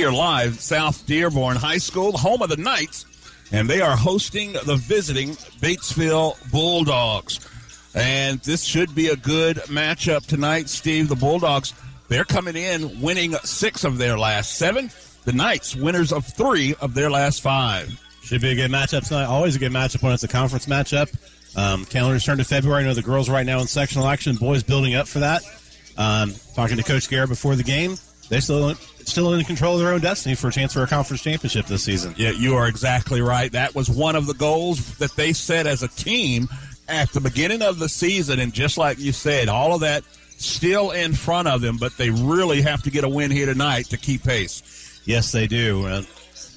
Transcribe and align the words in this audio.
here 0.00 0.10
live, 0.10 0.58
South 0.58 1.04
Dearborn 1.04 1.58
High 1.58 1.76
School, 1.76 2.16
home 2.16 2.40
of 2.40 2.48
the 2.48 2.56
Knights, 2.56 3.04
and 3.52 3.68
they 3.68 3.82
are 3.82 3.94
hosting 3.94 4.54
the 4.54 4.76
visiting 4.76 5.32
Batesville 5.60 6.38
Bulldogs. 6.50 7.38
And 7.94 8.40
this 8.40 8.64
should 8.64 8.94
be 8.94 9.08
a 9.08 9.16
good 9.16 9.58
matchup 9.66 10.24
tonight, 10.24 10.70
Steve. 10.70 11.10
The 11.10 11.16
Bulldogs, 11.16 11.74
they're 12.08 12.24
coming 12.24 12.56
in 12.56 13.02
winning 13.02 13.34
six 13.44 13.84
of 13.84 13.98
their 13.98 14.18
last 14.18 14.54
seven. 14.56 14.90
The 15.26 15.34
Knights, 15.34 15.76
winners 15.76 16.14
of 16.14 16.24
three 16.24 16.74
of 16.80 16.94
their 16.94 17.10
last 17.10 17.42
five. 17.42 18.00
Should 18.22 18.40
be 18.40 18.52
a 18.52 18.54
good 18.54 18.70
matchup 18.70 19.06
tonight. 19.06 19.26
Always 19.26 19.56
a 19.56 19.58
good 19.58 19.72
matchup 19.72 20.02
when 20.02 20.14
it's 20.14 20.24
a 20.24 20.28
conference 20.28 20.64
matchup. 20.64 21.14
Um, 21.58 21.84
calendars 21.84 22.24
turn 22.24 22.38
to 22.38 22.44
February. 22.44 22.84
I 22.84 22.86
know 22.86 22.94
the 22.94 23.02
girls 23.02 23.28
right 23.28 23.44
now 23.44 23.60
in 23.60 23.66
sectional 23.66 24.08
action, 24.08 24.36
boys 24.36 24.62
building 24.62 24.94
up 24.94 25.08
for 25.08 25.18
that. 25.18 25.42
Um, 25.98 26.32
talking 26.54 26.78
to 26.78 26.82
Coach 26.82 27.10
Garrett 27.10 27.28
before 27.28 27.54
the 27.54 27.64
game, 27.64 27.96
they 28.30 28.40
still 28.40 28.74
still 29.06 29.32
in 29.34 29.44
control 29.44 29.74
of 29.74 29.80
their 29.80 29.92
own 29.92 30.00
destiny 30.00 30.34
for 30.34 30.48
a 30.48 30.52
chance 30.52 30.72
for 30.72 30.82
a 30.82 30.86
conference 30.86 31.22
championship 31.22 31.66
this 31.66 31.82
season. 31.84 32.14
Yeah, 32.16 32.30
you 32.30 32.56
are 32.56 32.68
exactly 32.68 33.20
right. 33.20 33.50
That 33.52 33.74
was 33.74 33.88
one 33.90 34.16
of 34.16 34.26
the 34.26 34.34
goals 34.34 34.96
that 34.98 35.14
they 35.16 35.32
set 35.32 35.66
as 35.66 35.82
a 35.82 35.88
team 35.88 36.48
at 36.88 37.10
the 37.12 37.20
beginning 37.20 37.62
of 37.62 37.78
the 37.78 37.88
season, 37.88 38.38
and 38.40 38.52
just 38.52 38.76
like 38.78 38.98
you 38.98 39.12
said, 39.12 39.48
all 39.48 39.74
of 39.74 39.80
that 39.80 40.02
still 40.38 40.90
in 40.90 41.12
front 41.12 41.46
of 41.48 41.60
them, 41.60 41.76
but 41.76 41.96
they 41.96 42.10
really 42.10 42.62
have 42.62 42.82
to 42.82 42.90
get 42.90 43.04
a 43.04 43.08
win 43.08 43.30
here 43.30 43.46
tonight 43.46 43.86
to 43.86 43.96
keep 43.96 44.24
pace. 44.24 45.00
Yes, 45.04 45.32
they 45.32 45.46
do. 45.46 45.86
Uh, 45.86 46.02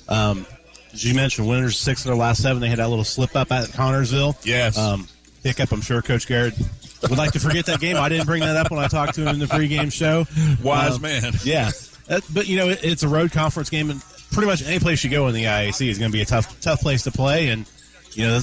um, 0.10 0.46
as 0.94 1.04
you 1.04 1.14
mentioned, 1.14 1.48
winners 1.48 1.78
six 1.78 2.02
of 2.02 2.06
their 2.10 2.16
last 2.16 2.42
seven. 2.42 2.62
They 2.62 2.68
had 2.70 2.80
that 2.80 2.90
little 2.90 3.04
slip 3.04 3.36
up 3.36 3.52
at 3.52 3.70
Connersville. 3.70 4.36
Yes. 4.46 4.78
Um, 4.78 5.08
hiccup. 5.44 5.72
I'm 5.72 5.82
sure 5.82 6.02
Coach 6.02 6.28
Garrett 6.28 6.54
would 7.02 7.18
like 7.18 7.32
to 7.34 7.40
forget 7.40 7.66
that 7.66 7.80
game. 7.80 7.98
I 7.98 8.10
didn't 8.10 8.26
bring 8.26 8.42
that 8.42 8.56
up 8.56 8.72
when 8.72 8.80
I 8.80 8.88
talked 8.88 9.16
to 9.16 9.22
him 9.22 9.28
in 9.30 9.40
the 9.40 9.46
pregame 9.46 9.92
show. 9.92 10.26
Wise 10.64 10.96
Um, 10.96 11.02
man. 11.02 11.34
Yeah, 11.44 11.72
Uh, 12.10 12.20
but 12.34 12.48
you 12.48 12.58
know 12.58 12.70
it, 12.70 12.84
it's 12.84 13.04
a 13.04 13.08
road 13.08 13.32
conference 13.32 13.70
game, 13.70 13.90
and 13.90 14.02
pretty 14.32 14.48
much 14.48 14.64
any 14.64 14.80
place 14.80 15.04
you 15.04 15.10
go 15.10 15.28
in 15.28 15.34
the 15.34 15.46
IAC 15.46 15.88
is 15.88 16.00
going 16.00 16.12
to 16.12 16.16
be 16.16 16.22
a 16.22 16.26
tough, 16.26 16.60
tough 16.62 16.82
place 16.82 17.04
to 17.04 17.12
play. 17.12 17.50
And 17.50 17.70
you 18.12 18.28
know, 18.28 18.42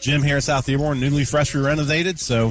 gym 0.00 0.22
here 0.22 0.36
at 0.36 0.42
South 0.44 0.66
Dearborn, 0.66 1.00
newly 1.00 1.24
freshly 1.24 1.60
renovated, 1.60 2.18
so 2.18 2.46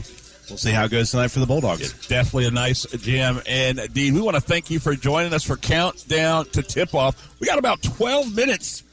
we'll 0.49 0.57
see 0.57 0.71
how 0.71 0.85
it 0.85 0.91
goes 0.91 1.11
tonight 1.11 1.29
for 1.29 1.39
the 1.39 1.45
Bulldogs. 1.45 2.07
Definitely 2.07 2.47
a 2.47 2.51
nice 2.51 2.85
gym. 2.85 3.41
And 3.47 3.81
Dean, 3.93 4.13
we 4.13 4.21
want 4.21 4.35
to 4.35 4.41
thank 4.41 4.69
you 4.69 4.79
for 4.79 4.95
joining 4.95 5.33
us 5.33 5.43
for 5.43 5.55
Countdown 5.55 6.45
to 6.45 6.61
Tip 6.61 6.93
Off. 6.93 7.39
We 7.39 7.47
got 7.47 7.59
about 7.59 7.81
12 7.81 8.35
minutes. 8.35 8.83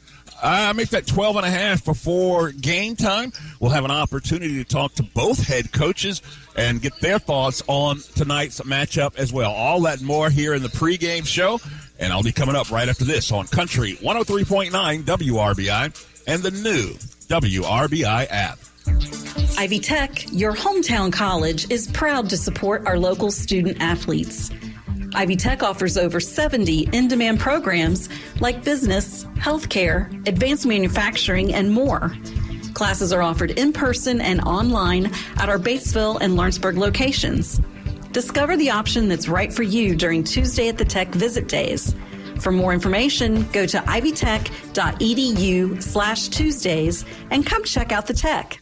Uh, 0.41 0.69
I 0.69 0.73
make 0.73 0.89
that 0.89 1.07
12 1.07 1.37
and 1.37 1.45
a 1.45 1.49
half 1.49 1.83
before 1.83 2.51
game 2.51 2.95
time. 2.95 3.31
We'll 3.59 3.71
have 3.71 3.85
an 3.85 3.91
opportunity 3.91 4.63
to 4.63 4.63
talk 4.63 4.93
to 4.95 5.03
both 5.03 5.45
head 5.45 5.71
coaches 5.71 6.21
and 6.55 6.81
get 6.81 6.99
their 7.01 7.17
thoughts 7.17 7.63
on 7.67 8.01
tonight's 8.15 8.61
matchup 8.61 9.17
as 9.17 9.33
well. 9.33 9.51
All 9.51 9.81
that 9.81 10.01
more 10.01 10.29
here 10.29 10.53
in 10.53 10.61
the 10.61 10.69
pregame 10.69 11.25
show. 11.25 11.59
And 11.99 12.13
I'll 12.13 12.23
be 12.23 12.31
coming 12.31 12.55
up 12.55 12.69
right 12.69 12.87
after 12.87 13.03
this 13.03 13.31
on 13.31 13.47
Country 13.47 13.93
103.9 13.95 14.69
WRBI 15.03 16.23
and 16.27 16.43
the 16.43 16.51
new 16.51 16.93
WRBI 17.29 18.27
app. 18.29 18.59
Ivy 19.57 19.79
Tech, 19.79 20.31
your 20.31 20.53
hometown 20.53 21.11
college, 21.11 21.69
is 21.71 21.87
proud 21.87 22.29
to 22.29 22.37
support 22.37 22.85
our 22.85 22.99
local 22.99 23.31
student 23.31 23.81
athletes. 23.81 24.51
Ivy 25.15 25.35
Tech 25.35 25.63
offers 25.63 25.97
over 25.97 26.19
70 26.19 26.89
in 26.91 27.07
demand 27.07 27.39
programs 27.39 28.09
like 28.39 28.63
business, 28.63 29.23
healthcare, 29.35 30.27
advanced 30.27 30.65
manufacturing, 30.65 31.53
and 31.53 31.71
more. 31.71 32.15
Classes 32.73 33.11
are 33.11 33.21
offered 33.21 33.51
in 33.51 33.73
person 33.73 34.21
and 34.21 34.41
online 34.41 35.11
at 35.37 35.49
our 35.49 35.57
Batesville 35.57 36.19
and 36.21 36.35
Lawrenceburg 36.35 36.77
locations. 36.77 37.59
Discover 38.11 38.57
the 38.57 38.69
option 38.69 39.07
that's 39.07 39.27
right 39.27 39.51
for 39.51 39.63
you 39.63 39.95
during 39.95 40.23
Tuesday 40.23 40.69
at 40.69 40.77
the 40.77 40.85
Tech 40.85 41.09
visit 41.09 41.47
days. 41.47 41.95
For 42.39 42.51
more 42.51 42.73
information, 42.73 43.43
go 43.51 43.65
to 43.65 43.79
ivytech.edu 43.79 45.81
slash 45.81 46.27
Tuesdays 46.27 47.05
and 47.31 47.45
come 47.45 47.63
check 47.63 47.91
out 47.91 48.05
the 48.05 48.13
tech. 48.13 48.61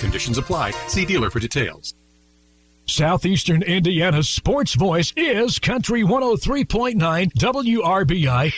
Conditions 0.00 0.38
apply. 0.38 0.70
See 0.88 1.04
dealer 1.04 1.30
for 1.30 1.40
details. 1.40 1.94
Southeastern 2.88 3.62
Indiana's 3.62 4.28
sports 4.28 4.74
voice 4.74 5.12
is 5.16 5.58
Country 5.58 6.02
103.9 6.02 7.32
WRBI. 7.32 8.52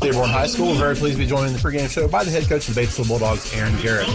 Dearborn 0.00 0.30
High 0.30 0.46
School. 0.46 0.68
We're 0.68 0.78
very 0.78 0.94
pleased 0.94 1.18
to 1.18 1.22
be 1.24 1.28
joined 1.28 1.48
in 1.48 1.52
the 1.52 1.58
pregame 1.58 1.90
show 1.90 2.08
by 2.08 2.24
the 2.24 2.30
head 2.30 2.44
coach 2.44 2.68
of 2.68 2.74
the 2.74 2.80
Batesville 2.80 3.08
Bulldogs, 3.08 3.52
Aaron 3.54 3.76
Garrett. 3.82 4.06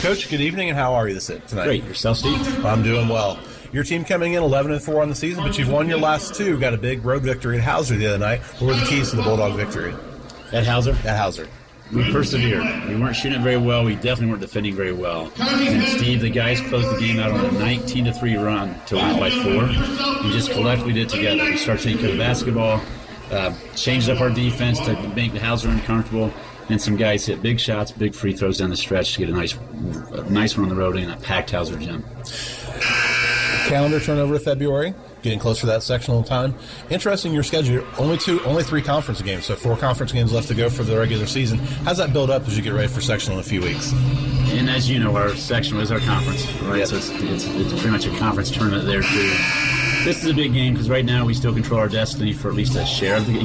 Coach, 0.00 0.28
good 0.28 0.40
evening, 0.40 0.68
and 0.68 0.78
how 0.78 0.94
are 0.94 1.08
you 1.08 1.14
this 1.14 1.26
tonight? 1.26 1.64
Great. 1.64 1.84
Yourself, 1.84 2.18
Steve? 2.18 2.64
I'm 2.64 2.82
doing 2.84 3.08
well. 3.08 3.38
Your 3.72 3.82
team 3.82 4.04
coming 4.04 4.34
in 4.34 4.42
11 4.42 4.72
and 4.72 4.82
4 4.82 5.02
on 5.02 5.08
the 5.08 5.14
season, 5.14 5.42
but 5.42 5.58
you've 5.58 5.70
won 5.70 5.88
your 5.88 5.98
last 5.98 6.34
two. 6.34 6.58
Got 6.58 6.74
a 6.74 6.78
big 6.78 7.04
road 7.04 7.22
victory 7.22 7.58
at 7.58 7.64
Hauser 7.64 7.96
the 7.96 8.06
other 8.06 8.18
night. 8.18 8.40
What 8.60 8.68
were 8.68 8.74
the 8.74 8.86
keys 8.86 9.10
to 9.10 9.16
the 9.16 9.22
Bulldog 9.22 9.56
victory? 9.56 9.94
At 10.52 10.66
Hauser? 10.66 10.92
At 11.04 11.18
Hauser. 11.18 11.48
We 11.92 12.12
persevered. 12.12 12.88
We 12.88 12.96
weren't 12.96 13.16
shooting 13.16 13.40
it 13.40 13.42
very 13.42 13.56
well. 13.56 13.84
We 13.84 13.94
definitely 13.94 14.26
weren't 14.26 14.42
defending 14.42 14.74
very 14.74 14.92
well. 14.92 15.32
And 15.38 15.82
Steve, 15.98 16.20
the 16.20 16.28
guys 16.28 16.60
closed 16.60 16.94
the 16.94 17.00
game 17.00 17.18
out 17.18 17.30
on 17.30 17.44
a 17.44 17.52
19 17.52 18.04
to 18.04 18.12
3 18.12 18.36
run 18.36 18.78
to 18.86 18.96
win 18.96 19.18
by 19.18 19.30
four. 19.30 19.66
We 20.22 20.32
just 20.32 20.50
collectively 20.50 20.92
did 20.92 21.06
it 21.06 21.08
together. 21.08 21.44
We 21.44 21.56
started 21.56 21.82
taking 21.82 21.98
care 22.00 22.10
of 22.10 22.16
the 22.16 22.22
basketball, 22.22 22.82
uh, 23.30 23.54
changed 23.74 24.10
up 24.10 24.20
our 24.20 24.28
defense 24.30 24.78
to 24.80 24.94
make 25.14 25.32
the 25.32 25.40
Hauser 25.40 25.70
uncomfortable. 25.70 26.30
And 26.68 26.80
some 26.80 26.96
guys 26.96 27.24
hit 27.24 27.40
big 27.40 27.58
shots, 27.58 27.90
big 27.90 28.14
free 28.14 28.34
throws 28.34 28.58
down 28.58 28.68
the 28.68 28.76
stretch 28.76 29.14
to 29.14 29.20
get 29.20 29.30
a 29.30 29.32
nice, 29.32 29.56
a 30.12 30.30
nice 30.30 30.56
one 30.58 30.64
on 30.64 30.68
the 30.68 30.76
road 30.76 30.96
in 30.98 31.08
a 31.08 31.16
packed 31.16 31.52
Hauser 31.52 31.78
gym. 31.78 32.04
Calendar 33.68 34.00
turnover 34.00 34.34
to 34.34 34.40
February, 34.40 34.94
getting 35.22 35.38
closer 35.38 35.60
to 35.60 35.66
that 35.66 35.82
sectional 35.82 36.22
time. 36.22 36.54
Interesting 36.90 37.32
your 37.32 37.42
schedule. 37.42 37.86
Only 37.98 38.18
two, 38.18 38.40
only 38.44 38.62
three 38.62 38.82
conference 38.82 39.22
games, 39.22 39.46
so 39.46 39.56
four 39.56 39.76
conference 39.76 40.12
games 40.12 40.32
left 40.32 40.48
to 40.48 40.54
go 40.54 40.70
for 40.70 40.82
the 40.82 40.96
regular 40.96 41.26
season. 41.26 41.58
How's 41.58 41.98
that 41.98 42.12
build 42.12 42.30
up 42.30 42.46
as 42.46 42.56
you 42.56 42.62
get 42.62 42.72
ready 42.72 42.88
for 42.88 43.00
sectional 43.00 43.38
in 43.38 43.44
a 43.44 43.48
few 43.48 43.60
weeks? 43.60 43.92
And 44.50 44.70
as 44.70 44.88
you 44.88 44.98
know, 44.98 45.16
our 45.16 45.34
sectional 45.34 45.82
is 45.82 45.92
our 45.92 46.00
conference, 46.00 46.50
right? 46.62 46.86
So 46.86 46.96
it's, 46.96 47.10
it's, 47.10 47.44
it's 47.46 47.72
pretty 47.72 47.90
much 47.90 48.06
a 48.06 48.16
conference 48.18 48.50
tournament 48.50 48.86
there 48.86 49.02
too. 49.02 49.34
This 50.04 50.22
is 50.22 50.30
a 50.30 50.34
big 50.34 50.52
game 50.52 50.74
because 50.74 50.88
right 50.88 51.04
now 51.04 51.26
we 51.26 51.34
still 51.34 51.52
control 51.52 51.80
our 51.80 51.88
destiny 51.88 52.32
for 52.32 52.48
at 52.48 52.54
least 52.54 52.76
a 52.76 52.86
share 52.86 53.16
of 53.16 53.26
the 53.26 53.40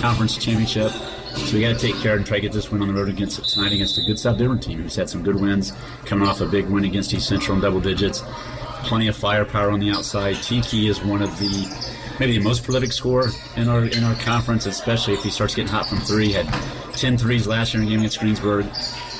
conference 0.00 0.38
championship. 0.38 0.92
So 1.36 1.54
we 1.54 1.60
got 1.60 1.78
to 1.78 1.78
take 1.78 2.00
care 2.00 2.16
and 2.16 2.24
try 2.24 2.38
to 2.38 2.40
get 2.40 2.52
this 2.52 2.70
win 2.70 2.80
on 2.80 2.88
the 2.88 2.94
road 2.94 3.10
against 3.10 3.46
tonight 3.52 3.72
against 3.72 3.98
a 3.98 4.02
good 4.02 4.18
South 4.18 4.38
Dearborn 4.38 4.58
team 4.58 4.80
who's 4.80 4.96
had 4.96 5.10
some 5.10 5.22
good 5.22 5.38
wins, 5.38 5.72
coming 6.06 6.26
off 6.26 6.40
a 6.40 6.46
big 6.46 6.66
win 6.66 6.84
against 6.84 7.12
East 7.12 7.28
Central 7.28 7.56
in 7.56 7.62
double 7.62 7.80
digits. 7.80 8.22
Plenty 8.86 9.08
of 9.08 9.16
firepower 9.16 9.72
on 9.72 9.80
the 9.80 9.90
outside. 9.90 10.36
Tiki 10.36 10.86
is 10.86 11.02
one 11.02 11.20
of 11.20 11.36
the 11.40 11.66
maybe 12.20 12.38
the 12.38 12.44
most 12.44 12.62
prolific 12.62 12.92
scorer 12.92 13.30
in 13.56 13.68
our 13.68 13.84
in 13.84 14.04
our 14.04 14.14
conference, 14.16 14.66
especially 14.66 15.14
if 15.14 15.24
he 15.24 15.30
starts 15.30 15.56
getting 15.56 15.70
hot 15.70 15.86
from 15.86 15.98
three. 15.98 16.30
Had 16.32 16.46
10 16.94 17.18
threes 17.18 17.48
last 17.48 17.74
year 17.74 17.82
in 17.82 17.88
game 17.88 17.98
against 17.98 18.20
Greensburg. 18.20 18.64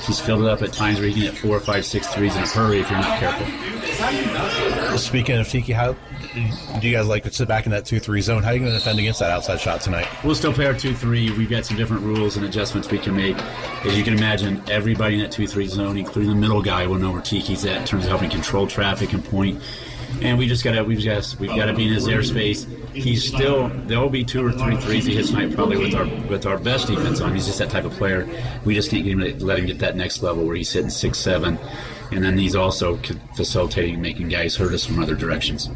He's 0.07 0.21
filled 0.21 0.43
it 0.43 0.49
up 0.49 0.63
at 0.63 0.73
times 0.73 1.01
where 1.01 1.09
he 1.09 1.15
can 1.15 1.23
get 1.23 1.37
four, 1.37 1.59
five, 1.59 1.85
six 1.85 2.07
threes 2.15 2.37
in 2.37 2.45
a 2.45 2.47
hurry 2.47 2.79
if 2.79 2.89
you're 2.89 3.01
not 3.01 3.19
careful. 3.19 4.76
Speaking 4.97 5.37
of 5.37 5.47
Tiki, 5.47 5.73
how 5.73 5.95
do 6.81 6.89
you 6.89 6.97
guys 6.97 7.07
like 7.07 7.23
to 7.25 7.33
sit 7.33 7.47
back 7.47 7.67
in 7.67 7.73
that 7.73 7.85
2 7.85 8.01
3 8.01 8.21
zone? 8.21 8.43
How 8.43 8.51
are 8.51 8.55
you 8.55 8.61
going 8.61 8.73
to 8.73 8.79
defend 8.79 8.99
against 8.99 9.21
that 9.21 9.31
outside 9.31 9.61
shot 9.61 9.81
tonight? 9.83 10.09
We'll 10.25 10.35
still 10.35 10.53
play 10.53 10.67
our 10.67 10.75
2 10.75 10.95
3. 10.95 11.33
We've 11.33 11.51
got 11.51 11.67
some 11.67 11.77
different 11.77 12.03
rules 12.03 12.37
and 12.37 12.47
adjustments 12.47 12.91
we 12.91 12.99
can 12.99 13.15
make. 13.15 13.37
As 13.85 13.97
you 13.97 14.03
can 14.03 14.15
imagine, 14.15 14.63
everybody 14.69 15.17
in 15.17 15.21
that 15.21 15.33
2 15.33 15.47
3 15.47 15.67
zone, 15.67 15.97
including 15.99 16.31
the 16.31 16.37
middle 16.37 16.63
guy, 16.63 16.87
will 16.87 16.99
know 16.99 17.11
where 17.11 17.21
Tiki's 17.21 17.65
at 17.67 17.77
in 17.83 17.87
terms 17.87 18.05
of 18.05 18.11
helping 18.11 18.31
control 18.31 18.67
traffic 18.67 19.13
and 19.13 19.25
point. 19.25 19.63
And 20.23 20.39
we 20.39 20.47
just 20.47 20.65
gotta, 20.65 20.83
we've 20.83 20.99
just, 20.99 21.39
we've 21.39 21.55
got 21.55 21.67
to 21.67 21.75
be 21.75 21.87
in 21.87 21.93
his 21.93 22.09
airspace. 22.09 22.67
He's 22.95 23.27
still, 23.27 23.69
there 23.69 24.01
will 24.01 24.09
be 24.09 24.25
two 24.25 24.47
or 24.47 24.53
three 24.53 24.77
threes 24.77 25.05
he 25.05 25.15
hits 25.15 25.29
tonight, 25.29 25.55
probably 25.55 25.77
with 25.77 25.95
our 25.95 26.07
with 26.29 26.47
our 26.47 26.57
best 26.59 26.87
defense 26.87 27.21
on. 27.21 27.35
He's 27.35 27.47
just 27.47 27.59
that 27.59 27.69
type 27.69 27.85
of 27.85 27.93
player. 27.93 28.27
We 28.65 28.75
just 28.75 28.91
can't 28.91 29.05
get 29.05 29.13
him 29.13 29.21
to 29.21 29.45
let 29.45 29.59
him 29.59 29.67
get 29.67 29.79
that 29.81 29.95
next 29.95 30.23
level 30.23 30.47
where 30.47 30.57
he's 30.57 30.73
hitting 30.73 30.89
six, 30.89 31.19
seven, 31.19 31.59
and 32.11 32.25
then 32.25 32.37
these 32.37 32.55
also 32.55 32.97
facilitating, 33.35 34.01
making 34.01 34.29
guys 34.29 34.57
hurt 34.57 34.73
us 34.73 34.85
from 34.85 35.03
other 35.03 35.15
directions. 35.15 35.69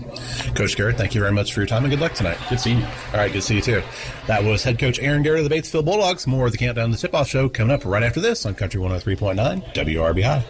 Coach 0.55 0.77
Garrett, 0.77 0.97
thank 0.97 1.15
you 1.15 1.21
very 1.21 1.33
much 1.33 1.53
for 1.53 1.61
your 1.61 1.67
time 1.67 1.85
and 1.85 1.91
good 1.91 2.01
luck 2.01 2.15
tonight. 2.15 2.39
Good 2.49 2.61
seeing 2.61 2.79
you. 2.79 2.85
All 2.85 3.19
right, 3.19 3.33
good 3.33 3.41
to 3.41 3.47
see 3.47 3.57
you 3.57 3.63
too. 3.63 3.83
That 4.27 4.45
was 4.45 4.63
head 4.63 4.79
coach 4.79 4.99
Aaron 4.99 5.23
Garrett 5.23 5.45
of 5.45 5.49
the 5.49 5.55
Batesville 5.55 5.85
Bulldogs. 5.85 6.27
More 6.27 6.47
of 6.47 6.53
the 6.53 6.59
Countdown 6.59 6.91
to 6.91 6.97
the 6.97 7.01
Tip 7.01 7.15
Off 7.15 7.29
show 7.29 7.49
coming 7.49 7.75
up 7.75 7.85
right 7.85 8.03
after 8.03 8.21
this 8.21 8.47
on 8.47 8.55
Country 8.55 8.81
103.9 8.81 9.75
WRBI. 9.75 10.43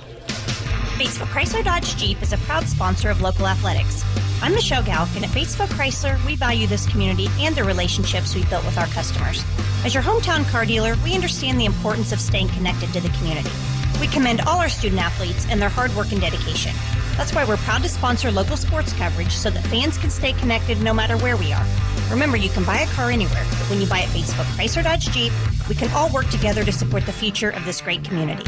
Batesville 1.00 1.26
Chrysler 1.28 1.64
Dodge 1.64 1.96
Jeep 1.96 2.20
is 2.20 2.32
a 2.32 2.38
proud 2.38 2.64
sponsor 2.66 3.08
of 3.08 3.22
local 3.22 3.46
athletics. 3.46 4.04
I'm 4.42 4.54
Michelle 4.54 4.82
Galk, 4.82 5.14
and 5.16 5.24
at 5.24 5.30
Batesville 5.30 5.68
Chrysler, 5.68 6.22
we 6.26 6.36
value 6.36 6.66
this 6.66 6.86
community 6.86 7.28
and 7.38 7.54
the 7.54 7.64
relationships 7.64 8.34
we've 8.34 8.48
built 8.48 8.64
with 8.64 8.78
our 8.78 8.86
customers. 8.86 9.44
As 9.84 9.94
your 9.94 10.02
hometown 10.02 10.46
car 10.50 10.66
dealer, 10.66 10.94
we 11.04 11.14
understand 11.14 11.58
the 11.58 11.64
importance 11.64 12.12
of 12.12 12.20
staying 12.20 12.48
connected 12.48 12.92
to 12.92 13.00
the 13.00 13.08
community. 13.10 13.50
We 13.98 14.06
commend 14.08 14.42
all 14.42 14.58
our 14.58 14.68
student 14.68 15.00
athletes 15.00 15.46
and 15.48 15.60
their 15.60 15.70
hard 15.70 15.94
work 15.96 16.12
and 16.12 16.20
dedication. 16.20 16.72
That's 17.16 17.34
why 17.34 17.44
we're 17.44 17.56
proud 17.58 17.82
to 17.82 17.88
sponsor 17.88 18.30
local 18.30 18.56
sports 18.56 18.92
coverage 18.92 19.32
so 19.32 19.50
that 19.50 19.62
fans 19.64 19.98
can 19.98 20.10
stay 20.10 20.32
connected 20.34 20.80
no 20.80 20.92
matter 20.94 21.16
where 21.18 21.36
we 21.36 21.52
are. 21.52 21.66
Remember, 22.10 22.36
you 22.36 22.48
can 22.48 22.64
buy 22.64 22.80
a 22.80 22.86
car 22.88 23.10
anywhere, 23.10 23.44
but 23.50 23.70
when 23.70 23.80
you 23.80 23.86
buy 23.86 24.00
at 24.00 24.08
Batesville 24.08 24.44
Chrysler 24.56 24.82
Dodge 24.84 25.10
Jeep, 25.10 25.32
we 25.68 25.74
can 25.74 25.90
all 25.92 26.10
work 26.10 26.28
together 26.30 26.64
to 26.64 26.72
support 26.72 27.06
the 27.06 27.12
future 27.12 27.50
of 27.50 27.64
this 27.64 27.80
great 27.80 28.02
community. 28.04 28.44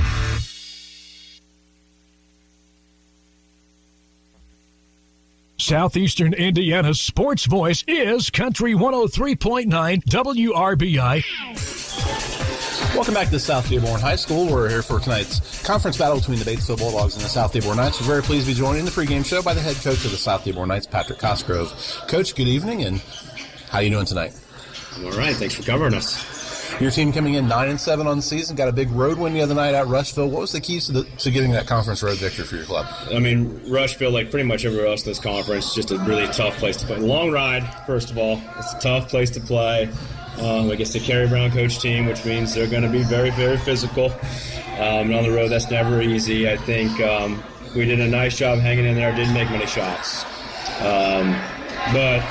Southeastern 5.58 6.34
Indiana's 6.34 7.00
sports 7.00 7.46
voice 7.46 7.84
is 7.86 8.30
Country 8.30 8.74
103.9 8.74 10.02
WRBI. 10.04 11.22
Welcome 12.94 13.14
back 13.14 13.30
to 13.30 13.38
South 13.38 13.70
Dearborn 13.70 14.02
High 14.02 14.16
School. 14.16 14.52
We're 14.52 14.68
here 14.68 14.82
for 14.82 15.00
tonight's 15.00 15.62
conference 15.62 15.96
battle 15.96 16.18
between 16.18 16.38
the 16.38 16.44
Batesville 16.44 16.76
Bulldogs 16.78 17.14
and 17.14 17.24
the 17.24 17.28
South 17.28 17.50
Dearborn 17.50 17.78
Knights. 17.78 17.98
We're 17.98 18.06
very 18.06 18.22
pleased 18.22 18.46
to 18.46 18.52
be 18.52 18.58
joined 18.58 18.78
in 18.78 18.84
the 18.84 18.90
pregame 18.90 19.24
show 19.24 19.42
by 19.42 19.54
the 19.54 19.62
head 19.62 19.76
coach 19.76 20.04
of 20.04 20.10
the 20.10 20.18
South 20.18 20.44
Dearborn 20.44 20.68
Knights, 20.68 20.86
Patrick 20.86 21.18
Cosgrove. 21.18 21.72
Coach, 22.06 22.34
good 22.34 22.48
evening, 22.48 22.82
and 22.82 22.98
how 23.70 23.78
are 23.78 23.82
you 23.82 23.88
doing 23.88 24.04
tonight? 24.04 24.38
I'm 24.94 25.06
all 25.06 25.12
right. 25.12 25.34
Thanks 25.34 25.54
for 25.54 25.62
covering 25.62 25.94
us. 25.94 26.80
Your 26.82 26.90
team 26.90 27.14
coming 27.14 27.34
in 27.34 27.48
nine 27.48 27.70
and 27.70 27.80
seven 27.80 28.06
on 28.06 28.18
the 28.18 28.22
season, 28.22 28.56
got 28.56 28.68
a 28.68 28.72
big 28.72 28.90
road 28.90 29.18
win 29.18 29.32
the 29.32 29.40
other 29.40 29.54
night 29.54 29.74
at 29.74 29.86
Rushville. 29.86 30.28
What 30.28 30.42
was 30.42 30.52
the 30.52 30.60
keys 30.60 30.86
to, 30.86 30.92
the, 30.92 31.04
to 31.04 31.30
getting 31.30 31.52
that 31.52 31.66
conference 31.66 32.02
road 32.02 32.18
victory 32.18 32.44
for 32.44 32.56
your 32.56 32.66
club? 32.66 32.86
I 33.10 33.18
mean, 33.18 33.58
Rushville, 33.70 34.10
like 34.10 34.30
pretty 34.30 34.46
much 34.46 34.66
everywhere 34.66 34.88
else 34.88 35.02
in 35.04 35.10
this 35.10 35.18
conference, 35.18 35.74
just 35.74 35.90
a 35.92 35.98
really 36.00 36.26
tough 36.28 36.56
place 36.58 36.76
to 36.78 36.86
play. 36.86 36.98
Long 36.98 37.30
ride, 37.30 37.64
first 37.86 38.10
of 38.10 38.18
all. 38.18 38.40
It's 38.58 38.74
a 38.74 38.80
tough 38.80 39.08
place 39.08 39.30
to 39.30 39.40
play. 39.40 39.90
Um, 40.40 40.70
against 40.70 40.94
the 40.94 41.00
Kerry 41.00 41.28
Brown 41.28 41.50
coach 41.50 41.78
team, 41.78 42.06
which 42.06 42.24
means 42.24 42.54
they're 42.54 42.66
going 42.66 42.82
to 42.82 42.88
be 42.88 43.02
very, 43.02 43.30
very 43.30 43.58
physical. 43.58 44.10
Um, 44.78 45.10
and 45.10 45.14
on 45.14 45.24
the 45.24 45.30
road, 45.30 45.48
that's 45.48 45.70
never 45.70 46.00
easy. 46.00 46.48
I 46.48 46.56
think 46.56 46.98
um, 47.00 47.42
we 47.76 47.84
did 47.84 48.00
a 48.00 48.08
nice 48.08 48.36
job 48.36 48.58
hanging 48.58 48.86
in 48.86 48.94
there. 48.94 49.14
Didn't 49.14 49.34
make 49.34 49.50
many 49.50 49.66
shots, 49.66 50.24
um, 50.80 51.36
but 51.92 52.22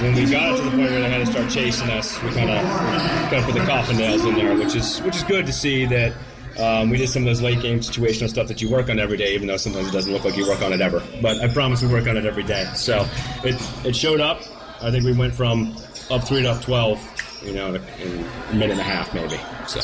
when 0.00 0.14
we 0.14 0.24
got 0.30 0.56
to 0.56 0.62
the 0.62 0.70
point 0.70 0.90
where 0.90 1.00
they 1.02 1.10
had 1.10 1.26
to 1.26 1.30
start 1.30 1.50
chasing 1.50 1.90
us, 1.90 2.20
we 2.22 2.30
kind 2.30 2.48
of 2.50 2.64
kind 2.64 3.36
of 3.36 3.44
put 3.44 3.54
the 3.54 3.66
coffin 3.66 3.98
nails 3.98 4.24
in 4.24 4.34
there, 4.34 4.56
which 4.56 4.74
is 4.74 5.00
which 5.02 5.16
is 5.16 5.24
good 5.24 5.46
to 5.46 5.52
see 5.52 5.84
that. 5.86 6.14
Um, 6.58 6.90
we 6.90 6.98
did 6.98 7.08
some 7.08 7.22
of 7.22 7.26
those 7.26 7.40
late 7.40 7.60
game 7.62 7.78
situational 7.80 8.28
stuff 8.28 8.48
that 8.48 8.60
you 8.60 8.68
work 8.68 8.90
on 8.90 8.98
every 8.98 9.16
day, 9.16 9.34
even 9.34 9.46
though 9.46 9.56
sometimes 9.56 9.88
it 9.88 9.92
doesn't 9.92 10.12
look 10.12 10.24
like 10.24 10.36
you 10.36 10.46
work 10.48 10.60
on 10.62 10.72
it 10.72 10.80
ever. 10.80 11.02
But 11.22 11.40
I 11.40 11.48
promise 11.48 11.80
we 11.80 11.88
work 11.88 12.06
on 12.08 12.16
it 12.16 12.26
every 12.26 12.42
day. 12.42 12.68
So 12.74 13.06
it, 13.44 13.54
it 13.86 13.94
showed 13.94 14.20
up. 14.20 14.42
I 14.82 14.90
think 14.90 15.04
we 15.04 15.12
went 15.12 15.32
from 15.32 15.76
up 16.10 16.24
three 16.24 16.42
to 16.42 16.50
up 16.50 16.62
12, 16.62 16.98
you 17.42 17.52
know, 17.52 17.74
in 17.74 18.24
a 18.50 18.54
minute 18.54 18.72
and 18.72 18.80
a 18.80 18.84
half 18.84 19.12
maybe. 19.14 19.38
So 19.66 19.80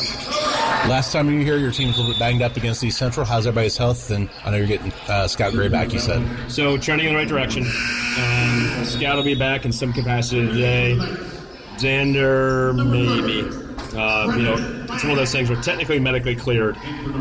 Last 0.89 1.13
time 1.13 1.31
you 1.31 1.39
were 1.39 1.45
here, 1.45 1.57
your 1.57 1.71
team's 1.73 1.97
a 1.97 2.01
little 2.01 2.13
bit 2.15 2.21
banged 2.21 2.43
up 2.43 2.57
against 2.57 2.85
East 2.85 2.99
Central. 2.99 3.25
How's 3.27 3.47
everybody's 3.47 3.77
health? 3.77 4.11
And 4.11 4.29
I 4.45 4.51
know 4.51 4.57
you're 4.59 4.67
getting 4.67 4.93
uh, 5.09 5.27
Scott 5.27 5.53
Gray 5.53 5.69
back, 5.69 5.93
you 5.93 5.99
said. 5.99 6.23
So 6.51 6.77
trending 6.77 7.09
in 7.09 7.15
the 7.15 7.19
right 7.19 7.29
direction. 7.29 7.63
Um, 7.65 8.85
Scout 8.85 9.17
will 9.17 9.25
be 9.25 9.35
back 9.35 9.65
in 9.65 9.73
some 9.73 9.93
capacity 9.93 10.47
today. 10.47 10.97
Xander, 11.77 12.75
maybe. 12.75 13.49
Uh, 13.97 14.37
you 14.37 14.43
know, 14.43 14.55
it's 14.93 15.03
one 15.03 15.13
of 15.13 15.17
those 15.17 15.33
things 15.33 15.49
where 15.49 15.61
technically 15.63 15.99
medically 15.99 16.37
cleared, 16.37 16.77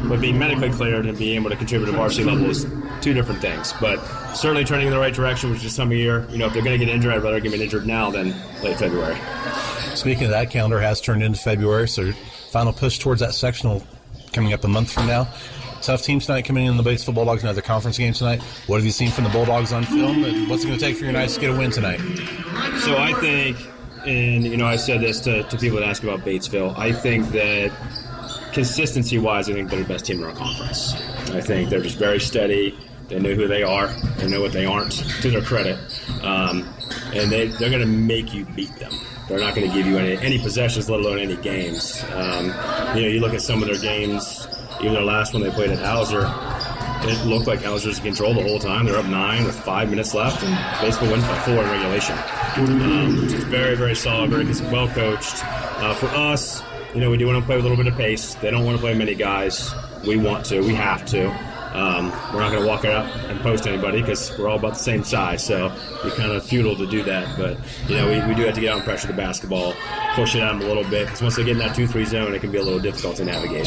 but 0.10 0.20
being 0.20 0.38
medically 0.38 0.70
cleared 0.70 1.06
and 1.06 1.18
being 1.18 1.36
able 1.36 1.50
to 1.50 1.56
contribute 1.56 1.86
to 1.86 1.92
varsity 1.94 2.24
level 2.26 2.50
is 2.50 2.66
two 3.02 3.14
different 3.14 3.40
things. 3.42 3.74
But 3.80 4.04
certainly 4.36 4.66
trending 4.66 4.88
in 4.88 4.94
the 4.94 5.00
right 5.00 5.14
direction, 5.14 5.52
which 5.52 5.64
is 5.64 5.76
time 5.76 5.88
of 5.88 5.94
year. 5.98 6.28
You 6.30 6.38
know, 6.38 6.48
if 6.48 6.54
they're 6.54 6.64
going 6.64 6.78
to 6.78 6.86
get 6.86 6.94
injured, 6.94 7.14
I'd 7.14 7.24
rather 7.24 7.40
get 7.40 7.52
them 7.52 7.62
injured 7.62 7.86
now 7.88 8.12
than 8.12 8.36
late 8.62 8.78
February. 8.78 9.18
Speaking 9.96 10.26
of 10.26 10.32
that, 10.32 10.52
calendar 10.52 10.80
has 10.80 11.00
turned 11.02 11.24
into 11.24 11.40
February, 11.40 11.88
so 11.88 12.12
final 12.52 12.74
push 12.74 13.00
towards 13.00 13.22
that 13.22 13.34
sectional 13.34 13.82
coming 14.34 14.54
up 14.54 14.64
a 14.64 14.68
month 14.68 14.92
from 14.92 15.08
now. 15.08 15.28
Tough 15.82 16.02
team 16.02 16.20
tonight 16.20 16.44
coming 16.44 16.66
in 16.66 16.78
the 16.78 16.84
Batesville 16.84 17.14
Bulldogs, 17.14 17.44
another 17.44 17.62
conference 17.62 17.98
game 17.98 18.12
tonight. 18.12 18.42
What 18.68 18.78
have 18.78 18.86
you 18.86 18.92
seen 18.92 19.10
from 19.10 19.24
the 19.24 19.30
Bulldogs 19.30 19.72
on 19.72 19.84
film, 19.84 20.24
and 20.24 20.50
what's 20.50 20.64
it 20.64 20.68
going 20.68 20.80
to 20.80 20.86
take 20.86 20.98
for 20.98 21.06
your 21.06 21.14
Knights 21.14 21.36
to 21.36 21.42
get 21.42 21.52
a 21.52 21.58
win 21.58 21.72
tonight? 21.72 22.00
So 22.80 22.98
I 22.98 23.14
think, 23.22 23.58
and 24.06 24.44
you 24.44 24.58
know, 24.58 24.66
I 24.66 24.76
said 24.76 25.02
this 25.02 25.22
to, 25.22 25.44
to 25.44 25.58
people 25.58 25.80
that 25.80 25.88
ask 25.88 26.04
about 26.04 26.22
Batesville. 26.22 26.78
I 26.78 26.92
think 26.92 27.30
that 27.30 27.72
consistency 28.52 29.18
wise, 29.18 29.50
I 29.50 29.54
think 29.54 29.70
they're 29.70 29.82
the 29.82 29.88
best 29.88 30.06
team 30.06 30.20
in 30.20 30.26
our 30.26 30.36
conference. 30.36 30.94
I 31.32 31.42
think 31.42 31.70
they're 31.70 31.82
just 31.82 31.98
very 31.98 32.20
steady. 32.20 32.78
They 33.08 33.20
know 33.20 33.34
who 33.34 33.48
they 33.48 33.64
are. 33.64 33.88
They 34.18 34.28
know 34.28 34.42
what 34.42 34.52
they 34.52 34.66
aren't, 34.66 34.92
to 35.22 35.30
their 35.30 35.42
credit. 35.42 35.78
Um, 36.24 36.68
and 37.14 37.32
they, 37.32 37.48
they're 37.48 37.70
going 37.70 37.82
to 37.82 37.86
make 37.86 38.34
you 38.34 38.46
beat 38.46 38.76
them. 38.78 38.92
They're 39.28 39.40
not 39.40 39.56
going 39.56 39.70
to 39.70 39.76
give 39.76 39.88
you 39.88 39.98
any, 39.98 40.18
any 40.18 40.40
possessions, 40.40 40.90
let 40.90 41.00
alone 41.00 41.20
any 41.20 41.36
games. 41.38 42.04
Um, 42.14 42.46
you 42.96 43.02
know, 43.02 43.08
you 43.08 43.20
look 43.20 43.34
at 43.34 43.42
some 43.42 43.62
of 43.64 43.68
their 43.68 43.80
games, 43.80 44.48
even 44.82 44.94
their 44.94 45.04
last 45.04 45.34
one 45.34 45.42
they 45.42 45.50
played 45.50 45.72
at 45.72 45.80
Hauser, 45.80 46.26
it 47.08 47.26
looked 47.26 47.48
like 47.48 47.64
Hauser's 47.64 47.98
in 48.00 48.04
control 48.04 48.34
the 48.34 48.42
whole 48.42 48.60
time. 48.60 48.86
They're 48.86 48.98
up 48.98 49.06
nine 49.06 49.46
with 49.46 49.60
five 49.60 49.90
minutes 49.90 50.14
left, 50.14 50.44
and 50.44 50.82
basically 50.82 51.10
wins 51.10 51.24
by 51.26 51.38
four 51.40 51.64
in 51.64 51.70
regulation. 51.70 52.18
Um, 52.58 53.22
which 53.22 53.34
is 53.34 53.44
very, 53.46 53.76
very 53.76 53.96
solid, 53.96 54.32
very 54.32 54.46
well 54.72 54.88
coached. 54.90 55.44
Uh, 55.44 55.94
for 55.94 56.08
us, 56.08 56.64
you 56.94 57.02
know, 57.02 57.10
we 57.10 57.18
do 57.18 57.28
want 57.28 57.40
to 57.40 57.46
play 57.46 57.58
with 57.58 57.66
a 57.66 57.70
little 57.70 57.84
bit 57.84 57.92
of 57.92 57.98
pace. 57.98 58.36
They 58.36 58.50
don't 58.50 58.66
want 58.66 58.78
to 58.78 58.82
play 58.82 58.96
many 58.96 59.14
guys. 59.14 59.74
We 60.06 60.18
want 60.18 60.46
to. 60.48 60.62
We 60.62 60.74
have 60.76 61.06
to. 61.08 61.55
Um, 61.76 62.10
we're 62.34 62.40
not 62.40 62.52
going 62.52 62.64
to 62.64 62.68
walk 62.68 62.86
it 62.86 62.92
up 62.92 63.06
and 63.30 63.38
post 63.42 63.68
anybody 63.68 64.00
because 64.00 64.36
we're 64.38 64.48
all 64.48 64.58
about 64.58 64.74
the 64.74 64.80
same 64.80 65.04
size. 65.04 65.46
So 65.46 65.76
it's 66.06 66.16
kind 66.16 66.32
of 66.32 66.46
futile 66.46 66.78
to 66.78 66.88
do 66.88 67.04
that. 67.04 67.38
But, 67.38 67.58
you 67.90 67.98
know, 67.98 68.08
we, 68.08 68.26
we 68.30 68.34
do 68.34 68.46
have 68.46 68.56
to 68.56 68.62
get 68.62 68.72
out 68.72 68.78
and 68.78 68.86
pressure 68.86 69.08
the 69.08 69.14
basketball, 69.14 69.74
push 70.14 70.36
it 70.36 70.42
out 70.42 70.56
a 70.56 70.66
little 70.66 70.86
bit 70.86 71.06
because 71.06 71.22
once 71.22 71.36
they 71.36 71.44
get 71.44 71.52
in 71.52 71.58
that 71.58 71.76
2 71.76 71.86
3 71.86 72.06
zone, 72.06 72.34
it 72.34 72.40
can 72.40 72.52
be 72.52 72.60
a 72.60 72.64
little 72.64 72.80
difficult 72.80 73.18
to 73.18 73.26
navigate. 73.26 73.66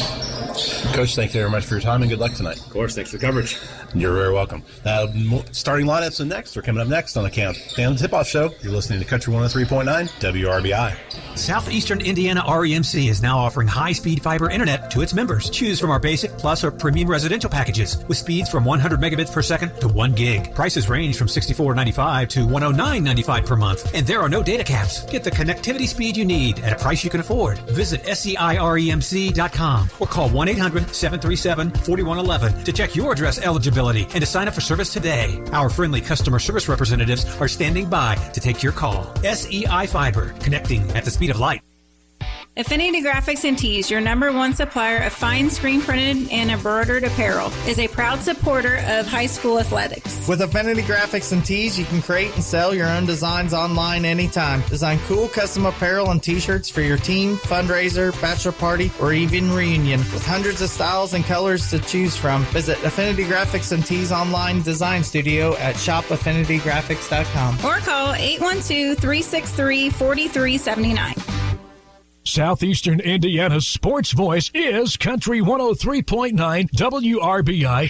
Coach, 0.93 1.15
thank 1.15 1.35
you 1.35 1.39
very 1.39 1.51
much 1.51 1.65
for 1.65 1.75
your 1.75 1.81
time 1.81 2.01
and 2.01 2.09
good 2.09 2.19
luck 2.19 2.33
tonight. 2.33 2.57
Of 2.57 2.71
course, 2.71 2.95
thanks 2.95 3.11
for 3.11 3.17
the 3.17 3.25
coverage. 3.25 3.57
You're 3.93 4.15
very 4.15 4.33
welcome. 4.33 4.63
Now, 4.83 5.05
starting 5.51 5.85
lineups 5.85 6.19
and 6.19 6.29
next 6.29 6.57
are 6.57 6.63
coming 6.63 6.81
up 6.81 6.87
next 6.87 7.15
on 7.15 7.23
the 7.23 7.29
Count 7.29 7.57
Down 7.77 7.93
the 7.93 7.99
Tip 7.99 8.13
Off 8.13 8.27
Show. 8.27 8.51
You're 8.61 8.73
listening 8.73 8.99
to 8.99 9.05
Country 9.05 9.31
103.9 9.33 9.85
WRBI. 10.19 11.37
Southeastern 11.37 12.01
Indiana 12.01 12.41
REMC 12.41 13.07
is 13.07 13.21
now 13.21 13.37
offering 13.37 13.67
high 13.67 13.91
speed 13.91 14.23
fiber 14.23 14.49
internet 14.49 14.89
to 14.91 15.01
its 15.01 15.13
members. 15.13 15.49
Choose 15.51 15.79
from 15.79 15.91
our 15.91 15.99
basic, 15.99 16.31
plus, 16.39 16.63
or 16.63 16.71
premium 16.71 17.07
residential 17.07 17.49
packages 17.49 17.98
with 18.07 18.17
speeds 18.17 18.49
from 18.49 18.65
100 18.65 18.99
megabits 18.99 19.31
per 19.31 19.41
second 19.41 19.75
to 19.81 19.87
1 19.87 20.13
gig. 20.13 20.53
Prices 20.55 20.89
range 20.89 21.17
from 21.17 21.27
$64.95 21.27 22.29
to 22.29 22.47
$109.95 22.47 23.45
per 23.45 23.55
month, 23.55 23.93
and 23.93 24.05
there 24.07 24.21
are 24.21 24.29
no 24.29 24.41
data 24.41 24.63
caps. 24.63 25.05
Get 25.05 25.23
the 25.23 25.31
connectivity 25.31 25.87
speed 25.87 26.17
you 26.17 26.25
need 26.25 26.59
at 26.59 26.73
a 26.73 26.75
price 26.75 27.03
you 27.03 27.09
can 27.09 27.19
afford. 27.19 27.59
Visit 27.69 28.03
SEIREMC.com 28.03 29.89
or 29.99 30.07
call 30.07 30.29
1 30.29 30.47
800 30.49 30.95
737 30.95 31.71
4111 31.71 32.63
to 32.63 32.73
check 32.73 32.95
your 32.95 33.11
address 33.13 33.39
eligibility 33.39 34.03
and 34.03 34.21
to 34.21 34.25
sign 34.25 34.47
up 34.47 34.53
for 34.53 34.61
service 34.61 34.91
today. 34.91 35.41
Our 35.51 35.69
friendly 35.69 36.01
customer 36.01 36.39
service 36.39 36.67
representatives 36.67 37.25
are 37.39 37.47
standing 37.47 37.89
by 37.89 38.15
to 38.15 38.39
take 38.39 38.63
your 38.63 38.73
call. 38.73 39.13
SEI 39.23 39.85
Fiber, 39.87 40.33
connecting 40.39 40.89
at 40.91 41.05
the 41.05 41.11
speed 41.11 41.29
of 41.29 41.39
light. 41.39 41.61
Affinity 42.59 43.01
Graphics 43.01 43.45
and 43.45 43.57
Tees, 43.57 43.89
your 43.89 44.01
number 44.01 44.33
one 44.33 44.53
supplier 44.53 44.97
of 44.97 45.13
fine 45.13 45.49
screen 45.49 45.79
printed 45.79 46.29
and 46.29 46.51
embroidered 46.51 47.05
apparel, 47.05 47.53
is 47.65 47.79
a 47.79 47.87
proud 47.87 48.19
supporter 48.19 48.83
of 48.85 49.07
high 49.07 49.27
school 49.27 49.59
athletics. 49.59 50.27
With 50.27 50.41
Affinity 50.41 50.81
Graphics 50.81 51.31
and 51.31 51.45
Tees, 51.45 51.79
you 51.79 51.85
can 51.85 52.01
create 52.01 52.35
and 52.35 52.43
sell 52.43 52.75
your 52.75 52.87
own 52.87 53.05
designs 53.05 53.53
online 53.53 54.03
anytime. 54.03 54.61
Design 54.63 54.99
cool 55.07 55.29
custom 55.29 55.67
apparel 55.67 56.11
and 56.11 56.21
t-shirts 56.21 56.69
for 56.69 56.81
your 56.81 56.97
team, 56.97 57.37
fundraiser, 57.37 58.11
bachelor 58.21 58.51
party, 58.51 58.91
or 58.99 59.13
even 59.13 59.49
reunion. 59.53 60.01
With 60.11 60.25
hundreds 60.25 60.61
of 60.61 60.69
styles 60.69 61.13
and 61.13 61.23
colors 61.23 61.69
to 61.69 61.79
choose 61.79 62.17
from, 62.17 62.43
visit 62.47 62.77
Affinity 62.83 63.23
Graphics 63.23 63.71
and 63.71 63.85
Tees 63.85 64.11
online 64.11 64.63
design 64.63 65.01
studio 65.01 65.55
at 65.59 65.75
shopaffinitygraphics.com. 65.75 67.55
Or 67.63 67.77
call 67.77 68.15
812 68.15 68.97
363 68.97 69.91
4379. 69.91 71.38
Southeastern 72.29 72.99
Indiana's 72.99 73.67
sports 73.67 74.11
voice 74.11 74.51
is 74.53 74.95
Country 74.97 75.41
103.9 75.41 76.69
WRBI. 76.69 77.89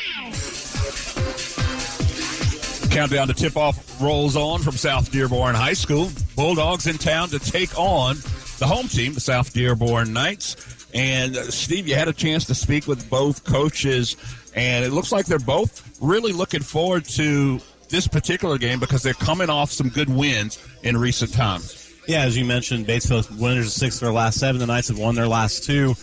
Countdown 2.89 3.27
to 3.27 3.33
tip 3.33 3.57
off 3.57 4.01
rolls 4.01 4.37
on 4.37 4.61
from 4.61 4.77
South 4.77 5.11
Dearborn 5.11 5.55
High 5.55 5.73
School. 5.73 6.09
Bulldogs 6.37 6.87
in 6.87 6.97
town 6.97 7.27
to 7.29 7.39
take 7.39 7.77
on 7.77 8.15
the 8.59 8.65
home 8.65 8.87
team, 8.87 9.13
the 9.13 9.19
South 9.19 9.53
Dearborn 9.53 10.13
Knights. 10.13 10.87
And 10.93 11.35
uh, 11.35 11.51
Steve, 11.51 11.85
you 11.85 11.95
had 11.95 12.07
a 12.07 12.13
chance 12.13 12.45
to 12.45 12.55
speak 12.55 12.87
with 12.87 13.09
both 13.09 13.43
coaches, 13.43 14.15
and 14.55 14.85
it 14.85 14.91
looks 14.91 15.11
like 15.11 15.25
they're 15.25 15.37
both 15.39 15.99
really 16.01 16.31
looking 16.31 16.63
forward 16.63 17.03
to 17.09 17.59
this 17.89 18.07
particular 18.07 18.57
game 18.57 18.79
because 18.79 19.03
they're 19.03 19.13
coming 19.15 19.49
off 19.49 19.69
some 19.69 19.89
good 19.89 20.09
wins 20.09 20.65
in 20.83 20.95
recent 20.95 21.33
times. 21.33 21.78
Yeah, 22.09 22.23
as 22.23 22.35
you 22.35 22.43
mentioned, 22.43 22.87
Batesville 22.87 23.39
winners 23.39 23.67
of 23.67 23.71
six 23.71 23.97
of 23.97 24.01
their 24.01 24.11
last 24.11 24.39
seven. 24.39 24.57
The 24.57 24.65
Knights 24.65 24.87
have 24.87 24.97
won 24.97 25.13
their 25.13 25.27
last 25.27 25.63
two. 25.63 25.93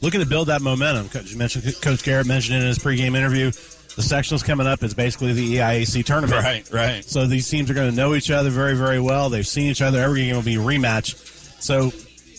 Looking 0.00 0.20
to 0.20 0.26
build 0.26 0.46
that 0.46 0.62
momentum. 0.62 1.08
Coach, 1.08 1.32
you 1.32 1.38
mentioned 1.38 1.64
Coach 1.82 2.04
Garrett 2.04 2.28
mentioned 2.28 2.58
it 2.58 2.60
in 2.60 2.68
his 2.68 2.78
pregame 2.78 3.16
interview. 3.16 3.46
the 3.50 4.02
sectionals 4.02 4.44
coming 4.44 4.68
up 4.68 4.84
is 4.84 4.94
basically 4.94 5.32
the 5.32 5.56
EIAC 5.56 6.04
tournament. 6.04 6.44
Right, 6.44 6.70
right. 6.70 7.04
So 7.04 7.26
these 7.26 7.50
teams 7.50 7.68
are 7.68 7.74
going 7.74 7.90
to 7.90 7.96
know 7.96 8.14
each 8.14 8.30
other 8.30 8.48
very, 8.48 8.76
very 8.76 9.00
well. 9.00 9.28
They've 9.28 9.44
seen 9.44 9.72
each 9.72 9.82
other. 9.82 10.00
Every 10.00 10.24
game 10.24 10.36
will 10.36 10.42
be 10.42 10.54
a 10.54 10.58
rematch. 10.58 11.16
So 11.60 11.90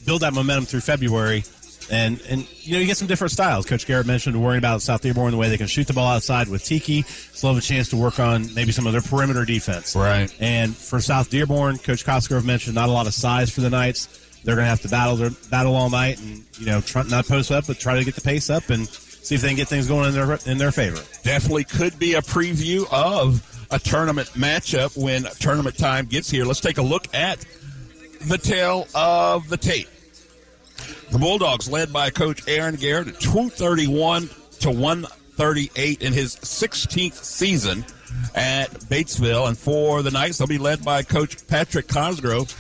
build 0.06 0.22
that 0.22 0.34
momentum 0.34 0.66
through 0.66 0.80
February. 0.80 1.44
And, 1.92 2.22
and 2.30 2.48
you 2.62 2.74
know, 2.74 2.80
you 2.80 2.86
get 2.86 2.96
some 2.96 3.08
different 3.08 3.32
styles. 3.32 3.66
Coach 3.66 3.86
Garrett 3.86 4.08
mentioned 4.08 4.42
worrying 4.42 4.60
about 4.60 4.82
South 4.82 5.02
Dearborn, 5.02 5.32
the 5.32 5.38
way 5.38 5.50
they 5.50 5.58
can 5.58 5.68
shoot 5.68 5.88
the 5.88 5.94
ball 5.94 6.08
outside 6.08 6.48
with 6.48 6.64
Tiki. 6.64 7.02
Still 7.02 7.50
have 7.50 7.58
a 7.58 7.66
chance 7.66 7.90
to 7.90 7.98
work 7.98 8.18
on 8.18 8.52
maybe 8.56 8.72
some 8.72 8.88
of 8.88 8.94
their 8.94 9.02
perimeter 9.02 9.44
defense. 9.44 9.94
Right. 9.94 10.34
And 10.40 10.76
for 10.76 11.02
South 11.02 11.30
Dearborn, 11.30 11.80
Coach 11.80 12.06
Cosgrove 12.06 12.46
mentioned 12.46 12.76
not 12.76 12.88
a 12.88 12.94
lot 12.94 13.08
of 13.08 13.14
size 13.14 13.52
for 13.52 13.60
the 13.60 13.70
Knights. 13.70 14.08
They're 14.44 14.56
going 14.56 14.66
to 14.66 14.70
have 14.70 14.82
to 14.82 14.90
battle 14.90 15.18
their, 15.18 15.32
battle 15.50 15.76
all 15.76 15.90
night 15.90 16.20
and, 16.20 16.46
you 16.58 16.66
know, 16.66 16.80
try, 16.80 17.04
not 17.04 17.28
post 17.28 17.52
up, 17.52 17.68
but 17.68 17.78
try 17.78 17.96
to 17.96 18.06
get 18.06 18.16
the 18.16 18.22
pace 18.22 18.50
up 18.50 18.70
and 18.70 18.88
see 18.88 19.36
if 19.36 19.42
they 19.42 19.50
can 19.50 19.58
get 19.58 19.68
things 19.68 19.88
going 19.88 20.08
in 20.08 20.14
their, 20.14 20.40
in 20.46 20.58
their 20.58 20.72
favor. 20.72 21.04
Definitely 21.24 21.66
could 21.66 22.00
be 22.00 22.14
a 22.14 22.22
preview 22.22 22.88
of 22.92 23.46
a 23.70 23.80
tournament 23.80 24.30
matchup 24.30 24.98
when 24.98 25.24
tournament 25.40 25.78
time 25.78 26.06
gets 26.06 26.30
here. 26.30 26.46
Let's 26.46 26.62
take 26.62 26.78
a 26.78 26.82
look 26.82 27.14
at 27.14 27.46
the 28.22 28.38
tale 28.38 28.88
of 28.96 29.50
the 29.50 29.58
tape. 29.58 29.90
The 31.12 31.20
Bulldogs, 31.20 31.70
led 31.70 31.92
by 31.92 32.10
Coach 32.10 32.48
Aaron 32.48 32.76
Garrett, 32.76 33.10
at 33.10 33.20
231 33.20 34.30
to 34.62 34.72
138 34.72 36.02
in 36.02 36.14
his 36.14 36.38
16th 36.38 37.16
season 37.16 37.86
at 38.34 38.72
Batesville. 38.72 39.50
And 39.50 39.58
for 39.58 40.04
the 40.04 40.12
Knights, 40.12 40.38
they'll 40.38 40.48
be 40.48 40.58
led 40.58 40.86
by 40.86 41.04
Coach 41.04 41.46
Patrick 41.48 41.90
Cosgrove, 41.90 42.56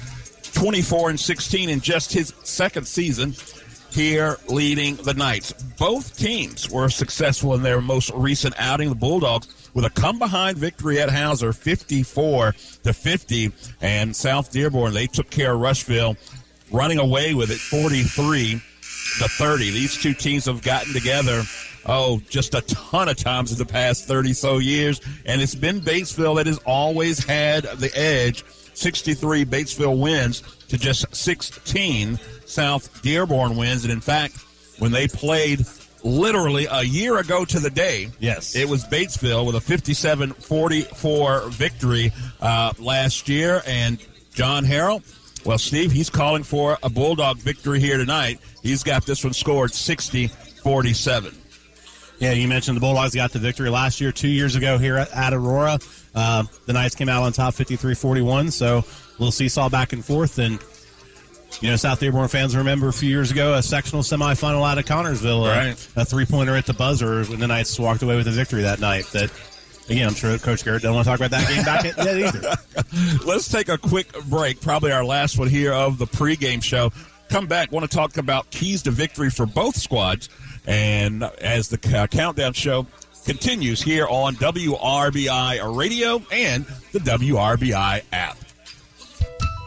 24 0.54 1.12
and 1.12 1.20
16 1.20 1.70
in 1.70 1.80
just 1.80 2.12
his 2.12 2.34
second 2.44 2.86
season 2.86 3.36
here 3.92 4.38
leading 4.48 4.98
the 4.98 5.14
Knights. 5.14 5.54
Both 5.54 6.18
teams 6.18 6.70
were 6.70 6.90
successful 6.90 7.54
in 7.54 7.64
their 7.64 7.80
most 7.80 8.12
recent 8.14 8.56
outing. 8.58 8.90
The 8.90 8.96
Bulldogs 8.96 9.48
with 9.74 9.86
a 9.86 9.90
come 9.90 10.20
behind 10.20 10.58
victory 10.58 11.00
at 11.00 11.10
Hauser 11.10 11.54
54 11.54 12.54
to 12.84 12.94
50 12.94 13.52
and 13.82 14.14
South 14.16 14.52
Dearborn 14.52 14.94
they 14.94 15.08
took 15.08 15.30
care 15.30 15.54
of 15.54 15.62
Rushville 15.62 16.18
running 16.72 17.00
away 17.00 17.34
with 17.34 17.52
it 17.52 17.60
43 17.60 18.54
to 18.54 19.28
30. 19.28 19.72
These 19.72 20.02
two 20.02 20.14
teams 20.14 20.46
have 20.46 20.62
gotten 20.62 20.94
together 20.94 21.44
oh, 21.86 22.22
just 22.30 22.54
a 22.54 22.62
ton 22.62 23.10
of 23.10 23.18
times 23.18 23.52
in 23.52 23.58
the 23.58 23.66
past 23.66 24.06
30 24.08 24.34
so 24.34 24.58
years. 24.58 25.02
And 25.26 25.42
it's 25.42 25.56
been 25.56 25.82
Batesville 25.82 26.38
that 26.38 26.48
has 26.48 26.60
always 26.60 27.24
had 27.24 27.64
the 27.64 27.92
edge. 27.98 28.44
63 28.74 29.46
Batesville 29.46 30.00
wins 30.00 30.42
to 30.70 30.78
just 30.78 31.14
16 31.16 32.18
South 32.46 33.02
Dearborn 33.02 33.58
wins. 33.58 33.84
And 33.84 33.92
in 33.92 34.02
fact, 34.02 34.38
when 34.80 34.92
they 34.92 35.08
played 35.08 35.66
literally 36.04 36.68
a 36.70 36.82
year 36.84 37.18
ago 37.18 37.46
to 37.46 37.60
the 37.60 37.70
day, 37.70 38.10
yes, 38.20 38.56
it 38.56 38.68
was 38.68 38.86
Batesville 38.86 39.46
with 39.46 39.56
a 39.56 39.62
57 39.62 40.34
44 40.34 41.50
victory 41.50 42.12
uh, 42.40 42.74
last 42.80 43.30
year. 43.30 43.62
And 43.68 44.00
John 44.34 44.64
Harrell, 44.64 45.04
well, 45.46 45.58
Steve, 45.58 45.92
he's 45.92 46.10
calling 46.10 46.44
for 46.44 46.78
a 46.84 46.90
Bulldog 46.90 47.38
victory 47.38 47.80
here 47.80 47.98
tonight. 47.98 48.40
He's 48.64 48.84
got 48.84 49.06
this 49.06 49.24
one 49.24 49.34
scored 49.34 49.74
60 49.74 50.28
47. 50.28 51.36
Yeah, 52.20 52.34
you 52.34 52.48
mentioned 52.48 52.78
the 52.78 52.82
Bulldogs 52.82 53.16
got 53.16 53.32
the 53.32 53.40
victory 53.40 53.70
last 53.72 54.00
year, 54.00 54.12
two 54.12 54.28
years 54.28 54.56
ago 54.56 54.78
here 54.78 54.98
at, 54.98 55.34
Aurora. 55.34 55.80
Uh, 56.14 56.44
the 56.68 56.74
Knights 56.74 56.94
came 56.94 57.10
out 57.10 57.24
on 57.24 57.32
top 57.32 57.56
53 57.56 57.96
41, 57.96 58.52
so 58.52 58.78
a 58.78 58.84
little 59.18 59.32
seesaw 59.32 59.70
back 59.70 59.92
and 59.94 60.06
forth. 60.06 60.38
And, 60.38 60.60
you 61.62 61.70
know, 61.72 61.76
South 61.78 62.00
Dearborn 62.00 62.28
fans 62.28 62.56
remember 62.56 62.90
a 62.90 62.94
few 62.94 63.10
years 63.10 63.32
ago 63.32 63.56
a 63.56 63.64
sectional 63.64 64.04
semifinal 64.04 64.70
out 64.70 64.78
of 64.78 64.86
Connersville, 64.86 65.46
uh, 65.46 65.50
Right. 65.50 65.88
a 65.96 66.06
three 66.06 66.26
pointer 66.28 66.56
at 66.56 66.68
the 66.68 66.74
buzzer 66.74 67.24
when 67.24 67.40
the 67.40 67.48
Knights 67.48 67.80
walked 67.80 68.04
away 68.04 68.18
with 68.18 68.28
a 68.28 68.32
victory 68.32 68.62
that 68.62 68.80
night. 68.80 69.06
That, 69.14 69.32
again, 69.90 70.08
I'm 70.08 70.14
sure 70.14 70.38
Coach 70.38 70.64
Garrett 70.64 70.82
doesn't 70.82 70.96
want 70.96 71.06
to 71.06 71.10
talk 71.10 71.20
about 71.20 71.32
that 71.32 71.48
game 71.48 71.64
back 71.64 71.84
yet 71.84 71.98
either. 72.00 73.26
Let's 73.26 73.48
take 73.48 73.70
a 73.70 73.78
quick 73.78 74.12
break, 74.26 74.62
probably 74.62 74.92
our 74.92 75.04
last 75.04 75.38
one 75.38 75.50
here 75.50 75.74
of 75.74 75.98
the 75.98 76.08
pregame 76.08 76.64
show. 76.64 76.92
Come 77.30 77.48
back, 77.48 77.72
want 77.72 77.90
to 77.90 77.96
talk 77.96 78.18
about 78.18 78.50
keys 78.52 78.84
to 78.84 78.92
victory 78.92 79.30
for 79.30 79.46
both 79.46 79.76
squads. 79.76 80.30
And 80.68 81.24
as 81.24 81.70
the 81.70 81.98
uh, 81.98 82.08
countdown 82.08 82.54
show 82.54 82.86
continues 83.26 83.82
here 83.82 84.08
on 84.08 84.36
WRBI 84.36 85.78
Radio 85.78 86.22
and 86.32 86.66
the 86.92 87.00
WRBI 87.00 88.04
app. 88.12 88.38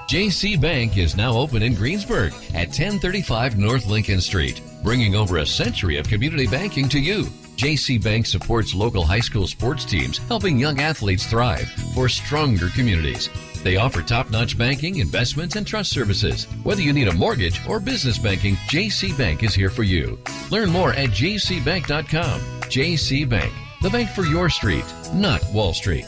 JC 0.08 0.60
Bank 0.60 0.98
is 0.98 1.16
now 1.16 1.32
open 1.32 1.62
in 1.62 1.74
Greensburg 1.74 2.32
at 2.50 2.68
1035 2.68 3.58
North 3.58 3.86
Lincoln 3.86 4.20
Street, 4.20 4.60
bringing 4.82 5.14
over 5.14 5.38
a 5.38 5.46
century 5.46 5.96
of 5.96 6.06
community 6.06 6.46
banking 6.46 6.88
to 6.90 7.00
you. 7.00 7.26
JC 7.56 8.02
Bank 8.02 8.26
supports 8.26 8.74
local 8.74 9.04
high 9.04 9.20
school 9.20 9.46
sports 9.46 9.84
teams, 9.84 10.18
helping 10.18 10.58
young 10.58 10.80
athletes 10.80 11.26
thrive 11.26 11.68
for 11.94 12.08
stronger 12.08 12.68
communities. 12.70 13.30
They 13.62 13.76
offer 13.76 14.02
top 14.02 14.30
notch 14.30 14.58
banking, 14.58 14.96
investments, 14.96 15.56
and 15.56 15.66
trust 15.66 15.90
services. 15.90 16.44
Whether 16.64 16.82
you 16.82 16.92
need 16.92 17.08
a 17.08 17.14
mortgage 17.14 17.66
or 17.66 17.80
business 17.80 18.18
banking, 18.18 18.56
JC 18.68 19.16
Bank 19.16 19.42
is 19.42 19.54
here 19.54 19.70
for 19.70 19.82
you. 19.84 20.18
Learn 20.50 20.70
more 20.70 20.92
at 20.92 21.10
jcbank.com. 21.10 22.40
JC 22.62 23.28
Bank, 23.28 23.52
the 23.80 23.90
bank 23.90 24.10
for 24.10 24.24
your 24.24 24.50
street, 24.50 24.84
not 25.14 25.42
Wall 25.52 25.72
Street. 25.72 26.06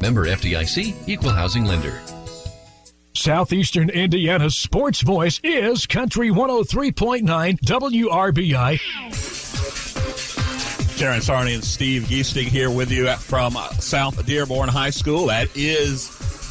Member 0.00 0.26
FDIC, 0.26 1.08
equal 1.08 1.30
housing 1.30 1.64
lender. 1.64 2.00
Southeastern 3.14 3.88
Indiana's 3.88 4.56
sports 4.56 5.00
voice 5.00 5.40
is 5.42 5.86
Country 5.86 6.30
103.9 6.30 7.58
WRBI. 7.60 9.35
Terrence 10.96 11.26
Harney 11.26 11.52
and 11.52 11.62
Steve 11.62 12.04
Geesting 12.04 12.46
here 12.46 12.70
with 12.70 12.90
you 12.90 13.12
from 13.16 13.52
South 13.80 14.24
Dearborn 14.24 14.70
High 14.70 14.88
School. 14.88 15.26
That 15.26 15.54
is 15.54 16.08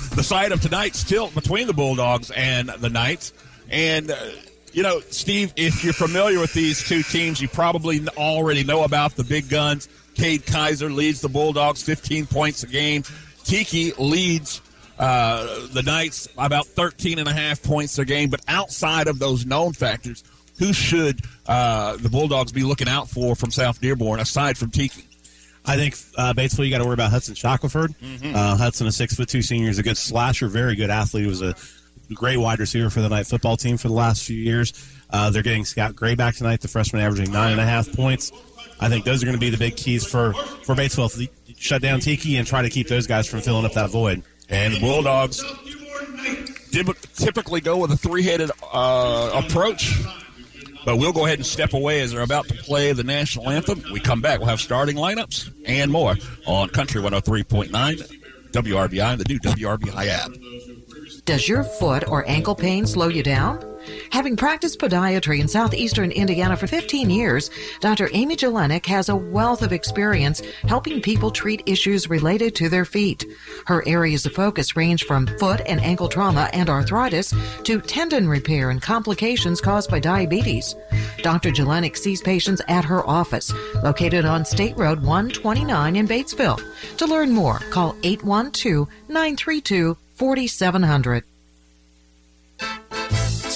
the 0.09 0.21
site 0.21 0.51
of 0.51 0.61
tonight's 0.61 1.03
tilt 1.03 1.33
between 1.33 1.65
the 1.65 1.73
Bulldogs 1.73 2.29
and 2.29 2.69
the 2.69 2.89
Knights. 2.89 3.33
And, 3.71 4.11
uh, 4.11 4.15
you 4.71 4.83
know, 4.83 4.99
Steve, 5.09 5.51
if 5.55 5.83
you're 5.83 5.93
familiar 5.93 6.39
with 6.39 6.53
these 6.53 6.87
two 6.87 7.01
teams, 7.01 7.41
you 7.41 7.47
probably 7.47 8.07
already 8.17 8.63
know 8.63 8.83
about 8.83 9.15
the 9.15 9.23
big 9.23 9.49
guns. 9.49 9.89
Cade 10.13 10.45
Kaiser 10.45 10.91
leads 10.91 11.21
the 11.21 11.29
Bulldogs 11.29 11.81
15 11.81 12.27
points 12.27 12.61
a 12.61 12.67
game. 12.67 13.03
Tiki 13.43 13.93
leads 13.93 14.61
uh, 14.99 15.67
the 15.73 15.81
Knights 15.81 16.29
about 16.37 16.67
13 16.67 17.17
and 17.17 17.27
a 17.27 17.33
half 17.33 17.63
points 17.63 17.97
a 17.97 18.05
game. 18.05 18.29
But 18.29 18.41
outside 18.47 19.07
of 19.07 19.17
those 19.17 19.43
known 19.43 19.73
factors, 19.73 20.23
who 20.59 20.73
should 20.73 21.21
uh, 21.47 21.97
the 21.97 22.09
Bulldogs 22.09 22.51
be 22.51 22.63
looking 22.63 22.87
out 22.87 23.09
for 23.09 23.35
from 23.35 23.51
South 23.51 23.81
Dearborn 23.81 24.19
aside 24.19 24.57
from 24.57 24.71
Tiki? 24.71 25.07
I 25.65 25.75
think 25.77 25.95
uh, 26.17 26.33
Batesville, 26.33 26.65
you 26.65 26.71
got 26.71 26.77
to 26.77 26.85
worry 26.85 26.93
about 26.93 27.11
Hudson 27.11 27.33
Shackelford. 27.33 27.95
Uh, 28.23 28.55
Hudson, 28.55 28.85
a 28.87 28.91
six 28.91 29.15
foot 29.15 29.27
two 29.27 29.41
senior, 29.41 29.69
is 29.69 29.79
a 29.79 29.83
good 29.83 29.97
slasher, 29.97 30.47
very 30.47 30.75
good 30.75 30.89
athlete. 30.89 31.23
He 31.23 31.27
was 31.27 31.41
a 31.41 31.55
great 32.13 32.37
wide 32.37 32.59
receiver 32.59 32.89
for 32.89 33.01
the 33.01 33.09
Knight 33.09 33.25
football 33.25 33.57
team 33.57 33.77
for 33.77 33.87
the 33.87 33.93
last 33.93 34.23
few 34.23 34.37
years. 34.37 34.73
Uh, 35.09 35.29
they're 35.29 35.41
getting 35.41 35.65
Scott 35.65 35.95
Gray 35.95 36.13
back 36.15 36.35
tonight, 36.35 36.61
the 36.61 36.67
freshman 36.67 37.01
averaging 37.01 37.31
nine 37.31 37.51
and 37.51 37.61
a 37.61 37.65
half 37.65 37.91
points. 37.93 38.31
I 38.79 38.89
think 38.89 39.05
those 39.05 39.23
are 39.23 39.25
going 39.25 39.37
to 39.37 39.39
be 39.39 39.49
the 39.49 39.57
big 39.57 39.75
keys 39.75 40.05
for 40.05 40.33
for 40.33 40.75
Batesville. 40.75 41.29
Shut 41.57 41.81
down 41.81 41.99
Tiki 41.99 42.37
and 42.37 42.45
try 42.45 42.61
to 42.61 42.69
keep 42.69 42.87
those 42.87 43.07
guys 43.07 43.27
from 43.27 43.41
filling 43.41 43.65
up 43.65 43.73
that 43.73 43.89
void. 43.89 44.21
And 44.49 44.75
the 44.75 44.79
Bulldogs 44.79 45.41
typically 47.15 47.61
go 47.61 47.77
with 47.77 47.91
a 47.91 47.97
three-headed 47.97 48.51
uh, 48.71 49.41
approach. 49.45 49.93
But 50.85 50.97
we'll 50.97 51.13
go 51.13 51.25
ahead 51.25 51.39
and 51.39 51.45
step 51.45 51.73
away 51.73 52.01
as 52.01 52.11
they're 52.11 52.21
about 52.21 52.47
to 52.47 52.53
play 52.53 52.93
the 52.93 53.03
national 53.03 53.49
anthem. 53.49 53.83
We 53.91 53.99
come 53.99 54.21
back, 54.21 54.39
we'll 54.39 54.49
have 54.49 54.61
starting 54.61 54.95
lineups 54.95 55.51
and 55.65 55.91
more 55.91 56.15
on 56.45 56.69
Country 56.69 57.01
103.9 57.01 57.71
WRBI 58.51 59.17
the 59.17 59.25
new 59.27 59.39
WRBI 59.39 60.07
app. 60.07 60.31
Does 61.25 61.49
your 61.49 61.63
foot 61.63 62.07
or 62.07 62.27
ankle 62.29 62.55
pain 62.55 62.85
slow 62.85 63.07
you 63.07 63.23
down? 63.23 63.74
Having 64.11 64.37
practiced 64.37 64.79
podiatry 64.79 65.39
in 65.39 65.47
southeastern 65.47 66.11
Indiana 66.11 66.55
for 66.55 66.67
15 66.67 67.09
years, 67.09 67.49
Dr. 67.79 68.09
Amy 68.13 68.35
Jelenic 68.35 68.85
has 68.85 69.09
a 69.09 69.15
wealth 69.15 69.61
of 69.61 69.73
experience 69.73 70.41
helping 70.67 71.01
people 71.01 71.31
treat 71.31 71.63
issues 71.65 72.09
related 72.09 72.55
to 72.55 72.69
their 72.69 72.85
feet. 72.85 73.25
Her 73.65 73.83
areas 73.87 74.25
of 74.25 74.33
focus 74.33 74.75
range 74.75 75.03
from 75.03 75.27
foot 75.39 75.61
and 75.65 75.81
ankle 75.81 76.07
trauma 76.07 76.49
and 76.53 76.69
arthritis 76.69 77.33
to 77.63 77.81
tendon 77.81 78.27
repair 78.27 78.69
and 78.69 78.81
complications 78.81 79.61
caused 79.61 79.89
by 79.89 79.99
diabetes. 79.99 80.75
Dr. 81.21 81.51
Jelenic 81.51 81.97
sees 81.97 82.21
patients 82.21 82.61
at 82.67 82.85
her 82.85 83.07
office, 83.07 83.53
located 83.83 84.25
on 84.25 84.45
State 84.45 84.77
Road 84.77 85.01
129 85.01 85.95
in 85.95 86.07
Batesville. 86.07 86.61
To 86.97 87.05
learn 87.05 87.31
more, 87.31 87.59
call 87.71 87.95
812 88.03 88.87
932 89.09 89.97
4700. 90.15 91.23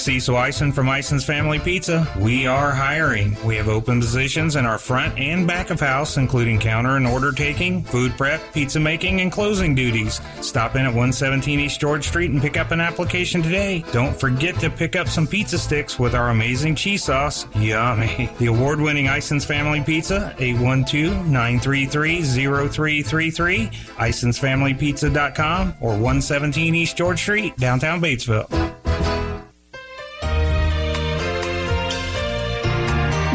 Cecil 0.10 0.38
Eisen 0.38 0.72
from 0.72 0.90
Eisen's 0.90 1.24
Family 1.24 1.60
Pizza. 1.60 2.12
We 2.18 2.48
are 2.48 2.72
hiring. 2.72 3.38
We 3.46 3.56
have 3.58 3.70
open 3.70 4.00
positions 4.00 4.56
in 4.56 4.66
our 4.66 4.80
front 4.80 5.16
and 5.20 5.46
back 5.46 5.70
of 5.70 5.80
house, 5.80 6.18
including 6.18 6.58
counter 6.58 6.96
and 6.96 7.06
order 7.06 7.32
taking, 7.32 7.84
food 7.84 8.18
prep, 8.18 8.42
pizza 8.52 8.80
making, 8.80 9.22
and 9.22 9.32
closing 9.32 9.76
duties. 9.76 10.20
Stop 10.42 10.76
in 10.76 10.82
at 10.82 10.88
117 10.88 11.60
East 11.60 11.80
George 11.80 12.08
Street 12.08 12.32
and 12.32 12.42
pick 12.42 12.58
up 12.58 12.72
an 12.72 12.82
application 12.82 13.44
today. 13.44 13.86
Don't 13.92 14.20
forget 14.20 14.60
to 14.62 14.72
pick 14.72 14.96
up 14.96 15.08
some 15.08 15.28
pizza 15.28 15.60
sticks 15.60 16.00
with 16.00 16.16
our 16.16 16.32
amazing 16.32 16.74
cheese 16.74 17.04
sauce. 17.04 17.46
Yummy. 17.56 18.32
The 18.40 18.48
award 18.48 18.82
winning 18.82 19.08
Eisen's 19.08 19.46
Family 19.46 19.84
Pizza, 19.84 20.34
812 20.40 21.28
933 21.28 22.24
0333, 22.24 23.68
IsonsFamilyPizza.com, 23.68 25.76
or 25.80 25.92
117 25.92 26.74
East 26.74 26.98
George 26.98 27.22
Street, 27.22 27.56
downtown 27.58 28.02
Batesville. 28.02 28.79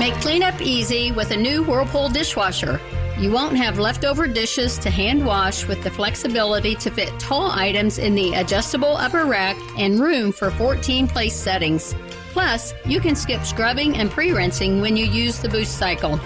Make 0.04 0.20
cleanup 0.20 0.60
easy 0.60 1.12
with 1.12 1.30
a 1.30 1.36
new 1.36 1.62
Whirlpool 1.62 2.10
dishwasher. 2.10 2.78
You 3.18 3.30
won't 3.30 3.56
have 3.56 3.78
leftover 3.78 4.26
dishes 4.26 4.76
to 4.80 4.90
hand 4.90 5.24
wash 5.24 5.66
with 5.66 5.82
the 5.82 5.90
flexibility 5.90 6.74
to 6.74 6.90
fit 6.90 7.18
tall 7.18 7.50
items 7.50 7.96
in 7.96 8.14
the 8.14 8.34
adjustable 8.34 8.98
upper 8.98 9.24
rack 9.24 9.56
and 9.78 9.98
room 9.98 10.30
for 10.30 10.50
14 10.50 11.08
place 11.08 11.34
settings. 11.34 11.94
Plus, 12.34 12.74
you 12.84 13.00
can 13.00 13.16
skip 13.16 13.46
scrubbing 13.46 13.96
and 13.96 14.10
pre 14.10 14.32
rinsing 14.32 14.82
when 14.82 14.94
you 14.94 15.06
use 15.06 15.38
the 15.38 15.48
boost 15.48 15.78
cycle. 15.78 16.20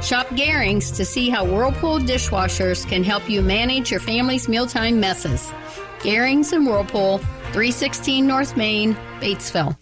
Shop 0.00 0.26
Garings 0.28 0.96
to 0.96 1.04
see 1.04 1.28
how 1.28 1.44
Whirlpool 1.44 1.98
dishwashers 1.98 2.88
can 2.88 3.04
help 3.04 3.28
you 3.28 3.42
manage 3.42 3.90
your 3.90 4.00
family's 4.00 4.48
mealtime 4.48 4.98
messes. 4.98 5.52
Garings 5.98 6.54
and 6.54 6.66
Whirlpool, 6.66 7.18
316 7.52 8.26
North 8.26 8.56
Main, 8.56 8.94
Batesville. 9.20 9.76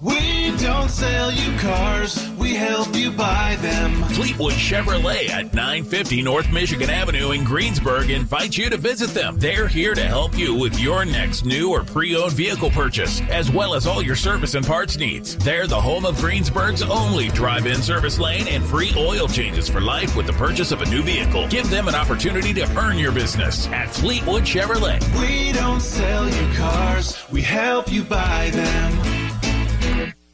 We 0.00 0.35
don't 0.66 0.90
sell 0.90 1.30
you 1.30 1.56
cars, 1.60 2.28
we 2.30 2.52
help 2.52 2.92
you 2.96 3.12
buy 3.12 3.56
them. 3.60 3.92
Fleetwood 4.14 4.54
Chevrolet 4.54 5.28
at 5.28 5.54
950 5.54 6.22
North 6.22 6.50
Michigan 6.50 6.90
Avenue 6.90 7.30
in 7.30 7.44
Greensburg 7.44 8.10
invites 8.10 8.58
you 8.58 8.68
to 8.70 8.76
visit 8.76 9.10
them. 9.10 9.38
They're 9.38 9.68
here 9.68 9.94
to 9.94 10.02
help 10.02 10.36
you 10.36 10.56
with 10.56 10.76
your 10.80 11.04
next 11.04 11.44
new 11.44 11.70
or 11.70 11.84
pre 11.84 12.16
owned 12.16 12.32
vehicle 12.32 12.70
purchase, 12.70 13.20
as 13.30 13.48
well 13.48 13.74
as 13.74 13.86
all 13.86 14.02
your 14.02 14.16
service 14.16 14.54
and 14.54 14.66
parts 14.66 14.96
needs. 14.96 15.36
They're 15.36 15.68
the 15.68 15.80
home 15.80 16.04
of 16.04 16.16
Greensburg's 16.16 16.82
only 16.82 17.28
drive 17.28 17.66
in 17.66 17.80
service 17.80 18.18
lane 18.18 18.48
and 18.48 18.64
free 18.64 18.92
oil 18.96 19.28
changes 19.28 19.68
for 19.68 19.80
life 19.80 20.16
with 20.16 20.26
the 20.26 20.32
purchase 20.32 20.72
of 20.72 20.82
a 20.82 20.90
new 20.90 21.02
vehicle. 21.02 21.46
Give 21.46 21.70
them 21.70 21.86
an 21.86 21.94
opportunity 21.94 22.52
to 22.54 22.68
earn 22.76 22.98
your 22.98 23.12
business 23.12 23.68
at 23.68 23.88
Fleetwood 23.88 24.42
Chevrolet. 24.42 25.00
We 25.20 25.52
don't 25.52 25.80
sell 25.80 26.28
you 26.28 26.54
cars, 26.56 27.24
we 27.30 27.40
help 27.40 27.92
you 27.92 28.02
buy 28.02 28.50
them. 28.50 29.25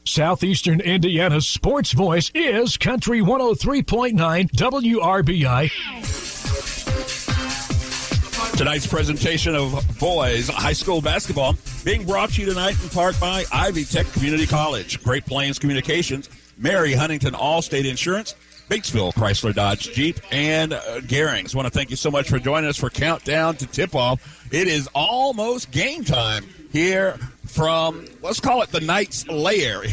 Southeastern 0.05 0.81
Indiana's 0.81 1.47
sports 1.47 1.93
voice 1.93 2.29
is 2.35 2.75
Country 2.75 3.21
103.9 3.21 4.51
WRBI. 4.51 5.71
Tonight's 8.57 8.85
presentation 8.85 9.55
of 9.55 9.81
boys 9.99 10.49
high 10.49 10.73
school 10.73 11.01
basketball 11.01 11.55
being 11.85 12.05
brought 12.05 12.31
to 12.31 12.41
you 12.41 12.47
tonight 12.47 12.75
in 12.83 12.89
part 12.89 13.17
by 13.19 13.45
Ivy 13.51 13.85
Tech 13.85 14.05
Community 14.11 14.45
College, 14.45 15.01
Great 15.03 15.25
Plains 15.25 15.57
Communications, 15.57 16.29
Mary 16.57 16.93
Huntington 16.93 17.33
Allstate 17.33 17.85
Insurance, 17.89 18.35
Batesville 18.69 19.13
Chrysler 19.13 19.53
Dodge 19.53 19.93
Jeep, 19.93 20.19
and 20.31 20.73
uh, 20.73 20.99
Garings. 21.01 21.55
want 21.55 21.65
to 21.65 21.71
thank 21.71 21.89
you 21.89 21.95
so 21.95 22.11
much 22.11 22.29
for 22.29 22.39
joining 22.39 22.69
us 22.69 22.77
for 22.77 22.89
Countdown 22.89 23.55
to 23.55 23.67
Tip 23.67 23.95
Off. 23.95 24.47
It 24.51 24.67
is 24.67 24.87
almost 24.93 25.71
game 25.71 26.03
time 26.03 26.45
here 26.73 27.17
from 27.45 28.05
let's 28.21 28.39
call 28.41 28.61
it 28.63 28.69
the 28.71 28.81
Knights 28.81 29.27
Lair. 29.27 29.83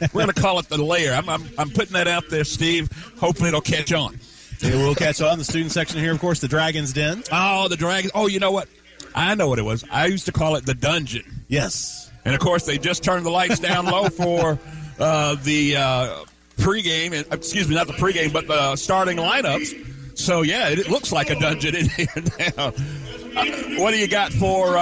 We're 0.00 0.08
going 0.12 0.26
to 0.26 0.34
call 0.34 0.58
it 0.58 0.68
the 0.68 0.82
Lair. 0.82 1.14
I'm, 1.14 1.28
I'm, 1.28 1.48
I'm 1.56 1.70
putting 1.70 1.94
that 1.94 2.08
out 2.08 2.28
there, 2.28 2.44
Steve. 2.44 2.90
Hopefully 3.18 3.48
it'll 3.48 3.62
catch 3.62 3.92
on. 3.92 4.18
It 4.60 4.74
will 4.74 4.94
catch 4.94 5.22
on. 5.22 5.38
The 5.38 5.44
student 5.44 5.72
section 5.72 5.98
here, 6.00 6.12
of 6.12 6.20
course, 6.20 6.40
the 6.40 6.48
Dragon's 6.48 6.92
Den. 6.92 7.22
Oh, 7.32 7.68
the 7.68 7.76
Dragon. 7.76 8.10
Oh, 8.14 8.26
you 8.26 8.40
know 8.40 8.50
what? 8.50 8.68
I 9.14 9.34
know 9.36 9.48
what 9.48 9.58
it 9.58 9.62
was. 9.62 9.84
I 9.90 10.06
used 10.06 10.26
to 10.26 10.32
call 10.32 10.56
it 10.56 10.66
the 10.66 10.74
Dungeon. 10.74 11.44
Yes. 11.48 12.10
And 12.24 12.34
of 12.34 12.40
course, 12.40 12.66
they 12.66 12.78
just 12.78 13.04
turned 13.04 13.24
the 13.24 13.30
lights 13.30 13.60
down 13.60 13.86
low 13.86 14.08
for 14.08 14.58
uh, 14.98 15.36
the 15.36 15.76
uh, 15.76 16.24
pregame. 16.56 17.32
Excuse 17.32 17.68
me, 17.68 17.74
not 17.76 17.86
the 17.86 17.92
pregame, 17.92 18.32
but 18.32 18.48
the 18.48 18.74
starting 18.76 19.18
lineups. 19.18 20.18
So 20.18 20.42
yeah, 20.42 20.68
it, 20.70 20.88
looks 20.88 21.12
like 21.12 21.30
a 21.30 21.38
dungeon 21.38 21.76
in 21.76 21.88
here 21.90 22.06
now. 22.56 22.72
Uh, 23.36 23.44
what 23.76 23.90
do 23.90 23.98
you 23.98 24.08
got 24.08 24.32
for? 24.32 24.76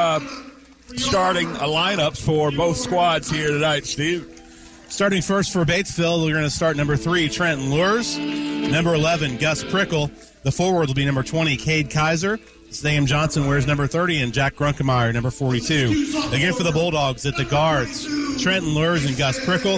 Starting 0.96 1.48
lineups 1.48 2.20
for 2.20 2.50
both 2.50 2.76
squads 2.76 3.30
here 3.30 3.48
tonight, 3.48 3.86
Steve. 3.86 4.40
Starting 4.88 5.22
first 5.22 5.52
for 5.52 5.64
Batesville, 5.64 6.24
we're 6.24 6.32
going 6.32 6.44
to 6.44 6.50
start 6.50 6.76
number 6.76 6.96
three, 6.96 7.28
Trenton 7.28 7.70
Lures. 7.70 8.18
Number 8.18 8.94
11, 8.94 9.38
Gus 9.38 9.64
Prickle. 9.64 10.10
The 10.42 10.52
forward 10.52 10.88
will 10.88 10.94
be 10.94 11.04
number 11.04 11.22
20, 11.22 11.56
Cade 11.56 11.90
Kaiser. 11.90 12.38
Sam 12.70 13.06
Johnson 13.06 13.46
wears 13.46 13.66
number 13.66 13.86
30, 13.86 14.22
and 14.22 14.32
Jack 14.32 14.54
Grunkemeyer, 14.54 15.12
number 15.12 15.30
42. 15.30 16.30
Again 16.32 16.54
for 16.54 16.62
the 16.62 16.72
Bulldogs 16.72 17.26
at 17.26 17.36
the 17.36 17.44
guards, 17.44 18.04
Trenton 18.42 18.74
Lures 18.74 19.04
and 19.04 19.16
Gus 19.16 19.42
Prickle, 19.44 19.74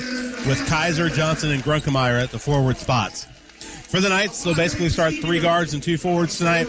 with 0.46 0.64
Kaiser, 0.68 1.08
Johnson, 1.08 1.50
and 1.50 1.62
Grunkemeyer 1.62 2.22
at 2.22 2.30
the 2.30 2.38
forward 2.38 2.76
spots. 2.76 3.26
For 3.94 4.00
the 4.00 4.08
Knights, 4.08 4.42
they'll 4.42 4.56
basically 4.56 4.88
start 4.88 5.14
three 5.14 5.38
guards 5.38 5.72
and 5.72 5.80
two 5.80 5.96
forwards 5.96 6.36
tonight. 6.36 6.66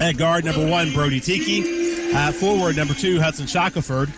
At 0.00 0.12
guard 0.12 0.44
number 0.44 0.64
one, 0.64 0.92
Brody 0.92 1.18
Tiki. 1.18 2.14
Uh, 2.14 2.30
forward 2.30 2.76
number 2.76 2.94
two, 2.94 3.20
Hudson 3.20 3.48
Shackelford. 3.48 4.12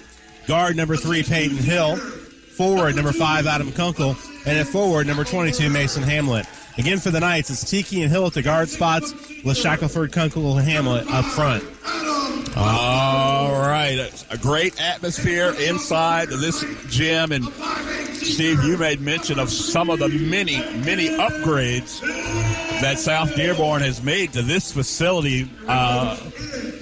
Guard 0.47 0.77
number 0.77 0.95
three, 0.95 1.23
Peyton 1.23 1.57
Hill. 1.57 1.97
Forward 1.97 2.97
number 2.97 3.13
five, 3.13 3.47
Adam 3.47 3.73
Kunkel. 3.73 4.15
And 4.45 4.59
at 4.59 4.67
forward 4.67 5.07
number 5.07 5.25
22, 5.25 5.71
Mason 5.71 6.03
Hamlet. 6.03 6.45
Again 6.79 7.01
for 7.01 7.11
the 7.11 7.19
Knights, 7.19 7.51
it's 7.51 7.69
Tiki 7.69 8.03
and 8.03 8.11
Hill 8.11 8.27
at 8.27 8.35
the 8.35 8.43
guard 8.43 8.69
spots 8.69 9.13
with 9.45 9.57
Shackelford, 9.57 10.13
Kunkel, 10.13 10.57
and 10.59 10.69
Hamlet 10.69 11.11
up 11.11 11.25
front. 11.25 11.65
All 12.57 13.51
right. 13.61 14.27
A 14.31 14.39
great 14.39 14.81
atmosphere 14.81 15.55
inside 15.61 16.29
this 16.29 16.65
gym. 16.89 17.33
And 17.33 17.45
Steve, 18.15 18.63
you 18.63 18.77
made 18.77 19.01
mention 19.01 19.41
of 19.41 19.51
some 19.51 19.91
of 19.91 19.99
the 19.99 20.09
many, 20.09 20.59
many 20.85 21.09
upgrades 21.09 22.01
that 22.81 23.01
South 23.01 23.35
Dearborn 23.35 23.83
has 23.83 24.01
made 24.01 24.33
to 24.35 24.43
this 24.43 24.71
facility, 24.71 25.51
uh, 25.67 26.17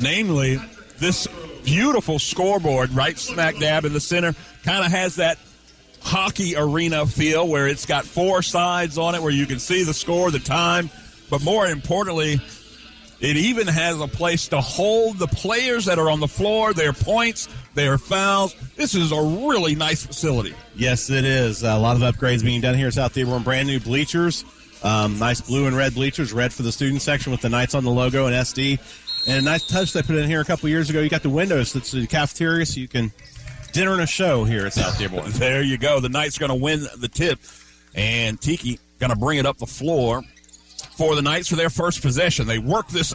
namely 0.03 0.59
this 0.99 1.27
beautiful 1.65 2.19
scoreboard 2.19 2.91
right 2.93 3.19
smack 3.19 3.59
dab 3.59 3.85
in 3.87 3.93
the 3.93 4.01
center 4.01 4.35
kind 4.63 4.85
of 4.85 4.91
has 4.91 5.17
that 5.17 5.39
hockey 6.07 6.55
arena 6.57 7.05
feel 7.05 7.49
where 7.49 7.67
it's 7.67 7.85
got 7.85 8.05
four 8.05 8.41
sides 8.41 8.97
on 8.97 9.15
it 9.15 9.23
where 9.23 9.33
you 9.33 9.45
can 9.45 9.59
see 9.59 9.83
the 9.83 9.93
score, 9.93 10.31
the 10.31 10.39
time, 10.39 10.89
but 11.29 11.43
more 11.43 11.67
importantly, 11.67 12.41
it 13.19 13.37
even 13.37 13.67
has 13.67 14.01
a 14.01 14.07
place 14.07 14.49
to 14.49 14.61
hold 14.61 15.19
the 15.19 15.27
players 15.27 15.87
that 15.87 15.99
are 15.99 16.09
on 16.09 16.21
the 16.21 16.29
floor, 16.29 16.73
their 16.73 16.93
points, 16.93 17.49
their 17.75 17.99
fouls. 17.99 18.55
This 18.77 18.95
is 18.95 19.11
a 19.11 19.21
really 19.21 19.75
nice 19.75 20.07
facility. 20.07 20.55
Yes, 20.77 21.11
it 21.11 21.25
is. 21.25 21.63
A 21.63 21.77
lot 21.77 21.97
of 21.97 22.03
upgrades 22.03 22.45
being 22.45 22.61
done 22.61 22.77
here 22.77 22.89
at 22.89 22.95
South 22.95 23.13
Dearborn. 23.13 23.43
Brand 23.43 23.67
new 23.67 23.81
bleachers, 23.81 24.45
um, 24.85 25.19
nice 25.19 25.41
blue 25.41 25.67
and 25.67 25.77
red 25.77 25.95
bleachers, 25.95 26.33
red 26.33 26.53
for 26.53 26.63
the 26.63 26.73
student 26.73 27.03
section 27.03 27.33
with 27.33 27.41
the 27.41 27.49
Knights 27.49 27.75
on 27.75 27.85
the 27.85 27.91
logo 27.91 28.27
and 28.27 28.35
SD 28.35 28.79
and 29.27 29.39
a 29.39 29.43
nice 29.43 29.67
touch 29.67 29.93
they 29.93 30.03
put 30.03 30.17
in 30.17 30.29
here 30.29 30.41
a 30.41 30.45
couple 30.45 30.69
years 30.69 30.89
ago. 30.89 31.01
You 31.01 31.09
got 31.09 31.23
the 31.23 31.31
windows 31.31 31.73
that's 31.73 31.91
the 31.91 32.07
cafeteria, 32.07 32.65
so 32.65 32.81
you 32.81 32.89
can 32.89 33.13
dinner 33.77 33.93
and 33.93 34.01
a 34.01 34.07
show 34.07 34.45
here 34.45 34.65
at 34.65 34.73
South 34.73 34.97
Dearborn. 34.97 35.31
there 35.33 35.63
you 35.63 35.77
go. 35.77 36.01
The 36.01 36.09
Knights 36.09 36.39
are 36.39 36.41
going 36.41 36.59
to 36.59 36.65
win 36.65 36.87
the 36.97 37.09
tip, 37.09 37.39
and 37.95 38.41
Tiki 38.41 38.81
going 38.99 39.11
to 39.11 39.19
bring 39.19 39.39
it 39.39 39.45
up 39.45 39.59
the 39.59 39.67
floor 39.67 40.23
for 40.97 41.15
the 41.15 41.21
Knights 41.21 41.49
for 41.49 41.57
their 41.57 41.69
first 41.69 42.01
possession. 42.01 42.47
They 42.47 42.59
work 42.59 42.89
this, 42.89 43.15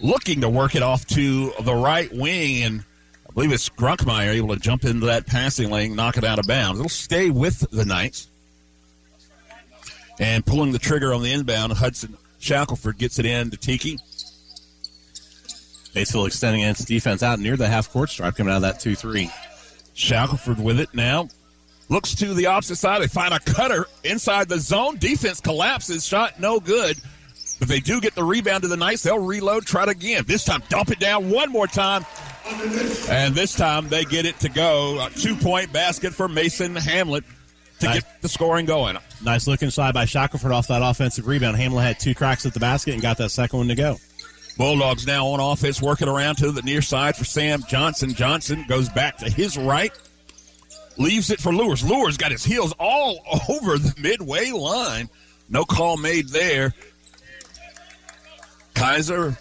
looking 0.00 0.42
to 0.42 0.48
work 0.48 0.76
it 0.76 0.82
off 0.82 1.04
to 1.08 1.52
the 1.60 1.74
right 1.74 2.08
wing, 2.12 2.62
and 2.62 2.84
I 3.28 3.32
believe 3.32 3.50
it's 3.50 3.68
Grunkemeyer 3.68 4.32
able 4.34 4.54
to 4.54 4.60
jump 4.60 4.84
into 4.84 5.06
that 5.06 5.26
passing 5.26 5.70
lane, 5.70 5.96
knock 5.96 6.16
it 6.16 6.22
out 6.22 6.38
of 6.38 6.46
bounds. 6.46 6.78
It'll 6.78 6.88
stay 6.88 7.30
with 7.30 7.68
the 7.72 7.84
Knights. 7.84 8.28
And 10.20 10.46
pulling 10.46 10.70
the 10.70 10.78
trigger 10.78 11.12
on 11.12 11.24
the 11.24 11.32
inbound, 11.32 11.72
Hudson 11.72 12.16
Shackelford 12.38 12.96
gets 12.96 13.18
it 13.18 13.26
in 13.26 13.50
to 13.50 13.56
Tiki. 13.56 13.98
Batesville 15.92 16.28
extending 16.28 16.62
its 16.62 16.84
defense 16.84 17.24
out 17.24 17.40
near 17.40 17.56
the 17.56 17.66
half 17.66 17.90
court 17.90 18.08
stripe, 18.08 18.36
coming 18.36 18.52
out 18.52 18.56
of 18.56 18.62
that 18.62 18.78
2 18.78 18.94
3. 18.94 19.28
Shackelford 19.96 20.60
with 20.60 20.78
it 20.78 20.94
now. 20.94 21.28
Looks 21.88 22.14
to 22.16 22.34
the 22.34 22.46
opposite 22.46 22.76
side. 22.76 23.02
They 23.02 23.08
find 23.08 23.32
a 23.32 23.40
cutter 23.40 23.86
inside 24.04 24.48
the 24.48 24.58
zone. 24.58 24.98
Defense 24.98 25.40
collapses. 25.40 26.06
Shot 26.06 26.38
no 26.38 26.60
good. 26.60 26.96
But 27.58 27.68
they 27.68 27.80
do 27.80 28.00
get 28.00 28.14
the 28.14 28.24
rebound 28.24 28.62
to 28.62 28.68
the 28.68 28.76
Knights. 28.76 29.02
They'll 29.02 29.18
reload, 29.18 29.64
try 29.64 29.84
it 29.84 29.88
again. 29.88 30.24
This 30.26 30.44
time, 30.44 30.62
dump 30.68 30.90
it 30.90 30.98
down 30.98 31.30
one 31.30 31.50
more 31.50 31.66
time. 31.66 32.04
And 33.08 33.34
this 33.34 33.54
time, 33.54 33.88
they 33.88 34.04
get 34.04 34.26
it 34.26 34.38
to 34.40 34.48
go. 34.48 35.04
A 35.06 35.10
two 35.10 35.34
point 35.34 35.72
basket 35.72 36.12
for 36.12 36.28
Mason 36.28 36.76
Hamlet 36.76 37.24
to 37.80 37.86
nice. 37.86 38.02
get 38.02 38.22
the 38.22 38.28
scoring 38.28 38.66
going. 38.66 38.98
Nice 39.24 39.46
look 39.46 39.62
inside 39.62 39.94
by 39.94 40.04
Shackelford 40.04 40.52
off 40.52 40.68
that 40.68 40.82
offensive 40.82 41.26
rebound. 41.26 41.56
Hamlet 41.56 41.84
had 41.84 42.00
two 42.00 42.14
cracks 42.14 42.44
at 42.44 42.52
the 42.52 42.60
basket 42.60 42.92
and 42.92 43.02
got 43.02 43.16
that 43.18 43.30
second 43.30 43.58
one 43.58 43.68
to 43.68 43.74
go. 43.74 43.96
Bulldogs 44.56 45.06
now 45.06 45.26
on 45.28 45.40
offense, 45.40 45.82
working 45.82 46.08
around 46.08 46.36
to 46.36 46.50
the 46.50 46.62
near 46.62 46.80
side 46.80 47.16
for 47.16 47.24
Sam 47.24 47.62
Johnson. 47.68 48.14
Johnson 48.14 48.64
goes 48.68 48.88
back 48.88 49.18
to 49.18 49.30
his 49.30 49.58
right. 49.58 49.92
leaves 50.96 51.30
it 51.30 51.40
for 51.40 51.52
Lures. 51.52 51.84
Lures 51.84 52.16
got 52.16 52.32
his 52.32 52.44
heels 52.44 52.74
all 52.78 53.18
over 53.48 53.78
the 53.78 53.94
midway 54.00 54.50
line. 54.50 55.08
No 55.48 55.64
call 55.64 55.96
made 55.96 56.28
there. 56.30 56.74
Kaiser 58.74 59.36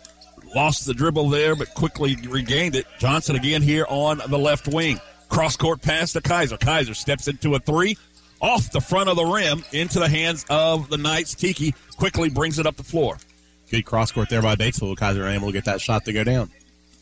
lost 0.54 0.86
the 0.86 0.94
dribble 0.94 1.30
there, 1.30 1.56
but 1.56 1.74
quickly 1.74 2.16
regained 2.28 2.76
it. 2.76 2.86
Johnson 3.00 3.36
again 3.36 3.62
here 3.62 3.86
on 3.90 4.22
the 4.28 4.38
left 4.38 4.68
wing. 4.68 5.00
Cross 5.30 5.58
court 5.58 5.82
pass 5.82 6.14
to 6.14 6.22
Kaiser. 6.22 6.58
Kaiser 6.58 6.94
steps 6.94 7.28
into 7.28 7.56
a 7.56 7.60
three 7.60 7.98
off 8.42 8.72
the 8.72 8.82
front 8.82 9.10
of 9.10 9.16
the 9.16 9.26
rim 9.26 9.64
into 9.72 10.00
the 10.00 10.08
hands 10.08 10.46
of 10.50 10.90
the 10.90 10.98
Knights. 10.98 11.36
Tiki 11.36 11.74
quickly 11.98 12.30
brings 12.30 12.60
it 12.60 12.66
up 12.66 12.76
the 12.76 12.84
floor. 12.84 13.18
Good 13.70 13.86
cross 13.86 14.12
court 14.12 14.30
there 14.30 14.42
by 14.42 14.56
Batesville. 14.56 14.98
Kaiser 14.98 15.28
able 15.28 15.48
to 15.48 15.54
get 15.54 15.66
that 15.66 15.82
shot 15.82 16.06
to 16.06 16.14
go 16.14 16.24
down. 16.24 16.52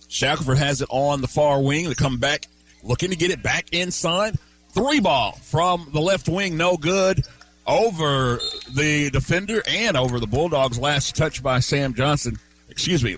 Shackelford 0.07 0.57
has 0.57 0.81
it 0.81 0.87
on 0.91 1.21
the 1.21 1.27
far 1.27 1.61
wing 1.61 1.89
to 1.89 1.95
come 1.95 2.17
back, 2.17 2.47
looking 2.83 3.09
to 3.09 3.15
get 3.15 3.31
it 3.31 3.41
back 3.41 3.67
inside. 3.71 4.37
Three 4.69 4.99
ball 4.99 5.33
from 5.33 5.89
the 5.91 6.01
left 6.01 6.29
wing, 6.29 6.57
no 6.57 6.77
good. 6.77 7.23
Over 7.65 8.39
the 8.71 9.09
defender 9.11 9.63
and 9.67 9.95
over 9.95 10.19
the 10.19 10.27
Bulldogs. 10.27 10.77
Last 10.77 11.15
touch 11.15 11.41
by 11.41 11.59
Sam 11.59 11.93
Johnson. 11.93 12.37
Excuse 12.69 13.03
me. 13.03 13.17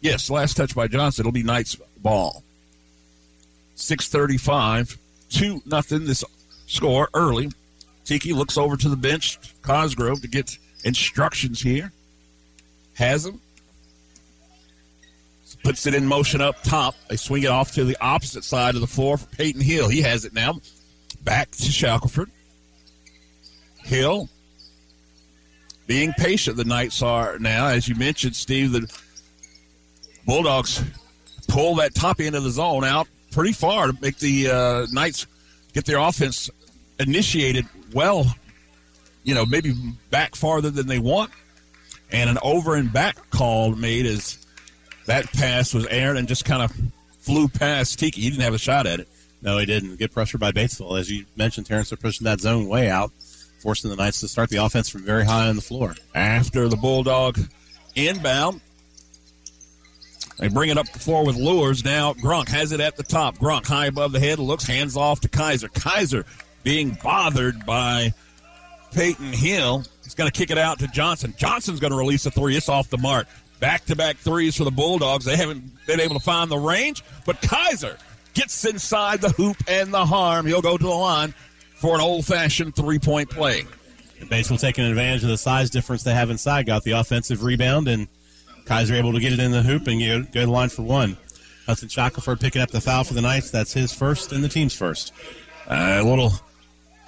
Yes, 0.00 0.30
last 0.30 0.56
touch 0.56 0.74
by 0.74 0.86
Johnson. 0.86 1.22
It'll 1.22 1.32
be 1.32 1.42
Knights 1.42 1.76
ball. 1.98 2.42
635, 3.74 4.96
2 5.30 5.62
nothing. 5.66 6.06
This 6.06 6.24
score 6.66 7.08
early. 7.14 7.50
Tiki 8.04 8.32
looks 8.32 8.56
over 8.56 8.76
to 8.76 8.88
the 8.88 8.96
bench, 8.96 9.38
Cosgrove, 9.62 10.22
to 10.22 10.28
get 10.28 10.56
instructions 10.84 11.60
here. 11.60 11.92
Has 12.96 13.26
him. 13.26 13.40
Puts 15.62 15.86
it 15.86 15.94
in 15.94 16.06
motion 16.06 16.40
up 16.40 16.62
top. 16.62 16.94
They 17.08 17.16
swing 17.16 17.42
it 17.42 17.50
off 17.50 17.72
to 17.72 17.84
the 17.84 17.96
opposite 18.00 18.44
side 18.44 18.74
of 18.74 18.80
the 18.80 18.86
floor 18.86 19.16
for 19.16 19.26
Peyton 19.34 19.60
Hill. 19.60 19.88
He 19.88 20.02
has 20.02 20.24
it 20.24 20.32
now. 20.32 20.60
Back 21.24 21.50
to 21.50 21.72
Shackelford. 21.72 22.30
Hill 23.78 24.28
being 25.86 26.12
patient. 26.12 26.56
The 26.56 26.64
Knights 26.64 27.02
are 27.02 27.38
now, 27.38 27.66
as 27.68 27.88
you 27.88 27.94
mentioned, 27.96 28.36
Steve. 28.36 28.72
The 28.72 28.92
Bulldogs 30.24 30.82
pull 31.48 31.76
that 31.76 31.94
top 31.94 32.20
end 32.20 32.34
of 32.36 32.44
the 32.44 32.50
zone 32.50 32.84
out 32.84 33.08
pretty 33.30 33.52
far 33.52 33.88
to 33.88 33.96
make 34.00 34.18
the 34.18 34.50
uh, 34.50 34.86
Knights 34.92 35.26
get 35.72 35.84
their 35.84 35.98
offense 35.98 36.50
initiated 36.98 37.66
well. 37.92 38.26
You 39.24 39.34
know, 39.34 39.44
maybe 39.44 39.74
back 40.10 40.36
farther 40.36 40.70
than 40.70 40.86
they 40.86 40.98
want, 40.98 41.30
and 42.10 42.30
an 42.30 42.38
over 42.42 42.74
and 42.74 42.92
back 42.92 43.30
call 43.30 43.74
made 43.74 44.06
as 44.06 44.44
that 45.06 45.30
pass 45.32 45.74
was 45.74 45.86
aired 45.86 46.16
and 46.16 46.28
just 46.28 46.44
kind 46.44 46.62
of 46.62 46.72
flew 47.20 47.48
past 47.48 47.98
Tiki. 47.98 48.20
He 48.20 48.30
didn't 48.30 48.42
have 48.42 48.54
a 48.54 48.58
shot 48.58 48.86
at 48.86 49.00
it. 49.00 49.08
No, 49.42 49.58
he 49.58 49.66
didn't. 49.66 49.96
Get 49.96 50.12
pressure 50.12 50.38
by 50.38 50.52
Batesville. 50.52 50.98
As 50.98 51.10
you 51.10 51.24
mentioned, 51.36 51.66
Terrence, 51.66 51.90
they're 51.90 51.96
pushing 51.96 52.24
that 52.24 52.40
zone 52.40 52.68
way 52.68 52.88
out, 52.88 53.12
forcing 53.60 53.90
the 53.90 53.96
Knights 53.96 54.20
to 54.20 54.28
start 54.28 54.50
the 54.50 54.56
offense 54.56 54.88
from 54.88 55.02
very 55.02 55.24
high 55.24 55.48
on 55.48 55.56
the 55.56 55.62
floor. 55.62 55.94
After 56.14 56.68
the 56.68 56.76
Bulldog 56.76 57.38
inbound, 57.94 58.60
they 60.38 60.48
bring 60.48 60.70
it 60.70 60.78
up 60.78 60.90
the 60.92 60.98
floor 60.98 61.24
with 61.24 61.36
Lures. 61.36 61.84
Now 61.84 62.12
Grunk 62.14 62.48
has 62.48 62.72
it 62.72 62.80
at 62.80 62.96
the 62.96 63.02
top. 63.02 63.38
Grunk 63.38 63.66
high 63.66 63.86
above 63.86 64.12
the 64.12 64.20
head, 64.20 64.38
looks 64.38 64.66
hands 64.66 64.96
off 64.96 65.20
to 65.20 65.28
Kaiser. 65.28 65.68
Kaiser 65.68 66.24
being 66.62 66.98
bothered 67.02 67.64
by 67.64 68.12
Peyton 68.92 69.32
Hill. 69.32 69.84
Going 70.16 70.30
to 70.30 70.36
kick 70.36 70.50
it 70.50 70.58
out 70.58 70.78
to 70.78 70.88
Johnson. 70.88 71.34
Johnson's 71.36 71.78
going 71.78 71.92
to 71.92 71.96
release 71.96 72.24
a 72.26 72.30
three. 72.30 72.56
It's 72.56 72.68
off 72.68 72.88
the 72.88 72.98
mark. 72.98 73.26
Back 73.60 73.84
to 73.86 73.96
back 73.96 74.16
threes 74.16 74.56
for 74.56 74.64
the 74.64 74.70
Bulldogs. 74.70 75.24
They 75.24 75.36
haven't 75.36 75.86
been 75.86 76.00
able 76.00 76.14
to 76.14 76.20
find 76.20 76.50
the 76.50 76.58
range, 76.58 77.02
but 77.24 77.40
Kaiser 77.40 77.96
gets 78.34 78.64
inside 78.64 79.20
the 79.20 79.30
hoop 79.30 79.56
and 79.68 79.92
the 79.92 80.04
harm. 80.04 80.46
He'll 80.46 80.62
go 80.62 80.76
to 80.76 80.84
the 80.84 80.90
line 80.90 81.34
for 81.76 81.94
an 81.94 82.00
old 82.00 82.26
fashioned 82.26 82.74
three 82.74 82.98
point 82.98 83.30
play. 83.30 83.64
Batesville 84.20 84.60
taking 84.60 84.84
advantage 84.84 85.22
of 85.22 85.28
the 85.28 85.38
size 85.38 85.70
difference 85.70 86.02
they 86.02 86.14
have 86.14 86.30
inside, 86.30 86.66
got 86.66 86.82
the 86.84 86.92
offensive 86.92 87.42
rebound, 87.42 87.86
and 87.88 88.08
Kaiser 88.64 88.94
able 88.94 89.12
to 89.12 89.20
get 89.20 89.32
it 89.32 89.38
in 89.38 89.52
the 89.52 89.62
hoop 89.62 89.86
and 89.86 90.00
go, 90.00 90.22
go 90.22 90.40
to 90.40 90.46
the 90.46 90.52
line 90.52 90.70
for 90.70 90.82
one. 90.82 91.16
Hudson 91.66 91.88
Shackelford 91.88 92.40
picking 92.40 92.62
up 92.62 92.70
the 92.70 92.80
foul 92.80 93.04
for 93.04 93.14
the 93.14 93.20
Knights. 93.20 93.50
That's 93.50 93.72
his 93.72 93.92
first 93.92 94.32
and 94.32 94.42
the 94.42 94.48
team's 94.48 94.74
first. 94.74 95.12
Uh, 95.68 95.98
a 96.00 96.02
little 96.02 96.32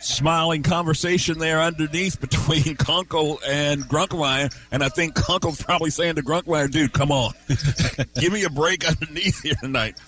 smiling 0.00 0.62
conversation 0.62 1.38
there 1.38 1.60
underneath 1.60 2.20
between 2.20 2.76
Kunkel 2.78 3.38
and 3.46 3.82
Grunkemeyer, 3.82 4.54
and 4.70 4.82
I 4.82 4.88
think 4.88 5.14
Kunkel's 5.14 5.62
probably 5.62 5.90
saying 5.90 6.16
to 6.16 6.22
Grunkemeyer, 6.22 6.70
dude, 6.70 6.92
come 6.92 7.12
on. 7.12 7.32
Give 8.14 8.32
me 8.32 8.44
a 8.44 8.50
break 8.50 8.88
underneath 8.88 9.42
here 9.42 9.56
tonight. 9.60 9.98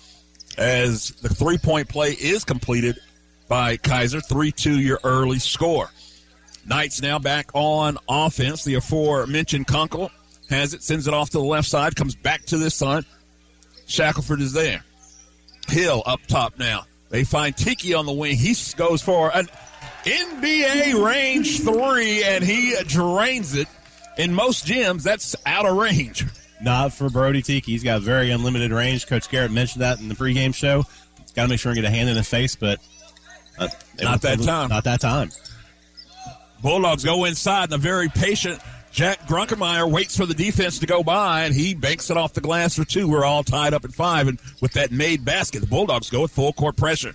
As 0.58 1.10
the 1.22 1.28
three 1.28 1.58
point 1.58 1.88
play 1.88 2.10
is 2.12 2.44
completed 2.44 2.98
by 3.48 3.76
Kaiser, 3.76 4.20
3 4.20 4.52
2 4.52 4.80
your 4.80 5.00
early 5.04 5.38
score. 5.38 5.90
Knights 6.66 7.00
now 7.00 7.18
back 7.18 7.50
on 7.54 7.98
offense. 8.08 8.64
The 8.64 8.74
aforementioned 8.74 9.66
Kunkel 9.66 10.10
has 10.50 10.74
it, 10.74 10.82
sends 10.82 11.08
it 11.08 11.14
off 11.14 11.30
to 11.30 11.38
the 11.38 11.44
left 11.44 11.68
side, 11.68 11.96
comes 11.96 12.14
back 12.14 12.44
to 12.46 12.58
this 12.58 12.74
side. 12.74 13.04
Shackelford 13.86 14.40
is 14.40 14.52
there. 14.52 14.84
Hill 15.68 16.02
up 16.06 16.20
top 16.28 16.58
now. 16.58 16.84
They 17.08 17.24
find 17.24 17.56
Tiki 17.56 17.94
on 17.94 18.06
the 18.06 18.12
wing. 18.12 18.36
He 18.36 18.54
goes 18.76 19.02
for 19.02 19.36
an 19.36 19.48
NBA 20.04 21.04
range 21.04 21.60
three, 21.60 22.24
and 22.24 22.42
he 22.44 22.74
drains 22.86 23.54
it. 23.54 23.68
In 24.18 24.34
most 24.34 24.66
gyms, 24.66 25.02
that's 25.02 25.36
out 25.46 25.66
of 25.66 25.76
range. 25.76 26.26
Not 26.60 26.92
for 26.92 27.08
Brody 27.08 27.42
Tiki. 27.42 27.72
He's 27.72 27.84
got 27.84 28.02
very 28.02 28.30
unlimited 28.30 28.70
range. 28.70 29.06
Coach 29.06 29.30
Garrett 29.30 29.50
mentioned 29.50 29.82
that 29.82 30.00
in 30.00 30.08
the 30.08 30.14
pregame 30.14 30.54
show. 30.54 30.84
Got 31.34 31.44
to 31.44 31.48
make 31.48 31.60
sure 31.60 31.72
and 31.72 31.80
get 31.80 31.86
a 31.86 31.90
hand 31.90 32.08
in 32.08 32.16
his 32.16 32.28
face, 32.28 32.56
but 32.56 32.80
uh, 33.58 33.68
not 34.00 34.20
that 34.22 34.40
time. 34.40 34.68
Not 34.68 34.84
that 34.84 35.00
time. 35.00 35.30
Bulldogs 36.60 37.04
go 37.04 37.24
inside, 37.24 37.64
and 37.64 37.74
a 37.74 37.78
very 37.78 38.08
patient 38.08 38.60
Jack 38.92 39.20
Grunkemeyer 39.28 39.90
waits 39.90 40.16
for 40.16 40.26
the 40.26 40.34
defense 40.34 40.80
to 40.80 40.86
go 40.86 41.02
by, 41.02 41.44
and 41.44 41.54
he 41.54 41.74
banks 41.74 42.10
it 42.10 42.16
off 42.16 42.32
the 42.32 42.40
glass 42.40 42.74
for 42.74 42.84
two. 42.84 43.08
We're 43.08 43.24
all 43.24 43.44
tied 43.44 43.72
up 43.72 43.84
at 43.84 43.92
five, 43.92 44.26
and 44.28 44.38
with 44.60 44.72
that 44.72 44.90
made 44.90 45.24
basket, 45.24 45.60
the 45.60 45.66
Bulldogs 45.66 46.10
go 46.10 46.22
with 46.22 46.32
full 46.32 46.52
court 46.52 46.76
pressure. 46.76 47.14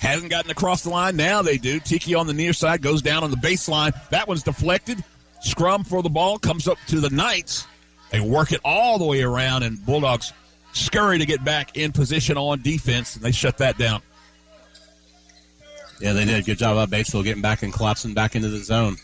Hasn't 0.00 0.30
gotten 0.30 0.50
across 0.50 0.82
the 0.82 0.90
line. 0.90 1.16
Now 1.16 1.42
they 1.42 1.58
do. 1.58 1.80
Tiki 1.80 2.14
on 2.14 2.26
the 2.26 2.34
near 2.34 2.52
side 2.52 2.82
goes 2.82 3.02
down 3.02 3.24
on 3.24 3.30
the 3.30 3.36
baseline. 3.36 3.92
That 4.10 4.28
one's 4.28 4.42
deflected. 4.42 5.02
Scrum 5.40 5.84
for 5.84 6.02
the 6.02 6.10
ball 6.10 6.38
comes 6.38 6.68
up 6.68 6.78
to 6.88 7.00
the 7.00 7.10
Knights. 7.10 7.66
They 8.10 8.20
work 8.20 8.52
it 8.52 8.60
all 8.64 8.98
the 8.98 9.04
way 9.04 9.22
around, 9.22 9.62
and 9.62 9.84
Bulldogs 9.84 10.32
scurry 10.72 11.18
to 11.18 11.26
get 11.26 11.44
back 11.44 11.76
in 11.76 11.92
position 11.92 12.36
on 12.36 12.62
defense, 12.62 13.16
and 13.16 13.24
they 13.24 13.32
shut 13.32 13.58
that 13.58 13.78
down. 13.78 14.02
Yeah, 16.00 16.12
they 16.12 16.24
did 16.24 16.44
good 16.44 16.58
job 16.58 16.76
of 16.76 16.90
Batesville 16.90 17.24
getting 17.24 17.42
back 17.42 17.62
and 17.62 17.72
collapsing 17.72 18.14
back 18.14 18.36
into 18.36 18.48
the 18.48 18.58
zone. 18.58 18.96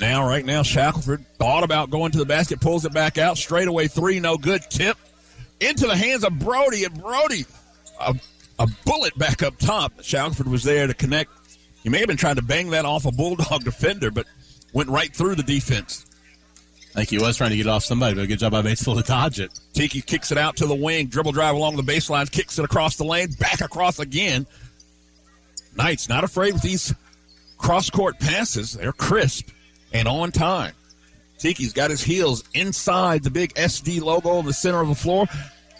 Now, 0.00 0.26
right 0.26 0.44
now, 0.44 0.62
Shackelford 0.62 1.24
thought 1.38 1.64
about 1.64 1.90
going 1.90 2.12
to 2.12 2.18
the 2.18 2.26
basket, 2.26 2.60
pulls 2.60 2.84
it 2.84 2.92
back 2.92 3.18
out, 3.18 3.36
straight 3.36 3.68
away 3.68 3.88
three, 3.88 4.20
no 4.20 4.36
good. 4.36 4.62
Tip 4.70 4.96
into 5.60 5.86
the 5.86 5.96
hands 5.96 6.24
of 6.24 6.38
Brody, 6.38 6.84
and 6.84 7.00
Brody, 7.00 7.44
a, 8.00 8.14
a 8.58 8.66
bullet 8.84 9.16
back 9.18 9.42
up 9.42 9.56
top. 9.58 10.02
Shackelford 10.02 10.48
was 10.48 10.64
there 10.64 10.86
to 10.86 10.94
connect. 10.94 11.30
He 11.82 11.88
may 11.88 11.98
have 11.98 12.08
been 12.08 12.16
trying 12.16 12.36
to 12.36 12.42
bang 12.42 12.70
that 12.70 12.84
off 12.84 13.06
a 13.06 13.12
Bulldog 13.12 13.64
defender, 13.64 14.10
but 14.10 14.26
went 14.72 14.90
right 14.90 15.14
through 15.14 15.36
the 15.36 15.42
defense. 15.42 16.04
I 16.92 17.02
think 17.02 17.10
he 17.10 17.18
was 17.18 17.36
trying 17.36 17.50
to 17.50 17.56
get 17.56 17.66
it 17.66 17.68
off 17.68 17.84
somebody, 17.84 18.14
but 18.14 18.24
a 18.24 18.26
good 18.26 18.40
job 18.40 18.52
by 18.52 18.62
Batesville 18.62 18.96
to 18.96 19.06
dodge 19.06 19.38
it. 19.38 19.58
Tiki 19.72 20.00
kicks 20.00 20.32
it 20.32 20.38
out 20.38 20.56
to 20.56 20.66
the 20.66 20.74
wing, 20.74 21.06
dribble 21.06 21.32
drive 21.32 21.54
along 21.54 21.76
the 21.76 21.82
baseline, 21.82 22.28
kicks 22.30 22.58
it 22.58 22.64
across 22.64 22.96
the 22.96 23.04
lane, 23.04 23.30
back 23.38 23.60
across 23.60 23.98
again. 23.98 24.46
Knights 25.76 26.08
not 26.08 26.24
afraid 26.24 26.54
with 26.54 26.62
these 26.62 26.92
cross 27.56 27.88
court 27.90 28.18
passes. 28.18 28.72
They're 28.72 28.92
crisp 28.92 29.50
and 29.92 30.08
on 30.08 30.32
time. 30.32 30.72
Tiki's 31.38 31.72
got 31.72 31.90
his 31.90 32.02
heels 32.02 32.42
inside 32.52 33.22
the 33.22 33.30
big 33.30 33.54
SD 33.54 34.00
logo 34.00 34.40
in 34.40 34.46
the 34.46 34.52
center 34.52 34.80
of 34.80 34.88
the 34.88 34.94
floor. 34.94 35.26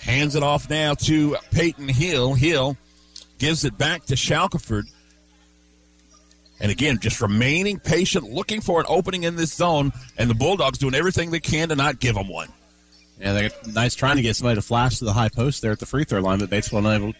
Hands 0.09 0.35
it 0.35 0.43
off 0.43 0.71
now 0.71 0.95
to 0.95 1.37
Peyton 1.51 1.87
Hill. 1.87 2.33
Hill 2.33 2.79
gives 3.39 3.67
it 3.67 3.77
back 3.77 4.07
to 4.07 4.17
Shackelford. 4.17 4.87
And 6.61 6.73
again, 6.73 6.99
just 6.99 7.21
remaining 7.21 7.79
patient, 7.79 8.25
looking 8.25 8.63
for 8.63 8.81
an 8.81 8.87
opening 8.89 9.25
in 9.25 9.37
this 9.37 9.53
zone, 9.53 9.93
and 10.17 10.31
the 10.31 10.35
Bulldogs 10.35 10.79
doing 10.79 10.95
everything 10.95 11.31
they 11.31 11.41
can 11.41 11.69
to 11.69 11.77
not 11.77 12.01
give 12.01 12.15
them 12.15 12.27
one. 12.27 12.49
Yeah, 13.21 13.35
they're 13.35 13.51
nice 13.71 13.95
trying 13.95 14.17
to 14.17 14.23
get 14.23 14.35
somebody 14.35 14.55
to 14.55 14.63
flash 14.63 14.99
to 14.99 15.05
the 15.05 15.13
high 15.13 15.29
post 15.29 15.61
there 15.61 15.73
at 15.73 15.79
the 15.79 15.87
free 15.87 16.05
throw 16.05 16.21
line, 16.21 16.39
but 16.39 16.49
Batesville 16.49 16.79
unable 16.79 17.13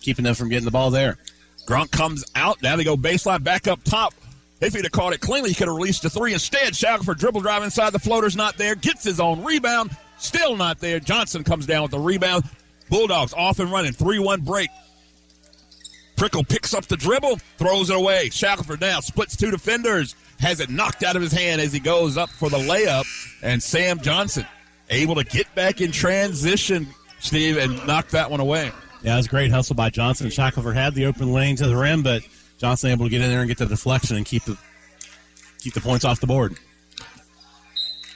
keeping 0.00 0.24
them 0.24 0.36
from 0.36 0.48
getting 0.48 0.64
the 0.64 0.70
ball 0.70 0.90
there. 0.90 1.18
Grunk 1.66 1.90
comes 1.90 2.24
out. 2.36 2.62
Now 2.62 2.76
they 2.76 2.84
go 2.84 2.96
baseline 2.96 3.42
back 3.42 3.66
up 3.66 3.82
top. 3.82 4.14
If 4.60 4.72
he'd 4.72 4.84
have 4.84 4.92
caught 4.92 5.12
it 5.12 5.20
cleanly, 5.20 5.50
he 5.50 5.56
could 5.56 5.66
have 5.66 5.76
released 5.76 6.04
a 6.04 6.10
three. 6.10 6.32
Instead, 6.32 6.76
Shackelford 6.76 7.18
dribble 7.18 7.40
drive 7.40 7.64
inside 7.64 7.90
the 7.90 7.98
floater's 7.98 8.36
not 8.36 8.56
there. 8.56 8.76
Gets 8.76 9.02
his 9.02 9.18
own 9.18 9.42
rebound. 9.42 9.90
Still 10.18 10.56
not 10.56 10.80
there. 10.80 11.00
Johnson 11.00 11.44
comes 11.44 11.66
down 11.66 11.82
with 11.82 11.90
the 11.90 11.98
rebound. 11.98 12.44
Bulldogs 12.88 13.34
off 13.34 13.58
and 13.58 13.70
running. 13.70 13.92
3 13.92 14.18
1 14.18 14.40
break. 14.42 14.70
Prickle 16.16 16.44
picks 16.44 16.72
up 16.72 16.86
the 16.86 16.96
dribble, 16.96 17.36
throws 17.58 17.90
it 17.90 17.96
away. 17.96 18.30
Shackelford 18.30 18.80
now 18.80 19.00
splits 19.00 19.36
two 19.36 19.50
defenders, 19.50 20.14
has 20.40 20.60
it 20.60 20.70
knocked 20.70 21.02
out 21.02 21.14
of 21.14 21.20
his 21.20 21.32
hand 21.32 21.60
as 21.60 21.72
he 21.74 21.78
goes 21.78 22.16
up 22.16 22.30
for 22.30 22.48
the 22.48 22.56
layup. 22.56 23.04
And 23.42 23.62
Sam 23.62 24.00
Johnson 24.00 24.46
able 24.88 25.14
to 25.16 25.24
get 25.24 25.54
back 25.54 25.80
in 25.82 25.92
transition, 25.92 26.86
Steve, 27.20 27.58
and 27.58 27.86
knock 27.86 28.08
that 28.08 28.30
one 28.30 28.40
away. 28.40 28.72
Yeah, 29.02 29.14
it 29.14 29.16
was 29.18 29.26
a 29.26 29.28
great 29.28 29.50
hustle 29.50 29.76
by 29.76 29.90
Johnson. 29.90 30.30
Shackelford 30.30 30.74
had 30.74 30.94
the 30.94 31.04
open 31.04 31.32
lane 31.32 31.56
to 31.56 31.66
the 31.66 31.76
rim, 31.76 32.02
but 32.02 32.22
Johnson 32.58 32.90
able 32.90 33.04
to 33.04 33.10
get 33.10 33.20
in 33.20 33.28
there 33.28 33.40
and 33.40 33.48
get 33.48 33.58
the 33.58 33.66
deflection 33.66 34.16
and 34.16 34.24
keep 34.24 34.44
the 34.44 34.56
keep 35.58 35.74
the 35.74 35.80
points 35.80 36.04
off 36.04 36.20
the 36.20 36.26
board. 36.26 36.58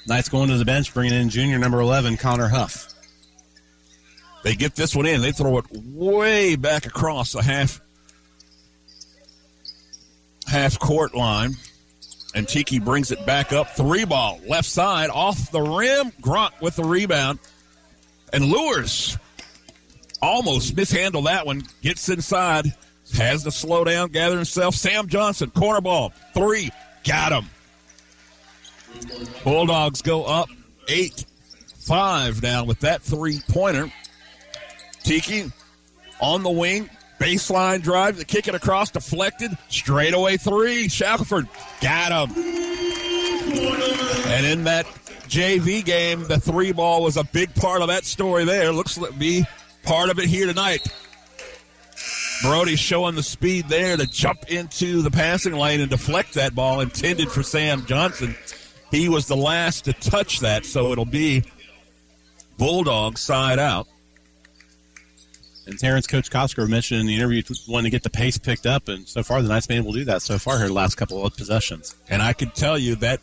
Knights 0.07 0.29
going 0.29 0.49
to 0.49 0.57
the 0.57 0.65
bench, 0.65 0.93
bringing 0.93 1.19
in 1.19 1.29
junior 1.29 1.59
number 1.59 1.81
11, 1.81 2.17
Connor 2.17 2.49
Huff. 2.49 2.93
They 4.43 4.55
get 4.55 4.75
this 4.75 4.97
one 4.97 5.07
in. 5.07 5.21
They 5.21 5.33
throw 5.33 5.59
it 5.59 5.67
way 5.71 6.57
back 6.57 6.87
across 6.87 7.33
the 7.33 7.43
half 7.43 7.81
half 10.47 10.79
court 10.79 11.15
line. 11.15 11.55
And 12.35 12.49
Tiki 12.49 12.79
brings 12.79 13.11
it 13.11 13.27
back 13.27 13.53
up. 13.53 13.71
Three 13.71 14.05
ball, 14.05 14.41
left 14.47 14.69
side, 14.69 15.11
off 15.11 15.51
the 15.51 15.61
rim. 15.61 16.13
Grunk 16.23 16.61
with 16.61 16.77
the 16.77 16.85
rebound. 16.85 17.41
And 18.33 18.45
Lures 18.45 19.19
almost 20.23 20.77
mishandled 20.77 21.27
that 21.27 21.45
one. 21.45 21.65
Gets 21.83 22.09
inside, 22.09 22.73
has 23.17 23.43
to 23.45 23.51
slow 23.51 23.85
down, 23.85 24.11
gather 24.11 24.37
himself. 24.37 24.75
Sam 24.75 25.09
Johnson, 25.09 25.51
corner 25.51 25.81
ball, 25.81 26.13
three, 26.33 26.71
got 27.05 27.33
him. 27.33 27.51
Bulldogs 29.45 30.03
go 30.03 30.25
up 30.25 30.49
eight 30.89 31.25
five 31.79 32.43
now 32.43 32.65
with 32.65 32.81
that 32.81 33.03
three 33.03 33.41
pointer. 33.49 33.91
Tiki 35.03 35.51
on 36.21 36.43
the 36.43 36.51
wing, 36.51 36.91
baseline 37.19 37.83
drive, 37.83 38.17
the 38.17 38.25
kick 38.25 38.49
it 38.49 38.55
across, 38.55 38.91
deflected, 38.91 39.51
straightaway 39.69 40.37
three. 40.37 40.89
Shackelford 40.89 41.49
got 41.81 42.29
him. 42.29 42.37
And 44.27 44.47
in 44.47 44.65
that 44.65 44.87
JV 45.27 45.85
game, 45.85 46.25
the 46.25 46.39
three 46.39 46.73
ball 46.73 47.03
was 47.03 47.17
a 47.17 47.25
big 47.25 47.55
part 47.55 47.83
of 47.83 47.89
that 47.89 48.05
story 48.05 48.45
there. 48.45 48.73
Looks 48.73 48.95
to 48.97 49.13
be 49.13 49.45
part 49.83 50.11
of 50.11 50.19
it 50.19 50.27
here 50.27 50.47
tonight. 50.47 50.87
Brody 52.43 52.77
showing 52.77 53.17
the 53.17 53.23
speed 53.23 53.69
there 53.69 53.97
to 53.97 54.07
jump 54.07 54.51
into 54.51 55.03
the 55.03 55.11
passing 55.11 55.55
lane 55.55 55.81
and 55.81 55.91
deflect 55.91 56.35
that 56.35 56.55
ball 56.55 56.81
intended 56.81 57.31
for 57.31 57.43
Sam 57.43 57.85
Johnson. 57.87 58.35
He 58.91 59.09
was 59.09 59.27
the 59.27 59.37
last 59.37 59.85
to 59.85 59.93
touch 59.93 60.41
that, 60.41 60.67
so 60.67 60.93
it'll 60.93 61.05
be 61.05 61.45
Bulldog 62.59 63.19
side 63.19 63.59
out. 63.59 63.87
And 65.67 65.79
Terrence, 65.79 66.07
Coach 66.07 66.31
Cosgrove 66.31 66.69
mentioned 66.69 67.01
in 67.01 67.07
the 67.07 67.15
interview 67.15 67.43
wanting 67.69 67.91
to 67.91 67.95
get 67.95 68.03
the 68.03 68.11
pace 68.11 68.37
picked 68.37 68.67
up, 68.67 68.89
and 68.89 69.07
so 69.09 69.23
far 69.23 69.41
the 69.41 69.49
Knights 69.49 69.67
been 69.67 69.77
able 69.77 69.93
to 69.93 70.01
do 70.01 70.05
that 70.07 70.23
so 70.23 70.39
far 70.39 70.59
here 70.59 70.67
the 70.67 70.73
last 70.73 70.97
couple 70.97 71.25
of 71.25 71.37
possessions. 71.37 71.95
And 72.09 72.21
I 72.21 72.33
can 72.33 72.51
tell 72.51 72.77
you 72.77 72.97
that 72.97 73.21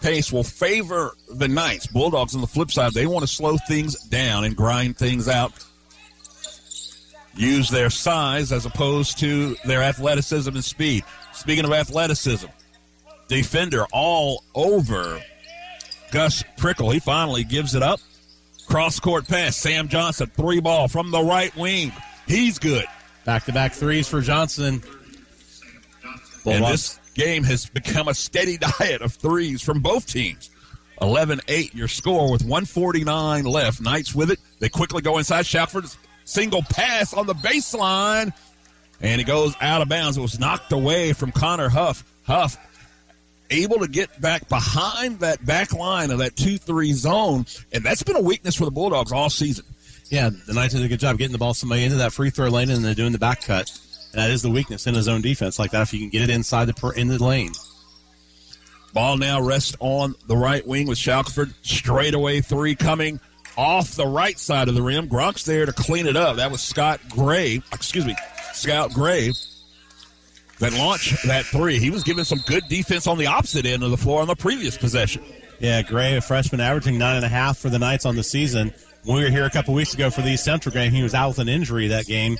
pace 0.00 0.32
will 0.32 0.44
favor 0.44 1.16
the 1.28 1.48
Knights. 1.48 1.86
Bulldogs 1.86 2.34
on 2.34 2.40
the 2.40 2.46
flip 2.46 2.70
side, 2.70 2.92
they 2.92 3.06
want 3.06 3.24
to 3.24 3.32
slow 3.32 3.56
things 3.68 3.94
down 4.04 4.44
and 4.44 4.56
grind 4.56 4.96
things 4.96 5.28
out. 5.28 5.52
Use 7.36 7.68
their 7.68 7.90
size 7.90 8.52
as 8.52 8.64
opposed 8.64 9.18
to 9.18 9.56
their 9.64 9.82
athleticism 9.82 10.54
and 10.54 10.64
speed. 10.64 11.04
Speaking 11.32 11.64
of 11.64 11.72
athleticism, 11.72 12.46
defender 13.34 13.84
all 13.92 14.44
over 14.54 15.20
Gus 16.12 16.44
Prickle. 16.56 16.90
He 16.90 17.00
finally 17.00 17.42
gives 17.42 17.74
it 17.74 17.82
up. 17.82 18.00
Cross 18.66 19.00
court 19.00 19.26
pass. 19.26 19.56
Sam 19.56 19.88
Johnson, 19.88 20.30
three 20.34 20.60
ball 20.60 20.88
from 20.88 21.10
the 21.10 21.20
right 21.20 21.54
wing. 21.56 21.92
He's 22.26 22.58
good. 22.58 22.86
Back 23.24 23.44
to 23.44 23.52
back 23.52 23.72
threes 23.72 24.06
for 24.06 24.20
Johnson. 24.20 24.82
And 26.46 26.64
this 26.64 27.00
game 27.14 27.42
has 27.44 27.66
become 27.66 28.08
a 28.08 28.14
steady 28.14 28.56
diet 28.78 29.02
of 29.02 29.14
threes 29.14 29.62
from 29.62 29.80
both 29.80 30.06
teams. 30.06 30.50
11 31.02 31.40
8 31.48 31.74
your 31.74 31.88
score 31.88 32.30
with 32.30 32.42
149 32.42 33.44
left. 33.44 33.80
Knights 33.80 34.14
with 34.14 34.30
it. 34.30 34.38
They 34.60 34.68
quickly 34.68 35.02
go 35.02 35.18
inside. 35.18 35.44
Shackelford's 35.44 35.98
single 36.24 36.62
pass 36.62 37.12
on 37.12 37.26
the 37.26 37.34
baseline. 37.34 38.32
And 39.00 39.20
it 39.20 39.24
goes 39.24 39.54
out 39.60 39.82
of 39.82 39.88
bounds. 39.88 40.16
It 40.16 40.20
was 40.20 40.38
knocked 40.38 40.72
away 40.72 41.12
from 41.12 41.32
Connor 41.32 41.68
Huff. 41.68 42.04
Huff 42.22 42.56
able 43.62 43.78
to 43.80 43.88
get 43.88 44.20
back 44.20 44.48
behind 44.48 45.20
that 45.20 45.44
back 45.44 45.72
line 45.72 46.10
of 46.10 46.18
that 46.18 46.36
2 46.36 46.58
3 46.58 46.92
zone. 46.92 47.46
And 47.72 47.84
that's 47.84 48.02
been 48.02 48.16
a 48.16 48.20
weakness 48.20 48.56
for 48.56 48.64
the 48.64 48.70
Bulldogs 48.70 49.12
all 49.12 49.30
season. 49.30 49.64
Yeah, 50.10 50.30
the 50.46 50.52
Knights 50.52 50.74
did 50.74 50.84
a 50.84 50.88
good 50.88 51.00
job 51.00 51.18
getting 51.18 51.32
the 51.32 51.38
ball 51.38 51.54
somebody 51.54 51.84
into 51.84 51.96
that 51.96 52.12
free 52.12 52.30
throw 52.30 52.48
lane 52.48 52.70
and 52.70 52.84
they're 52.84 52.94
doing 52.94 53.12
the 53.12 53.18
back 53.18 53.42
cut. 53.42 53.70
And 54.12 54.22
that 54.22 54.30
is 54.30 54.42
the 54.42 54.50
weakness 54.50 54.86
in 54.86 54.94
a 54.94 55.02
zone 55.02 55.22
defense 55.22 55.58
like 55.58 55.72
that 55.72 55.82
if 55.82 55.92
you 55.92 56.00
can 56.00 56.08
get 56.10 56.22
it 56.22 56.30
inside 56.30 56.66
the 56.66 56.92
in 56.96 57.08
the 57.08 57.22
lane. 57.22 57.52
Ball 58.92 59.16
now 59.16 59.40
rests 59.40 59.76
on 59.80 60.14
the 60.28 60.36
right 60.36 60.64
wing 60.64 60.86
with 60.86 60.98
Shackelford. 60.98 61.52
Straightaway 61.62 62.40
three 62.40 62.76
coming 62.76 63.18
off 63.56 63.96
the 63.96 64.06
right 64.06 64.38
side 64.38 64.68
of 64.68 64.74
the 64.74 64.82
rim. 64.82 65.08
Gronk's 65.08 65.44
there 65.44 65.66
to 65.66 65.72
clean 65.72 66.06
it 66.06 66.16
up. 66.16 66.36
That 66.36 66.52
was 66.52 66.60
Scott 66.60 67.00
Gray. 67.08 67.60
Excuse 67.72 68.06
me, 68.06 68.14
Scout 68.52 68.92
Gray 68.92 69.32
that 70.60 70.72
launched 70.72 71.26
that 71.26 71.44
three. 71.44 71.78
He 71.78 71.90
was 71.90 72.02
giving 72.02 72.24
some 72.24 72.40
good 72.46 72.64
defense 72.68 73.06
on 73.06 73.18
the 73.18 73.26
opposite 73.26 73.66
end 73.66 73.82
of 73.82 73.90
the 73.90 73.96
floor 73.96 74.20
on 74.20 74.28
the 74.28 74.36
previous 74.36 74.76
possession. 74.76 75.22
Yeah, 75.58 75.82
Gray, 75.82 76.16
a 76.16 76.20
freshman, 76.20 76.60
averaging 76.60 76.98
nine 76.98 77.16
and 77.16 77.24
a 77.24 77.28
half 77.28 77.58
for 77.58 77.70
the 77.70 77.78
Knights 77.78 78.06
on 78.06 78.16
the 78.16 78.22
season. 78.22 78.72
When 79.04 79.18
we 79.18 79.24
were 79.24 79.30
here 79.30 79.44
a 79.44 79.50
couple 79.50 79.74
weeks 79.74 79.94
ago 79.94 80.10
for 80.10 80.22
the 80.22 80.30
East 80.30 80.44
Central 80.44 80.72
game, 80.72 80.92
he 80.92 81.02
was 81.02 81.14
out 81.14 81.28
with 81.28 81.38
an 81.38 81.48
injury 81.48 81.88
that 81.88 82.06
game. 82.06 82.38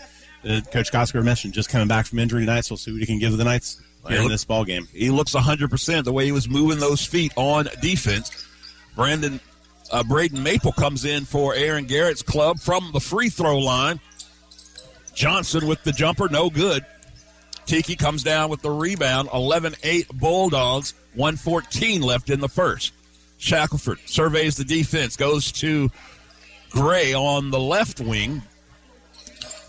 Uh, 0.48 0.60
Coach 0.72 0.92
Cosgrove 0.92 1.24
mentioned 1.24 1.54
just 1.54 1.68
coming 1.68 1.88
back 1.88 2.06
from 2.06 2.18
injury 2.18 2.40
tonight, 2.40 2.62
so 2.62 2.72
we'll 2.72 2.78
see 2.78 2.92
what 2.92 3.00
he 3.00 3.06
can 3.06 3.18
give 3.18 3.36
the 3.36 3.44
Knights 3.44 3.80
here 4.08 4.20
in 4.20 4.28
this 4.28 4.44
ball 4.44 4.64
game. 4.64 4.86
He 4.92 5.10
looks 5.10 5.32
100% 5.32 6.04
the 6.04 6.12
way 6.12 6.26
he 6.26 6.32
was 6.32 6.48
moving 6.48 6.78
those 6.78 7.04
feet 7.04 7.32
on 7.36 7.68
defense. 7.80 8.46
Brandon 8.94 9.40
uh, 9.90 10.02
Braden 10.02 10.42
Maple 10.42 10.72
comes 10.72 11.04
in 11.04 11.24
for 11.24 11.54
Aaron 11.54 11.84
Garrett's 11.84 12.22
club 12.22 12.58
from 12.58 12.90
the 12.92 13.00
free 13.00 13.28
throw 13.28 13.58
line. 13.58 14.00
Johnson 15.14 15.66
with 15.66 15.82
the 15.84 15.92
jumper, 15.92 16.28
no 16.28 16.50
good. 16.50 16.84
Tiki 17.66 17.96
comes 17.96 18.22
down 18.22 18.50
with 18.50 18.62
the 18.62 18.70
rebound. 18.70 19.28
11 19.32 19.74
8 19.82 20.08
Bulldogs, 20.08 20.94
114 21.14 22.02
left 22.02 22.30
in 22.30 22.40
the 22.40 22.48
first. 22.48 22.92
Shackelford 23.38 23.98
surveys 24.06 24.56
the 24.56 24.64
defense, 24.64 25.16
goes 25.16 25.52
to 25.52 25.90
Gray 26.70 27.14
on 27.14 27.50
the 27.50 27.60
left 27.60 28.00
wing. 28.00 28.42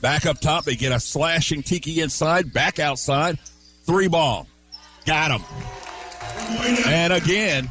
Back 0.02 0.26
up 0.26 0.40
top, 0.40 0.66
they 0.66 0.76
get 0.76 0.92
a 0.92 1.00
slashing 1.00 1.64
Tiki 1.64 2.02
inside, 2.02 2.52
back 2.54 2.80
outside. 2.80 3.40
Three 3.86 4.08
ball. 4.08 4.48
Got 5.06 5.32
him. 5.32 5.44
And 6.88 7.14
again, 7.14 7.70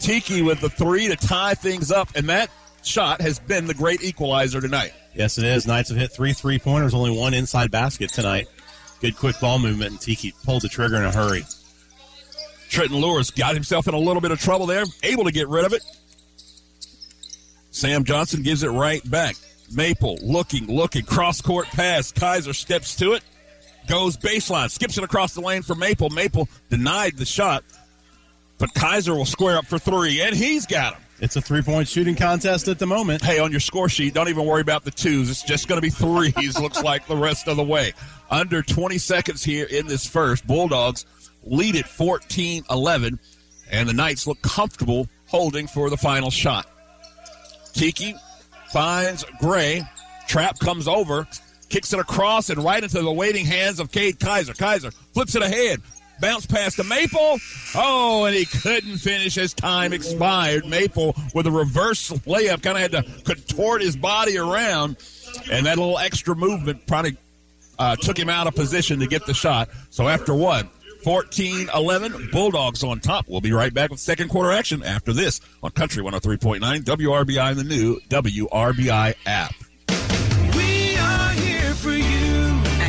Tiki 0.00 0.42
with 0.42 0.60
the 0.60 0.70
three 0.70 1.08
to 1.08 1.16
tie 1.16 1.54
things 1.54 1.90
up, 1.92 2.08
and 2.14 2.28
that 2.28 2.50
shot 2.82 3.20
has 3.20 3.38
been 3.38 3.66
the 3.66 3.74
great 3.74 4.02
equalizer 4.02 4.60
tonight. 4.60 4.92
Yes, 5.14 5.36
it 5.38 5.44
is. 5.44 5.66
Knights 5.66 5.90
have 5.90 5.98
hit 5.98 6.12
three 6.12 6.32
three 6.32 6.58
pointers, 6.58 6.94
only 6.94 7.16
one 7.16 7.34
inside 7.34 7.70
basket 7.70 8.10
tonight. 8.10 8.48
Good 9.00 9.16
quick 9.16 9.38
ball 9.40 9.58
movement, 9.58 9.92
and 9.92 10.00
Tiki 10.00 10.34
pulled 10.44 10.62
the 10.62 10.68
trigger 10.68 10.96
in 10.96 11.04
a 11.04 11.12
hurry. 11.12 11.44
Trenton 12.68 12.98
Lewis 12.98 13.30
got 13.30 13.54
himself 13.54 13.88
in 13.88 13.94
a 13.94 13.98
little 13.98 14.20
bit 14.20 14.30
of 14.30 14.40
trouble 14.40 14.66
there, 14.66 14.84
able 15.02 15.24
to 15.24 15.32
get 15.32 15.48
rid 15.48 15.64
of 15.64 15.72
it. 15.72 15.82
Sam 17.70 18.04
Johnson 18.04 18.42
gives 18.42 18.62
it 18.62 18.68
right 18.70 19.08
back. 19.08 19.36
Maple 19.72 20.18
looking, 20.22 20.66
looking, 20.66 21.04
cross 21.04 21.40
court 21.40 21.66
pass. 21.66 22.10
Kaiser 22.10 22.52
steps 22.52 22.96
to 22.96 23.12
it, 23.12 23.22
goes 23.86 24.16
baseline, 24.16 24.70
skips 24.70 24.98
it 24.98 25.04
across 25.04 25.34
the 25.34 25.40
lane 25.40 25.62
for 25.62 25.74
Maple. 25.74 26.10
Maple 26.10 26.48
denied 26.70 27.16
the 27.16 27.24
shot, 27.24 27.64
but 28.58 28.74
Kaiser 28.74 29.14
will 29.14 29.24
square 29.24 29.58
up 29.58 29.66
for 29.66 29.78
three, 29.78 30.20
and 30.22 30.34
he's 30.34 30.66
got 30.66 30.94
him. 30.94 31.02
It's 31.20 31.34
a 31.34 31.40
three 31.40 31.62
point 31.62 31.88
shooting 31.88 32.14
contest 32.14 32.68
at 32.68 32.78
the 32.78 32.86
moment. 32.86 33.22
Hey, 33.22 33.40
on 33.40 33.50
your 33.50 33.60
score 33.60 33.88
sheet, 33.88 34.14
don't 34.14 34.28
even 34.28 34.46
worry 34.46 34.60
about 34.60 34.84
the 34.84 34.90
twos. 34.92 35.28
It's 35.28 35.42
just 35.42 35.66
going 35.66 35.78
to 35.78 35.82
be 35.82 35.90
threes, 35.90 36.58
looks 36.60 36.82
like 36.82 37.06
the 37.06 37.16
rest 37.16 37.48
of 37.48 37.56
the 37.56 37.64
way. 37.64 37.92
Under 38.30 38.62
20 38.62 38.98
seconds 38.98 39.42
here 39.42 39.66
in 39.66 39.86
this 39.86 40.06
first. 40.06 40.46
Bulldogs 40.46 41.06
lead 41.42 41.74
it 41.74 41.86
14 41.86 42.64
11, 42.70 43.18
and 43.70 43.88
the 43.88 43.92
Knights 43.92 44.26
look 44.26 44.40
comfortable 44.42 45.08
holding 45.26 45.66
for 45.66 45.90
the 45.90 45.96
final 45.96 46.30
shot. 46.30 46.66
Tiki 47.72 48.14
finds 48.70 49.24
Gray. 49.40 49.82
Trap 50.28 50.58
comes 50.58 50.86
over, 50.86 51.26
kicks 51.68 51.92
it 51.92 51.98
across 51.98 52.50
and 52.50 52.62
right 52.62 52.82
into 52.82 53.00
the 53.00 53.10
waiting 53.10 53.44
hands 53.44 53.80
of 53.80 53.90
Cade 53.90 54.20
Kaiser. 54.20 54.52
Kaiser 54.52 54.90
flips 54.90 55.34
it 55.34 55.42
ahead. 55.42 55.80
Bounce 56.20 56.46
pass 56.46 56.76
to 56.76 56.84
Maple. 56.84 57.38
Oh, 57.74 58.24
and 58.24 58.34
he 58.34 58.44
couldn't 58.44 58.98
finish. 58.98 59.34
His 59.36 59.54
time 59.54 59.92
expired. 59.92 60.66
Maple 60.66 61.14
with 61.34 61.46
a 61.46 61.50
reverse 61.50 62.10
layup 62.10 62.62
kind 62.62 62.76
of 62.76 62.82
had 62.82 62.92
to 62.92 63.22
contort 63.22 63.82
his 63.82 63.96
body 63.96 64.38
around, 64.38 64.96
and 65.50 65.66
that 65.66 65.78
little 65.78 65.98
extra 65.98 66.34
movement 66.34 66.86
probably 66.86 67.16
uh, 67.78 67.96
took 67.96 68.18
him 68.18 68.28
out 68.28 68.46
of 68.46 68.54
position 68.54 69.00
to 69.00 69.06
get 69.06 69.26
the 69.26 69.34
shot. 69.34 69.68
So 69.90 70.08
after 70.08 70.34
one, 70.34 70.68
14 71.04 71.70
11, 71.74 72.30
Bulldogs 72.32 72.82
on 72.82 73.00
top. 73.00 73.26
We'll 73.28 73.40
be 73.40 73.52
right 73.52 73.72
back 73.72 73.90
with 73.90 74.00
second 74.00 74.28
quarter 74.28 74.50
action 74.50 74.82
after 74.82 75.12
this 75.12 75.40
on 75.62 75.70
Country 75.70 76.02
103.9 76.02 76.60
WRBI 76.82 77.50
and 77.50 77.58
the 77.58 77.64
new 77.64 78.00
WRBI 78.08 79.14
app. 79.26 79.54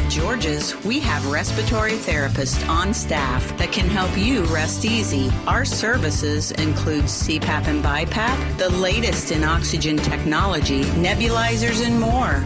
George's, 0.09 0.75
we 0.83 0.99
have 0.99 1.25
respiratory 1.27 1.93
therapists 1.93 2.67
on 2.67 2.93
staff 2.93 3.55
that 3.57 3.71
can 3.71 3.87
help 3.87 4.17
you 4.17 4.43
rest 4.45 4.83
easy. 4.83 5.29
Our 5.45 5.65
services 5.65 6.51
include 6.51 7.03
CPAP 7.05 7.67
and 7.67 7.83
BiPAP, 7.83 8.57
the 8.57 8.69
latest 8.69 9.31
in 9.31 9.43
oxygen 9.43 9.97
technology, 9.97 10.83
nebulizers, 10.83 11.85
and 11.85 11.99
more. 11.99 12.43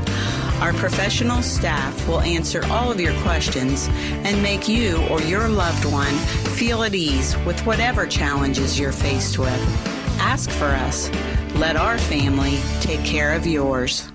Our 0.62 0.74
professional 0.74 1.42
staff 1.42 2.08
will 2.08 2.22
answer 2.22 2.66
all 2.66 2.92
of 2.92 3.00
your 3.00 3.14
questions 3.22 3.88
and 4.24 4.44
make 4.44 4.68
you 4.68 4.98
or 5.08 5.22
your 5.22 5.48
loved 5.48 5.86
one 5.86 6.14
feel 6.56 6.84
at 6.84 6.94
ease 6.94 7.38
with 7.46 7.66
whatever 7.66 8.06
challenges 8.06 8.78
you're 8.78 8.92
faced 8.92 9.40
with. 9.40 9.60
Ask 10.20 10.50
for 10.52 10.66
us. 10.66 11.10
Let 11.56 11.78
our 11.78 11.98
family 11.98 12.60
take 12.82 13.04
care 13.06 13.34
of 13.34 13.48
yours. 13.48 14.13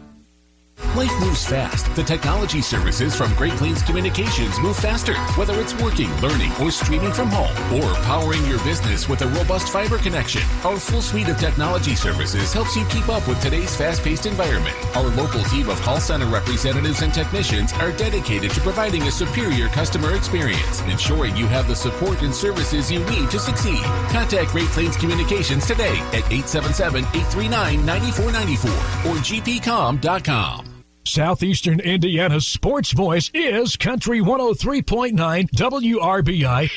Life 0.98 1.14
moves 1.20 1.46
fast. 1.46 1.86
The 1.94 2.02
technology 2.02 2.60
services 2.60 3.14
from 3.14 3.32
Great 3.34 3.52
Plains 3.52 3.82
Communications 3.82 4.58
move 4.58 4.76
faster. 4.76 5.14
Whether 5.36 5.60
it's 5.60 5.72
working, 5.80 6.12
learning, 6.16 6.50
or 6.60 6.72
streaming 6.72 7.12
from 7.12 7.28
home, 7.28 7.54
or 7.72 7.94
powering 8.02 8.44
your 8.46 8.58
business 8.64 9.08
with 9.08 9.22
a 9.22 9.28
robust 9.28 9.68
fiber 9.68 9.98
connection, 9.98 10.42
our 10.64 10.76
full 10.78 11.00
suite 11.00 11.28
of 11.28 11.38
technology 11.38 11.94
services 11.94 12.52
helps 12.52 12.74
you 12.74 12.84
keep 12.86 13.08
up 13.08 13.28
with 13.28 13.40
today's 13.40 13.76
fast-paced 13.76 14.26
environment. 14.26 14.74
Our 14.96 15.06
local 15.10 15.44
team 15.44 15.68
of 15.68 15.80
call 15.82 16.00
center 16.00 16.26
representatives 16.26 17.02
and 17.02 17.14
technicians 17.14 17.72
are 17.74 17.92
dedicated 17.92 18.50
to 18.52 18.60
providing 18.60 19.04
a 19.04 19.12
superior 19.12 19.68
customer 19.68 20.16
experience, 20.16 20.80
ensuring 20.82 21.36
you 21.36 21.46
have 21.46 21.68
the 21.68 21.76
support 21.76 22.22
and 22.22 22.34
services 22.34 22.90
you 22.90 23.04
need 23.04 23.30
to 23.30 23.38
succeed. 23.38 23.84
Contact 24.10 24.50
Great 24.50 24.66
Plains 24.68 24.96
Communications 24.96 25.64
today 25.66 25.96
at 26.12 26.24
877-839-9494 26.24 29.06
or 29.06 29.18
gpcom.com. 29.18 30.67
Southeastern 31.08 31.80
Indiana's 31.80 32.46
sports 32.46 32.92
voice 32.92 33.30
is 33.32 33.76
Country 33.76 34.20
103.9 34.20 35.14
WRBI. 35.14 36.68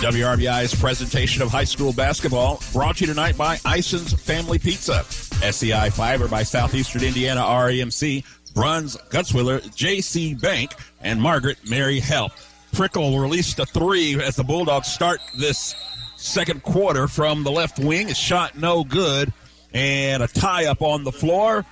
WRBI's 0.00 0.80
presentation 0.80 1.42
of 1.42 1.50
high 1.50 1.64
school 1.64 1.92
basketball 1.92 2.62
brought 2.72 2.98
to 2.98 3.00
you 3.00 3.06
tonight 3.08 3.36
by 3.36 3.58
Ison's 3.66 4.12
Family 4.12 4.60
Pizza, 4.60 5.02
SEI 5.04 5.90
Fiber 5.90 6.28
by 6.28 6.44
Southeastern 6.44 7.02
Indiana 7.02 7.40
REMC, 7.40 8.24
Bruns 8.54 8.96
Gutzwiller, 9.10 9.60
JC 9.74 10.40
Bank, 10.40 10.70
and 11.00 11.20
Margaret 11.20 11.58
Mary 11.68 11.98
Health. 11.98 12.68
Prickle 12.72 13.18
released 13.18 13.58
a 13.58 13.66
three 13.66 14.14
as 14.22 14.36
the 14.36 14.44
Bulldogs 14.44 14.86
start 14.86 15.20
this 15.36 15.74
second 16.16 16.62
quarter 16.62 17.08
from 17.08 17.42
the 17.42 17.50
left 17.50 17.80
wing. 17.80 18.10
A 18.10 18.14
shot 18.14 18.56
no 18.56 18.84
good, 18.84 19.32
and 19.74 20.22
a 20.22 20.28
tie 20.28 20.66
up 20.66 20.82
on 20.82 21.02
the 21.02 21.12
floor. 21.12 21.64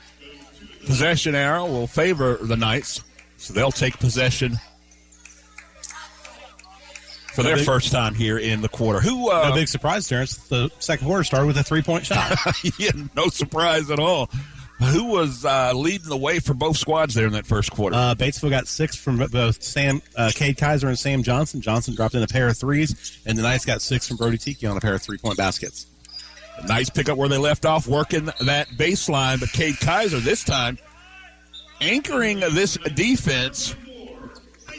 Possession 0.88 1.34
arrow 1.34 1.66
will 1.66 1.86
favor 1.86 2.38
the 2.40 2.56
Knights, 2.56 3.02
so 3.36 3.52
they'll 3.52 3.70
take 3.70 3.98
possession 3.98 4.58
for 7.34 7.42
their 7.42 7.56
big- 7.56 7.66
first 7.66 7.92
time 7.92 8.14
here 8.14 8.38
in 8.38 8.62
the 8.62 8.70
quarter. 8.70 8.98
Who? 8.98 9.30
Uh, 9.30 9.50
no 9.50 9.54
big 9.54 9.68
surprise, 9.68 10.08
Terrence. 10.08 10.38
The 10.48 10.70
second 10.78 11.06
quarter 11.06 11.24
started 11.24 11.46
with 11.46 11.58
a 11.58 11.62
three 11.62 11.82
point 11.82 12.06
shot. 12.06 12.38
yeah, 12.78 12.92
no 13.14 13.28
surprise 13.28 13.90
at 13.90 13.98
all. 13.98 14.30
Who 14.80 15.04
was 15.06 15.44
uh, 15.44 15.72
leading 15.74 16.08
the 16.08 16.16
way 16.16 16.38
for 16.38 16.54
both 16.54 16.78
squads 16.78 17.12
there 17.14 17.26
in 17.26 17.32
that 17.32 17.46
first 17.46 17.70
quarter? 17.70 17.94
Uh, 17.94 18.14
Batesville 18.14 18.48
got 18.48 18.66
six 18.66 18.96
from 18.96 19.18
both 19.18 19.62
Sam, 19.62 20.00
uh, 20.16 20.30
Cade 20.34 20.56
Kaiser 20.56 20.88
and 20.88 20.98
Sam 20.98 21.22
Johnson. 21.22 21.60
Johnson 21.60 21.94
dropped 21.94 22.14
in 22.14 22.22
a 22.22 22.28
pair 22.28 22.48
of 22.48 22.56
threes, 22.56 23.20
and 23.26 23.36
the 23.36 23.42
Knights 23.42 23.66
got 23.66 23.82
six 23.82 24.08
from 24.08 24.16
Brody 24.16 24.38
Tiki 24.38 24.66
on 24.66 24.76
a 24.76 24.80
pair 24.80 24.94
of 24.94 25.02
three 25.02 25.18
point 25.18 25.36
baskets. 25.36 25.86
Nice 26.66 26.90
pick 26.90 27.08
up 27.08 27.16
where 27.16 27.28
they 27.28 27.38
left 27.38 27.64
off, 27.64 27.86
working 27.86 28.26
that 28.40 28.68
baseline. 28.76 29.40
But 29.40 29.52
Cade 29.52 29.78
Kaiser 29.80 30.18
this 30.18 30.44
time 30.44 30.78
anchoring 31.80 32.40
this 32.40 32.76
defense 32.94 33.74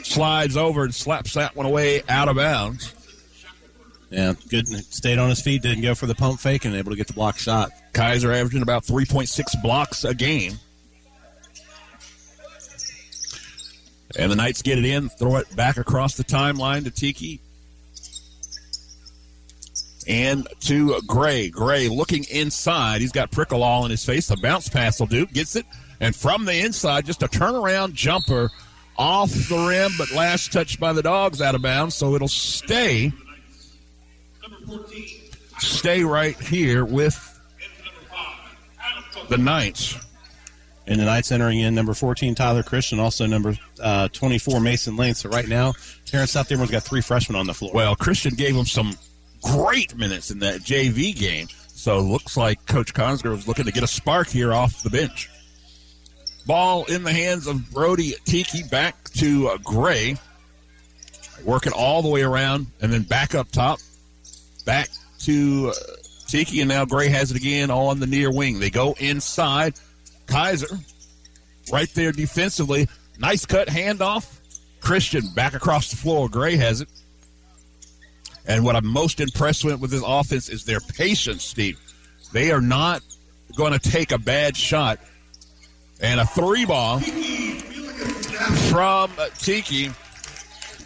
slides 0.03 0.57
over 0.57 0.83
and 0.83 0.93
slaps 0.93 1.33
that 1.33 1.55
one 1.55 1.65
away 1.65 2.03
out 2.09 2.27
of 2.27 2.35
bounds. 2.35 2.93
Yeah, 4.09 4.33
good. 4.49 4.67
Stayed 4.67 5.19
on 5.19 5.29
his 5.29 5.41
feet, 5.41 5.61
didn't 5.61 5.83
go 5.83 5.93
for 5.93 6.07
the 6.07 6.15
pump 6.15 6.39
fake, 6.39 6.65
and 6.65 6.75
able 6.75 6.91
to 6.91 6.97
get 6.97 7.07
the 7.07 7.13
block 7.13 7.37
shot. 7.37 7.71
Kaiser 7.93 8.31
averaging 8.31 8.63
about 8.63 8.83
3.6 8.83 9.61
blocks 9.61 10.03
a 10.03 10.15
game. 10.15 10.59
And 14.17 14.31
the 14.31 14.35
Knights 14.35 14.63
get 14.63 14.79
it 14.79 14.85
in, 14.85 15.09
throw 15.09 15.35
it 15.35 15.55
back 15.55 15.77
across 15.77 16.15
the 16.15 16.23
timeline 16.23 16.83
to 16.85 16.91
Tiki. 16.91 17.41
And 20.09 20.47
to 20.61 20.99
Gray. 21.05 21.49
Gray 21.49 21.87
looking 21.87 22.25
inside. 22.31 22.99
He's 22.99 23.11
got 23.11 23.29
Prickle 23.29 23.61
all 23.61 23.85
in 23.85 23.91
his 23.91 24.03
face. 24.03 24.27
The 24.27 24.37
bounce 24.37 24.67
pass 24.67 24.99
will 24.99 25.07
do. 25.07 25.27
Gets 25.27 25.55
it. 25.55 25.67
And 25.99 26.15
from 26.15 26.45
the 26.45 26.59
inside, 26.59 27.05
just 27.05 27.21
a 27.21 27.27
turnaround 27.27 27.93
jumper 27.93 28.49
off 28.97 29.29
the 29.29 29.67
rim, 29.69 29.91
but 29.97 30.11
last 30.11 30.51
touched 30.51 30.79
by 30.79 30.93
the 30.93 31.03
dogs 31.03 31.41
out 31.41 31.53
of 31.53 31.61
bounds. 31.61 31.95
So 31.95 32.15
it'll 32.15 32.27
stay. 32.27 33.13
Stay 35.59 36.03
right 36.03 36.37
here 36.39 36.85
with 36.85 37.39
the 39.29 39.37
Knights. 39.37 39.95
And 40.87 40.99
the 40.99 41.05
Knights 41.05 41.31
entering 41.31 41.59
in 41.59 41.75
number 41.75 41.93
14, 41.93 42.33
Tyler 42.33 42.63
Christian, 42.63 42.99
also 42.99 43.27
number 43.27 43.55
uh, 43.79 44.07
24, 44.07 44.59
Mason 44.59 44.95
Lane. 44.95 45.13
So 45.13 45.29
right 45.29 45.47
now, 45.47 45.73
Terrence 46.05 46.31
South 46.31 46.49
Dearborn's 46.49 46.71
got 46.71 46.81
three 46.81 47.01
freshmen 47.01 47.37
on 47.37 47.45
the 47.45 47.53
floor. 47.53 47.71
Well, 47.73 47.95
Christian 47.95 48.33
gave 48.33 48.55
him 48.55 48.65
some 48.65 48.95
great 49.43 49.95
minutes 49.95 50.31
in 50.31 50.39
that 50.39 50.61
JV 50.61 51.15
game. 51.15 51.47
So 51.67 51.99
looks 52.01 52.35
like 52.35 52.65
Coach 52.65 52.93
Cosgrove 52.93 53.39
is 53.39 53.47
looking 53.47 53.65
to 53.65 53.71
get 53.71 53.83
a 53.83 53.87
spark 53.87 54.27
here 54.27 54.53
off 54.53 54.83
the 54.83 54.89
bench. 54.89 55.29
Ball 56.45 56.85
in 56.85 57.03
the 57.03 57.13
hands 57.13 57.47
of 57.47 57.71
Brody 57.71 58.15
Tiki 58.25 58.63
back 58.63 59.03
to 59.15 59.49
uh, 59.49 59.57
Gray. 59.63 60.17
Working 61.45 61.71
all 61.73 62.01
the 62.01 62.09
way 62.09 62.21
around 62.21 62.67
and 62.81 62.91
then 62.91 63.03
back 63.03 63.33
up 63.33 63.49
top. 63.51 63.79
Back 64.65 64.89
to 65.19 65.71
uh, 65.73 65.93
Tiki, 66.27 66.59
and 66.59 66.69
now 66.69 66.85
Gray 66.85 67.07
has 67.07 67.31
it 67.31 67.37
again 67.37 67.71
on 67.71 67.99
the 67.99 68.07
near 68.07 68.31
wing. 68.31 68.59
They 68.59 68.69
go 68.69 68.93
inside. 68.99 69.75
Kaiser 70.27 70.77
right 71.71 71.89
there 71.93 72.11
defensively. 72.11 72.87
Nice 73.17 73.45
cut 73.45 73.67
handoff. 73.67 74.39
Christian 74.81 75.23
back 75.33 75.53
across 75.53 75.89
the 75.89 75.97
floor. 75.97 76.29
Gray 76.29 76.55
has 76.55 76.81
it. 76.81 76.89
And 78.49 78.65
what 78.65 78.75
I'm 78.75 78.87
most 78.87 79.21
impressed 79.21 79.63
with 79.63 79.79
with 79.79 79.91
this 79.91 80.03
offense 80.05 80.49
is 80.49 80.65
their 80.65 80.79
patience, 80.79 81.43
Steve. 81.43 81.79
They 82.33 82.51
are 82.51 82.59
not 82.59 83.03
going 83.55 83.73
to 83.73 83.79
take 83.79 84.11
a 84.11 84.17
bad 84.17 84.57
shot. 84.57 84.99
And 86.01 86.19
a 86.19 86.25
three 86.25 86.65
ball 86.65 86.99
from 88.69 89.11
uh, 89.19 89.29
Tiki. 89.37 89.91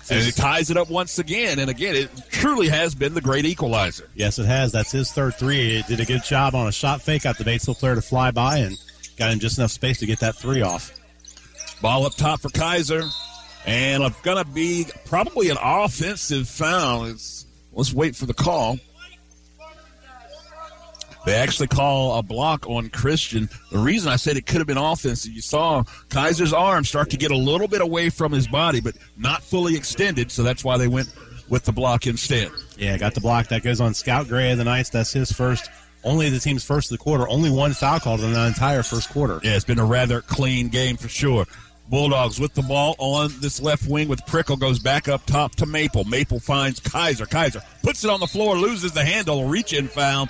And 0.10 0.28
it 0.28 0.36
ties 0.36 0.70
it 0.70 0.76
up 0.76 0.90
once 0.90 1.20
again. 1.20 1.60
And 1.60 1.70
again, 1.70 1.96
it 1.96 2.10
truly 2.30 2.68
has 2.68 2.94
been 2.94 3.14
the 3.14 3.22
great 3.22 3.46
equalizer. 3.46 4.10
Yes, 4.14 4.38
it 4.38 4.46
has. 4.46 4.74
That's 4.74 4.92
his 4.92 5.14
third 5.14 5.36
three. 5.36 5.78
He 5.78 5.82
did 5.84 6.02
a 6.02 6.06
good 6.06 6.24
job 6.24 6.56
on 6.56 6.68
a 6.68 6.72
shot 6.74 7.02
fake, 7.02 7.24
got 7.24 7.38
the 7.38 7.46
Batesville 7.46 7.80
player 7.80 7.96
to 7.96 8.02
fly 8.02 8.32
by, 8.32 8.58
and 8.58 8.78
got 9.18 9.32
him 9.32 9.40
just 9.40 9.58
enough 9.58 9.72
space 9.72 10.00
to 10.00 10.06
get 10.06 10.20
that 10.20 10.36
three 10.36 10.62
off. 10.62 10.92
Ball 11.82 12.06
up 12.06 12.16
top 12.16 12.42
for 12.42 12.50
Kaiser. 12.50 13.04
And 13.66 14.04
it's 14.04 14.20
going 14.22 14.44
to 14.44 14.52
be 14.52 14.88
probably 15.06 15.50
an 15.50 15.58
offensive 15.62 16.50
foul. 16.50 17.06
It's, 17.06 17.43
let's 17.74 17.94
wait 17.94 18.16
for 18.16 18.26
the 18.26 18.34
call. 18.34 18.78
They 21.26 21.36
actually 21.36 21.68
call 21.68 22.18
a 22.18 22.24
block 22.24 22.68
on 22.68 22.90
Christian. 22.90 23.50
The 23.72 23.78
reason 23.78 24.12
I 24.12 24.18
said 24.18 24.36
it 24.36 24.46
could 24.46 24.58
have 24.58 24.68
been 24.68 24.78
offensive, 24.78 25.32
you 25.32 25.42
saw 25.42 25.84
Kaiser's 26.10 26.52
arm 26.52 26.84
start 26.84 27.12
to 27.12 27.18
get 27.18 27.32
a 27.32 27.38
little 27.38 27.70
bit 27.70 27.80
away 27.80 28.10
from 28.10 28.34
his 28.34 28.46
body, 28.46 28.82
but 28.82 28.96
not 29.16 29.42
fully 29.42 29.78
extended, 29.78 30.32
so 30.32 30.44
that's 30.44 30.66
why 30.66 30.78
they 30.78 30.90
went 30.90 31.14
with 31.48 31.64
the 31.64 31.72
block 31.72 32.08
instead. 32.08 32.52
Yeah, 32.78 32.98
got 32.98 33.14
the 33.14 33.22
block. 33.22 33.48
That 33.48 33.64
goes 33.64 33.80
on 33.80 33.94
Scout 33.94 34.28
Gray 34.28 34.52
of 34.52 34.58
the 34.58 34.66
Knights. 34.66 34.90
That's 34.90 35.14
his 35.14 35.32
first, 35.32 35.70
only 36.04 36.30
the 36.30 36.40
team's 36.40 36.66
first 36.66 36.92
of 36.92 36.98
the 36.98 37.04
quarter. 37.04 37.28
Only 37.30 37.50
one 37.50 37.72
foul 37.72 38.02
called 38.02 38.20
in 38.20 38.34
the 38.34 38.46
entire 38.48 38.84
first 38.84 39.10
quarter. 39.10 39.40
Yeah, 39.44 39.56
it's 39.56 39.64
been 39.64 39.80
a 39.80 39.86
rather 39.86 40.20
clean 40.22 40.68
game 40.68 40.98
for 40.98 41.08
sure. 41.08 41.46
Bulldogs 41.94 42.40
with 42.40 42.56
the 42.56 42.64
ball 42.64 42.96
on 42.98 43.32
this 43.40 43.62
left 43.62 43.88
wing 43.88 44.08
with 44.08 44.26
Prickle 44.26 44.58
goes 44.58 44.80
back 44.80 45.08
up 45.08 45.24
top 45.28 45.54
to 45.58 45.68
Maple. 45.68 46.06
Maple 46.06 46.40
finds 46.40 46.80
Kaiser. 46.80 47.28
Kaiser 47.28 47.62
puts 47.84 48.04
it 48.04 48.10
on 48.10 48.20
the 48.20 48.26
floor, 48.26 48.58
loses 48.58 48.94
the 48.94 49.06
handle, 49.06 49.46
reach 49.46 49.74
in 49.74 49.88
foul. 49.88 50.28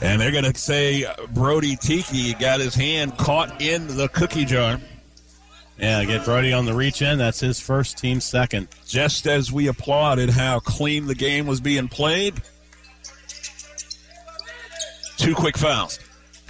And 0.00 0.18
they're 0.18 0.30
going 0.30 0.50
to 0.50 0.58
say 0.58 1.04
Brody 1.28 1.76
Tiki 1.76 2.32
got 2.32 2.60
his 2.60 2.74
hand 2.74 3.18
caught 3.18 3.60
in 3.60 3.86
the 3.98 4.08
cookie 4.08 4.46
jar. 4.46 4.80
Yeah, 5.78 6.02
get 6.06 6.24
Brody 6.24 6.54
on 6.54 6.64
the 6.64 6.72
reach 6.72 7.02
in. 7.02 7.18
That's 7.18 7.40
his 7.40 7.60
first, 7.60 7.98
team 7.98 8.18
second. 8.18 8.68
Just 8.86 9.26
as 9.26 9.52
we 9.52 9.66
applauded 9.66 10.30
how 10.30 10.60
clean 10.60 11.06
the 11.06 11.14
game 11.14 11.46
was 11.46 11.60
being 11.60 11.86
played, 11.86 12.40
two 15.18 15.34
quick 15.34 15.58
fouls. 15.58 16.00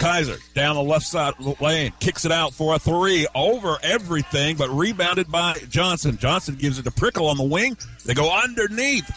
Kaiser 0.01 0.37
down 0.55 0.75
the 0.75 0.81
left 0.81 1.05
side 1.05 1.35
of 1.37 1.45
the 1.45 1.63
lane, 1.63 1.93
kicks 1.99 2.25
it 2.25 2.31
out 2.31 2.55
for 2.55 2.73
a 2.73 2.79
three 2.79 3.27
over 3.35 3.77
everything, 3.83 4.57
but 4.57 4.67
rebounded 4.69 5.31
by 5.31 5.53
Johnson. 5.69 6.17
Johnson 6.17 6.55
gives 6.55 6.79
it 6.79 6.83
to 6.83 6.91
Prickle 6.91 7.27
on 7.27 7.37
the 7.37 7.43
wing. 7.43 7.77
They 8.03 8.15
go 8.15 8.35
underneath, 8.35 9.09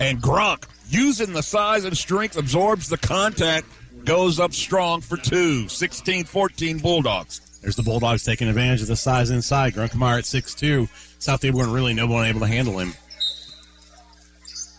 and 0.00 0.20
Grunk, 0.22 0.64
using 0.88 1.34
the 1.34 1.42
size 1.42 1.84
and 1.84 1.94
strength, 1.94 2.38
absorbs 2.38 2.88
the 2.88 2.96
contact, 2.96 3.66
goes 4.06 4.40
up 4.40 4.54
strong 4.54 5.02
for 5.02 5.18
two. 5.18 5.68
16 5.68 6.24
14 6.24 6.78
Bulldogs. 6.78 7.40
There's 7.60 7.76
the 7.76 7.82
Bulldogs 7.82 8.24
taking 8.24 8.48
advantage 8.48 8.80
of 8.80 8.88
the 8.88 8.96
size 8.96 9.28
inside. 9.28 9.74
Grunkemeyer 9.74 10.18
at 10.18 10.24
6'2. 10.24 10.88
South 11.18 11.40
Dearborn 11.42 11.70
really 11.70 11.92
no 11.92 12.06
one 12.06 12.26
able 12.26 12.40
to 12.40 12.46
handle 12.46 12.78
him. 12.78 12.94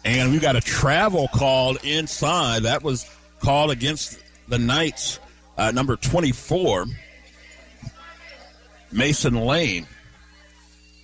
And 0.04 0.32
we've 0.32 0.42
got 0.42 0.56
a 0.56 0.62
travel 0.62 1.28
called 1.28 1.78
inside. 1.84 2.64
That 2.64 2.82
was 2.82 3.08
called 3.40 3.70
against 3.70 4.18
the 4.48 4.58
Knights, 4.58 5.20
uh, 5.62 5.72
number 5.72 5.96
24. 5.96 6.86
Mason 8.92 9.36
Lane. 9.36 9.86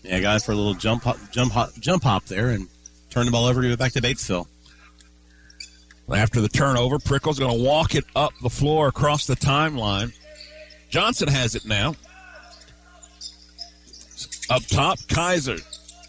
Yeah, 0.03 0.19
guys, 0.19 0.45
for 0.45 0.51
a 0.51 0.55
little 0.55 0.73
jump 0.73 1.03
hop, 1.03 1.17
jump 1.31 1.51
hop, 1.51 1.73
jump 1.79 2.03
hop 2.03 2.25
there, 2.25 2.49
and 2.49 2.67
turn 3.09 3.25
the 3.25 3.31
ball 3.31 3.45
over, 3.45 3.61
give 3.61 3.71
it 3.71 3.79
back 3.79 3.93
to 3.93 4.01
Batesville. 4.01 4.47
After 6.11 6.41
the 6.41 6.49
turnover, 6.49 6.97
Prickle's 6.99 7.37
going 7.37 7.55
to 7.55 7.63
walk 7.63 7.93
it 7.93 8.05
up 8.15 8.33
the 8.41 8.49
floor 8.49 8.87
across 8.87 9.27
the 9.27 9.35
timeline. 9.35 10.13
Johnson 10.89 11.27
has 11.27 11.53
it 11.53 11.65
now. 11.65 11.95
Up 14.49 14.63
top, 14.67 14.97
Kaiser. 15.09 15.57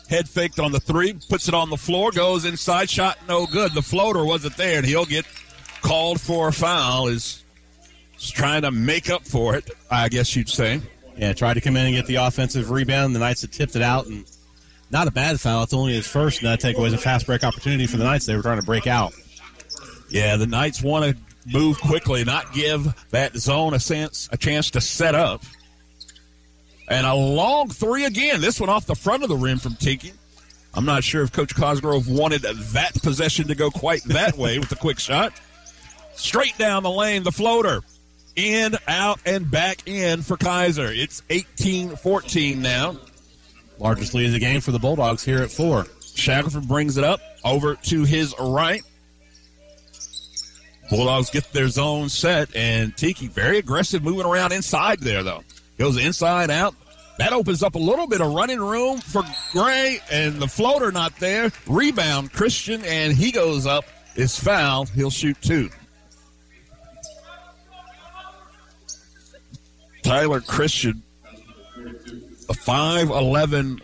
Head 0.09 0.29
faked 0.29 0.59
on 0.59 0.73
the 0.73 0.81
three, 0.81 1.15
puts 1.29 1.49
it 1.49 1.55
on 1.55 1.69
the 1.69 1.77
floor, 1.77 2.13
goes 2.13 2.45
inside, 2.45 2.89
shot 2.89 3.19
no 3.29 3.47
good. 3.47 3.75
The 3.75 3.83
floater 3.83 4.25
wasn't 4.25 4.57
there, 4.57 4.79
and 4.79 4.87
he'll 4.87 5.05
get 5.05 5.27
called 5.83 6.21
for 6.21 6.49
a 6.49 6.53
foul. 6.53 7.09
Is 7.09 7.45
trying 8.19 8.63
to 8.63 8.71
make 8.71 9.11
up 9.11 9.25
for 9.25 9.55
it, 9.55 9.71
I 9.91 10.09
guess 10.09 10.35
you'd 10.35 10.49
say. 10.49 10.81
Yeah, 11.17 11.33
tried 11.33 11.55
to 11.55 11.61
come 11.61 11.77
in 11.77 11.87
and 11.87 11.95
get 11.95 12.07
the 12.07 12.17
offensive 12.17 12.71
rebound. 12.71 13.15
The 13.15 13.19
Knights 13.19 13.43
had 13.43 13.53
tipped 13.53 13.77
it 13.77 13.83
out, 13.83 14.07
and 14.07 14.25
not 14.91 15.09
a 15.09 15.11
bad 15.11 15.41
foul. 15.41 15.65
It's 15.65 15.75
only 15.75 15.95
his 15.95 16.07
first, 16.07 16.43
and 16.43 16.49
that 16.49 16.61
takeaway 16.61 16.87
is 16.87 16.93
a 16.93 16.99
fast 16.99 17.27
break 17.27 17.45
opportunity 17.45 17.87
for 17.87 17.97
the 17.97 18.05
Knights. 18.05 18.27
They 18.27 18.37
were 18.37 18.43
trying 18.43 18.61
to 18.61 18.67
break 18.67 18.87
out. 18.87 19.13
Yeah, 20.11 20.37
the 20.37 20.47
Knights 20.47 20.83
want 20.83 21.05
to 21.05 21.23
move 21.53 21.81
quickly, 21.81 22.25
not 22.25 22.53
give 22.53 22.95
that 23.11 23.37
zone 23.37 23.75
a 23.75 23.81
sense 23.81 24.29
a 24.33 24.37
chance 24.37 24.71
to 24.73 24.81
set 24.81 25.15
up. 25.15 25.43
And 26.89 27.07
a 27.07 27.15
long 27.15 27.69
three 27.69 28.05
again. 28.05 28.41
This 28.41 28.61
one 28.61 28.71
off 28.71 28.87
the 28.87 28.95
front 28.95 29.23
of 29.23 29.29
the 29.29 29.37
rim 29.37 29.59
from 29.59 29.75
Tiki. 29.75 30.13
I'm 30.75 30.85
not 30.85 31.05
sure 31.05 31.23
if 31.23 31.33
Coach 31.33 31.55
Cosgrove 31.55 32.09
wanted 32.09 32.43
that 32.43 32.95
possession 33.03 33.49
to 33.49 33.55
go 33.55 33.71
quite 33.71 34.05
that 34.05 34.37
way 34.39 34.59
with 34.59 34.69
the 34.69 34.77
quick 34.77 34.99
shot. 34.99 35.39
Straight 36.15 36.57
down 36.57 36.83
the 36.83 36.91
lane, 36.91 37.23
the 37.23 37.33
floater. 37.33 37.83
In, 38.39 38.77
out, 38.87 39.19
and 39.27 39.51
back 39.51 39.89
in 39.89 40.23
for 40.23 40.37
Kaiser. 40.37 40.87
It's 40.93 41.25
18 41.29 41.97
14 41.97 42.63
now. 42.63 42.97
Largest 43.81 44.15
lead 44.15 44.27
of 44.27 44.33
the 44.33 44.39
game 44.39 44.61
for 44.61 44.71
the 44.71 44.79
Bulldogs 44.79 45.25
here 45.25 45.43
at 45.43 45.51
four. 45.51 45.87
Shackelford 46.15 46.69
brings 46.69 46.97
it 46.97 47.03
up 47.03 47.21
over 47.45 47.75
to 47.75 48.05
his 48.05 48.33
right. 48.39 48.83
Bulldogs 50.89 51.31
get 51.31 51.53
their 51.53 51.67
zone 51.67 52.09
set, 52.09 52.55
and 52.55 52.97
Tiki 52.97 53.27
very 53.27 53.59
aggressive 53.59 54.05
moving 54.05 54.25
around 54.25 54.53
inside 54.53 55.01
there, 55.01 55.25
though. 55.25 55.43
Goes 55.77 55.97
inside 55.97 56.49
out. 56.49 56.77
That 57.19 57.33
opens 57.33 57.65
up 57.65 57.75
a 57.75 57.81
little 57.81 58.07
bit 58.07 58.21
of 58.21 58.33
running 58.33 58.61
room 58.61 59.01
for 59.01 59.25
Gray, 59.51 59.99
and 60.13 60.41
the 60.41 60.47
floater 60.47 60.93
not 60.93 61.17
there. 61.17 61.51
Rebound, 61.67 62.33
Christian, 62.33 62.85
and 62.85 63.13
he 63.13 63.33
goes 63.33 63.67
up, 63.67 63.85
is 64.15 64.39
fouled. 64.39 64.91
He'll 64.91 65.11
shoot 65.11 65.37
two. 65.43 65.71
Tyler 70.03 70.41
Christian, 70.41 71.03
a 71.77 72.55
5'11 72.55 73.81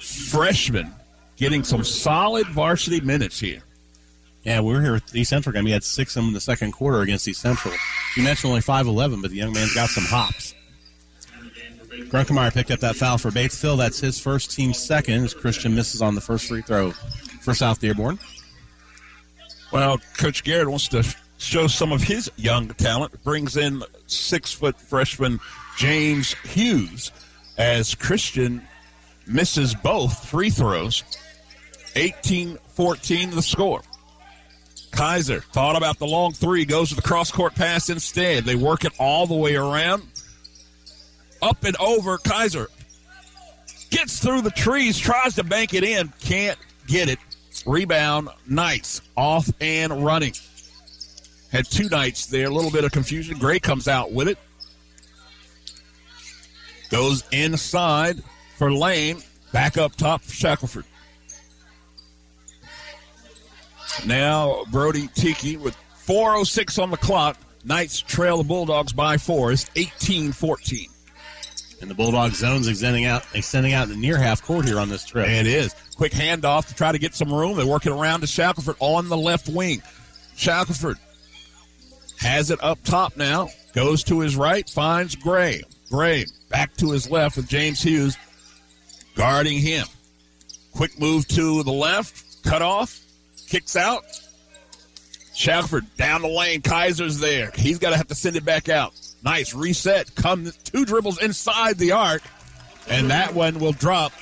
freshman, 0.00 0.92
getting 1.36 1.64
some 1.64 1.84
solid 1.84 2.46
varsity 2.48 3.00
minutes 3.00 3.38
here. 3.40 3.62
Yeah, 4.44 4.60
we 4.60 4.74
are 4.74 4.80
here 4.80 4.92
with 4.92 5.14
East 5.14 5.30
Central 5.30 5.52
game. 5.52 5.66
He 5.66 5.72
had 5.72 5.84
six 5.84 6.16
of 6.16 6.22
them 6.22 6.28
in 6.28 6.34
the 6.34 6.40
second 6.40 6.72
quarter 6.72 7.00
against 7.00 7.26
East 7.28 7.40
Central. 7.40 7.74
You 8.16 8.22
mentioned 8.22 8.50
only 8.50 8.62
5'11, 8.62 9.20
but 9.20 9.30
the 9.30 9.36
young 9.36 9.52
man's 9.52 9.74
got 9.74 9.90
some 9.90 10.04
hops. 10.04 10.54
Grunkemeyer 11.90 12.52
picked 12.52 12.70
up 12.70 12.80
that 12.80 12.96
foul 12.96 13.18
for 13.18 13.30
Batesville. 13.30 13.76
That's 13.76 13.98
his 13.98 14.20
first 14.20 14.50
team 14.52 14.72
second 14.72 15.24
as 15.24 15.34
Christian 15.34 15.74
misses 15.74 16.00
on 16.00 16.14
the 16.14 16.20
first 16.20 16.46
free 16.46 16.62
throw 16.62 16.92
for 17.42 17.54
South 17.54 17.80
Dearborn. 17.80 18.18
Well, 19.72 19.98
Coach 20.16 20.44
Garrett 20.44 20.68
wants 20.68 20.88
to 20.88 21.02
show 21.38 21.66
some 21.66 21.92
of 21.92 22.02
his 22.02 22.30
young 22.36 22.68
talent. 22.68 23.22
Brings 23.24 23.56
in 23.56 23.82
six 24.06 24.52
foot 24.52 24.78
freshman 24.78 25.40
James 25.76 26.34
Hughes 26.44 27.10
as 27.56 27.94
Christian 27.94 28.62
misses 29.26 29.74
both 29.74 30.28
free 30.28 30.50
throws. 30.50 31.02
18 31.96 32.58
14 32.74 33.30
the 33.30 33.42
score. 33.42 33.82
Kaiser 34.90 35.40
thought 35.40 35.76
about 35.76 35.98
the 35.98 36.06
long 36.06 36.32
three, 36.32 36.64
goes 36.64 36.88
to 36.90 36.94
the 36.94 37.02
cross 37.02 37.30
court 37.30 37.54
pass 37.54 37.90
instead. 37.90 38.44
They 38.44 38.56
work 38.56 38.84
it 38.84 38.92
all 38.98 39.26
the 39.26 39.34
way 39.34 39.56
around. 39.56 40.02
Up 41.42 41.62
and 41.64 41.76
over. 41.76 42.18
Kaiser 42.18 42.68
gets 43.90 44.18
through 44.18 44.42
the 44.42 44.50
trees, 44.50 44.98
tries 44.98 45.34
to 45.36 45.44
bank 45.44 45.74
it 45.74 45.84
in, 45.84 46.12
can't 46.20 46.58
get 46.86 47.08
it. 47.08 47.18
Rebound, 47.66 48.28
Knights 48.46 49.02
off 49.16 49.50
and 49.60 50.04
running. 50.04 50.32
Had 51.50 51.66
two 51.66 51.88
nights 51.88 52.26
there, 52.26 52.46
a 52.46 52.50
little 52.50 52.70
bit 52.70 52.84
of 52.84 52.92
confusion. 52.92 53.38
Gray 53.38 53.58
comes 53.58 53.88
out 53.88 54.12
with 54.12 54.28
it. 54.28 54.38
Goes 56.90 57.22
inside 57.32 58.22
for 58.56 58.72
Lane. 58.72 59.22
Back 59.52 59.78
up 59.78 59.94
top 59.96 60.22
for 60.22 60.32
Shackelford. 60.32 60.84
Now 64.06 64.64
Brody 64.70 65.08
Tiki 65.14 65.56
with 65.56 65.76
4.06 66.06 66.82
on 66.82 66.90
the 66.90 66.96
clock. 66.96 67.36
Knights 67.64 68.00
trail 68.00 68.38
the 68.38 68.44
Bulldogs 68.44 68.92
by 68.92 69.16
four. 69.16 69.52
It's 69.52 69.70
18 69.74 70.32
14. 70.32 70.88
And 71.80 71.90
the 71.90 71.94
Bulldog 71.94 72.32
zone's 72.32 72.66
extending 72.66 73.04
out, 73.04 73.24
extending 73.34 73.72
out 73.72 73.88
the 73.88 73.96
near 73.96 74.18
half 74.18 74.42
court 74.42 74.64
here 74.64 74.80
on 74.80 74.88
this 74.88 75.04
trip. 75.04 75.28
It 75.28 75.46
is. 75.46 75.74
Quick 75.96 76.12
handoff 76.12 76.66
to 76.68 76.74
try 76.74 76.92
to 76.92 76.98
get 76.98 77.14
some 77.14 77.32
room. 77.32 77.56
They 77.56 77.64
work 77.64 77.86
it 77.86 77.92
around 77.92 78.20
to 78.20 78.26
Shackelford 78.26 78.76
on 78.80 79.08
the 79.08 79.16
left 79.16 79.48
wing. 79.48 79.82
Shackelford 80.36 80.98
has 82.18 82.50
it 82.50 82.62
up 82.62 82.82
top 82.84 83.16
now. 83.16 83.48
Goes 83.74 84.02
to 84.04 84.20
his 84.20 84.36
right, 84.36 84.68
finds 84.68 85.14
Gray. 85.14 85.62
Gray 85.90 86.26
back 86.50 86.74
to 86.76 86.90
his 86.90 87.10
left 87.10 87.36
with 87.36 87.48
James 87.48 87.82
Hughes 87.82 88.16
guarding 89.14 89.58
him. 89.58 89.86
Quick 90.72 90.98
move 90.98 91.26
to 91.28 91.62
the 91.64 91.72
left, 91.72 92.42
cut 92.44 92.62
off, 92.62 93.00
kicks 93.48 93.76
out. 93.76 94.04
Shackelford 95.34 95.84
down 95.96 96.22
the 96.22 96.28
lane. 96.28 96.62
Kaiser's 96.62 97.20
there. 97.20 97.52
He's 97.54 97.78
got 97.78 97.90
to 97.90 97.96
have 97.96 98.08
to 98.08 98.14
send 98.14 98.34
it 98.34 98.44
back 98.44 98.68
out. 98.68 98.92
Nice 99.22 99.54
reset. 99.54 100.12
Come 100.16 100.50
two 100.64 100.84
dribbles 100.84 101.22
inside 101.22 101.78
the 101.78 101.92
arc, 101.92 102.22
and 102.88 103.10
that 103.10 103.34
one 103.34 103.60
will 103.60 103.72
drop 103.72 104.12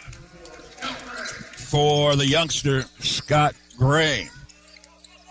for 1.56 2.16
the 2.16 2.26
youngster 2.26 2.82
Scott 3.00 3.54
Gray. 3.78 4.28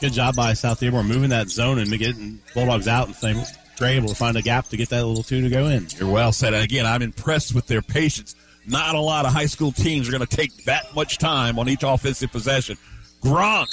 Good 0.05 0.13
job 0.13 0.35
by 0.35 0.53
South 0.53 0.79
Dearborn 0.79 1.07
moving 1.07 1.31
that 1.31 1.49
zone 1.49 1.79
and 1.79 1.89
getting 1.97 2.39
Bulldogs 2.53 2.87
out 2.87 3.07
and 3.07 3.15
saying 3.15 3.43
Gray 3.79 3.95
able 3.95 4.09
to 4.09 4.13
find 4.13 4.37
a 4.37 4.43
gap 4.43 4.67
to 4.67 4.77
get 4.77 4.89
that 4.89 5.03
little 5.03 5.23
two 5.23 5.41
to 5.41 5.49
go 5.49 5.65
in. 5.65 5.87
You're 5.97 6.11
well 6.11 6.31
said. 6.31 6.53
And 6.53 6.63
again, 6.63 6.85
I'm 6.85 7.01
impressed 7.01 7.55
with 7.55 7.65
their 7.65 7.81
patience. 7.81 8.35
Not 8.67 8.93
a 8.93 8.99
lot 8.99 9.25
of 9.25 9.33
high 9.33 9.47
school 9.47 9.71
teams 9.71 10.07
are 10.07 10.11
going 10.11 10.23
to 10.23 10.27
take 10.27 10.65
that 10.65 10.93
much 10.93 11.17
time 11.17 11.57
on 11.57 11.67
each 11.67 11.81
offensive 11.81 12.31
possession. 12.31 12.77
Grunk 13.23 13.65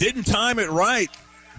didn't 0.00 0.24
time 0.24 0.58
it 0.58 0.68
right, 0.68 1.10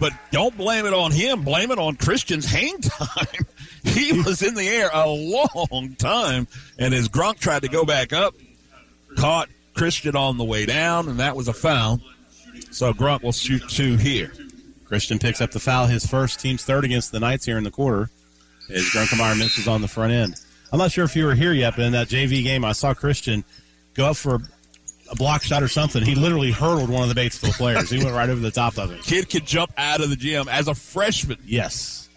but 0.02 0.12
don't 0.32 0.58
blame 0.58 0.86
it 0.86 0.94
on 0.94 1.14
him. 1.14 1.44
Blame 1.44 1.72
it 1.72 1.80
on 1.80 1.96
Christian's 1.96 2.46
hang 2.46 2.82
time. 2.82 3.46
he 3.86 4.22
was 4.22 4.42
in 4.42 4.54
the 4.54 4.68
air 4.68 4.90
a 4.94 5.08
long 5.08 5.96
time, 5.98 6.46
and 6.78 6.94
as 6.94 7.08
Grunk 7.08 7.40
tried 7.40 7.62
to 7.62 7.70
go 7.70 7.86
back 7.86 8.12
up, 8.12 8.36
caught 9.16 9.48
Christian 9.76 10.18
on 10.18 10.38
the 10.38 10.44
way 10.44 10.66
down, 10.66 11.08
and 11.08 11.22
that 11.22 11.38
was 11.38 11.48
a 11.48 11.54
foul. 11.54 12.02
So 12.78 12.94
Grunk 12.94 13.24
will 13.24 13.32
shoot 13.32 13.68
two 13.68 13.98
here. 13.98 14.32
Christian 14.86 15.18
picks 15.18 15.42
up 15.42 15.50
the 15.50 15.60
foul, 15.60 15.88
his 15.88 16.06
first 16.06 16.40
team's 16.40 16.64
third 16.64 16.86
against 16.86 17.12
the 17.12 17.20
Knights 17.20 17.44
here 17.44 17.58
in 17.58 17.64
the 17.64 17.72
quarter. 17.72 18.12
As 18.70 18.84
Grunkemeyer 18.84 19.36
misses 19.36 19.68
on 19.68 19.82
the 19.82 19.88
front 19.88 20.14
end. 20.14 20.40
I'm 20.72 20.78
not 20.78 20.92
sure 20.92 21.04
if 21.04 21.16
you 21.16 21.26
were 21.26 21.34
here 21.34 21.54
yet, 21.54 21.76
but 21.76 21.86
in 21.86 21.94
that 21.94 22.08
JV 22.08 22.44
game, 22.44 22.64
I 22.64 22.74
saw 22.74 22.94
Christian 22.94 23.44
go 23.96 24.06
up 24.06 24.16
for 24.16 24.36
a 25.10 25.16
block 25.16 25.42
shot 25.42 25.64
or 25.64 25.68
something. 25.68 26.04
He 26.04 26.14
literally 26.14 26.52
hurdled 26.52 26.92
one 26.92 27.10
of 27.10 27.16
the 27.16 27.20
Batesville 27.20 27.54
players. 27.54 27.90
He 27.90 27.98
went 27.98 28.16
right 28.16 28.30
over 28.30 28.42
the 28.42 28.52
top 28.52 28.78
of 28.78 28.92
it. 28.92 29.02
Kid 29.02 29.28
could 29.28 29.48
jump 29.48 29.72
out 29.76 30.00
of 30.00 30.12
the 30.12 30.16
gym 30.16 30.48
as 30.48 30.68
a 30.68 30.76
freshman. 30.76 31.40
Yes. 31.44 32.10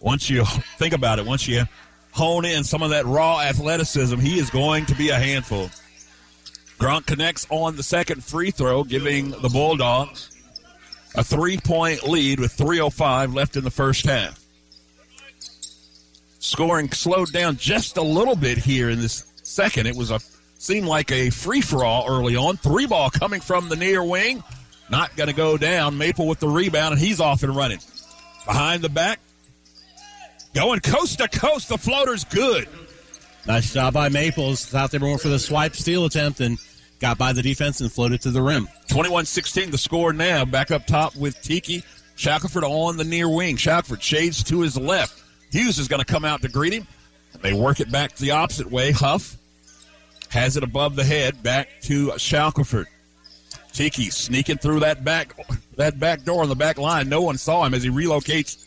Once 0.00 0.30
you 0.30 0.46
think 0.78 0.94
about 0.94 1.18
it, 1.18 1.26
once 1.26 1.46
you 1.46 1.64
hone 2.12 2.46
in 2.46 2.64
some 2.64 2.80
of 2.80 2.90
that 2.90 3.04
raw 3.04 3.40
athleticism, 3.40 4.18
he 4.18 4.38
is 4.38 4.48
going 4.48 4.86
to 4.86 4.94
be 4.94 5.10
a 5.10 5.18
handful. 5.18 5.68
Grunk 6.82 7.06
connects 7.06 7.46
on 7.48 7.76
the 7.76 7.82
second 7.84 8.24
free 8.24 8.50
throw, 8.50 8.82
giving 8.82 9.30
the 9.30 9.48
Bulldogs 9.48 10.36
a 11.14 11.22
three 11.22 11.56
point 11.56 12.02
lead 12.02 12.40
with 12.40 12.56
3.05 12.56 13.32
left 13.32 13.56
in 13.56 13.62
the 13.62 13.70
first 13.70 14.04
half. 14.04 14.44
Scoring 16.40 16.90
slowed 16.90 17.32
down 17.32 17.56
just 17.56 17.98
a 17.98 18.02
little 18.02 18.34
bit 18.34 18.58
here 18.58 18.90
in 18.90 19.00
this 19.00 19.32
second. 19.44 19.86
It 19.86 19.94
was 19.94 20.10
a 20.10 20.18
seemed 20.58 20.88
like 20.88 21.12
a 21.12 21.30
free 21.30 21.60
for 21.60 21.84
all 21.84 22.04
early 22.08 22.34
on. 22.34 22.56
Three 22.56 22.86
ball 22.86 23.10
coming 23.10 23.40
from 23.40 23.68
the 23.68 23.76
near 23.76 24.02
wing. 24.02 24.42
Not 24.90 25.14
going 25.14 25.28
to 25.28 25.36
go 25.36 25.56
down. 25.56 25.96
Maple 25.96 26.26
with 26.26 26.40
the 26.40 26.48
rebound, 26.48 26.94
and 26.94 27.00
he's 27.00 27.20
off 27.20 27.44
and 27.44 27.54
running. 27.54 27.78
Behind 28.44 28.82
the 28.82 28.88
back. 28.88 29.20
Going 30.52 30.80
coast 30.80 31.18
to 31.18 31.28
coast. 31.28 31.68
The 31.68 31.78
floater's 31.78 32.24
good. 32.24 32.68
Nice 33.46 33.72
job 33.72 33.94
by 33.94 34.08
Maples. 34.08 34.74
Out 34.74 34.90
there 34.90 34.98
more 34.98 35.18
for 35.18 35.28
the 35.28 35.38
swipe 35.38 35.76
steal 35.76 36.06
attempt 36.06 36.40
and 36.40 36.58
got 37.02 37.18
by 37.18 37.32
the 37.32 37.42
defense 37.42 37.80
and 37.80 37.92
floated 37.92 38.22
to 38.22 38.30
the 38.30 38.40
rim. 38.40 38.68
21 38.88 39.26
16 39.26 39.72
the 39.72 39.76
score 39.76 40.12
now. 40.12 40.44
Back 40.44 40.70
up 40.70 40.86
top 40.86 41.14
with 41.16 41.42
Tiki. 41.42 41.84
Shackelford 42.14 42.64
on 42.64 42.96
the 42.96 43.04
near 43.04 43.28
wing. 43.28 43.56
Shackelford 43.56 44.02
shades 44.02 44.42
to 44.44 44.60
his 44.60 44.78
left. 44.78 45.20
Hughes 45.50 45.78
is 45.78 45.88
going 45.88 45.98
to 45.98 46.06
come 46.06 46.24
out 46.24 46.40
to 46.42 46.48
greet 46.48 46.72
him. 46.72 46.86
They 47.42 47.52
work 47.52 47.80
it 47.80 47.90
back 47.90 48.14
the 48.16 48.30
opposite 48.30 48.70
way. 48.70 48.92
Huff 48.92 49.36
has 50.28 50.56
it 50.56 50.62
above 50.62 50.94
the 50.94 51.04
head, 51.04 51.42
back 51.42 51.68
to 51.82 52.16
Shackelford. 52.18 52.86
Tiki 53.72 54.08
sneaking 54.10 54.58
through 54.58 54.80
that 54.80 55.02
back 55.02 55.34
that 55.76 55.98
back 55.98 56.22
door 56.22 56.42
on 56.42 56.48
the 56.48 56.54
back 56.54 56.78
line. 56.78 57.08
No 57.08 57.22
one 57.22 57.36
saw 57.36 57.64
him 57.64 57.74
as 57.74 57.82
he 57.82 57.90
relocates 57.90 58.64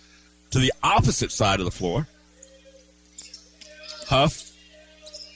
to 0.52 0.60
the 0.60 0.74
opposite 0.84 1.32
side 1.32 1.60
of 1.60 1.66
the 1.66 1.72
floor. 1.72 2.08
Huff 4.08 4.52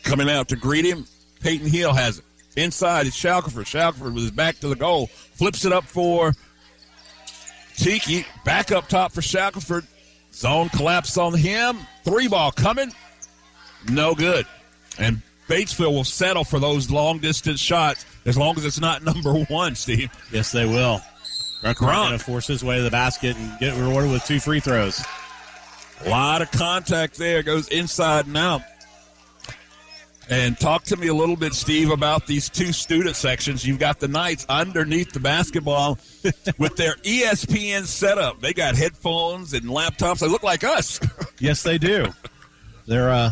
coming 0.03 0.29
out 0.29 0.49
to 0.49 0.57
greet 0.57 0.83
him. 0.83 1.05
Peyton 1.39 1.67
Hill 1.67 1.93
has 1.93 2.19
it. 2.19 2.25
Inside 2.59 3.07
is 3.07 3.15
Shackelford. 3.15 3.67
Shackelford 3.67 4.13
with 4.13 4.23
his 4.23 4.31
back 4.31 4.59
to 4.59 4.67
the 4.67 4.75
goal. 4.75 5.07
Flips 5.07 5.65
it 5.65 5.71
up 5.71 5.85
for 5.85 6.33
Tiki. 7.75 8.25
Back 8.43 8.71
up 8.71 8.87
top 8.89 9.13
for 9.13 9.21
Shackelford. 9.21 9.87
Zone 10.33 10.69
collapse 10.69 11.17
on 11.17 11.33
him. 11.33 11.77
Three 12.03 12.27
ball 12.27 12.51
coming. 12.51 12.91
No 13.89 14.13
good. 14.13 14.45
And 14.97 15.21
Batesville 15.47 15.91
will 15.91 16.03
settle 16.03 16.43
for 16.43 16.59
those 16.59 16.91
long 16.91 17.19
distance 17.19 17.59
shots 17.59 18.05
as 18.25 18.37
long 18.37 18.57
as 18.57 18.65
it's 18.65 18.79
not 18.79 19.03
number 19.05 19.33
one, 19.45 19.75
Steve. 19.75 20.11
Yes, 20.31 20.51
they 20.51 20.65
will. 20.65 21.01
Going 21.61 22.17
to 22.17 22.23
force 22.23 22.47
his 22.47 22.63
way 22.63 22.77
to 22.77 22.83
the 22.83 22.91
basket 22.91 23.35
and 23.35 23.59
get 23.59 23.75
rewarded 23.75 24.11
with 24.11 24.23
two 24.25 24.39
free 24.39 24.59
throws. 24.59 25.03
A 26.05 26.09
lot 26.09 26.41
of 26.41 26.51
contact 26.51 27.17
there. 27.17 27.43
Goes 27.43 27.67
inside 27.67 28.27
and 28.27 28.37
out. 28.37 28.61
And 30.31 30.59
talk 30.59 30.83
to 30.85 30.95
me 30.95 31.07
a 31.07 31.13
little 31.13 31.35
bit, 31.35 31.53
Steve, 31.55 31.89
about 31.89 32.27
these 32.27 32.49
two 32.49 32.71
student 32.71 33.15
sections. 33.15 33.65
You've 33.65 33.79
got 33.79 33.99
the 33.99 34.07
Knights 34.07 34.45
underneath 34.47 35.11
the 35.11 35.19
basketball 35.19 35.97
with 36.59 36.75
their 36.75 36.93
ESPN 36.97 37.85
setup. 37.85 38.39
They 38.39 38.53
got 38.53 38.75
headphones 38.75 39.53
and 39.53 39.63
laptops. 39.65 40.19
They 40.19 40.27
look 40.27 40.43
like 40.43 40.63
us. 40.63 40.99
yes, 41.39 41.63
they 41.63 41.79
do. 41.79 42.05
They're 42.85 43.09
uh, 43.09 43.31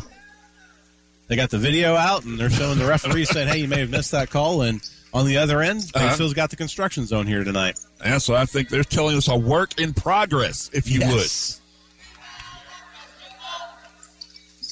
they 1.28 1.36
got 1.36 1.52
the 1.52 1.60
video 1.60 1.94
out 1.96 2.26
and 2.26 2.40
they're 2.40 2.50
showing 2.50 2.80
the 2.80 2.86
referee 2.88 3.26
saying, 3.32 3.48
"Hey, 3.48 3.60
you 3.60 3.68
may 3.68 3.80
have 3.82 3.92
missed 3.92 4.12
that 4.12 4.32
call." 4.32 4.64
And 4.64 4.82
on 5.14 5.28
the 5.28 5.38
other 5.38 5.62
end, 5.62 5.82
Uh-huh. 5.94 6.08
Batesville's 6.10 6.34
got 6.34 6.50
the 6.50 6.56
construction 6.56 7.06
zone 7.06 7.28
here 7.28 7.44
tonight. 7.44 7.80
Yeah, 8.04 8.18
so 8.18 8.34
I 8.34 8.46
think 8.46 8.70
they're 8.70 8.84
telling 8.84 9.18
us 9.18 9.28
a 9.28 9.38
work 9.38 9.80
in 9.80 9.94
progress, 9.94 10.70
if 10.74 10.90
you 10.90 11.00
Yes. 11.02 11.62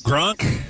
would. 0.03 0.11
Grunk 0.11 0.61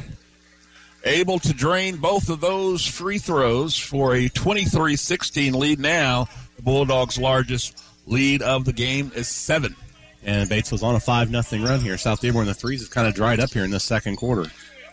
able 1.05 1.39
to 1.39 1.53
drain 1.53 1.97
both 1.97 2.29
of 2.29 2.41
those 2.41 2.85
free 2.85 3.19
throws 3.19 3.77
for 3.77 4.15
a 4.15 4.27
23 4.29 4.95
16 4.95 5.53
lead 5.53 5.79
now. 5.79 6.27
The 6.57 6.61
Bulldogs' 6.61 7.17
largest 7.17 7.81
lead 8.05 8.41
of 8.41 8.65
the 8.65 8.73
game 8.73 9.11
is 9.15 9.27
seven. 9.27 9.75
And 10.23 10.49
Bates 10.49 10.71
was 10.71 10.81
on 10.81 10.95
a 10.95 10.99
five 10.99 11.29
nothing 11.29 11.63
run 11.63 11.79
here. 11.79 11.97
South 11.97 12.19
Dearborn, 12.19 12.47
the 12.47 12.53
threes 12.53 12.81
have 12.81 12.89
kind 12.89 13.07
of 13.07 13.13
dried 13.13 13.39
up 13.39 13.51
here 13.51 13.63
in 13.63 13.71
the 13.71 13.79
second 13.79 14.17
quarter. 14.17 14.49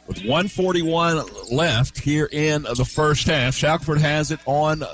With 0.07 0.19
141 0.19 1.25
left 1.51 1.99
here 1.99 2.29
in 2.31 2.63
the 2.63 2.85
first 2.85 3.27
half, 3.27 3.55
Shackelford 3.55 3.99
has 3.99 4.31
it 4.31 4.41
on 4.47 4.83
uh, 4.83 4.89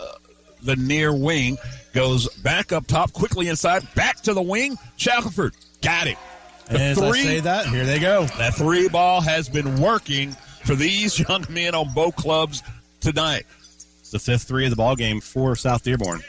the 0.63 0.77
near 0.77 1.15
wing. 1.15 1.59
Goes 1.93 2.29
back 2.37 2.73
up 2.73 2.87
top, 2.87 3.13
quickly 3.13 3.49
inside, 3.49 3.83
back 3.95 4.21
to 4.23 4.35
the 4.35 4.43
wing. 4.43 4.77
Shackelford 4.97 5.55
got 5.83 6.07
it. 6.07 6.19
And 6.69 6.79
as 6.79 7.01
I 7.01 7.13
say 7.13 7.41
that, 7.41 7.67
here 7.67 7.87
they 7.87 7.99
go. 7.99 8.27
That 8.37 8.55
three 8.55 8.89
ball 8.89 9.23
has 9.23 9.49
been 9.49 9.81
working 9.81 10.37
for 10.69 10.75
these 10.75 11.19
young 11.29 11.47
men 11.49 11.75
on 11.75 11.93
both 11.95 12.15
clubs 12.15 12.63
tonight. 13.01 13.47
It's 14.01 14.11
the 14.11 14.19
fifth 14.19 14.43
three 14.43 14.65
of 14.65 14.71
the 14.71 14.77
ball 14.77 14.97
game 14.97 15.21
for 15.21 15.57
South 15.57 15.83
Dearborn. 15.83 16.21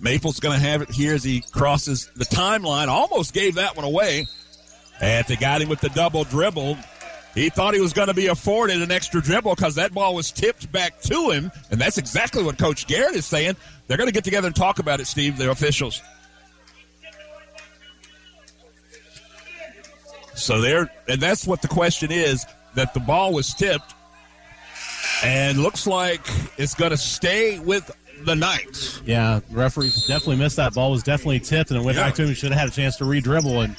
Maple's 0.00 0.40
going 0.40 0.58
to 0.58 0.66
have 0.66 0.82
it 0.82 0.90
here 0.90 1.14
as 1.14 1.22
he 1.22 1.42
crosses 1.52 2.10
the 2.16 2.24
timeline. 2.24 2.88
Almost 2.88 3.34
gave 3.34 3.56
that 3.56 3.76
one 3.76 3.84
away. 3.84 4.26
And 5.00 5.26
they 5.26 5.36
got 5.36 5.60
him 5.60 5.68
with 5.68 5.80
the 5.80 5.90
double 5.90 6.24
dribble. 6.24 6.78
He 7.34 7.50
thought 7.50 7.74
he 7.74 7.80
was 7.80 7.92
going 7.92 8.08
to 8.08 8.14
be 8.14 8.28
afforded 8.28 8.80
an 8.80 8.90
extra 8.90 9.20
dribble 9.20 9.54
because 9.54 9.74
that 9.74 9.92
ball 9.92 10.14
was 10.14 10.32
tipped 10.32 10.72
back 10.72 11.00
to 11.02 11.30
him. 11.30 11.50
And 11.70 11.78
that's 11.78 11.98
exactly 11.98 12.42
what 12.42 12.56
Coach 12.56 12.86
Garrett 12.86 13.16
is 13.16 13.26
saying. 13.26 13.56
They're 13.86 13.98
going 13.98 14.08
to 14.08 14.14
get 14.14 14.24
together 14.24 14.46
and 14.46 14.56
talk 14.56 14.78
about 14.78 15.00
it, 15.00 15.06
Steve, 15.06 15.36
the 15.36 15.50
officials. 15.50 16.02
So 20.34 20.60
there, 20.60 20.90
and 21.08 21.20
that's 21.20 21.46
what 21.46 21.60
the 21.62 21.68
question 21.68 22.10
is 22.10 22.46
that 22.76 22.94
the 22.94 23.00
ball 23.00 23.32
was 23.32 23.52
tipped 23.54 23.94
and 25.24 25.58
looks 25.58 25.86
like 25.86 26.20
it's 26.58 26.74
going 26.74 26.90
to 26.90 26.96
stay 26.96 27.58
with 27.58 27.90
the 28.24 28.34
Knights. 28.34 29.02
Yeah, 29.04 29.40
the 29.50 29.56
referee 29.56 29.90
definitely 30.06 30.36
missed 30.36 30.56
that 30.56 30.74
ball. 30.74 30.90
Was 30.90 31.02
definitely 31.02 31.40
tipped 31.40 31.70
and 31.70 31.80
it 31.80 31.84
went 31.84 31.96
Yeah. 31.98 32.04
back 32.04 32.14
to 32.14 32.22
him. 32.22 32.28
He 32.28 32.34
should 32.34 32.50
have 32.52 32.60
had 32.60 32.68
a 32.68 32.72
chance 32.72 32.96
to 32.96 33.04
re-dribble 33.04 33.60
and 33.62 33.76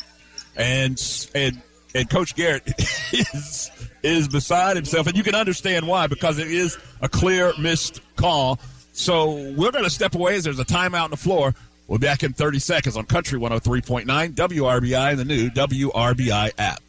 and 0.56 1.28
and 1.34 1.62
and 1.96 2.10
Coach 2.10 2.36
Garrett 2.36 2.64
is 3.14 3.72
is 4.04 4.28
beside 4.28 4.76
himself, 4.76 5.08
and 5.08 5.18
you 5.18 5.24
can 5.24 5.36
understand 5.36 5.88
why 5.88 6.08
because 6.08 6.38
it 6.40 6.48
is 6.48 6.78
a 7.02 7.10
clear 7.10 7.54
missed 7.60 8.02
call. 8.16 8.60
So 8.94 9.32
we're 9.56 9.72
going 9.72 9.84
to 9.84 9.90
step 9.90 10.16
away 10.16 10.36
as 10.36 10.44
there's 10.44 10.60
a 10.60 10.66
timeout 10.66 11.04
on 11.06 11.12
the 11.12 11.18
floor. 11.18 11.54
We'll 11.88 12.00
be 12.00 12.08
back 12.08 12.24
in 12.24 12.34
30 12.34 12.60
seconds 12.60 12.98
on 12.98 13.06
Country 13.06 13.40
103.9 13.40 14.06
WRBI 14.34 15.10
and 15.12 15.20
the 15.20 15.26
new 15.26 15.50
WRBI 15.50 16.52
app. 16.58 16.82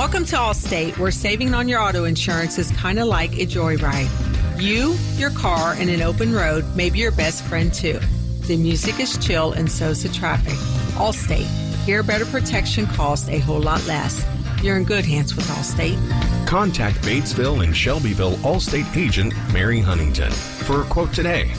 Welcome 0.00 0.24
to 0.24 0.36
Allstate, 0.36 0.96
where 0.96 1.10
saving 1.10 1.52
on 1.52 1.68
your 1.68 1.78
auto 1.78 2.04
insurance 2.04 2.58
is 2.58 2.70
kind 2.70 2.98
of 2.98 3.06
like 3.06 3.32
a 3.34 3.44
joyride. 3.44 4.08
You, 4.58 4.94
your 5.18 5.28
car, 5.28 5.74
and 5.74 5.90
an 5.90 6.00
open 6.00 6.32
road 6.32 6.64
may 6.74 6.88
be 6.88 7.00
your 7.00 7.12
best 7.12 7.44
friend 7.44 7.72
too. 7.72 8.00
The 8.46 8.56
music 8.56 8.98
is 8.98 9.18
chill 9.18 9.52
and 9.52 9.70
so's 9.70 10.02
the 10.02 10.08
traffic. 10.08 10.54
Allstate, 10.94 11.44
here 11.84 12.02
better 12.02 12.24
protection 12.24 12.86
costs 12.86 13.28
a 13.28 13.40
whole 13.40 13.60
lot 13.60 13.86
less. 13.86 14.24
You're 14.62 14.78
in 14.78 14.84
good 14.84 15.04
hands 15.04 15.36
with 15.36 15.46
Allstate. 15.48 15.98
Contact 16.46 16.96
Batesville 17.02 17.62
and 17.62 17.76
Shelbyville 17.76 18.36
Allstate 18.36 18.96
agent 18.96 19.34
Mary 19.52 19.80
Huntington 19.80 20.32
for 20.32 20.80
a 20.80 20.84
quote 20.86 21.12
today. 21.12 21.50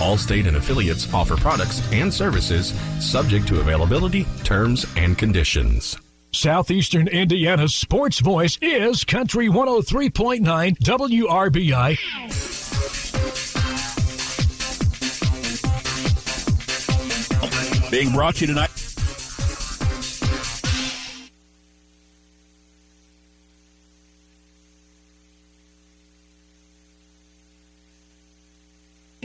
Allstate 0.00 0.48
and 0.48 0.56
affiliates 0.56 1.12
offer 1.12 1.36
products 1.36 1.86
and 1.92 2.12
services 2.12 2.72
subject 3.00 3.46
to 3.48 3.60
availability, 3.60 4.26
terms, 4.44 4.86
and 4.96 5.18
conditions. 5.18 6.01
Southeastern 6.34 7.08
Indiana's 7.08 7.74
sports 7.74 8.20
voice 8.20 8.56
is 8.62 9.04
Country 9.04 9.48
103.9 9.48 10.78
WRBI. 10.78 11.98
Being 17.90 18.12
brought 18.12 18.36
to 18.36 18.40
you 18.40 18.46
tonight. 18.46 18.70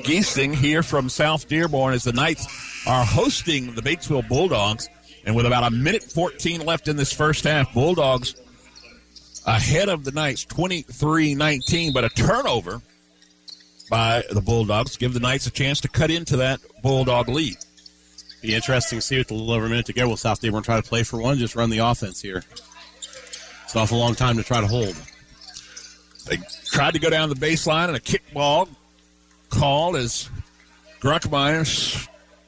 Geesting 0.03 0.53
here 0.53 0.83
from 0.83 1.07
South 1.07 1.47
Dearborn 1.47 1.93
as 1.93 2.03
the 2.03 2.11
Knights 2.11 2.47
are 2.85 3.05
hosting 3.05 3.73
the 3.75 3.81
Batesville 3.81 4.27
Bulldogs. 4.27 4.89
And 5.27 5.35
with 5.35 5.45
about 5.45 5.65
a 5.65 5.69
minute 5.69 6.03
14 6.03 6.65
left 6.65 6.87
in 6.87 6.95
this 6.95 7.11
first 7.11 7.43
half, 7.43 7.73
Bulldogs 7.73 8.33
ahead 9.45 9.89
of 9.89 10.05
the 10.05 10.11
Knights 10.11 10.45
23 10.45 11.35
19, 11.35 11.91
but 11.91 12.05
a 12.05 12.09
turnover 12.09 12.81
by 13.89 14.23
the 14.31 14.39
Bulldogs 14.39 14.95
give 14.95 15.13
the 15.13 15.19
Knights 15.19 15.45
a 15.45 15.51
chance 15.51 15.81
to 15.81 15.89
cut 15.89 16.11
into 16.11 16.37
that 16.37 16.61
Bulldog 16.81 17.27
lead. 17.27 17.57
be 18.41 18.55
interesting 18.55 18.99
to 18.99 19.01
see 19.01 19.17
with 19.17 19.29
a 19.29 19.33
little 19.33 19.51
over 19.51 19.65
a 19.65 19.69
minute 19.69 19.87
to 19.87 19.93
go. 19.93 20.07
Will 20.07 20.15
South 20.15 20.39
Dearborn 20.39 20.63
try 20.63 20.79
to 20.79 20.87
play 20.87 21.03
for 21.03 21.21
one, 21.21 21.37
just 21.37 21.57
run 21.57 21.69
the 21.69 21.79
offense 21.79 22.21
here? 22.21 22.41
It's 23.65 23.75
an 23.75 23.81
awful 23.81 23.97
long 23.97 24.15
time 24.15 24.37
to 24.37 24.43
try 24.43 24.61
to 24.61 24.67
hold. 24.67 24.95
They 26.25 26.37
tried 26.67 26.93
to 26.93 26.99
go 26.99 27.09
down 27.09 27.27
the 27.27 27.35
baseline 27.35 27.89
and 27.89 27.97
a 27.97 27.99
kickball 27.99 28.69
called 29.49 29.97
as 29.97 30.29
Grunkemeyer 31.01 32.07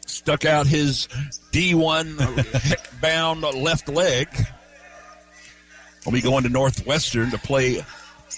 stuck 0.09 0.45
out 0.45 0.67
his 0.67 1.07
D1 1.51 3.01
bound 3.01 3.41
left 3.41 3.87
leg. 3.87 4.27
We'll 6.05 6.13
be 6.13 6.21
going 6.21 6.43
to 6.43 6.49
Northwestern 6.49 7.31
to 7.31 7.37
play 7.37 7.83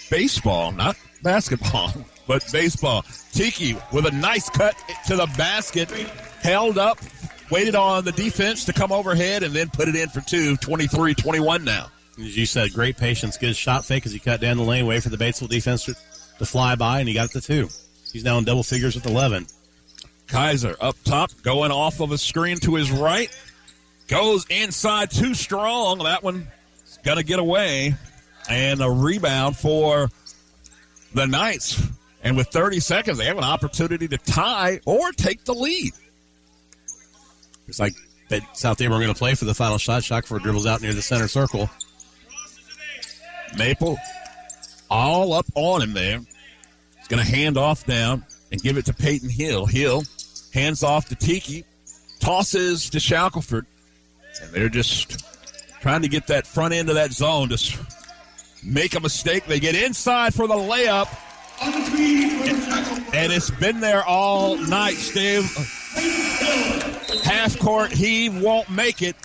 baseball, 0.10 0.72
not 0.72 0.98
basketball, 1.24 1.94
but 2.28 2.44
baseball. 2.52 3.06
Tiki 3.32 3.78
with 3.92 4.06
a 4.06 4.12
nice 4.12 4.50
cut 4.50 4.76
to 5.08 5.16
the 5.16 5.28
basket, 5.38 5.90
held 6.42 6.78
up, 6.78 7.00
waited 7.50 7.76
on 7.76 8.04
the 8.04 8.12
defense 8.12 8.66
to 8.66 8.74
come 8.74 8.92
overhead, 8.92 9.44
and 9.44 9.54
then 9.54 9.70
put 9.70 9.88
it 9.88 9.96
in 9.96 10.10
for 10.10 10.22
two, 10.22 10.58
23 10.58 11.14
21 11.14 11.64
now. 11.64 11.92
As 12.20 12.36
you 12.38 12.46
said, 12.46 12.74
great 12.74 12.98
patience, 12.98 13.38
good 13.38 13.56
shot 13.56 13.86
fake 13.86 14.06
as 14.06 14.12
he 14.12 14.20
cut 14.20 14.42
down 14.42 14.58
the 14.58 14.64
lane, 14.64 14.86
wait 14.86 15.02
for 15.02 15.10
the 15.10 15.18
Batesville 15.18 15.50
defense 15.50 15.86
to 15.86 16.46
fly 16.46 16.76
by, 16.76 17.00
and 17.00 17.08
he 17.08 17.14
got 17.14 17.34
it 17.34 17.40
to 17.40 17.42
two. 17.42 17.70
He's 18.12 18.24
now 18.24 18.38
in 18.38 18.44
double 18.44 18.64
figures 18.64 18.96
with 18.96 19.06
11. 19.06 19.48
Kaiser 20.32 20.78
up 20.80 20.96
top, 21.04 21.30
going 21.44 21.72
off 21.72 22.00
of 22.00 22.12
a 22.14 22.18
screen 22.18 22.58
to 22.60 22.76
his 22.76 22.90
right. 22.90 23.30
Goes 24.08 24.46
inside 24.50 25.12
too 25.12 25.34
strong. 25.34 26.00
That 26.00 26.24
one 26.24 26.48
going 27.04 27.18
to 27.18 27.24
get 27.24 27.40
away. 27.40 27.96
And 28.50 28.82
a 28.82 28.90
rebound 28.90 29.58
for 29.58 30.10
the 31.14 31.28
Knights. 31.28 31.82
And 32.24 32.38
with 32.38 32.48
30 32.48 32.80
seconds, 32.80 33.18
they 33.18 33.26
have 33.26 33.38
an 33.38 33.44
opportunity 33.44 34.08
to 34.08 34.18
tie 34.18 34.80
or 34.86 35.12
take 35.12 35.44
the 35.44 35.54
lead. 35.54 35.92
It's 37.68 37.80
like 37.80 37.94
that 38.30 38.58
South 38.58 38.78
Dearborn 38.78 39.02
going 39.02 39.14
to 39.14 39.18
play 39.18 39.36
for 39.36 39.46
the 39.46 39.54
final 39.54 39.78
shot. 39.78 40.04
Shackelford 40.04 40.44
dribbles 40.44 40.66
out 40.66 40.82
near 40.82 40.94
the 40.94 41.02
center 41.02 41.28
circle. 41.28 41.70
Maple 43.58 43.98
all 44.90 45.34
up 45.34 45.46
on 45.56 45.82
him 45.82 45.94
there. 45.94 46.20
He's 46.98 47.08
going 47.10 47.24
to 47.24 47.30
hand 47.30 47.58
off 47.58 47.86
down 47.86 48.26
and 48.52 48.62
give 48.62 48.78
it 48.78 48.86
to 48.86 48.94
Peyton 48.94 49.30
Hill. 49.30 49.66
Hill 49.66 50.04
hands 50.54 50.84
off 50.84 51.10
to 51.10 51.16
Tiki, 51.16 51.66
tosses 52.20 52.90
to 52.92 53.00
Shackelford, 53.00 53.66
and 54.42 54.52
they're 54.52 54.70
just 54.70 55.26
trying 55.82 56.02
to 56.02 56.08
get 56.08 56.28
that 56.28 56.46
front 56.46 56.74
end 56.74 56.90
of 56.90 56.96
that 56.96 57.12
zone 57.12 57.50
to 57.50 57.80
make 58.64 58.96
a 58.96 59.00
mistake. 59.00 59.46
They 59.46 59.60
get 59.60 59.76
inside 59.76 60.34
for 60.34 60.48
the 60.48 60.56
layup, 60.56 61.08
and 63.14 63.32
it's 63.32 63.52
been 63.52 63.80
there 63.80 64.04
all 64.04 64.58
night, 64.58 64.96
Steve. 64.96 65.44
Half 67.24 67.60
court 67.60 67.92
heave 67.92 68.42
won't 68.42 68.70
make 68.70 69.02
it. 69.02 69.16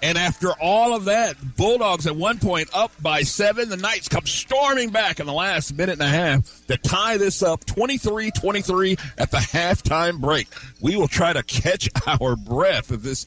And 0.00 0.16
after 0.16 0.52
all 0.60 0.94
of 0.94 1.06
that, 1.06 1.36
Bulldogs 1.56 2.06
at 2.06 2.14
one 2.14 2.38
point 2.38 2.68
up 2.72 2.92
by 3.02 3.22
seven. 3.22 3.68
The 3.68 3.76
Knights 3.76 4.08
come 4.08 4.26
storming 4.26 4.90
back 4.90 5.18
in 5.18 5.26
the 5.26 5.32
last 5.32 5.76
minute 5.76 5.94
and 5.94 6.02
a 6.02 6.08
half 6.08 6.66
to 6.66 6.76
tie 6.76 7.16
this 7.16 7.42
up 7.42 7.64
23 7.64 8.30
23 8.30 8.96
at 9.18 9.30
the 9.30 9.38
halftime 9.38 10.20
break. 10.20 10.46
We 10.80 10.96
will 10.96 11.08
try 11.08 11.32
to 11.32 11.42
catch 11.42 11.88
our 12.20 12.36
breath 12.36 12.90
of 12.92 13.02
this, 13.02 13.26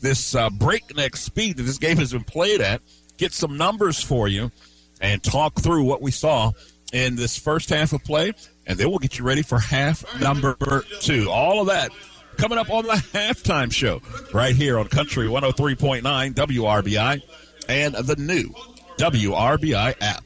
this 0.00 0.34
uh, 0.34 0.50
breakneck 0.50 1.16
speed 1.16 1.56
that 1.56 1.64
this 1.64 1.78
game 1.78 1.96
has 1.96 2.12
been 2.12 2.24
played 2.24 2.60
at, 2.60 2.82
get 3.16 3.32
some 3.32 3.56
numbers 3.56 4.02
for 4.02 4.28
you, 4.28 4.52
and 5.00 5.22
talk 5.22 5.60
through 5.60 5.84
what 5.84 6.02
we 6.02 6.12
saw 6.12 6.52
in 6.92 7.16
this 7.16 7.36
first 7.36 7.70
half 7.70 7.92
of 7.92 8.04
play. 8.04 8.32
And 8.64 8.78
then 8.78 8.90
we'll 8.90 9.00
get 9.00 9.18
you 9.18 9.24
ready 9.24 9.42
for 9.42 9.58
half 9.58 10.04
number 10.20 10.84
two. 11.00 11.28
All 11.28 11.60
of 11.60 11.66
that 11.66 11.90
coming 12.36 12.58
up 12.58 12.70
on 12.70 12.84
the 12.84 12.92
halftime 13.12 13.72
show 13.72 14.00
right 14.32 14.54
here 14.54 14.78
on 14.78 14.88
Country 14.88 15.26
103.9 15.26 16.02
WRBI 16.34 17.22
and 17.68 17.94
the 17.94 18.16
new 18.16 18.54
WRBI 18.98 19.94
app. 20.00 20.24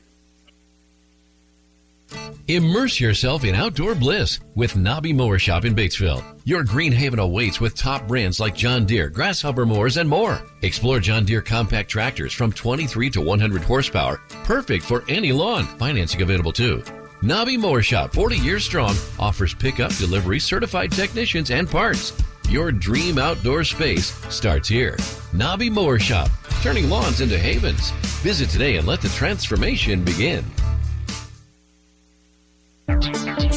Immerse 2.48 3.00
yourself 3.00 3.44
in 3.44 3.57
outdoor 3.57 3.96
bliss 3.96 4.38
with 4.54 4.76
Nobby 4.76 5.12
Mower 5.12 5.38
Shop 5.38 5.64
in 5.64 5.74
Batesville. 5.74 6.22
Your 6.44 6.62
green 6.62 6.92
haven 6.92 7.18
awaits 7.18 7.61
with 7.61 7.74
top 7.74 8.07
brands 8.07 8.38
like 8.38 8.54
John 8.54 8.86
Deere, 8.86 9.11
Grasshopper 9.11 9.66
mowers, 9.66 9.96
and 9.96 10.09
more. 10.09 10.40
Explore 10.62 11.00
John 11.00 11.24
Deere 11.24 11.42
compact 11.42 11.90
tractors 11.90 12.32
from 12.32 12.52
23 12.52 13.11
to 13.11 13.20
100 13.20 13.62
horsepower, 13.64 14.18
perfect 14.44 14.84
for 14.84 15.02
any 15.09 15.32
lawn. 15.32 15.64
Financing 15.78 16.22
available 16.22 16.52
too. 16.52 16.84
Nobby 17.22 17.56
Mower 17.56 17.80
Shop, 17.80 18.12
40 18.12 18.36
years 18.36 18.64
strong, 18.64 18.94
offers 19.18 19.54
pickup, 19.54 19.94
delivery, 19.96 20.38
certified 20.38 20.92
technicians, 20.92 21.50
and 21.50 21.68
parts. 21.68 22.12
Your 22.50 22.70
dream 22.70 23.16
outdoor 23.16 23.64
space 23.64 24.12
starts 24.28 24.68
here. 24.68 24.98
Nobby 25.32 25.70
Mower 25.70 25.98
Shop, 25.98 26.28
turning 26.60 26.90
lawns 26.90 27.22
into 27.22 27.38
havens. 27.38 27.90
Visit 28.20 28.50
today 28.50 28.76
and 28.76 28.86
let 28.86 29.00
the 29.00 29.08
transformation 29.08 30.04
begin. 30.04 30.44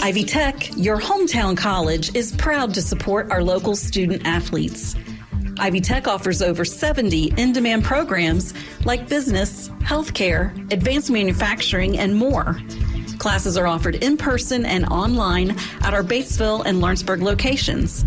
Ivy 0.01 0.23
Tech, 0.23 0.75
your 0.77 0.97
hometown 0.97 1.57
college, 1.57 2.15
is 2.15 2.31
proud 2.31 2.73
to 2.75 2.81
support 2.81 3.29
our 3.29 3.43
local 3.43 3.75
student 3.75 4.25
athletes. 4.25 4.95
Ivy 5.59 5.81
Tech 5.81 6.07
offers 6.07 6.41
over 6.41 6.63
70 6.63 7.33
in 7.35 7.51
demand 7.51 7.83
programs 7.83 8.53
like 8.85 9.09
business, 9.09 9.67
healthcare, 9.79 10.55
advanced 10.71 11.11
manufacturing, 11.11 11.99
and 11.99 12.15
more. 12.15 12.57
Classes 13.19 13.57
are 13.57 13.67
offered 13.67 13.95
in 13.95 14.17
person 14.17 14.65
and 14.65 14.85
online 14.85 15.51
at 15.81 15.93
our 15.93 16.03
Batesville 16.03 16.63
and 16.65 16.81
Lawrenceburg 16.81 17.21
locations. 17.21 18.05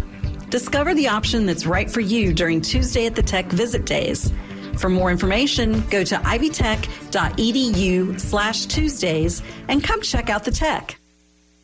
Discover 0.49 0.95
the 0.95 1.09
option 1.09 1.47
that's 1.47 1.67
right 1.67 1.91
for 1.91 2.01
you 2.01 2.33
during 2.33 2.63
Tuesday 2.63 3.07
at 3.07 3.15
the 3.15 3.23
Tech 3.23 3.47
Visit 3.47 3.85
Days. 3.85 4.33
For 4.79 4.89
more 4.89 5.11
information, 5.11 5.87
go 5.91 6.03
to 6.03 6.15
ivytech.edu 6.17 8.19
slash 8.19 8.65
Tuesdays 8.67 9.43
and 9.69 9.85
come 9.85 10.01
check 10.01 10.31
out 10.31 10.45
the 10.45 10.51
tech. 10.51 10.99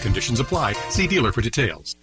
Conditions 0.00 0.40
apply. 0.40 0.72
See 0.88 1.06
dealer 1.06 1.32
for 1.32 1.40
details. 1.40 1.96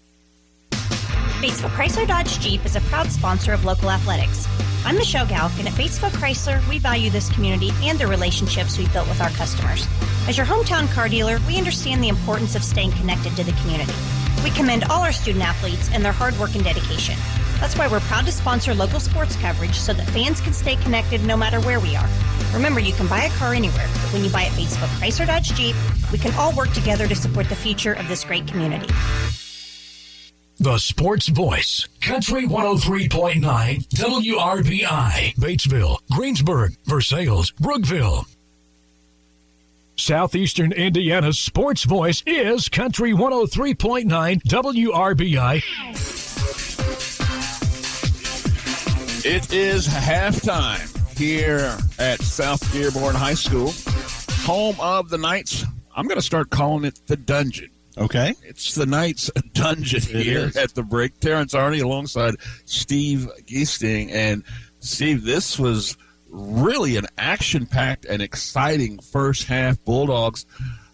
Batesville 1.42 1.70
Chrysler 1.70 2.08
Dodge 2.08 2.40
Jeep 2.40 2.66
is 2.66 2.76
a 2.76 2.82
proud 2.82 3.12
sponsor 3.12 3.54
of 3.54 3.64
local 3.64 3.92
athletics. 3.92 4.48
I'm 4.86 4.96
Michelle 4.96 5.28
Galk, 5.28 5.58
and 5.60 5.68
at 5.68 5.74
Batesville 5.76 6.12
Chrysler, 6.12 6.68
we 6.68 6.80
value 6.80 7.10
this 7.10 7.32
community 7.32 7.72
and 7.84 8.00
the 8.00 8.08
relationships 8.08 8.78
we've 8.78 8.92
built 8.92 9.08
with 9.08 9.22
our 9.22 9.30
customers. 9.32 9.86
As 10.28 10.38
your 10.38 10.46
hometown 10.46 10.92
car 10.94 11.08
dealer, 11.08 11.38
we 11.48 11.58
understand 11.58 12.04
the 12.04 12.08
importance 12.08 12.56
of 12.56 12.64
staying 12.64 12.92
connected 12.94 13.36
to 13.36 13.44
the 13.44 13.52
community. 13.62 13.94
We 14.44 14.52
commend 14.52 14.86
all 14.86 15.02
our 15.02 15.12
student 15.12 15.44
athletes 15.44 15.90
and 15.94 16.04
their 16.04 16.12
hard 16.12 16.38
work 16.40 16.56
and 16.56 16.64
dedication. 16.64 17.16
That's 17.60 17.76
why 17.78 17.88
we're 17.88 18.02
proud 18.02 18.26
to 18.26 18.32
sponsor 18.32 18.74
local 18.74 19.00
sports 19.00 19.36
coverage 19.38 19.76
so 19.76 19.94
that 19.94 20.08
fans 20.10 20.42
can 20.42 20.54
stay 20.54 20.76
connected 20.78 21.24
no 21.24 21.36
matter 21.36 21.60
where 21.62 21.80
we 21.80 21.96
are. 21.96 22.08
Remember, 22.54 22.80
you 22.80 22.94
can 22.94 23.08
buy 23.08 23.24
a 23.24 23.30
car 23.32 23.54
anywhere, 23.54 23.88
but 23.94 24.14
when 24.14 24.24
you 24.24 24.30
buy 24.30 24.44
at 24.44 24.52
Batesville 24.52 24.88
Chrysler 25.00 25.28
Dodge 25.28 25.54
Jeep, 25.54 25.76
we 26.12 26.18
can 26.18 26.34
all 26.36 26.54
work 26.54 26.72
together 26.72 27.08
to 27.08 27.16
support 27.16 27.50
the 27.50 27.56
future 27.56 27.94
of 27.94 28.08
this 28.08 28.24
great 28.24 28.48
community. 28.48 28.88
The 30.60 30.78
Sports 30.80 31.28
Voice, 31.28 31.88
Country 32.02 32.48
103.9 32.48 33.44
WRBI, 33.90 35.36
Batesville, 35.36 35.98
Greensburg, 36.12 36.76
Versailles, 36.86 37.52
Brookville. 37.60 38.26
Southeastern 40.00 40.72
Indiana's 40.74 41.40
Sports 41.40 41.84
Voice 41.84 42.22
is 42.28 42.70
Country 42.70 43.12
103.9 43.14 44.06
WRBI. 44.44 45.64
It 49.26 49.52
is 49.52 49.88
halftime 49.88 51.18
here 51.18 51.76
at 52.00 52.22
South 52.22 52.72
Dearborn 52.72 53.16
High 53.16 53.34
School, 53.34 53.74
home 54.46 54.76
of 54.80 55.10
the 55.10 55.18
Knights. 55.18 55.66
I'm 55.96 56.08
going 56.08 56.20
to 56.20 56.26
start 56.26 56.52
calling 56.52 56.86
it 56.86 57.00
the 57.08 57.18
dungeon. 57.18 57.72
Okay. 57.98 58.36
It's 58.44 58.76
the 58.76 58.86
Knights 58.86 59.32
dungeon 59.54 60.02
It 60.16 60.24
here 60.24 60.40
is. 60.46 60.56
at 60.56 60.76
the 60.76 60.84
break. 60.84 61.20
Terrence 61.20 61.56
Arney 61.56 61.82
alongside 61.82 62.36
Steve 62.66 63.28
Geesting. 63.48 64.12
And 64.12 64.44
Steve, 64.80 65.24
this 65.24 65.58
was 65.58 65.98
really 66.38 66.98
an 66.98 67.08
action 67.18 67.66
packed 67.66 68.06
and 68.06 68.22
exciting 68.22 69.00
first 69.00 69.46
half. 69.46 69.84
Bulldogs 69.84 70.46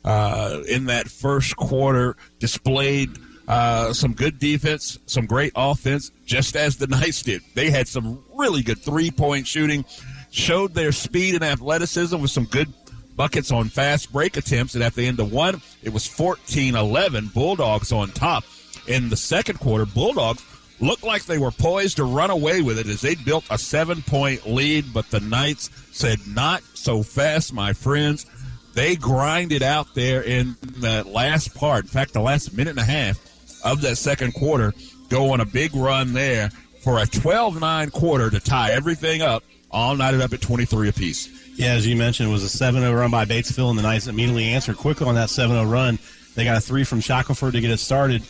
uh, 0.03 0.61
in 0.67 0.85
that 0.85 1.07
first 1.07 1.55
quarter 1.55 2.15
displayed 2.39 3.09
uh, 3.47 3.91
some 3.93 4.13
good 4.13 4.39
defense, 4.39 4.99
some 5.05 5.25
great 5.25 5.51
offense, 5.55 6.11
just 6.25 6.55
as 6.55 6.77
the 6.77 6.87
Knights 6.93 7.21
did. 7.23 7.41
They 7.53 7.69
had 7.69 7.87
some 7.87 8.23
really 8.35 8.61
good 8.61 8.79
three 8.79 9.11
point 9.11 9.47
shooting, 9.47 9.85
showed 10.31 10.73
their 10.73 10.91
speed 10.91 11.35
and 11.35 11.43
athleticism 11.43 12.19
with 12.19 12.31
some 12.31 12.45
good 12.45 12.71
buckets 13.15 13.51
on 13.51 13.69
fast 13.69 14.11
break 14.11 14.37
attempts. 14.37 14.75
And 14.75 14.83
at 14.83 14.95
the 14.95 15.05
end 15.05 15.19
of 15.19 15.31
one, 15.31 15.61
it 15.83 15.93
was 15.93 16.07
14 16.07 16.75
11, 16.75 17.27
Bulldogs 17.33 17.91
on 17.91 18.09
top. 18.11 18.43
In 18.87 19.09
the 19.09 19.17
second 19.17 19.59
quarter, 19.59 19.85
Bulldogs 19.85 20.43
looked 20.83 21.03
like 21.03 21.25
they 21.25 21.37
were 21.37 21.51
poised 21.51 21.97
to 21.97 22.03
run 22.03 22.29
away 22.29 22.61
with 22.61 22.77
it 22.77 22.87
as 22.87 23.01
they 23.01 23.15
built 23.15 23.45
a 23.49 23.57
seven 23.57 24.01
point 24.01 24.45
lead, 24.45 24.93
but 24.93 25.09
the 25.09 25.19
Knights 25.19 25.69
said, 25.91 26.19
Not 26.27 26.61
so 26.73 27.03
fast, 27.03 27.53
my 27.53 27.73
friends. 27.73 28.25
They 28.73 28.95
grinded 28.95 29.61
out 29.61 29.93
there 29.93 30.21
in 30.23 30.55
the 30.61 31.03
last 31.03 31.55
part. 31.55 31.85
In 31.85 31.89
fact, 31.89 32.13
the 32.13 32.21
last 32.21 32.53
minute 32.53 32.71
and 32.71 32.79
a 32.79 32.83
half 32.83 33.19
of 33.63 33.81
that 33.81 33.97
second 33.97 34.33
quarter, 34.33 34.73
go 35.09 35.31
on 35.31 35.41
a 35.41 35.45
big 35.45 35.75
run 35.75 36.13
there 36.13 36.49
for 36.83 36.99
a 36.99 37.05
12 37.05 37.59
9 37.61 37.91
quarter 37.91 38.29
to 38.29 38.39
tie 38.39 38.71
everything 38.71 39.21
up, 39.21 39.43
all 39.71 39.95
knotted 39.95 40.21
up 40.21 40.33
at 40.33 40.41
23 40.41 40.89
apiece. 40.89 41.29
Yeah, 41.55 41.73
as 41.73 41.85
you 41.85 41.95
mentioned, 41.95 42.29
it 42.29 42.31
was 42.31 42.43
a 42.43 42.49
7 42.49 42.81
0 42.81 42.93
run 42.93 43.11
by 43.11 43.25
Batesville, 43.25 43.69
and 43.69 43.77
the 43.77 43.83
Knights 43.83 44.07
immediately 44.07 44.45
answered 44.45 44.77
quickly 44.77 45.07
on 45.07 45.15
that 45.15 45.29
7 45.29 45.55
0 45.55 45.65
run. 45.69 45.99
They 46.35 46.43
got 46.43 46.57
a 46.57 46.61
three 46.61 46.83
from 46.83 46.99
Shackelford 46.99 47.53
to 47.53 47.61
get 47.61 47.69
it 47.69 47.77
started. 47.77 48.23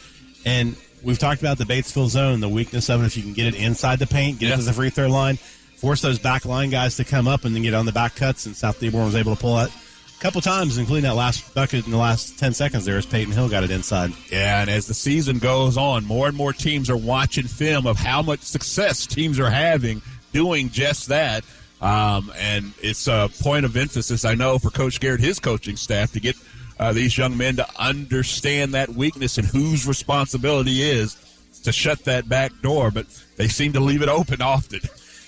And 0.45 0.75
we've 1.03 1.19
talked 1.19 1.41
about 1.41 1.57
the 1.57 1.65
Batesville 1.65 2.07
zone, 2.07 2.39
the 2.39 2.49
weakness 2.49 2.89
of 2.89 3.01
it. 3.03 3.05
If 3.05 3.17
you 3.17 3.23
can 3.23 3.33
get 3.33 3.47
it 3.47 3.55
inside 3.55 3.99
the 3.99 4.07
paint, 4.07 4.39
get 4.39 4.51
it 4.51 4.57
to 4.57 4.61
the 4.63 4.73
free 4.73 4.89
throw 4.89 5.07
line, 5.07 5.37
force 5.37 6.01
those 6.01 6.19
back 6.19 6.45
line 6.45 6.69
guys 6.69 6.97
to 6.97 7.03
come 7.03 7.27
up 7.27 7.45
and 7.45 7.55
then 7.55 7.63
get 7.63 7.73
on 7.73 7.85
the 7.85 7.91
back 7.91 8.15
cuts. 8.15 8.45
And 8.45 8.55
South 8.55 8.79
Dearborn 8.79 9.05
was 9.05 9.15
able 9.15 9.35
to 9.35 9.41
pull 9.41 9.55
that 9.57 9.69
a 9.69 10.21
couple 10.21 10.41
times, 10.41 10.77
including 10.77 11.03
that 11.03 11.15
last 11.15 11.53
bucket 11.53 11.85
in 11.85 11.91
the 11.91 11.97
last 11.97 12.39
10 12.39 12.53
seconds 12.53 12.85
there 12.85 12.97
as 12.97 13.05
Peyton 13.05 13.33
Hill 13.33 13.49
got 13.49 13.63
it 13.63 13.71
inside. 13.71 14.11
Yeah, 14.31 14.61
and 14.61 14.69
as 14.69 14.87
the 14.87 14.93
season 14.93 15.39
goes 15.39 15.77
on, 15.77 16.05
more 16.05 16.27
and 16.27 16.37
more 16.37 16.53
teams 16.53 16.89
are 16.89 16.97
watching 16.97 17.45
film 17.45 17.85
of 17.85 17.97
how 17.97 18.21
much 18.21 18.39
success 18.39 19.05
teams 19.05 19.39
are 19.39 19.49
having 19.49 20.01
doing 20.31 20.69
just 20.69 21.09
that. 21.09 21.43
Um, 21.81 22.31
and 22.37 22.73
it's 22.81 23.07
a 23.07 23.29
point 23.41 23.65
of 23.65 23.75
emphasis, 23.75 24.23
I 24.23 24.35
know, 24.35 24.57
for 24.57 24.69
Coach 24.69 25.01
Garrett, 25.01 25.19
his 25.19 25.39
coaching 25.39 25.75
staff, 25.75 26.13
to 26.13 26.21
get 26.21 26.37
uh, 26.79 26.93
these 26.93 27.17
young 27.17 27.37
men 27.37 27.55
to 27.57 27.67
understand 27.77 28.73
that 28.73 28.89
weakness 28.89 29.37
and 29.37 29.47
whose 29.47 29.87
responsibility 29.87 30.81
is 30.81 31.15
to 31.63 31.71
shut 31.71 32.03
that 32.05 32.27
back 32.27 32.51
door. 32.61 32.91
But 32.91 33.05
they 33.37 33.47
seem 33.47 33.73
to 33.73 33.79
leave 33.79 34.01
it 34.01 34.09
open 34.09 34.41
often. 34.41 34.81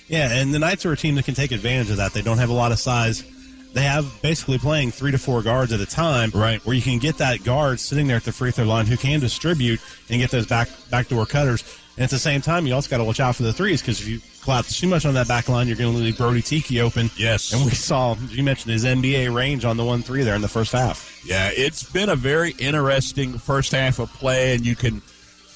Yeah, 0.08 0.30
and 0.30 0.54
the 0.54 0.58
Knights 0.58 0.86
are 0.86 0.92
a 0.92 0.96
team 0.96 1.16
that 1.16 1.24
can 1.24 1.34
take 1.34 1.50
advantage 1.52 1.90
of 1.90 1.96
that. 1.96 2.12
They 2.12 2.22
don't 2.22 2.38
have 2.38 2.50
a 2.50 2.54
lot 2.54 2.72
of 2.72 2.78
size. 2.78 3.24
They 3.72 3.82
have 3.82 4.22
basically 4.22 4.58
playing 4.58 4.92
three 4.92 5.10
to 5.10 5.18
four 5.18 5.42
guards 5.42 5.72
at 5.72 5.80
a 5.80 5.86
time, 5.86 6.30
right? 6.34 6.64
Where 6.64 6.74
you 6.74 6.82
can 6.82 6.98
get 6.98 7.18
that 7.18 7.44
guard 7.44 7.80
sitting 7.80 8.06
there 8.06 8.16
at 8.16 8.24
the 8.24 8.32
free 8.32 8.50
throw 8.50 8.64
line 8.64 8.86
who 8.86 8.96
can 8.96 9.20
distribute 9.20 9.80
and 10.08 10.20
get 10.20 10.30
those 10.30 10.46
back 10.46 10.68
backdoor 10.90 11.26
cutters. 11.26 11.62
And 11.96 12.04
at 12.04 12.10
the 12.10 12.18
same 12.18 12.42
time, 12.42 12.66
you 12.66 12.74
also 12.74 12.90
got 12.90 12.98
to 12.98 13.04
watch 13.04 13.20
out 13.20 13.36
for 13.36 13.42
the 13.42 13.52
threes 13.52 13.80
because 13.80 14.00
if 14.00 14.08
you 14.08 14.20
collapse 14.42 14.78
too 14.78 14.86
much 14.86 15.06
on 15.06 15.14
that 15.14 15.26
back 15.26 15.48
line, 15.48 15.66
you're 15.66 15.76
going 15.76 15.94
to 15.94 15.98
leave 15.98 16.18
Brody 16.18 16.42
Tiki 16.42 16.80
open. 16.80 17.10
Yes. 17.16 17.54
And 17.54 17.64
we 17.64 17.70
saw, 17.70 18.14
you 18.28 18.42
mentioned 18.42 18.72
his 18.72 18.84
NBA 18.84 19.34
range 19.34 19.64
on 19.64 19.78
the 19.78 19.84
1 19.84 20.02
3 20.02 20.22
there 20.22 20.34
in 20.34 20.42
the 20.42 20.48
first 20.48 20.72
half. 20.72 21.22
Yeah, 21.24 21.50
it's 21.54 21.82
been 21.82 22.10
a 22.10 22.16
very 22.16 22.52
interesting 22.58 23.38
first 23.38 23.72
half 23.72 23.98
of 23.98 24.12
play, 24.12 24.54
and 24.54 24.64
you 24.64 24.76
can. 24.76 25.02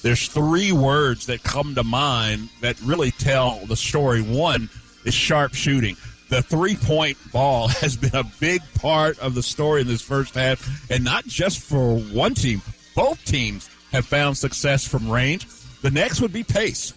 There's 0.01 0.27
three 0.27 0.71
words 0.71 1.27
that 1.27 1.43
come 1.43 1.75
to 1.75 1.83
mind 1.83 2.49
that 2.61 2.81
really 2.81 3.11
tell 3.11 3.59
the 3.67 3.75
story. 3.75 4.23
One 4.23 4.67
is 5.05 5.13
sharp 5.13 5.53
shooting. 5.53 5.95
The 6.29 6.41
three 6.41 6.75
point 6.75 7.17
ball 7.31 7.67
has 7.81 7.95
been 7.97 8.15
a 8.15 8.23
big 8.39 8.61
part 8.79 9.19
of 9.19 9.35
the 9.35 9.43
story 9.43 9.81
in 9.81 9.87
this 9.87 10.01
first 10.01 10.33
half, 10.33 10.89
and 10.89 11.03
not 11.03 11.25
just 11.25 11.59
for 11.59 11.99
one 11.99 12.33
team. 12.33 12.63
Both 12.95 13.23
teams 13.25 13.69
have 13.91 14.05
found 14.05 14.37
success 14.37 14.87
from 14.87 15.09
range. 15.09 15.45
The 15.81 15.91
next 15.91 16.21
would 16.21 16.33
be 16.33 16.43
pace. 16.43 16.93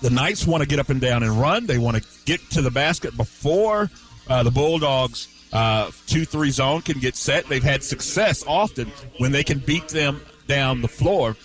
The 0.00 0.10
Knights 0.10 0.46
want 0.46 0.62
to 0.62 0.68
get 0.68 0.78
up 0.78 0.90
and 0.90 1.00
down 1.00 1.22
and 1.22 1.40
run. 1.40 1.66
They 1.66 1.78
want 1.78 1.96
to 1.96 2.08
get 2.24 2.40
to 2.50 2.62
the 2.62 2.70
basket 2.70 3.16
before 3.16 3.90
uh, 4.28 4.42
the 4.42 4.50
Bulldogs' 4.50 5.28
uh, 5.52 5.90
2 6.06 6.24
3 6.24 6.50
zone 6.50 6.82
can 6.82 6.98
get 6.98 7.16
set. 7.16 7.46
They've 7.46 7.62
had 7.62 7.82
success 7.82 8.44
often 8.46 8.92
when 9.18 9.32
they 9.32 9.42
can 9.42 9.58
beat 9.58 9.88
them 9.88 10.20
down 10.46 10.82
the 10.82 10.88
floor. 10.88 11.36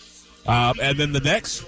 Uh, 0.45 0.73
and 0.81 0.99
then 0.99 1.13
the 1.13 1.19
next 1.19 1.65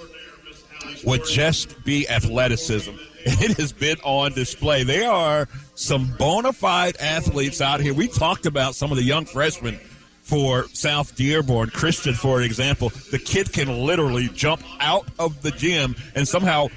would 1.05 1.25
just 1.25 1.83
be 1.83 2.07
athleticism. 2.07 2.91
It 3.27 3.57
has 3.57 3.73
been 3.73 3.97
on 4.03 4.33
display. 4.33 4.83
There 4.83 5.09
are 5.09 5.49
some 5.73 6.15
bona 6.15 6.53
fide 6.53 6.95
athletes 6.97 7.59
out 7.59 7.79
here. 7.79 7.91
We 7.91 8.07
talked 8.07 8.45
about 8.45 8.75
some 8.75 8.91
of 8.91 8.97
the 8.97 9.03
young 9.03 9.25
freshmen 9.25 9.79
for 10.25 10.67
South 10.73 11.15
Dearborn. 11.15 11.69
Christian, 11.69 12.15
for 12.15 12.41
example, 12.41 12.89
the 13.11 13.19
kid 13.19 13.53
can 13.53 13.85
literally 13.85 14.27
jump 14.29 14.63
out 14.79 15.07
of 15.19 15.41
the 15.43 15.51
gym 15.51 15.95
and 16.15 16.27
somehow 16.27 16.67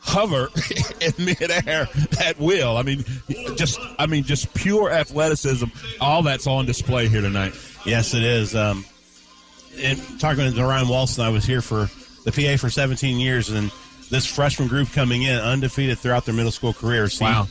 hover 0.00 0.48
in 1.00 1.12
midair 1.24 1.86
at 2.20 2.38
will. 2.38 2.76
I 2.76 2.82
mean, 2.82 3.04
just 3.54 3.78
I 3.98 4.06
mean, 4.06 4.24
just 4.24 4.52
pure 4.54 4.90
athleticism. 4.90 5.66
All 6.00 6.22
that's 6.22 6.48
on 6.48 6.66
display 6.66 7.06
here 7.06 7.20
tonight. 7.20 7.54
Yes, 7.86 8.12
it 8.12 8.24
is. 8.24 8.56
Um, 8.56 8.84
and 9.78 9.98
talking 10.18 10.52
to 10.52 10.64
Ryan 10.64 10.88
Walston, 10.88 11.22
I 11.22 11.28
was 11.28 11.44
here 11.44 11.62
for 11.62 11.88
the 12.24 12.32
PA 12.32 12.60
for 12.60 12.70
17 12.70 13.20
years, 13.20 13.50
and 13.50 13.70
this 14.10 14.26
freshman 14.26 14.66
group 14.66 14.90
coming 14.90 15.22
in 15.22 15.38
undefeated 15.38 15.98
throughout 15.98 16.24
their 16.24 16.34
middle 16.34 16.50
school 16.50 16.72
careers. 16.72 17.20
Wow. 17.20 17.46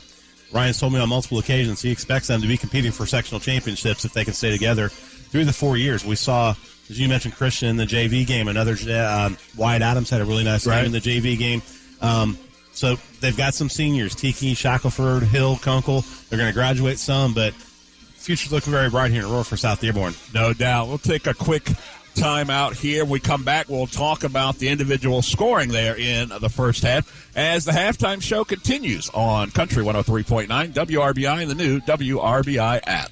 Ryan's 0.51 0.79
told 0.79 0.91
me 0.91 0.99
on 0.99 1.07
multiple 1.07 1.39
occasions 1.39 1.81
he 1.81 1.91
expects 1.91 2.27
them 2.27 2.41
to 2.41 2.47
be 2.47 2.57
competing 2.57 2.91
for 2.91 3.05
sectional 3.05 3.39
championships 3.39 4.03
if 4.03 4.13
they 4.13 4.25
can 4.25 4.33
stay 4.33 4.51
together 4.51 4.89
through 5.29 5.45
the 5.45 5.53
four 5.53 5.77
years. 5.77 6.03
We 6.05 6.15
saw, 6.15 6.55
as 6.89 6.99
you 6.99 7.07
mentioned, 7.07 7.35
Christian 7.35 7.69
in 7.69 7.77
the 7.77 7.85
JV 7.85 8.25
game. 8.25 8.47
Another 8.47 8.75
uh, 8.89 9.29
Wyatt 9.57 9.81
Adams 9.81 10.09
had 10.09 10.21
a 10.21 10.25
really 10.25 10.43
nice 10.43 10.65
Right. 10.67 10.77
game 10.77 10.85
in 10.87 10.91
the 10.91 10.99
JV 11.01 11.37
game. 11.37 11.61
Um, 12.01 12.37
so 12.71 12.95
they've 13.19 13.35
got 13.35 13.53
some 13.53 13.69
seniors: 13.69 14.15
Tiki, 14.15 14.53
Shackelford, 14.53 15.23
Hill, 15.23 15.57
Kunkel. 15.57 16.03
They're 16.29 16.37
going 16.39 16.49
to 16.49 16.53
graduate 16.53 16.97
some, 16.99 17.33
but 17.33 17.53
future's 17.53 18.51
looking 18.51 18.71
very 18.71 18.89
bright 18.89 19.11
here 19.11 19.21
in 19.23 19.29
Aurora 19.29 19.43
for 19.43 19.57
South 19.57 19.81
Dearborn. 19.81 20.13
No 20.33 20.53
doubt. 20.53 20.87
We'll 20.87 20.97
take 20.97 21.27
a 21.27 21.33
quick 21.33 21.67
time 22.15 22.49
out 22.49 22.75
here. 22.75 23.03
When 23.03 23.11
we 23.11 23.19
come 23.19 23.43
back, 23.43 23.69
we'll 23.69 23.87
talk 23.87 24.23
about 24.23 24.57
the 24.57 24.69
individual 24.69 25.21
scoring 25.21 25.69
there 25.69 25.95
in 25.97 26.29
the 26.29 26.49
first 26.49 26.83
half 26.83 27.31
as 27.35 27.65
the 27.65 27.71
halftime 27.71 28.21
show 28.21 28.43
continues 28.43 29.09
on 29.09 29.51
Country 29.51 29.83
103.9 29.83 30.47
WRBI 30.73 31.41
and 31.41 31.51
the 31.51 31.55
new 31.55 31.79
WRBI 31.81 32.81
app. 32.85 33.11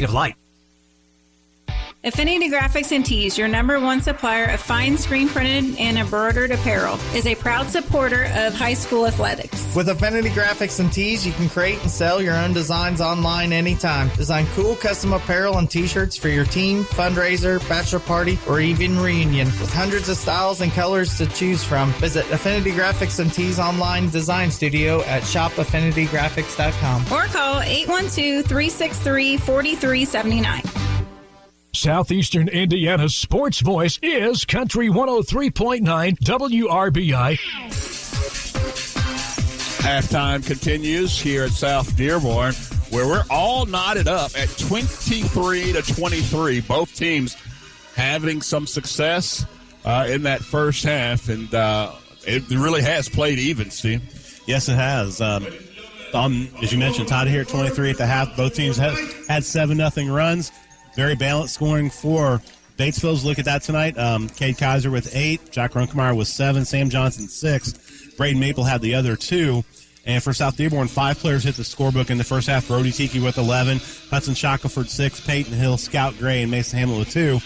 of 0.03 0.13
light. 0.13 0.40
Affinity 2.03 2.49
Graphics 2.49 2.91
and 2.91 3.05
Tees, 3.05 3.37
your 3.37 3.47
number 3.47 3.79
one 3.79 4.01
supplier 4.01 4.45
of 4.45 4.59
fine 4.59 4.97
screen 4.97 5.29
printed 5.29 5.77
and 5.77 5.99
embroidered 5.99 6.49
apparel, 6.49 6.95
is 7.13 7.27
a 7.27 7.35
proud 7.35 7.69
supporter 7.69 8.23
of 8.33 8.55
high 8.55 8.73
school 8.73 9.05
athletics. 9.05 9.75
With 9.75 9.87
Affinity 9.87 10.29
Graphics 10.29 10.79
and 10.79 10.91
Tees, 10.91 11.27
you 11.27 11.31
can 11.33 11.47
create 11.47 11.79
and 11.83 11.91
sell 11.91 12.19
your 12.19 12.33
own 12.33 12.53
designs 12.53 13.01
online 13.01 13.53
anytime. 13.53 14.09
Design 14.15 14.47
cool 14.55 14.75
custom 14.75 15.13
apparel 15.13 15.59
and 15.59 15.69
t-shirts 15.69 16.17
for 16.17 16.29
your 16.29 16.45
team, 16.45 16.85
fundraiser, 16.85 17.59
bachelor 17.69 17.99
party, 17.99 18.39
or 18.47 18.59
even 18.59 18.97
reunion. 18.99 19.45
With 19.45 19.71
hundreds 19.71 20.09
of 20.09 20.17
styles 20.17 20.61
and 20.61 20.71
colors 20.71 21.19
to 21.19 21.27
choose 21.27 21.63
from, 21.63 21.91
visit 21.93 22.25
Affinity 22.31 22.71
Graphics 22.71 23.19
and 23.19 23.31
Tees 23.31 23.59
online 23.59 24.09
design 24.09 24.49
studio 24.49 25.03
at 25.03 25.21
shopaffinitygraphics.com. 25.21 27.13
Or 27.13 27.25
call 27.25 27.61
812 27.61 28.43
363 28.47 29.37
4379. 29.37 30.90
Southeastern 31.73 32.49
Indiana's 32.49 33.15
sports 33.15 33.61
voice 33.61 33.97
is 34.01 34.43
Country 34.43 34.89
103.9 34.89 35.81
WRBI. 36.19 37.37
Halftime 39.79 40.45
continues 40.45 41.19
here 41.19 41.45
at 41.45 41.51
South 41.51 41.95
Dearborn, 41.95 42.53
where 42.89 43.07
we're 43.07 43.23
all 43.29 43.65
knotted 43.65 44.09
up 44.09 44.31
at 44.37 44.49
23 44.57 45.71
to 45.73 45.81
23. 45.81 46.59
Both 46.61 46.93
teams 46.93 47.37
having 47.95 48.41
some 48.41 48.67
success 48.67 49.45
uh, 49.85 50.07
in 50.09 50.23
that 50.23 50.41
first 50.41 50.83
half, 50.83 51.29
and 51.29 51.53
uh, 51.55 51.93
it 52.27 52.47
really 52.49 52.81
has 52.81 53.07
played 53.07 53.39
even, 53.39 53.71
Steve. 53.71 54.01
Yes, 54.45 54.67
it 54.67 54.75
has. 54.75 55.21
Um, 55.21 55.47
um, 56.13 56.49
as 56.61 56.73
you 56.73 56.77
mentioned, 56.77 57.07
tied 57.07 57.29
here 57.29 57.41
at 57.41 57.47
23 57.47 57.91
at 57.91 57.97
the 57.97 58.05
half. 58.05 58.35
Both 58.35 58.55
teams 58.55 58.75
have 58.75 58.99
had 59.27 59.45
7 59.45 59.77
nothing 59.77 60.11
runs. 60.11 60.51
Very 60.95 61.15
balanced 61.15 61.53
scoring 61.55 61.89
for 61.89 62.41
Batesville's. 62.77 63.23
Look 63.23 63.39
at 63.39 63.45
that 63.45 63.61
tonight. 63.63 63.97
Um, 63.97 64.27
Cade 64.29 64.57
Kaiser 64.57 64.91
with 64.91 65.15
eight, 65.15 65.51
Jack 65.51 65.71
Grunkemeyer 65.73 66.15
with 66.15 66.27
seven, 66.27 66.65
Sam 66.65 66.89
Johnson 66.89 67.27
six, 67.27 67.73
Braden 68.17 68.39
Maple 68.39 68.63
had 68.63 68.81
the 68.81 68.95
other 68.95 69.15
two. 69.15 69.63
And 70.03 70.21
for 70.23 70.33
South 70.33 70.57
Dearborn, 70.57 70.87
five 70.87 71.19
players 71.19 71.43
hit 71.43 71.55
the 71.55 71.61
scorebook 71.63 72.09
in 72.09 72.17
the 72.17 72.23
first 72.23 72.47
half. 72.47 72.67
Brody 72.67 72.91
Tiki 72.91 73.19
with 73.19 73.37
11, 73.37 73.79
Hudson 74.09 74.33
Shackelford 74.33 74.89
six, 74.89 75.21
Peyton 75.21 75.53
Hill, 75.53 75.77
Scout 75.77 76.17
Gray, 76.17 76.41
and 76.41 76.49
Mason 76.49 76.79
Hamlin 76.79 76.97
with 76.99 77.11
two. 77.11 77.39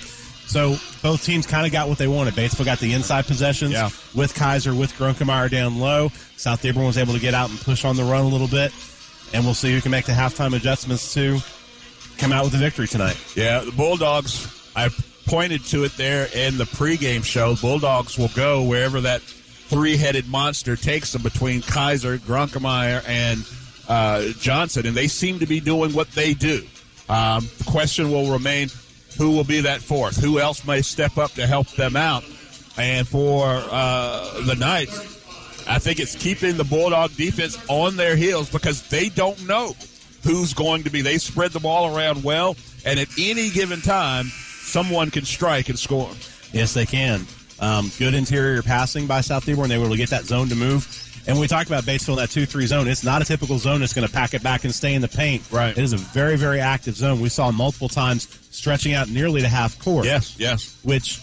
So 0.48 0.78
both 1.02 1.26
teams 1.26 1.46
kind 1.46 1.66
of 1.66 1.74
got 1.74 1.89
what 1.89 1.98
they 1.98 2.08
wanted. 2.08 2.34
Batesville 2.36 2.64
got 2.66 2.80
the 2.80 2.93
inside 2.93 3.26
possessions 3.26 3.74
Yeah. 3.74 3.89
with 4.14 4.34
Kaiser, 4.36 4.74
with 4.74 4.93
Grunkemeyer 4.93 5.50
down 5.52 5.80
low. 5.80 6.12
South 6.38 6.62
Dearborn 6.62 6.86
was 6.86 6.98
able 6.98 7.14
to 7.14 7.20
get 7.20 7.34
out 7.34 7.50
and 7.50 7.60
push 7.60 7.84
on 7.84 7.98
the 7.98 8.04
run 8.04 8.24
a 8.24 8.28
little 8.30 8.48
bit. 8.48 8.72
And 9.34 9.43
we'll 9.43 9.54
see 9.56 9.74
who 9.74 9.82
can 9.82 9.91
make 9.91 10.06
the 10.06 10.14
halftime 10.14 10.56
adjustments 10.56 11.14
to 11.16 11.39
come 12.18 12.32
out 12.32 12.45
with 12.45 12.53
a 12.55 12.57
victory 12.57 12.88
tonight. 12.88 13.18
Yeah, 13.36 13.59
the 13.59 13.72
Bulldogs, 13.72 14.70
I 14.76 14.89
pointed 15.26 15.63
to 15.66 15.84
it 15.84 15.95
there 15.97 16.28
in 16.34 16.57
the 16.57 16.66
pregame 16.66 17.24
show. 17.24 17.55
Bulldogs 17.55 18.18
will 18.18 18.30
go 18.30 18.63
wherever 18.63 19.01
that 19.01 19.22
three 19.22 19.97
headed 19.97 20.28
monster 20.28 20.76
takes 20.76 21.13
them 21.13 21.24
between 21.24 21.61
Kaiser, 21.61 22.18
Grunkemeyer, 22.18 23.03
and 23.07 23.45
uh, 23.88 24.32
Johnson, 24.39 24.86
and 24.86 24.95
they 24.95 25.07
seem 25.07 25.39
to 25.39 25.45
be 25.45 25.59
doing 25.59 25.93
what 25.93 26.09
they 26.11 26.34
do. 26.34 26.63
Um, 27.09 27.47
the 27.57 27.66
question 27.66 28.11
will 28.11 28.32
remain 28.32 28.70
who 29.18 29.32
will 29.32 29.43
be 29.43 29.61
that 29.61 29.82
fourth? 29.82 30.18
Who 30.18 30.39
else 30.39 30.66
may 30.66 30.82
step 30.82 31.18
up 31.18 31.32
to 31.34 31.47
help 31.47 31.68
them 31.72 31.95
out? 31.95 32.24
And 32.78 33.07
for 33.07 33.45
uh, 33.45 34.41
the 34.41 34.55
Knights, 34.55 34.99
I 35.68 35.80
think 35.80 35.99
it's 35.99 36.16
keeping 36.16 36.57
the 36.57 36.63
Bulldog 36.63 37.16
defense 37.16 37.57
on 37.70 37.95
their 37.95 38.16
heels 38.16 38.49
because 38.49 38.88
they 38.89 39.09
don't 39.09 39.47
know 39.47 39.76
who's 40.26 40.53
going 40.53 40.84
to 40.84 40.89
be. 40.89 41.01
They 41.01 41.17
spread 41.17 41.51
the 41.51 41.59
ball 41.59 41.95
around 41.95 42.23
well, 42.23 42.57
and 42.84 42.99
at 42.99 43.07
any 43.17 43.49
given 43.51 43.80
time, 43.80 44.26
someone 44.26 45.11
can 45.11 45.23
strike 45.23 45.69
and 45.69 45.80
score. 45.80 46.09
Yes, 46.51 46.73
they 46.73 46.86
can. 46.86 47.26
Um, 47.59 47.91
good 47.97 48.13
interior 48.13 48.61
passing 48.61 49.07
by 49.07 49.21
South 49.21 49.45
Dearborn. 49.45 49.69
They 49.69 49.78
were 49.78 49.86
able 49.86 49.93
to 49.93 49.97
get 49.97 50.09
that 50.09 50.26
zone 50.26 50.49
to 50.49 50.55
move. 50.55 51.01
And 51.28 51.36
when 51.36 51.41
we 51.41 51.47
talk 51.47 51.65
about 51.67 51.84
Batesville 51.84 52.13
in 52.13 52.15
that 52.17 52.30
2 52.30 52.45
3 52.45 52.67
zone, 52.67 52.88
it's 52.88 53.03
not 53.03 53.21
a 53.21 53.26
typical 53.26 53.57
zone 53.57 53.80
that's 53.80 53.93
going 53.93 54.07
to 54.07 54.13
pack 54.13 54.34
it 54.34 54.43
back 54.43 54.63
and 54.63 54.73
stay 54.73 54.93
in 54.93 55.01
the 55.01 55.07
paint. 55.07 55.43
Right. 55.51 55.76
It 55.76 55.84
is 55.84 55.93
a 55.93 55.97
very, 55.97 56.36
very 56.36 56.59
active 56.59 56.95
zone. 56.95 57.19
We 57.19 57.30
saw 57.30 57.51
multiple 57.51 57.89
times 57.89 58.28
stretching 58.51 58.93
out 58.93 59.09
nearly 59.09 59.41
to 59.41 59.47
half 59.47 59.80
court. 59.80 60.05
Yes, 60.05 60.36
yes. 60.38 60.80
Which 60.84 61.19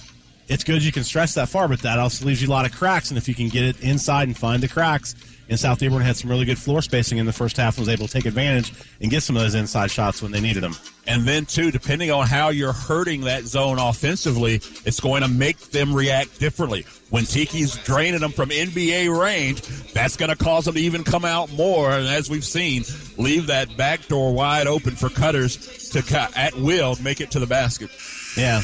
it's 0.48 0.64
good 0.64 0.82
you 0.82 0.90
can 0.90 1.04
stretch 1.04 1.34
that 1.34 1.48
far, 1.48 1.68
but 1.68 1.80
that 1.82 1.98
also 1.98 2.24
leaves 2.26 2.42
you 2.42 2.48
a 2.48 2.50
lot 2.50 2.66
of 2.66 2.72
cracks. 2.72 3.10
And 3.10 3.18
if 3.18 3.28
you 3.28 3.34
can 3.34 3.48
get 3.48 3.64
it 3.64 3.80
inside 3.80 4.26
and 4.26 4.36
find 4.36 4.62
the 4.62 4.68
cracks, 4.68 5.14
and 5.52 5.60
South 5.60 5.78
Dearborn 5.78 6.02
had 6.02 6.16
some 6.16 6.30
really 6.30 6.46
good 6.46 6.58
floor 6.58 6.80
spacing 6.80 7.18
in 7.18 7.26
the 7.26 7.32
first 7.32 7.58
half 7.58 7.76
and 7.76 7.86
was 7.86 7.92
able 7.92 8.06
to 8.06 8.12
take 8.12 8.24
advantage 8.24 8.72
and 9.02 9.10
get 9.10 9.22
some 9.22 9.36
of 9.36 9.42
those 9.42 9.54
inside 9.54 9.90
shots 9.90 10.22
when 10.22 10.32
they 10.32 10.40
needed 10.40 10.62
them. 10.62 10.74
And 11.06 11.28
then, 11.28 11.44
too, 11.44 11.70
depending 11.70 12.10
on 12.10 12.26
how 12.26 12.48
you're 12.48 12.72
hurting 12.72 13.22
that 13.22 13.44
zone 13.44 13.78
offensively, 13.78 14.56
it's 14.86 14.98
going 14.98 15.22
to 15.22 15.28
make 15.28 15.58
them 15.58 15.94
react 15.94 16.40
differently. 16.40 16.86
When 17.10 17.24
Tiki's 17.24 17.76
draining 17.84 18.20
them 18.20 18.32
from 18.32 18.48
NBA 18.48 19.14
range, 19.14 19.60
that's 19.92 20.16
going 20.16 20.30
to 20.30 20.36
cause 20.36 20.64
them 20.64 20.74
to 20.74 20.80
even 20.80 21.04
come 21.04 21.26
out 21.26 21.52
more. 21.52 21.90
And 21.90 22.08
as 22.08 22.30
we've 22.30 22.44
seen, 22.44 22.84
leave 23.18 23.48
that 23.48 23.76
back 23.76 24.06
door 24.06 24.32
wide 24.32 24.66
open 24.66 24.96
for 24.96 25.10
cutters 25.10 25.90
to 25.90 26.02
cut 26.02 26.34
at 26.34 26.54
will 26.54 26.96
make 27.02 27.20
it 27.20 27.32
to 27.32 27.40
the 27.40 27.46
basket. 27.46 27.90
Yeah. 28.38 28.62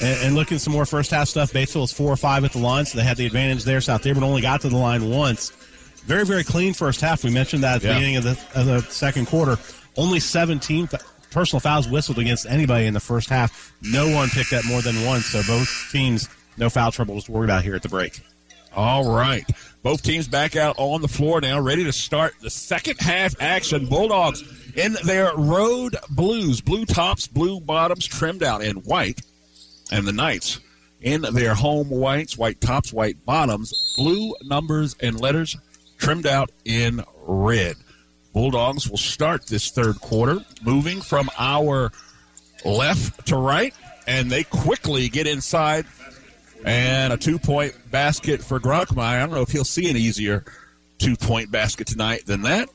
And, 0.00 0.26
and 0.26 0.34
looking 0.36 0.58
some 0.58 0.72
more 0.72 0.86
first 0.86 1.10
half 1.10 1.26
stuff, 1.26 1.52
Batesville 1.52 1.82
is 1.82 1.92
four 1.92 2.12
or 2.12 2.16
five 2.16 2.44
at 2.44 2.52
the 2.52 2.58
line, 2.58 2.84
so 2.84 2.98
they 2.98 3.04
had 3.04 3.16
the 3.16 3.26
advantage 3.26 3.64
there. 3.64 3.80
South 3.80 4.02
Dearborn 4.02 4.22
only 4.22 4.42
got 4.42 4.60
to 4.60 4.68
the 4.68 4.76
line 4.76 5.10
once. 5.10 5.52
Very, 6.06 6.24
very 6.24 6.44
clean 6.44 6.72
first 6.74 7.00
half. 7.00 7.22
We 7.24 7.30
mentioned 7.30 7.62
that 7.64 7.76
at 7.76 7.82
the 7.82 7.88
Yeah. 7.88 7.94
beginning 7.94 8.16
of 8.16 8.24
the, 8.24 8.38
of 8.54 8.66
the 8.66 8.80
second 8.90 9.26
quarter. 9.26 9.58
Only 9.96 10.20
17 10.20 10.86
fa- 10.86 11.00
personal 11.30 11.60
fouls 11.60 11.88
whistled 11.88 12.18
against 12.18 12.46
anybody 12.46 12.86
in 12.86 12.94
the 12.94 13.00
first 13.00 13.28
half. 13.28 13.72
No 13.82 14.08
one 14.08 14.30
picked 14.30 14.52
up 14.52 14.64
more 14.64 14.80
than 14.82 15.04
one, 15.04 15.20
so 15.20 15.42
both 15.46 15.88
teams 15.92 16.28
no 16.56 16.70
foul 16.70 16.90
troubles 16.90 17.24
to 17.24 17.32
worry 17.32 17.44
about 17.44 17.62
here 17.62 17.74
at 17.76 17.82
the 17.82 17.88
break. 17.88 18.20
All 18.74 19.12
right. 19.12 19.44
Both 19.82 20.02
teams 20.02 20.28
back 20.28 20.56
out 20.56 20.74
on 20.78 21.02
the 21.02 21.08
floor 21.08 21.40
now, 21.40 21.60
ready 21.60 21.84
to 21.84 21.92
start 21.92 22.34
the 22.40 22.50
second 22.50 23.00
half 23.00 23.34
action. 23.40 23.86
Bulldogs 23.86 24.42
in 24.76 24.96
their 25.04 25.34
road 25.36 25.96
blues, 26.10 26.60
blue 26.60 26.84
tops, 26.84 27.26
blue 27.26 27.60
bottoms, 27.60 28.06
trimmed 28.06 28.42
out 28.42 28.62
in 28.62 28.76
white. 28.78 29.20
And 29.90 30.06
the 30.06 30.12
Knights 30.12 30.60
in 31.00 31.22
their 31.22 31.54
home 31.54 31.88
whites, 31.90 32.36
white 32.36 32.60
tops, 32.60 32.92
white 32.92 33.24
bottoms, 33.24 33.72
blue 33.96 34.34
numbers 34.42 34.96
and 35.00 35.18
letters, 35.20 35.56
trimmed 35.98 36.26
out 36.26 36.50
in 36.64 37.04
red. 37.26 37.76
Bulldogs 38.32 38.88
will 38.88 38.98
start 38.98 39.46
this 39.46 39.70
third 39.70 40.00
quarter, 40.00 40.38
moving 40.62 41.00
from 41.00 41.28
our 41.38 41.92
left 42.64 43.26
to 43.26 43.36
right, 43.36 43.74
and 44.06 44.30
they 44.30 44.44
quickly 44.44 45.08
get 45.08 45.26
inside 45.26 45.86
and 46.64 47.12
a 47.12 47.16
two 47.16 47.38
point 47.38 47.74
basket 47.90 48.42
for 48.42 48.58
Grunkemeyer. 48.58 49.16
I 49.16 49.18
don't 49.20 49.30
know 49.30 49.42
if 49.42 49.50
he'll 49.50 49.64
see 49.64 49.88
an 49.90 49.96
easier 49.96 50.44
two 50.98 51.16
point 51.16 51.50
basket 51.50 51.86
tonight 51.86 52.26
than 52.26 52.42
that. 52.42 52.68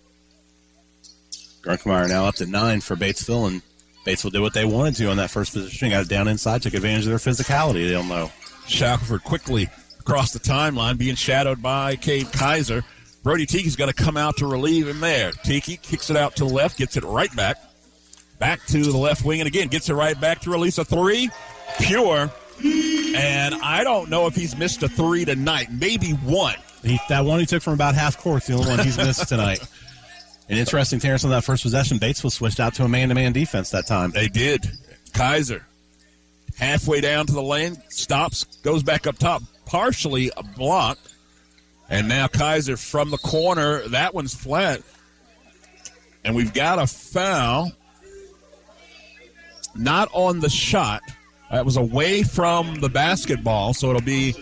Grunkemeyer 1.62 2.10
now 2.10 2.26
up 2.26 2.36
to 2.36 2.46
nine 2.46 2.82
for 2.82 2.96
Batesville, 2.96 3.48
and 3.48 3.62
Batesville 4.06 4.32
did 4.32 4.42
what 4.42 4.54
they 4.54 4.66
wanted 4.66 4.96
to 4.96 5.10
on 5.10 5.18
that 5.18 5.32
first 5.32 5.54
position. 5.54 5.90
Got 5.90 6.04
it 6.04 6.10
down 6.10 6.28
inside, 6.28 6.62
took 6.62 6.74
advantage 6.74 7.08
of 7.08 7.10
their 7.10 7.34
physicality. 7.34 7.88
They'll 7.88 8.04
know. 8.04 8.32
Shackelford 8.68 9.24
quickly 9.24 9.70
across 10.00 10.32
the 10.32 10.40
timeline, 10.40 10.98
being 10.98 11.16
shadowed 11.16 11.62
by 11.62 11.96
Cade 11.96 12.32
Kaiser. 12.32 12.84
Brody 13.24 13.46
Tiki's 13.46 13.76
going 13.76 13.92
to 13.92 13.96
come 13.96 14.18
out 14.18 14.38
to 14.38 14.48
relieve 14.48 14.88
him 14.88 15.00
there. 15.00 15.32
Tiki 15.32 15.78
kicks 15.78 16.10
it 16.10 16.18
out 16.18 16.36
to 16.36 16.46
the 16.46 16.54
left, 16.54 16.78
gets 16.78 16.98
it 16.98 17.04
right 17.04 17.34
back. 17.36 17.58
Back 18.38 18.66
to 18.68 18.84
the 18.84 18.98
left 18.98 19.24
wing, 19.24 19.40
and 19.40 19.48
again 19.48 19.70
gets 19.70 19.90
it 19.90 19.94
right 19.94 20.20
back 20.20 20.42
to 20.42 20.52
release 20.52 20.78
a 20.78 20.84
three. 20.86 21.30
Pure. 21.80 22.32
And 22.64 23.56
I 23.56 23.84
don't 23.84 24.10
know 24.10 24.28
if 24.28 24.36
he's 24.36 24.58
missed 24.58 24.84
a 24.84 24.90
three 24.90 25.24
tonight. 25.24 25.72
Maybe 25.72 26.12
one. 26.12 26.56
He, 26.84 27.00
that 27.08 27.24
one 27.24 27.40
he 27.40 27.46
took 27.46 27.64
from 27.64 27.74
about 27.74 27.96
half 27.96 28.18
court, 28.18 28.44
the 28.44 28.54
only 28.54 28.68
one 28.68 28.80
he's 28.80 28.98
missed 28.98 29.28
tonight. 29.28 29.60
And 30.50 30.60
interesting, 30.60 31.00
Terrence, 31.00 31.24
on 31.24 31.32
that 31.32 31.46
first 31.46 31.64
possession, 31.64 32.00
Bates 32.00 32.22
was 32.22 32.34
switched 32.34 32.60
out 32.60 32.74
to 32.76 32.84
a 32.84 32.88
man 32.90 33.08
to 33.08 33.16
man 33.16 33.32
defense 33.32 33.70
that 33.70 33.88
time. 33.88 34.12
They 34.12 34.28
did. 34.28 34.70
Kaiser 35.14 35.66
halfway 36.58 37.02
down 37.02 37.26
to 37.28 37.34
the 37.34 37.42
lane, 37.42 37.78
stops, 37.90 38.44
goes 38.64 38.84
back 38.84 39.08
up 39.08 39.18
top, 39.18 39.42
partially 39.66 40.32
a 40.38 40.44
block. 40.44 40.98
And 41.94 42.08
now 42.08 42.28
Kaiser 42.28 42.76
from 42.76 43.12
the 43.12 43.20
corner. 43.20 43.88
That 43.90 44.16
one's 44.16 44.34
flat. 44.34 44.82
And 46.26 46.36
we've 46.36 46.52
got 46.52 46.80
a 46.80 46.88
foul. 46.88 47.72
Not 49.76 50.10
on 50.12 50.40
the 50.40 50.50
shot. 50.50 51.04
That 51.52 51.66
was 51.66 51.78
away 51.78 52.24
from 52.24 52.82
the 52.82 52.90
basketball, 52.90 53.76
so 53.76 53.90
it'll 53.90 54.02
be 54.02 54.34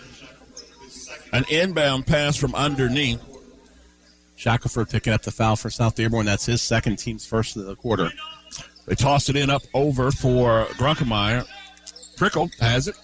an 1.34 1.44
inbound 1.50 2.06
pass 2.06 2.38
from 2.38 2.54
underneath. 2.54 3.20
Shackelford 4.36 4.88
picking 4.88 5.12
up 5.12 5.20
the 5.20 5.30
foul 5.30 5.56
for 5.56 5.68
South 5.68 5.94
Dearborn. 5.94 6.24
That's 6.24 6.46
his 6.46 6.62
second 6.62 6.96
team's 6.96 7.26
first 7.26 7.58
of 7.58 7.66
the 7.66 7.76
quarter. 7.76 8.10
They 8.86 8.94
toss 8.94 9.28
it 9.28 9.36
in 9.36 9.50
up 9.50 9.62
over 9.74 10.10
for 10.10 10.64
Grunkemeyer. 10.78 11.46
Prickle 12.16 12.50
has 12.60 12.88
it. 12.88 12.96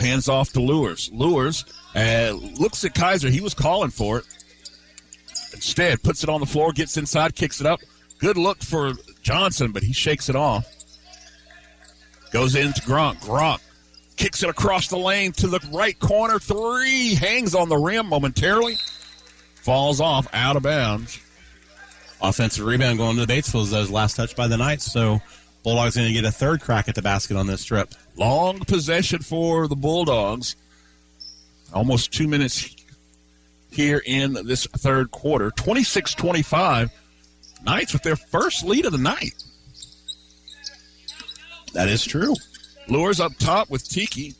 Hands 0.00 0.26
off 0.26 0.54
to 0.54 0.60
Lures. 0.60 1.10
Lures 1.12 1.66
uh, 1.94 2.32
looks 2.58 2.84
at 2.84 2.94
Kaiser. 2.94 3.30
He 3.30 3.40
was 3.40 3.54
calling 3.54 3.90
for 3.90 4.18
it. 4.18 4.24
Instead, 5.52 6.02
puts 6.02 6.22
it 6.22 6.28
on 6.28 6.40
the 6.40 6.46
floor, 6.46 6.72
gets 6.72 6.96
inside, 6.96 7.34
kicks 7.34 7.60
it 7.60 7.66
up. 7.66 7.80
Good 8.18 8.36
look 8.36 8.62
for 8.62 8.92
Johnson, 9.22 9.72
but 9.72 9.82
he 9.82 9.92
shakes 9.92 10.28
it 10.28 10.36
off. 10.36 10.66
Goes 12.30 12.54
into 12.54 12.82
Grunk. 12.82 13.16
Grunk 13.20 13.60
kicks 14.18 14.42
it 14.42 14.50
across 14.50 14.88
the 14.88 14.98
lane 14.98 15.32
to 15.32 15.46
the 15.46 15.60
right 15.72 15.98
corner. 15.98 16.38
Three 16.38 17.14
hangs 17.14 17.54
on 17.54 17.68
the 17.68 17.76
rim 17.76 18.06
momentarily. 18.08 18.76
Falls 19.54 20.00
off 20.00 20.26
out 20.34 20.56
of 20.56 20.62
bounds. 20.62 21.20
Offensive 22.20 22.66
rebound 22.66 22.98
going 22.98 23.16
to 23.16 23.24
the 23.24 23.32
Batesville 23.32 23.62
is 23.62 23.70
those 23.70 23.90
last 23.90 24.16
touch 24.16 24.34
by 24.34 24.48
the 24.48 24.56
Knights. 24.56 24.90
So 24.90 25.22
Bulldogs 25.62 25.96
going 25.96 26.08
to 26.08 26.12
get 26.14 26.24
a 26.24 26.32
third 26.32 26.60
crack 26.60 26.88
at 26.88 26.94
the 26.96 27.02
basket 27.02 27.36
on 27.36 27.46
this 27.46 27.64
trip. 27.64 27.94
Long 28.16 28.58
possession 28.60 29.20
for 29.20 29.68
the 29.68 29.76
Bulldogs. 29.76 30.56
Almost 31.72 32.12
two 32.12 32.26
minutes 32.26 32.74
here 33.70 34.02
in 34.04 34.32
this 34.32 34.66
third 34.66 35.10
quarter. 35.10 35.50
26 35.50 36.14
25. 36.14 36.90
Knights 37.64 37.92
with 37.92 38.02
their 38.02 38.16
first 38.16 38.64
lead 38.64 38.86
of 38.86 38.92
the 38.92 38.98
night. 38.98 39.34
That 41.74 41.88
is 41.88 42.04
true. 42.04 42.34
Lures 42.88 43.20
up 43.20 43.36
top 43.38 43.70
with 43.70 43.88
Tiki. 43.88 44.34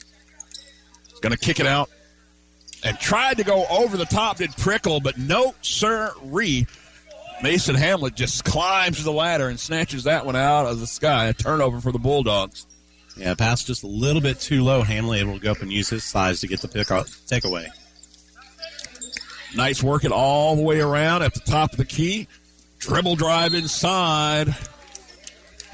Going 1.20 1.32
to 1.32 1.38
kick 1.38 1.60
it 1.60 1.66
out. 1.66 1.90
And 2.84 2.98
tried 2.98 3.38
to 3.38 3.44
go 3.44 3.66
over 3.66 3.96
the 3.96 4.04
top, 4.04 4.36
did 4.36 4.56
Prickle, 4.56 5.00
but 5.00 5.18
no, 5.18 5.54
sir, 5.62 6.12
Ree. 6.22 6.66
Mason 7.42 7.74
Hamlin 7.74 8.12
just 8.14 8.44
climbs 8.44 9.02
the 9.02 9.12
ladder 9.12 9.48
and 9.48 9.58
snatches 9.58 10.04
that 10.04 10.24
one 10.24 10.36
out 10.36 10.66
of 10.66 10.78
the 10.78 10.86
sky. 10.86 11.26
A 11.26 11.34
turnover 11.34 11.80
for 11.80 11.90
the 11.90 11.98
Bulldogs. 11.98 12.66
Yeah, 13.18 13.34
pass 13.34 13.64
just 13.64 13.82
a 13.82 13.88
little 13.88 14.22
bit 14.22 14.38
too 14.38 14.62
low. 14.62 14.82
Hamlin 14.82 15.20
able 15.20 15.34
to 15.34 15.40
go 15.40 15.50
up 15.50 15.60
and 15.60 15.72
use 15.72 15.88
his 15.88 16.04
size 16.04 16.40
to 16.40 16.46
get 16.46 16.60
the 16.60 16.68
pick 16.68 16.90
up, 16.90 17.06
takeaway. 17.06 17.66
Nice 19.56 19.82
work 19.82 20.04
it 20.04 20.12
all 20.12 20.56
the 20.56 20.62
way 20.62 20.80
around 20.80 21.22
at 21.22 21.34
the 21.34 21.40
top 21.40 21.72
of 21.72 21.78
the 21.78 21.84
key. 21.84 22.28
Dribble 22.78 23.16
drive 23.16 23.54
inside. 23.54 24.54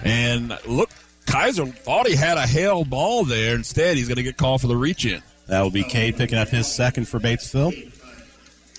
And 0.03 0.57
look, 0.67 0.91
Kaiser 1.27 1.67
thought 1.67 2.07
he 2.07 2.15
had 2.15 2.39
a 2.39 2.47
held 2.47 2.89
ball 2.89 3.25
there. 3.25 3.55
Instead, 3.55 3.97
he's 3.97 4.09
going 4.09 4.17
to 4.17 4.23
get 4.23 4.37
called 4.37 4.61
for 4.61 4.67
the 4.67 4.77
reach 4.77 5.05
in. 5.05 5.23
That 5.47 5.61
will 5.61 5.71
be 5.71 5.85
Cade 5.85 6.17
picking 6.17 6.39
up 6.39 6.49
his 6.49 6.67
second 6.67 7.09
for 7.09 7.21
Batesville. 7.21 7.93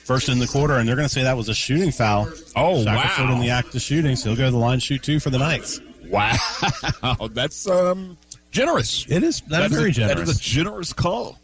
First 0.06 0.30
in 0.30 0.40
the 0.40 0.48
quarter, 0.48 0.76
and 0.76 0.88
they're 0.88 0.96
going 0.96 1.08
to 1.08 1.14
say 1.14 1.24
that 1.24 1.36
was 1.36 1.50
a 1.50 1.54
shooting 1.54 1.92
foul. 1.92 2.32
Oh, 2.56 2.84
Shackelford 2.84 3.26
wow. 3.26 3.34
in 3.34 3.42
the 3.42 3.50
act 3.50 3.74
of 3.74 3.82
shooting, 3.82 4.16
so 4.16 4.30
he'll 4.30 4.38
go 4.38 4.46
to 4.46 4.52
the 4.52 4.58
line 4.58 4.80
shoot 4.80 5.02
two 5.02 5.20
for 5.20 5.32
the 5.32 5.40
Knights. 5.40 5.82
Wow. 6.08 6.38
That's 7.32 7.68
um, 7.68 8.18
generous. 8.56 9.06
It 9.10 9.22
is. 9.22 9.42
That 9.42 9.72
is 9.72 9.78
very 9.78 9.90
a, 9.90 9.94
generous. 9.94 10.30
is 10.30 10.38
a 10.38 10.42
generous 10.42 10.94
call. 10.94 11.38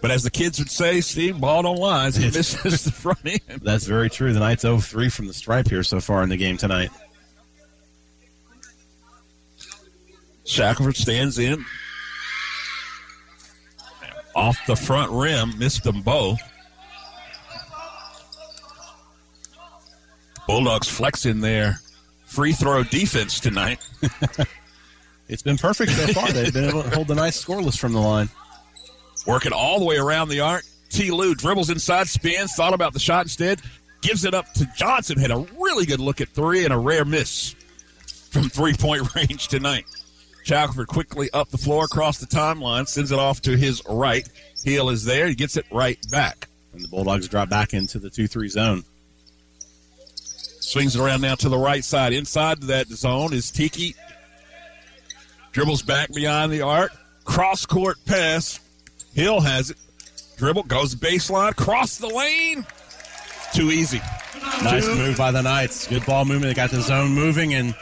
But 0.00 0.12
as 0.12 0.22
the 0.22 0.30
kids 0.30 0.60
would 0.60 0.70
say, 0.70 1.00
Steve, 1.00 1.40
ball 1.40 1.62
don't 1.62 1.76
lie. 1.76 2.10
He 2.10 2.24
misses 2.26 2.84
the 2.84 2.92
front 2.92 3.18
end. 3.24 3.62
That's 3.62 3.84
very 3.84 4.10
true. 4.10 4.32
The 4.32 4.38
Knights 4.38 4.62
0 4.62 4.78
3 4.78 5.08
from 5.08 5.26
the 5.26 5.32
stripe 5.32 5.68
here 5.68 5.82
so 5.82 6.00
far 6.00 6.22
in 6.22 6.28
the 6.28 6.36
game 6.36 6.56
tonight. 6.56 6.90
Shackelford 10.44 10.96
stands 10.96 11.38
in. 11.38 11.64
Off 14.36 14.58
the 14.66 14.76
front 14.76 15.10
rim, 15.10 15.58
missed 15.58 15.82
them 15.82 16.00
both. 16.02 16.40
Bulldogs 20.46 20.88
flexing 20.88 21.40
their 21.40 21.80
free 22.24 22.52
throw 22.52 22.84
defense 22.84 23.40
tonight. 23.40 23.84
It's 25.28 25.42
been 25.42 25.58
perfect 25.58 25.92
so 25.92 26.06
far. 26.08 26.28
They've 26.32 26.52
been 26.52 26.64
able 26.64 26.82
to 26.82 26.90
hold 26.90 27.08
the 27.08 27.14
nice 27.14 27.42
scoreless 27.42 27.78
from 27.78 27.92
the 27.92 28.00
line. 28.00 28.28
Working 29.26 29.52
all 29.52 29.78
the 29.78 29.84
way 29.84 29.98
around 29.98 30.28
the 30.30 30.40
arc. 30.40 30.64
T. 30.88 31.10
Lou 31.10 31.34
dribbles 31.34 31.68
inside, 31.68 32.08
spins, 32.08 32.54
thought 32.54 32.72
about 32.72 32.94
the 32.94 32.98
shot 32.98 33.26
instead, 33.26 33.60
gives 34.00 34.24
it 34.24 34.32
up 34.32 34.50
to 34.54 34.66
Johnson. 34.74 35.18
Had 35.18 35.30
a 35.30 35.46
really 35.58 35.84
good 35.84 36.00
look 36.00 36.22
at 36.22 36.28
three 36.30 36.64
and 36.64 36.72
a 36.72 36.78
rare 36.78 37.04
miss 37.04 37.54
from 38.30 38.48
three 38.48 38.72
point 38.74 39.14
range 39.14 39.48
tonight. 39.48 39.84
Shackelford 40.44 40.88
quickly 40.88 41.28
up 41.34 41.50
the 41.50 41.58
floor, 41.58 41.84
across 41.84 42.18
the 42.18 42.26
timeline, 42.26 42.88
sends 42.88 43.12
it 43.12 43.18
off 43.18 43.42
to 43.42 43.54
his 43.54 43.82
right. 43.86 44.26
Hill 44.64 44.88
is 44.88 45.04
there. 45.04 45.26
He 45.26 45.34
gets 45.34 45.58
it 45.58 45.66
right 45.70 45.98
back. 46.10 46.48
And 46.72 46.80
the 46.80 46.88
Bulldogs 46.88 47.28
drop 47.28 47.50
back 47.50 47.74
into 47.74 47.98
the 47.98 48.08
2 48.08 48.28
3 48.28 48.48
zone. 48.48 48.84
Swings 50.16 50.96
it 50.96 51.02
around 51.02 51.20
now 51.20 51.34
to 51.34 51.50
the 51.50 51.58
right 51.58 51.84
side. 51.84 52.14
Inside 52.14 52.62
that 52.62 52.88
zone 52.88 53.34
is 53.34 53.50
Tiki. 53.50 53.94
Dribbles 55.58 55.82
back 55.82 56.12
behind 56.12 56.52
the 56.52 56.60
arc. 56.60 56.92
Cross 57.24 57.66
court 57.66 57.96
pass. 58.04 58.60
Hill 59.12 59.40
has 59.40 59.70
it. 59.70 59.76
Dribble 60.36 60.62
goes 60.62 60.94
baseline. 60.94 61.56
Cross 61.56 61.98
the 61.98 62.06
lane. 62.06 62.64
Too 63.52 63.72
easy. 63.72 64.00
Nice 64.62 64.86
move 64.86 65.16
by 65.16 65.32
the 65.32 65.42
Knights. 65.42 65.88
Good 65.88 66.06
ball 66.06 66.24
movement. 66.24 66.50
They 66.50 66.54
got 66.54 66.70
the 66.70 66.80
zone 66.80 67.10
moving 67.10 67.54
and 67.54 67.74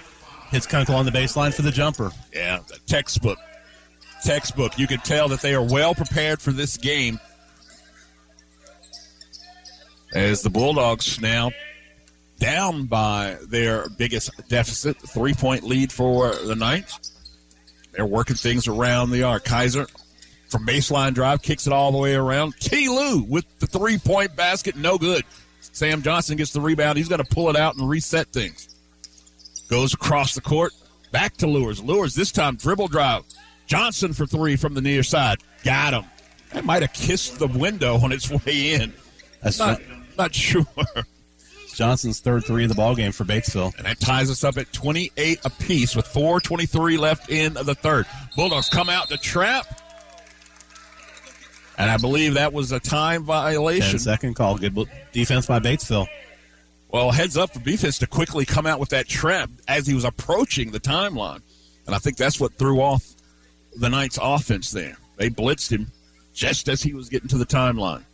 hits 0.49 0.67
Kunkel 0.67 0.95
on 0.95 1.05
the 1.05 1.11
baseline 1.11 1.53
for 1.53 1.61
the 1.61 1.71
jumper. 1.71 2.13
Yeah, 2.33 2.61
the 2.67 2.79
textbook. 2.87 3.37
Textbook. 4.25 4.79
You 4.79 4.87
can 4.87 5.01
tell 5.01 5.29
that 5.29 5.43
they 5.43 5.55
are 5.55 5.63
well 5.63 5.95
prepared 5.95 6.41
for 6.41 6.53
this 6.53 6.79
game. 6.79 7.21
As 10.15 10.41
the 10.41 10.49
Bulldogs 10.49 11.21
now 11.21 11.51
down 12.39 12.87
by 12.87 13.37
their 13.47 13.87
biggest 13.99 14.31
deficit, 14.49 14.97
three 14.97 15.35
point 15.35 15.63
lead 15.63 15.93
for 15.93 16.35
the 16.37 16.55
Knights. 16.55 17.13
They're 17.97 18.07
working 18.07 18.37
things 18.37 18.69
around 18.69 19.11
the 19.11 19.23
arc. 19.23 19.45
Kaiser 19.45 19.87
from 20.49 20.67
baseline 20.67 21.15
drive 21.15 21.43
kicks 21.43 21.67
it 21.67 21.73
all 21.73 21.91
the 21.91 21.99
way 21.99 22.15
around. 22.15 22.55
T. 22.61 22.89
Lou 22.89 23.23
with 23.23 23.45
the 23.59 23.67
three 23.67 23.99
point 23.99 24.37
basket, 24.37 24.77
no 24.77 24.99
good. 24.99 25.25
Sam 25.61 26.03
Johnson 26.03 26.37
gets 26.37 26.53
the 26.53 26.61
rebound. 26.61 26.99
He's 26.99 27.09
got 27.09 27.17
to 27.19 27.25
pull 27.25 27.51
it 27.51 27.57
out 27.57 27.77
and 27.77 27.89
reset 27.89 28.29
things. 28.29 28.75
Goes 29.69 29.95
across 29.95 30.35
the 30.35 30.41
court, 30.41 30.73
back 31.11 31.37
to 31.39 31.47
Lures. 31.47 31.83
Lures 31.83 32.15
this 32.15 32.31
time 32.31 32.57
dribble 32.57 32.89
drive. 32.89 33.25
Johnson 33.67 34.13
for 34.13 34.27
three 34.27 34.57
from 34.57 34.75
the 34.75 34.81
near 34.81 35.03
side. 35.03 35.39
Got 35.65 35.95
him. 35.95 36.05
That 36.53 36.65
might 36.65 36.83
have 36.83 36.93
kissed 36.93 37.39
the 37.39 37.49
window 37.49 37.97
on 37.97 38.13
its 38.13 38.31
way 38.31 38.75
in. 38.75 38.93
That's 39.43 39.59
not, 39.59 39.81
not 40.17 40.35
sure. 40.35 40.67
Johnson's 41.77 42.21
third 42.21 42.45
three 42.45 42.65
of 42.65 42.71
the 42.71 42.75
ball 42.75 42.95
game 42.95 43.13
for 43.13 43.25
Batesville. 43.25 43.77
And 43.77 43.87
that 43.87 44.01
ties 44.01 44.31
us 44.31 44.45
up 44.45 44.57
at 44.57 44.73
28 44.73 45.41
apiece 45.45 45.95
with 45.95 46.07
4.23 46.07 46.99
left 46.99 47.31
in 47.31 47.53
the 47.53 47.75
third. 47.75 48.07
Bulldogs 48.35 48.71
come 48.71 48.89
out 48.89 49.09
to 49.09 49.19
trap. 49.19 49.67
And 51.77 51.91
I 51.91 51.99
believe 51.99 52.35
that 52.35 52.55
was 52.55 52.73
a 52.73 52.81
time 52.81 53.25
violation. 53.25 53.91
10 53.91 53.99
second 53.99 54.35
call. 54.35 54.57
Good 54.57 54.75
defense 55.13 55.47
by 55.47 55.59
Batesville. 55.59 56.07
Well, 56.89 57.11
heads 57.11 57.37
up 57.37 57.53
for 57.53 57.61
defense 57.61 57.99
to 57.99 58.07
quickly 58.07 58.47
come 58.47 58.65
out 58.65 58.81
with 58.81 58.89
that 58.91 59.07
trap 59.07 59.51
as 59.69 59.87
he 59.87 59.93
was 59.93 60.05
approaching 60.05 60.71
the 60.71 60.81
timeline. 60.81 61.43
And 61.85 61.95
I 61.95 61.99
think 61.99 62.17
that's 62.17 62.41
what 62.41 62.55
threw 62.55 62.81
off 62.81 63.05
the 63.77 63.91
Knights' 63.91 64.19
offense 64.21 64.71
there. 64.71 64.97
They 65.17 65.29
blitzed 65.29 65.71
him 65.71 65.89
just 66.33 66.71
as 66.71 66.83
he 66.83 66.95
was 66.95 67.11
getting 67.11 67.29
to 67.29 67.39
the 67.39 67.45
timeline. 67.45 68.05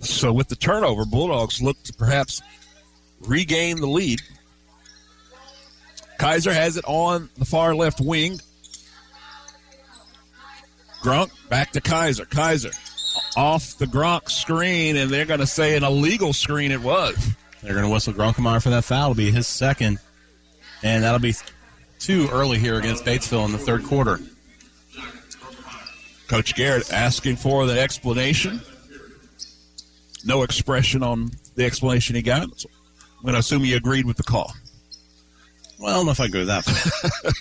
So 0.00 0.32
with 0.32 0.48
the 0.48 0.56
turnover, 0.56 1.04
Bulldogs 1.04 1.60
look 1.60 1.82
to 1.84 1.92
perhaps 1.92 2.42
regain 3.20 3.80
the 3.80 3.86
lead. 3.86 4.20
Kaiser 6.18 6.52
has 6.52 6.76
it 6.76 6.84
on 6.86 7.28
the 7.36 7.44
far 7.44 7.74
left 7.74 8.00
wing. 8.00 8.40
Grunk 11.02 11.30
back 11.48 11.72
to 11.72 11.80
Kaiser. 11.80 12.24
Kaiser 12.24 12.70
off 13.36 13.76
the 13.78 13.86
Grunk 13.86 14.30
screen, 14.30 14.96
and 14.96 15.10
they're 15.10 15.24
going 15.24 15.40
to 15.40 15.46
say 15.46 15.76
an 15.76 15.84
illegal 15.84 16.32
screen 16.32 16.72
it 16.72 16.80
was. 16.80 17.16
They're 17.62 17.74
going 17.74 17.86
to 17.86 17.92
whistle 17.92 18.12
Grunkemeyer 18.12 18.62
for 18.62 18.70
that 18.70 18.84
foul. 18.84 19.12
It'll 19.12 19.14
be 19.16 19.30
his 19.30 19.46
second. 19.46 19.98
And 20.82 21.02
that'll 21.02 21.20
be 21.20 21.34
two 21.98 22.28
early 22.30 22.58
here 22.58 22.78
against 22.78 23.04
Batesville 23.04 23.44
in 23.46 23.52
the 23.52 23.58
third 23.58 23.84
quarter. 23.84 24.20
Coach 26.28 26.54
Garrett 26.54 26.92
asking 26.92 27.36
for 27.36 27.66
the 27.66 27.80
explanation. 27.80 28.60
No 30.24 30.42
expression 30.42 31.02
on 31.02 31.30
the 31.54 31.64
explanation 31.64 32.16
he 32.16 32.22
got. 32.22 32.58
So 32.58 32.68
I'm 33.18 33.22
going 33.22 33.34
to 33.34 33.40
assume 33.40 33.62
he 33.62 33.74
agreed 33.74 34.06
with 34.06 34.16
the 34.16 34.22
call. 34.22 34.52
Well, 35.78 35.90
I 35.90 35.96
don't 35.96 36.06
know 36.06 36.12
if 36.12 36.20
I 36.20 36.28
go 36.28 36.44
that 36.44 36.64
far. 36.64 37.32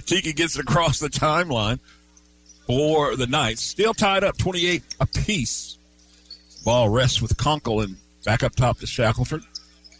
Tiki 0.06 0.32
gets 0.32 0.56
it 0.56 0.62
across 0.62 0.98
the 0.98 1.08
timeline 1.08 1.78
for 2.66 3.16
the 3.16 3.26
Knights. 3.26 3.62
Still 3.62 3.94
tied 3.94 4.24
up 4.24 4.38
28 4.38 4.82
apiece. 5.00 5.78
Ball 6.64 6.88
rests 6.88 7.20
with 7.20 7.36
Conkle 7.36 7.84
and 7.84 7.96
back 8.24 8.42
up 8.42 8.54
top 8.54 8.78
to 8.78 8.86
Shackelford. 8.86 9.42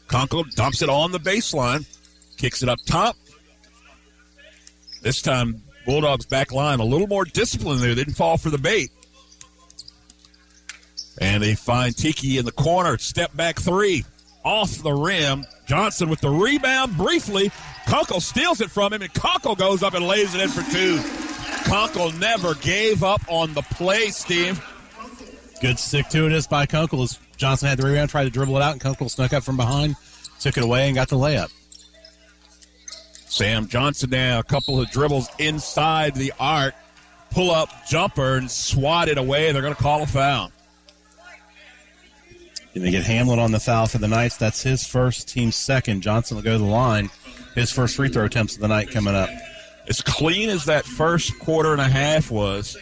Conkle 0.07 0.55
dumps 0.55 0.83
it 0.83 0.89
on 0.89 1.11
the 1.11 1.19
baseline, 1.19 1.87
kicks 2.37 2.63
it 2.63 2.69
up 2.69 2.79
top. 2.87 3.17
This 5.03 5.21
time, 5.21 5.63
Bulldogs 5.85 6.27
back 6.27 6.53
line 6.53 6.79
a 6.79 6.85
little 6.85 7.09
more 7.09 7.25
disciplined 7.25 7.81
there. 7.81 7.95
They 7.95 8.05
didn't 8.05 8.15
fall 8.15 8.39
for 8.39 8.51
the 8.51 8.59
bait. 8.59 8.91
And 11.21 11.43
they 11.43 11.55
find 11.55 11.97
Tiki 11.97 12.39
in 12.39 12.45
the 12.45 12.53
corner. 12.53 12.99
Step 12.99 13.37
back 13.37 13.61
three. 13.61 14.05
Off 14.45 14.83
the 14.83 14.93
rim. 14.93 15.45
Johnson 15.67 16.09
with 16.09 16.21
the 16.21 16.31
rebound 16.31 16.97
briefly. 16.97 17.51
Conkle 17.87 18.21
steals 18.21 18.61
it 18.61 18.71
from 18.71 18.93
him, 18.93 19.03
and 19.03 19.13
Conkle 19.13 19.57
goes 19.57 19.83
up 19.83 19.95
and 19.95 20.07
lays 20.07 20.35
it 20.35 20.41
in 20.41 20.49
for 20.49 20.63
two. 20.73 20.99
Conkle 21.69 22.19
never 22.19 22.55
gave 22.55 23.05
up 23.05 23.21
on 23.29 23.55
the 23.55 23.63
play, 23.63 24.09
Steve. 24.09 24.65
Good 25.61 25.79
stick 25.79 26.09
to 26.09 26.27
it 26.27 26.33
is 26.33 26.47
by 26.47 26.67
Kunkel 26.67 27.03
as 27.03 27.19
Johnson 27.37 27.69
had 27.69 27.79
the 27.79 27.87
rebound, 27.87 28.11
tried 28.11 28.25
to 28.25 28.31
dribble 28.31 28.57
it 28.57 28.63
out, 28.63 28.73
and 28.73 28.81
Kunkel 28.81 29.09
snuck 29.09 29.33
up 29.33 29.45
from 29.45 29.57
behind, 29.57 29.97
took 30.41 30.57
it 30.57 30.65
away, 30.65 30.87
and 30.87 30.95
got 30.95 31.09
the 31.09 31.17
layup. 31.17 31.51
Sam 33.29 33.69
Johnson 33.69 34.11
now, 34.11 34.41
a 34.41 34.43
couple 34.43 34.81
of 34.81 34.91
dribbles 34.91 35.29
inside 35.39 36.15
the 36.15 36.33
arc, 36.39 36.75
pull 37.31 37.51
up 37.51 37.71
jumper 37.89 38.37
and 38.37 38.51
swatted 38.51 39.19
away. 39.19 39.53
They're 39.53 39.63
going 39.63 39.75
to 39.75 39.83
call 39.83 40.03
a 40.03 40.07
foul. 40.07 40.53
And 42.75 42.85
they 42.85 42.91
get 42.91 43.05
Hamlin 43.05 43.39
on 43.39 43.53
the 43.53 43.61
foul 43.61 43.87
for 43.87 43.99
the 43.99 44.09
Knights. 44.09 44.37
That's 44.37 44.63
his 44.63 44.87
first, 44.87 45.29
team 45.29 45.53
second. 45.53 46.01
Johnson 46.01 46.37
will 46.37 46.43
go 46.43 46.53
to 46.53 46.59
the 46.59 46.65
line. 46.65 47.11
His 47.55 47.71
first 47.71 47.97
free 47.97 48.09
throw 48.09 48.25
attempts 48.25 48.55
of 48.55 48.63
the 48.63 48.69
night 48.69 48.91
coming 48.91 49.15
up. 49.15 49.29
As 49.89 50.01
clean 50.01 50.49
as 50.49 50.65
that 50.67 50.87
first 50.87 51.39
quarter 51.39 51.73
and 51.73 51.81
a 51.81 51.89
half 51.89 52.31
was, 52.31 52.77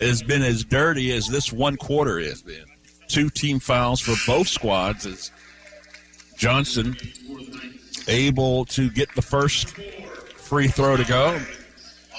has 0.00 0.22
been 0.22 0.42
as 0.42 0.64
dirty 0.64 1.12
as 1.12 1.28
this 1.28 1.52
one 1.52 1.76
quarter 1.76 2.18
has 2.20 2.42
been. 2.42 2.64
Two 3.08 3.30
team 3.30 3.58
fouls 3.58 4.00
for 4.00 4.14
both 4.26 4.48
squads 4.48 5.06
as 5.06 5.30
Johnson 6.36 6.96
able 8.08 8.64
to 8.66 8.90
get 8.90 9.14
the 9.14 9.22
first 9.22 9.76
free 10.36 10.68
throw 10.68 10.96
to 10.96 11.04
go. 11.04 11.40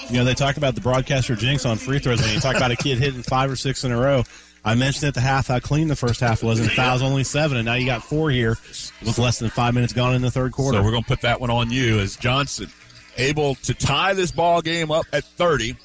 You 0.08 0.18
know, 0.18 0.24
they 0.24 0.34
talk 0.34 0.56
about 0.56 0.74
the 0.74 0.80
broadcaster 0.80 1.36
jinx 1.36 1.64
on 1.64 1.78
free 1.78 1.98
throws, 1.98 2.22
and 2.22 2.30
you 2.32 2.40
talk 2.40 2.56
about 2.56 2.70
a 2.70 2.76
kid 2.76 2.98
hitting 2.98 3.22
five 3.22 3.50
or 3.50 3.56
six 3.56 3.84
in 3.84 3.92
a 3.92 4.00
row. 4.00 4.24
I 4.64 4.74
mentioned 4.74 5.08
at 5.08 5.14
the 5.14 5.20
half 5.20 5.48
how 5.48 5.58
clean 5.58 5.88
the 5.88 5.96
first 5.96 6.20
half 6.20 6.42
was, 6.42 6.58
and 6.58 6.70
fouls 6.70 7.02
only 7.02 7.24
seven, 7.24 7.58
and 7.58 7.66
now 7.66 7.74
you 7.74 7.84
got 7.84 8.02
four 8.02 8.30
here 8.30 8.56
with 9.04 9.18
less 9.18 9.38
than 9.38 9.50
five 9.50 9.74
minutes 9.74 9.92
gone 9.92 10.14
in 10.14 10.22
the 10.22 10.30
third 10.30 10.52
quarter. 10.52 10.78
So 10.78 10.84
we're 10.84 10.90
going 10.90 11.02
to 11.02 11.08
put 11.08 11.20
that 11.20 11.40
one 11.40 11.50
on 11.50 11.70
you 11.70 11.98
as 11.98 12.16
Johnson 12.16 12.70
able 13.16 13.54
to 13.56 13.74
tie 13.74 14.14
this 14.14 14.30
ball 14.30 14.62
game 14.62 14.90
up 14.90 15.06
at 15.12 15.24
30. 15.24 15.76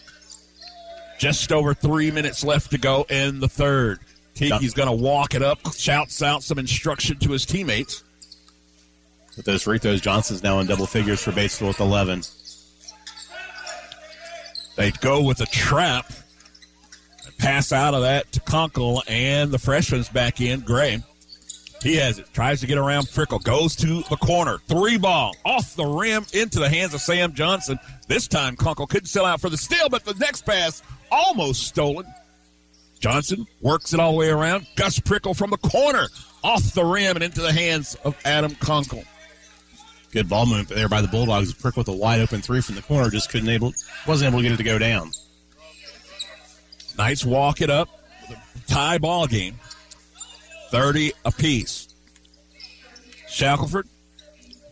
Just 1.19 1.51
over 1.51 1.73
three 1.73 2.11
minutes 2.11 2.43
left 2.43 2.71
to 2.71 2.77
go 2.77 3.05
in 3.09 3.39
the 3.39 3.49
third. 3.49 3.99
Tiki's 4.35 4.73
going 4.73 4.87
to 4.87 5.03
walk 5.03 5.35
it 5.35 5.41
up, 5.41 5.59
shouts 5.73 6.21
out 6.21 6.43
some 6.43 6.57
instruction 6.57 7.17
to 7.19 7.31
his 7.31 7.45
teammates. 7.45 8.03
With 9.35 9.45
those 9.45 9.63
free 9.63 9.79
throws, 9.79 10.01
Johnson's 10.01 10.43
now 10.43 10.59
in 10.59 10.67
double 10.67 10.85
figures 10.85 11.21
for 11.21 11.31
Batesville 11.31 11.67
with 11.67 11.79
11. 11.81 12.23
They 14.77 14.91
go 14.91 15.21
with 15.21 15.41
a 15.41 15.45
trap. 15.45 16.11
Pass 17.39 17.71
out 17.71 17.93
of 17.93 18.01
that 18.01 18.31
to 18.33 18.39
Kunkel, 18.41 19.01
and 19.07 19.51
the 19.51 19.57
freshman's 19.57 20.09
back 20.09 20.41
in. 20.41 20.59
Gray. 20.59 21.01
He 21.81 21.95
has 21.95 22.19
it. 22.19 22.27
Tries 22.33 22.59
to 22.59 22.67
get 22.67 22.77
around 22.77 23.09
Prickle. 23.11 23.39
Goes 23.39 23.75
to 23.77 24.01
the 24.09 24.17
corner. 24.17 24.57
Three 24.67 24.97
ball. 24.97 25.33
Off 25.45 25.75
the 25.75 25.85
rim 25.85 26.25
into 26.33 26.59
the 26.59 26.69
hands 26.69 26.93
of 26.93 26.99
Sam 26.99 27.33
Johnson. 27.33 27.79
This 28.07 28.27
time 28.27 28.57
Kunkel 28.57 28.87
couldn't 28.87 29.07
sell 29.07 29.25
out 29.25 29.39
for 29.39 29.49
the 29.49 29.57
steal, 29.57 29.87
but 29.87 30.03
the 30.03 30.13
next 30.15 30.45
pass 30.45 30.83
almost 31.09 31.63
stolen. 31.63 32.05
Johnson 32.99 33.47
works 33.61 33.93
it 33.93 33.99
all 34.01 34.11
the 34.11 34.17
way 34.17 34.29
around. 34.29 34.67
Gus 34.75 34.99
Prickle 34.99 35.33
from 35.33 35.51
the 35.51 35.57
corner. 35.57 36.07
Off 36.43 36.73
the 36.73 36.83
rim 36.83 37.15
and 37.15 37.23
into 37.23 37.41
the 37.41 37.53
hands 37.53 37.95
of 38.03 38.15
Adam 38.25 38.55
Kunkel. 38.55 39.05
Good 40.11 40.27
ball 40.27 40.45
movement 40.45 40.69
there 40.69 40.89
by 40.89 41.01
the 41.01 41.07
Bulldogs. 41.07 41.53
Prick 41.53 41.77
with 41.77 41.87
a 41.87 41.93
wide 41.93 42.19
open 42.19 42.41
three 42.41 42.61
from 42.61 42.75
the 42.75 42.81
corner, 42.81 43.09
just 43.09 43.29
couldn't 43.29 43.49
able, 43.49 43.73
wasn't 44.07 44.29
able 44.29 44.39
to 44.39 44.43
get 44.43 44.53
it 44.53 44.57
to 44.57 44.63
go 44.63 44.79
down. 44.79 45.11
Knights 46.99 47.23
walk 47.23 47.61
it 47.61 47.69
up. 47.69 47.87
Tie 48.67 48.97
ball 48.97 49.25
game. 49.25 49.57
30 50.69 51.13
apiece. 51.23 51.87
Shackelford 53.29 53.87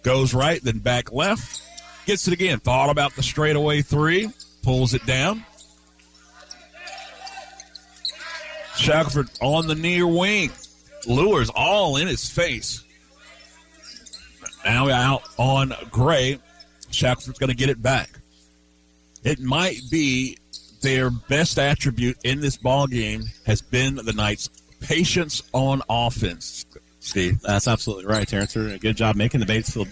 goes 0.04 0.34
right, 0.34 0.62
then 0.62 0.80
back 0.80 1.14
left. 1.14 1.62
Gets 2.06 2.28
it 2.28 2.34
again. 2.34 2.60
Thought 2.60 2.90
about 2.90 3.16
the 3.16 3.24
straightaway 3.24 3.82
three. 3.82 4.30
Pulls 4.62 4.94
it 4.94 5.06
down. 5.06 5.46
Shackelford 8.76 9.30
on 9.42 9.68
the 9.68 9.76
near 9.76 10.06
wing. 10.06 10.52
Lures 11.08 11.50
all 11.56 11.96
in 11.96 12.10
his 12.10 12.30
face. 12.30 12.84
Now 14.66 14.90
out 14.90 15.24
on 15.38 15.74
Gray. 15.92 16.40
Shackelford's 16.92 17.40
going 17.40 17.52
to 17.52 17.56
get 17.56 17.70
it 17.70 17.82
back. 17.82 18.10
It 19.24 19.40
might 19.40 19.80
be 19.90 20.38
their 20.88 21.10
best 21.10 21.60
attribute 21.60 22.18
in 22.24 22.40
this 22.40 22.56
ball 22.56 22.88
game 22.88 23.22
has 23.46 23.62
been 23.62 23.96
the 23.96 24.14
Knights' 24.14 24.50
patience 24.80 25.44
on 25.52 25.82
offense. 25.90 26.66
Steve, 27.02 27.42
that's 27.42 27.68
absolutely 27.68 28.06
right, 28.06 28.26
Terrence. 28.26 28.56
A 28.56 28.78
good 28.78 28.96
job 28.96 29.18
making 29.18 29.42
the 29.42 29.46
Batesville 29.46 29.90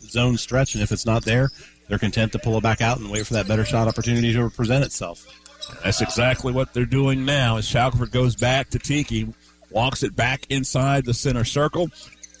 zone 0.00 0.38
stretch, 0.38 0.74
and 0.74 0.82
if 0.82 0.90
it's 0.90 1.04
not 1.04 1.22
there, 1.26 1.50
they're 1.86 1.98
content 1.98 2.32
to 2.32 2.38
pull 2.38 2.56
it 2.56 2.62
back 2.62 2.80
out 2.80 2.98
and 2.98 3.10
wait 3.10 3.26
for 3.26 3.34
that 3.34 3.46
better 3.46 3.66
shot 3.66 3.88
opportunity 3.88 4.32
to 4.32 4.48
present 4.48 4.86
itself. 4.86 5.26
That's 5.84 6.00
exactly 6.00 6.54
what 6.54 6.72
they're 6.72 6.86
doing 6.86 7.26
now. 7.26 7.58
As 7.58 7.66
Shackelford 7.66 8.10
goes 8.10 8.34
back 8.34 8.70
to 8.70 8.78
Tiki, 8.78 9.28
walks 9.70 10.02
it 10.02 10.16
back 10.16 10.46
inside 10.48 11.04
the 11.04 11.12
center 11.12 11.44
circle. 11.44 11.90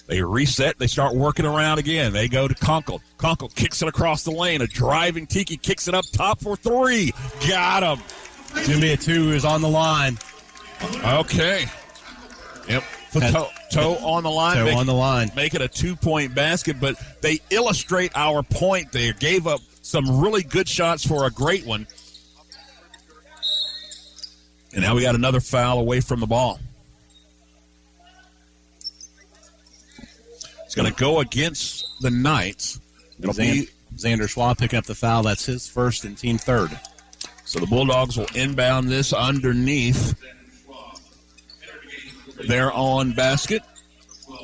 They 0.08 0.22
reset. 0.22 0.78
They 0.78 0.86
start 0.86 1.14
working 1.14 1.44
around 1.44 1.78
again. 1.78 2.14
They 2.14 2.28
go 2.28 2.48
to 2.48 2.54
Conkle. 2.54 3.00
Conkle 3.18 3.54
kicks 3.54 3.82
it 3.82 3.88
across 3.88 4.24
the 4.24 4.30
lane. 4.30 4.62
A 4.62 4.66
driving 4.66 5.26
Tiki 5.26 5.58
kicks 5.58 5.86
it 5.86 5.94
up 5.94 6.06
top 6.12 6.40
for 6.40 6.56
three. 6.56 7.12
Got 7.46 7.82
him. 7.82 8.04
Jimmy 8.64 8.92
a 8.92 8.96
two 8.96 9.32
is 9.32 9.44
on 9.44 9.60
the 9.60 9.68
line. 9.68 10.18
Okay. 11.04 11.66
Yep. 12.68 12.84
Toe, 13.12 13.48
toe 13.70 13.94
on 13.96 14.22
the 14.22 14.30
line. 14.30 14.56
Toe 14.56 14.64
make, 14.64 14.76
on 14.76 14.86
the 14.86 14.94
line. 14.94 15.30
Make 15.36 15.54
it 15.54 15.60
a 15.60 15.68
two 15.68 15.94
point 15.94 16.34
basket, 16.34 16.78
but 16.80 16.96
they 17.20 17.40
illustrate 17.50 18.12
our 18.14 18.42
point 18.42 18.92
there. 18.92 19.12
Gave 19.12 19.46
up 19.46 19.60
some 19.82 20.20
really 20.20 20.42
good 20.42 20.68
shots 20.68 21.06
for 21.06 21.26
a 21.26 21.30
great 21.30 21.66
one. 21.66 21.86
And 24.72 24.82
now 24.82 24.94
we 24.94 25.02
got 25.02 25.14
another 25.14 25.40
foul 25.40 25.80
away 25.80 26.00
from 26.00 26.20
the 26.20 26.26
ball. 26.26 26.60
Going 30.78 30.92
to 30.92 31.00
go 31.00 31.20
against 31.20 31.86
the 32.00 32.10
Knights. 32.10 32.80
It'll 33.18 33.34
be 33.34 33.68
Xander 33.96 34.28
Schwab 34.28 34.58
picking 34.58 34.78
up 34.78 34.84
the 34.84 34.94
foul. 34.94 35.24
That's 35.24 35.44
his 35.44 35.66
first 35.68 36.04
and 36.04 36.16
team 36.16 36.38
third. 36.38 36.78
So 37.44 37.58
the 37.58 37.66
Bulldogs 37.66 38.16
will 38.16 38.28
inbound 38.34 38.88
this 38.88 39.12
underneath 39.12 40.14
their 42.46 42.70
on 42.72 43.12
basket. 43.12 43.62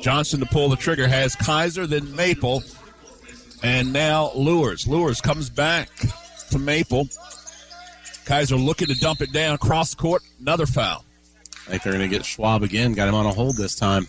Johnson 0.01 0.41
to 0.41 0.45
pull 0.47 0.69
the 0.69 0.75
trigger 0.75 1.07
has 1.07 1.35
Kaiser, 1.35 1.87
then 1.87 2.13
Maple, 2.15 2.63
and 3.63 3.93
now 3.93 4.31
Lures. 4.35 4.87
Lures 4.87 5.21
comes 5.21 5.49
back 5.49 5.89
to 6.49 6.59
Maple. 6.59 7.07
Kaiser 8.25 8.57
looking 8.57 8.87
to 8.87 8.99
dump 8.99 9.21
it 9.21 9.31
down 9.31 9.57
cross 9.57 9.95
court. 9.95 10.21
Another 10.41 10.65
foul. 10.65 11.05
I 11.67 11.71
think 11.71 11.83
they're 11.83 11.93
going 11.93 12.09
to 12.09 12.13
get 12.13 12.25
Schwab 12.25 12.63
again. 12.63 12.93
Got 12.93 13.07
him 13.07 13.15
on 13.15 13.25
a 13.25 13.31
hold 13.31 13.55
this 13.55 13.75
time. 13.75 14.07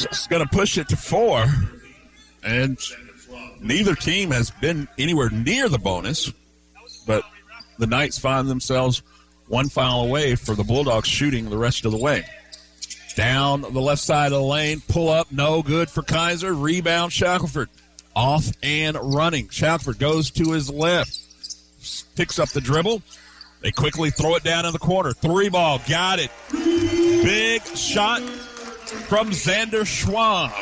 It's 0.00 0.26
going 0.26 0.42
to 0.42 0.48
push 0.48 0.78
it 0.78 0.88
to 0.88 0.96
four, 0.96 1.44
and 2.42 2.78
neither 3.60 3.94
team 3.94 4.30
has 4.30 4.50
been 4.50 4.88
anywhere 4.96 5.28
near 5.28 5.68
the 5.68 5.78
bonus, 5.78 6.32
but 7.06 7.24
the 7.78 7.86
Knights 7.86 8.18
find 8.18 8.48
themselves 8.48 9.02
one 9.48 9.68
foul 9.68 10.04
away 10.04 10.34
for 10.34 10.54
the 10.54 10.64
Bulldogs 10.64 11.08
shooting 11.08 11.50
the 11.50 11.58
rest 11.58 11.84
of 11.84 11.92
the 11.92 11.98
way. 11.98 12.24
Down 13.14 13.60
the 13.60 13.80
left 13.80 14.00
side 14.00 14.32
of 14.32 14.40
the 14.40 14.42
lane, 14.42 14.80
pull 14.88 15.10
up, 15.10 15.30
no 15.30 15.62
good 15.62 15.90
for 15.90 16.02
Kaiser. 16.02 16.54
Rebound, 16.54 17.12
Shackelford. 17.12 17.68
Off 18.16 18.50
and 18.62 18.96
running. 19.14 19.50
Shackelford 19.50 19.98
goes 19.98 20.30
to 20.32 20.52
his 20.52 20.70
left, 20.70 21.18
picks 22.16 22.38
up 22.38 22.48
the 22.50 22.60
dribble. 22.62 23.02
They 23.60 23.72
quickly 23.72 24.10
throw 24.10 24.36
it 24.36 24.42
down 24.42 24.64
in 24.64 24.72
the 24.72 24.78
corner. 24.78 25.12
Three 25.12 25.50
ball, 25.50 25.80
got 25.86 26.18
it. 26.18 26.30
Big 26.50 27.62
shot 27.76 28.22
from 29.08 29.30
Xander 29.30 29.86
Schwab. 29.86 30.52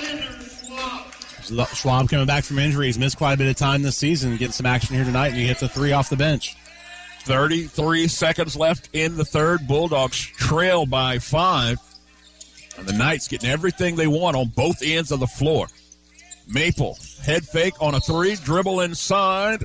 Schwab 1.74 2.09
coming 2.09 2.26
back 2.26 2.45
from 2.45 2.59
injuries, 2.59 2.99
missed 2.99 3.16
quite 3.16 3.35
a 3.35 3.37
bit 3.37 3.49
of 3.49 3.57
time 3.57 3.83
this 3.83 3.97
season. 3.97 4.33
Getting 4.33 4.53
some 4.53 4.66
action 4.66 4.95
here 4.95 5.05
tonight, 5.05 5.28
and 5.28 5.37
he 5.37 5.47
hits 5.47 5.62
a 5.62 5.68
three 5.68 5.93
off 5.93 6.11
the 6.11 6.16
bench. 6.16 6.57
33 7.24 8.09
seconds 8.09 8.57
left 8.57 8.89
in 8.93 9.16
the 9.16 9.24
third. 9.24 9.66
Bulldogs 9.66 10.18
trail 10.18 10.87
by 10.87 11.18
five. 11.18 11.78
And 12.78 12.87
the 12.87 12.93
Knights 12.93 13.28
getting 13.28 13.51
everything 13.51 13.97
they 13.97 14.07
want 14.07 14.37
on 14.37 14.49
both 14.49 14.83
ends 14.83 15.12
of 15.12 15.20
the 15.20 15.26
floor. 15.26 15.66
Maple, 16.49 16.99
head 17.22 17.45
fake 17.45 17.74
on 17.81 17.95
a 17.95 18.01
three, 18.01 18.37
dribble 18.37 18.81
inside. 18.81 19.64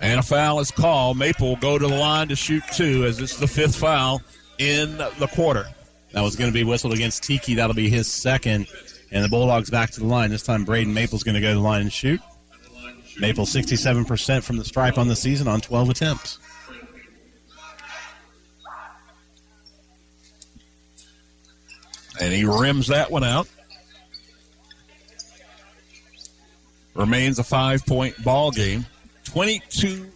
And 0.00 0.20
a 0.20 0.22
foul 0.22 0.60
is 0.60 0.70
called. 0.70 1.16
Maple 1.16 1.50
will 1.50 1.56
go 1.56 1.78
to 1.78 1.86
the 1.86 1.94
line 1.94 2.28
to 2.28 2.36
shoot 2.36 2.62
two 2.72 3.04
as 3.04 3.20
it's 3.20 3.38
the 3.38 3.46
fifth 3.46 3.76
foul 3.76 4.20
in 4.58 4.96
the 4.96 5.28
quarter. 5.32 5.66
That 6.14 6.22
was 6.22 6.36
going 6.36 6.48
to 6.48 6.54
be 6.54 6.62
whistled 6.62 6.92
against 6.92 7.24
Tiki. 7.24 7.56
That'll 7.56 7.74
be 7.74 7.90
his 7.90 8.06
second. 8.06 8.68
And 9.10 9.24
the 9.24 9.28
Bulldogs 9.28 9.68
back 9.68 9.90
to 9.92 10.00
the 10.00 10.06
line. 10.06 10.30
This 10.30 10.44
time 10.44 10.64
Braden 10.64 10.94
Maple's 10.94 11.24
going 11.24 11.34
to 11.34 11.40
go 11.40 11.48
to 11.48 11.56
the 11.56 11.60
line 11.60 11.80
and 11.80 11.92
shoot. 11.92 12.20
Maple 13.18 13.46
67% 13.46 14.44
from 14.44 14.56
the 14.56 14.64
stripe 14.64 14.96
on 14.96 15.08
the 15.08 15.16
season 15.16 15.48
on 15.48 15.60
12 15.60 15.90
attempts. 15.90 16.38
And 22.20 22.32
he 22.32 22.44
rims 22.44 22.86
that 22.88 23.10
one 23.10 23.24
out. 23.24 23.48
Remains 26.94 27.40
a 27.40 27.44
five 27.44 27.84
point 27.84 28.22
ball 28.22 28.52
game. 28.52 28.86
22 29.24 30.12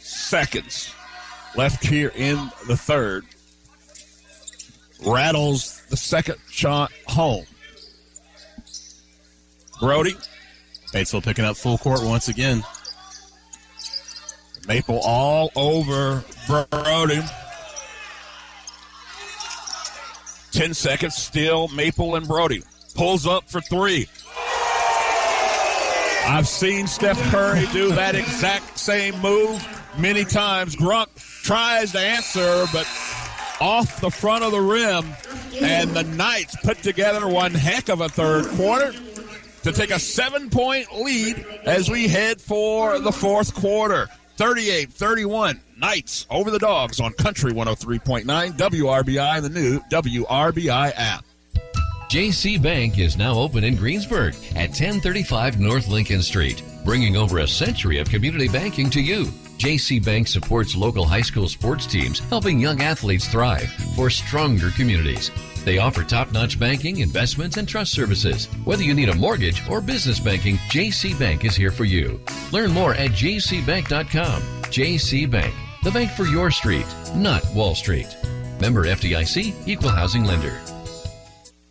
seconds 0.00 0.92
left 1.56 1.82
here 1.82 2.12
in 2.14 2.50
the 2.68 2.76
third. 2.76 3.24
Rattles 5.04 5.82
the 5.88 5.96
second 5.96 6.36
shot 6.50 6.92
home. 7.06 7.44
Brody. 9.80 10.14
Batesville 10.92 11.24
picking 11.24 11.44
up 11.44 11.56
full 11.56 11.78
court 11.78 12.02
once 12.02 12.28
again. 12.28 12.62
Maple 14.66 15.00
all 15.04 15.50
over 15.56 16.24
Brody. 16.46 17.20
10 20.52 20.72
seconds 20.72 21.16
still. 21.16 21.68
Maple 21.68 22.14
and 22.14 22.26
Brody. 22.26 22.62
Pulls 22.94 23.26
up 23.26 23.50
for 23.50 23.60
three. 23.60 24.06
I've 26.26 26.48
seen 26.48 26.86
Steph 26.86 27.20
Curry 27.30 27.66
do 27.72 27.90
that 27.90 28.14
exact 28.14 28.78
same 28.78 29.20
move 29.20 29.62
many 29.98 30.24
times. 30.24 30.74
Grunk 30.74 31.08
tries 31.42 31.92
to 31.92 31.98
answer, 31.98 32.64
but 32.72 32.86
off 33.64 33.98
the 34.02 34.10
front 34.10 34.44
of 34.44 34.52
the 34.52 34.60
rim. 34.60 35.06
And 35.62 35.90
the 35.90 36.02
Knights 36.02 36.54
put 36.62 36.82
together 36.82 37.26
one 37.26 37.54
heck 37.54 37.88
of 37.88 38.02
a 38.02 38.08
third 38.10 38.46
quarter 38.56 38.92
to 39.62 39.72
take 39.72 39.90
a 39.90 39.98
seven 39.98 40.50
point 40.50 40.94
lead 40.94 41.44
as 41.64 41.90
we 41.90 42.06
head 42.06 42.40
for 42.40 42.98
the 42.98 43.12
fourth 43.12 43.54
quarter. 43.54 44.08
38 44.36 44.92
31. 44.92 45.60
Knights 45.78 46.26
over 46.28 46.50
the 46.50 46.58
dogs 46.58 47.00
on 47.00 47.12
Country 47.14 47.52
103.9 47.52 48.24
WRBI, 48.24 49.42
the 49.42 49.48
new 49.48 49.80
WRBI 49.90 50.92
app. 50.94 51.24
JC 52.10 52.60
Bank 52.62 52.98
is 52.98 53.16
now 53.16 53.34
open 53.34 53.64
in 53.64 53.76
Greensburg 53.76 54.34
at 54.50 54.68
1035 54.68 55.58
North 55.58 55.88
Lincoln 55.88 56.22
Street, 56.22 56.62
bringing 56.84 57.16
over 57.16 57.38
a 57.38 57.48
century 57.48 57.98
of 57.98 58.10
community 58.10 58.46
banking 58.46 58.90
to 58.90 59.00
you. 59.00 59.32
JC 59.58 60.04
Bank 60.04 60.28
supports 60.28 60.76
local 60.76 61.04
high 61.04 61.22
school 61.22 61.48
sports 61.48 61.86
teams, 61.86 62.18
helping 62.30 62.60
young 62.60 62.80
athletes 62.82 63.28
thrive 63.28 63.70
for 63.96 64.10
stronger 64.10 64.70
communities. 64.70 65.30
They 65.64 65.78
offer 65.78 66.04
top 66.04 66.32
notch 66.32 66.58
banking, 66.58 66.98
investments, 66.98 67.56
and 67.56 67.66
trust 67.66 67.92
services. 67.92 68.46
Whether 68.64 68.82
you 68.82 68.94
need 68.94 69.08
a 69.08 69.14
mortgage 69.14 69.62
or 69.68 69.80
business 69.80 70.20
banking, 70.20 70.56
JC 70.68 71.18
Bank 71.18 71.44
is 71.44 71.56
here 71.56 71.70
for 71.70 71.84
you. 71.84 72.20
Learn 72.52 72.70
more 72.72 72.94
at 72.94 73.12
jcbank.com. 73.12 74.42
JC 74.64 75.30
Bank, 75.30 75.54
the 75.82 75.90
bank 75.90 76.10
for 76.10 76.24
your 76.24 76.50
street, 76.50 76.86
not 77.14 77.42
Wall 77.54 77.74
Street. 77.74 78.08
Member 78.60 78.84
FDIC, 78.84 79.66
equal 79.66 79.90
housing 79.90 80.24
lender. 80.24 80.60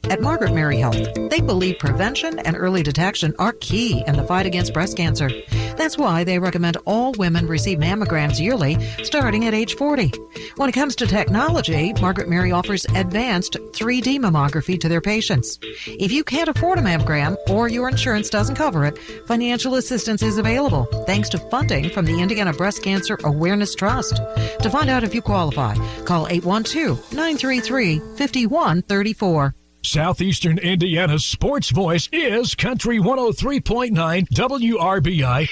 At 0.10 0.22
Margaret 0.22 0.54
Mary 0.54 0.78
Health, 0.78 1.08
they 1.30 1.40
believe 1.40 1.80
prevention 1.80 2.38
and 2.40 2.58
early 2.58 2.84
detection 2.84 3.34
are 3.40 3.54
key 3.54 4.04
in 4.06 4.18
the 4.18 4.24
fight 4.24 4.46
against 4.46 4.74
breast 4.74 4.98
cancer. 4.98 5.30
That's 5.78 5.98
why 5.98 6.24
they 6.24 6.40
recommend 6.40 6.78
all 6.86 7.14
women 7.14 7.48
receive 7.48 7.80
mammograms 7.80 8.40
yearly, 8.40 8.78
starting 9.04 9.46
at 9.46 9.54
age 9.54 9.76
40. 9.76 10.12
When 10.58 10.70
it 10.70 10.74
comes 10.74 10.96
to 10.98 11.08
technology, 11.08 11.94
Margaret 11.94 12.30
Mary 12.30 12.52
offers 12.52 12.86
advanced 12.94 13.54
3D 13.54 14.20
mammography 14.20 14.80
to 14.82 14.90
their 14.90 15.02
patients. 15.02 15.58
If 15.88 16.12
you 16.12 16.24
can't 16.24 16.50
afford 16.50 16.80
a 16.80 16.82
mammogram 16.82 17.38
or 17.50 17.70
your 17.70 17.88
insurance 17.88 18.30
doesn't 18.30 18.56
cover 18.56 18.86
it, 18.86 19.00
financial 19.26 19.76
assistance 19.76 20.22
is 20.22 20.38
available 20.38 20.86
thanks 21.06 21.30
to 21.30 21.38
funding 21.50 21.90
from 21.90 22.06
the 22.06 22.20
Indiana 22.22 22.54
Breast 22.54 22.84
Cancer 22.84 23.18
Awareness 23.24 23.74
Trust. 23.74 24.18
To 24.62 24.70
find 24.70 24.90
out 24.90 25.04
if 25.04 25.16
you 25.16 25.22
qualify, 25.22 25.76
call 26.04 26.28
812 26.28 27.14
933 27.14 28.00
5134. 28.18 29.56
Southeastern 29.86 30.60
Indiana's 30.60 31.26
sports 31.26 31.70
voice 31.70 32.08
is 32.14 32.56
Country 32.56 33.00
103.9 33.00 33.92
WRBI. 34.30 35.48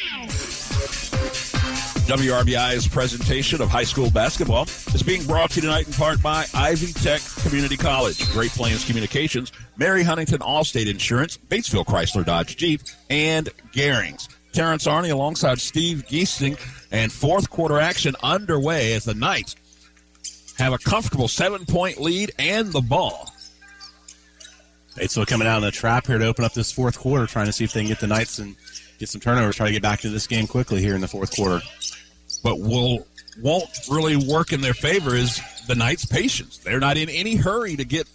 WRBI's 2.08 2.88
presentation 2.88 3.62
of 3.62 3.68
high 3.68 3.84
school 3.84 4.10
basketball 4.10 4.64
is 4.94 5.04
being 5.04 5.26
brought 5.26 5.52
to 5.52 5.58
you 5.58 5.62
tonight 5.64 5.88
in 5.88 5.94
part 5.94 6.22
by 6.22 6.46
Ivy 6.54 6.94
Tech 6.94 7.22
Community 7.42 7.76
College, 7.76 8.32
Great 8.32 8.52
Plains 8.52 8.86
Communications, 8.86 9.52
Mary 9.76 10.02
Huntington 10.02 10.40
Allstate 10.40 10.90
Insurance, 10.90 11.38
Batesville 11.38 11.86
Chrysler 11.86 12.26
Dodge 12.26 12.56
Jeep, 12.56 12.82
and 13.10 13.50
Garings. 13.74 14.30
Terrence 14.54 14.88
Arney 14.88 15.12
alongside 15.12 15.60
Steve 15.60 16.06
Geesting, 16.08 16.58
and 16.92 17.12
fourth 17.12 17.50
quarter 17.50 17.80
action 17.80 18.16
underway 18.24 18.94
as 18.94 19.04
the 19.04 19.14
Knights 19.14 19.58
have 20.58 20.72
a 20.72 20.78
comfortable 20.78 21.28
seven 21.28 21.66
point 21.66 22.00
lead 22.00 22.32
and 22.40 22.72
the 22.72 22.82
ball. 22.82 23.30
Batesville 24.96 25.28
coming 25.28 25.48
out 25.48 25.58
in 25.58 25.64
the 25.64 25.72
trap 25.72 26.08
here 26.08 26.18
to 26.18 26.26
open 26.26 26.44
up 26.44 26.54
this 26.54 26.72
fourth 26.72 27.00
quarter, 27.00 27.26
trying 27.26 27.46
to 27.46 27.54
see 27.54 27.64
if 27.64 27.74
they 27.74 27.82
can 27.82 27.88
get 27.88 28.00
the 28.00 28.08
Knights 28.08 28.40
and 28.40 28.56
get 29.00 29.10
some 29.10 29.22
turnovers, 29.22 29.56
try 29.56 29.68
to 29.68 29.72
get 29.72 29.82
back 29.82 30.02
to 30.02 30.10
this 30.10 30.28
game 30.28 30.48
quickly 30.48 30.82
here 30.82 30.96
in 30.96 31.02
the 31.02 31.08
fourth 31.08 31.36
quarter. 31.36 31.62
But 32.44 32.60
will 32.60 33.08
won't 33.40 33.70
really 33.90 34.18
work 34.18 34.52
in 34.52 34.62
their 34.62 34.74
favor 34.74 35.16
is 35.16 35.40
the 35.68 35.76
Knights' 35.76 36.06
patience. 36.06 36.58
They're 36.58 36.80
not 36.80 36.98
in 36.98 37.10
any 37.10 37.36
hurry 37.36 37.78
to 37.78 37.86
get 37.86 38.08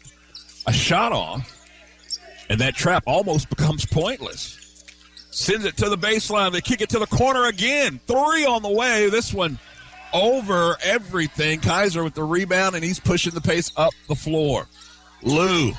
a 0.66 0.72
shot 0.72 1.12
off, 1.12 1.66
and 2.50 2.60
that 2.60 2.74
trap 2.74 3.04
almost 3.06 3.48
becomes 3.48 3.86
pointless. 3.86 4.84
Sends 5.30 5.64
it 5.64 5.76
to 5.78 5.88
the 5.88 5.98
baseline. 5.98 6.52
They 6.52 6.60
kick 6.60 6.80
it 6.80 6.90
to 6.90 6.98
the 6.98 7.06
corner 7.06 7.46
again. 7.46 8.00
Three 8.06 8.46
on 8.46 8.62
the 8.62 8.70
way. 8.70 9.10
This 9.10 9.34
one 9.34 9.58
over 10.12 10.76
everything. 10.82 11.60
Kaiser 11.60 12.02
with 12.04 12.14
the 12.14 12.24
rebound, 12.24 12.74
and 12.74 12.84
he's 12.84 13.00
pushing 13.00 13.34
the 13.34 13.40
pace 13.40 13.70
up 13.76 13.92
the 14.08 14.14
floor. 14.14 14.66
Lou 15.22 15.72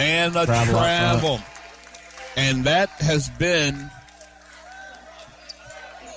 and 0.00 0.34
the 0.34 0.44
Travel 0.46 0.74
travel. 0.74 1.40
And 2.36 2.64
that 2.64 2.88
has 3.00 3.28
been 3.30 3.90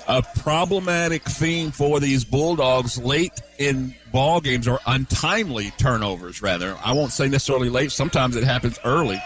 a 0.08 0.22
problematic 0.40 1.24
theme 1.24 1.72
for 1.72 2.00
these 2.00 2.24
Bulldogs 2.26 2.98
late 2.98 3.42
in 3.58 3.96
ball 4.12 4.42
games 4.42 4.68
or 4.68 4.80
untimely 4.86 5.72
turnovers, 5.78 6.42
rather. 6.42 6.78
I 6.84 6.94
won't 6.94 7.12
say 7.12 7.28
necessarily 7.28 7.70
late. 7.70 7.92
Sometimes 7.92 8.36
it 8.36 8.44
happens 8.44 8.80
early. 8.84 9.22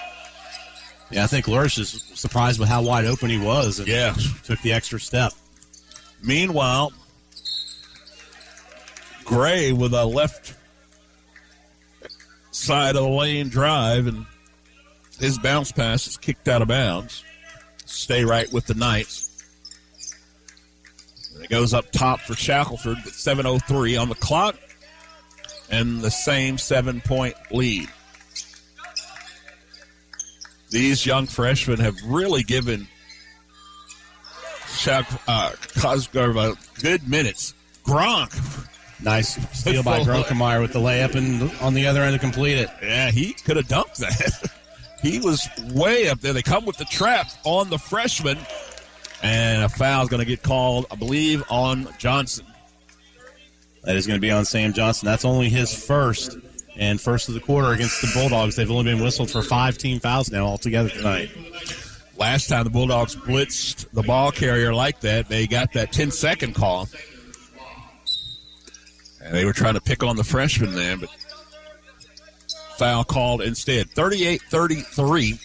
Yeah, 1.10 1.24
I 1.24 1.28
think 1.28 1.48
Lures 1.48 1.78
is 1.78 2.04
surprised 2.16 2.60
with 2.60 2.70
how 2.70 2.82
wide 2.84 3.06
open 3.06 3.30
he 3.30 3.38
was 3.38 3.80
and 3.80 3.88
Yeah. 3.88 4.14
took 4.44 4.62
the 4.62 4.74
extra 4.74 5.00
step. 5.00 5.34
Meanwhile, 6.22 6.92
Gray 9.24 9.72
with 9.72 9.94
a 9.94 10.06
left 10.06 10.54
side 12.52 12.96
of 12.96 13.04
the 13.04 13.10
lane 13.10 13.50
drive, 13.50 14.08
and 14.08 14.26
his 15.20 15.40
bounce 15.40 15.72
pass 15.72 16.08
is 16.08 16.18
kicked 16.18 16.48
out 16.48 16.62
of 16.62 16.68
bounds. 16.68 17.24
Stay 17.86 18.24
right 18.24 18.52
with 18.52 18.66
the 18.68 18.74
Knights. 18.74 19.24
And 21.34 21.44
it 21.44 21.50
goes 21.50 21.74
up 21.74 21.92
top 21.92 22.20
for 22.20 22.36
Shackelford 22.36 22.98
with 23.06 23.14
7.03 23.14 24.00
on 24.02 24.10
the 24.10 24.16
clock 24.16 24.56
and 25.70 26.02
the 26.02 26.12
same 26.12 26.58
seven 26.58 27.02
point 27.02 27.36
lead. 27.52 27.90
These 30.70 31.06
young 31.06 31.28
freshmen 31.28 31.80
have 31.80 31.96
really 32.06 32.44
given 32.44 32.88
Shack, 34.68 35.10
uh, 35.28 35.54
Cosgrove 35.78 36.58
good 36.82 37.08
minutes. 37.08 37.54
Grunk. 37.86 38.68
Nice 39.02 39.36
steal 39.58 39.84
by 39.84 40.00
Grunkemeyer 40.04 40.62
with 40.62 40.74
the 40.74 40.80
layup 40.80 41.16
and 41.16 41.52
on 41.62 41.74
the 41.74 41.88
other 41.88 42.02
end 42.02 42.14
to 42.14 42.20
complete 42.20 42.58
it. 42.58 42.70
Yeah, 42.82 43.12
he 43.12 43.34
could 43.34 43.58
have 43.58 43.68
dunked 43.68 43.98
that. 43.98 44.52
he 45.02 45.20
was 45.20 45.48
way 45.74 46.10
up 46.10 46.20
there. 46.22 46.34
They 46.34 46.42
come 46.42 46.66
with 46.66 46.78
the 46.78 46.86
trap 46.86 47.28
on 47.44 47.70
the 47.70 47.78
freshman, 47.78 48.38
and 49.22 49.64
a 49.64 49.70
foul 49.70 50.04
is 50.04 50.10
going 50.10 50.20
to 50.20 50.26
get 50.26 50.44
called, 50.44 50.86
I 50.92 50.96
believe, 50.96 51.44
on 51.50 51.88
Johnson. 51.98 52.46
That 53.84 53.96
is 53.96 54.06
going 54.06 54.18
to 54.18 54.22
be 54.22 54.32
on 54.32 54.46
Sam 54.46 54.74
Johnson. 54.74 55.06
That's 55.06 55.26
only 55.26 55.50
his 55.50 55.74
first 55.74 56.38
and 56.76 57.00
first 57.00 57.28
of 57.28 57.34
the 57.34 57.40
quarter 57.40 57.72
against 57.72 58.02
the 58.02 58.12
Bulldogs. 58.14 58.56
They've 58.56 58.70
only 58.70 58.84
been 58.84 59.04
whistled 59.04 59.32
for 59.32 59.42
five 59.42 59.78
team 59.78 60.00
fouls 60.00 60.32
now 60.32 60.46
altogether 60.46 60.90
tonight. 60.90 61.30
Last 62.18 62.48
time 62.48 62.64
the 62.64 62.70
Bulldogs 62.70 63.16
blitzed 63.16 63.90
the 63.92 64.04
ball 64.04 64.32
carrier 64.32 64.74
like 64.74 65.02
that, 65.02 65.30
they 65.30 65.46
got 65.48 65.74
that 65.74 65.92
10 65.92 66.12
second 66.12 66.56
call. 66.56 66.88
And 69.22 69.36
they 69.36 69.46
were 69.46 69.54
trying 69.54 69.76
to 69.76 69.82
pick 69.82 70.04
on 70.04 70.16
the 70.16 70.24
freshman 70.24 70.74
there, 70.74 70.98
but 70.98 71.10
foul 72.78 73.04
called 73.04 73.42
instead. 73.42 73.90
38 73.92 74.42
33. 74.42 75.40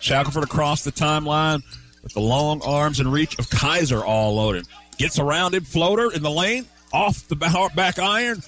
Shackelford 0.00 0.44
across 0.44 0.84
the 0.84 0.92
timeline 0.92 1.62
with 2.02 2.12
the 2.12 2.20
long 2.20 2.60
arms 2.62 3.00
and 3.00 3.10
reach 3.10 3.38
of 3.38 3.48
Kaiser 3.48 4.04
all 4.04 4.34
loaded. 4.34 4.66
Gets 4.98 5.18
around 5.18 5.54
him, 5.54 5.64
floater 5.64 6.12
in 6.12 6.22
the 6.22 6.30
lane, 6.30 6.66
off 6.92 7.26
the 7.28 7.36
back 7.36 7.98
iron, 7.98 8.42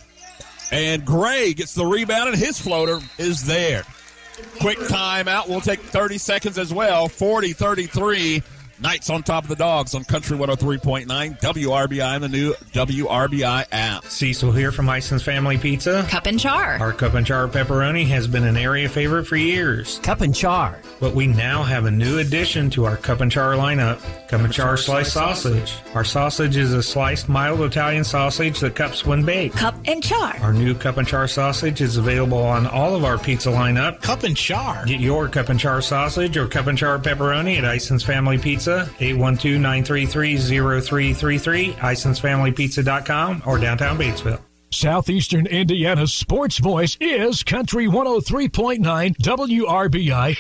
and 0.71 1.05
Gray 1.05 1.55
gets 1.55 1.75
the 1.75 1.87
rebound, 1.87 2.29
and 2.29 2.39
his 2.39 2.61
floater 2.61 3.01
is 3.19 3.45
there. 3.45 3.85
Quick 4.61 4.79
timeout. 4.79 5.49
We'll 5.49 5.61
take 5.63 5.81
30 5.81 6.19
seconds 6.19 6.59
as 6.59 6.73
well. 6.73 7.09
40 7.09 7.53
33. 7.55 8.43
Knights 8.79 9.09
on 9.09 9.23
top 9.23 9.45
of 9.45 9.49
the 9.49 9.57
dogs 9.57 9.95
on 9.95 10.05
Country 10.05 10.37
103.9 10.37 11.07
WRBI 11.41 12.15
and 12.15 12.25
the 12.25 12.29
new 12.29 12.53
WRBI 12.73 13.65
app. 13.73 14.05
Cecil 14.05 14.53
here 14.53 14.71
from 14.71 14.89
Ison's 14.89 15.23
Family 15.23 15.57
Pizza. 15.57 16.07
Cup 16.11 16.27
and 16.27 16.39
char. 16.39 16.75
Our 16.79 16.93
cup 16.93 17.15
and 17.15 17.27
char 17.27 17.49
pepperoni 17.49 18.07
has 18.09 18.27
been 18.27 18.45
an 18.45 18.57
area 18.57 18.89
favorite 18.89 19.25
for 19.25 19.37
years. 19.37 19.99
Cup 20.01 20.21
and 20.21 20.35
char. 20.35 20.79
But 21.01 21.15
we 21.15 21.27
now 21.27 21.63
have 21.63 21.87
a 21.87 21.91
new 21.91 22.19
addition 22.19 22.69
to 22.71 22.85
our 22.85 22.97
cup 22.97 23.21
and 23.21 23.33
char 23.33 23.55
lineup 23.55 24.01
cup 24.29 24.41
and 24.41 24.53
char 24.53 24.77
sliced 24.77 25.13
sausage. 25.13 25.75
Our 25.95 26.05
sausage 26.05 26.57
is 26.57 26.73
a 26.73 26.83
sliced 26.83 27.29
mild 27.29 27.61
Italian 27.61 28.05
sausage 28.05 28.61
that 28.61 28.75
cups 28.75 29.07
when 29.07 29.25
baked. 29.25 29.57
Cup 29.57 29.75
and 29.87 30.03
char. 30.03 30.37
Our 30.43 30.53
new 30.53 30.75
cup 30.75 30.97
and 30.97 31.07
char 31.07 31.29
sausage 31.29 31.81
is 31.81 31.97
available 31.97 32.43
on 32.43 32.67
all 32.67 32.95
of 32.95 33.05
our 33.05 33.19
pizza 33.19 33.51
lineup. 33.51 34.03
Cup 34.03 34.25
and 34.25 34.37
char. 34.37 34.85
Get 34.85 35.01
your 35.01 35.29
cup 35.29 35.49
and 35.49 35.59
char 35.59 35.81
sausage 35.81 36.37
or 36.37 36.47
cup 36.47 36.67
and 36.67 36.77
char 36.77 36.99
pepperoni 36.99 37.59
at 37.59 37.65
Ison's 37.65 38.03
Family 38.03 38.39
Pizza, 38.39 38.66
812-933-0333, 38.75 41.75
isonsfamilypizza.com, 41.75 43.43
or 43.47 43.59
downtown 43.59 43.99
Batesville. 43.99 44.41
Southeastern 44.71 45.47
Indiana's 45.47 46.13
sports 46.13 46.59
voice 46.59 46.99
is 47.01 47.43
Country 47.43 47.87
103.9 47.87 49.17
WRBI. 49.17 50.37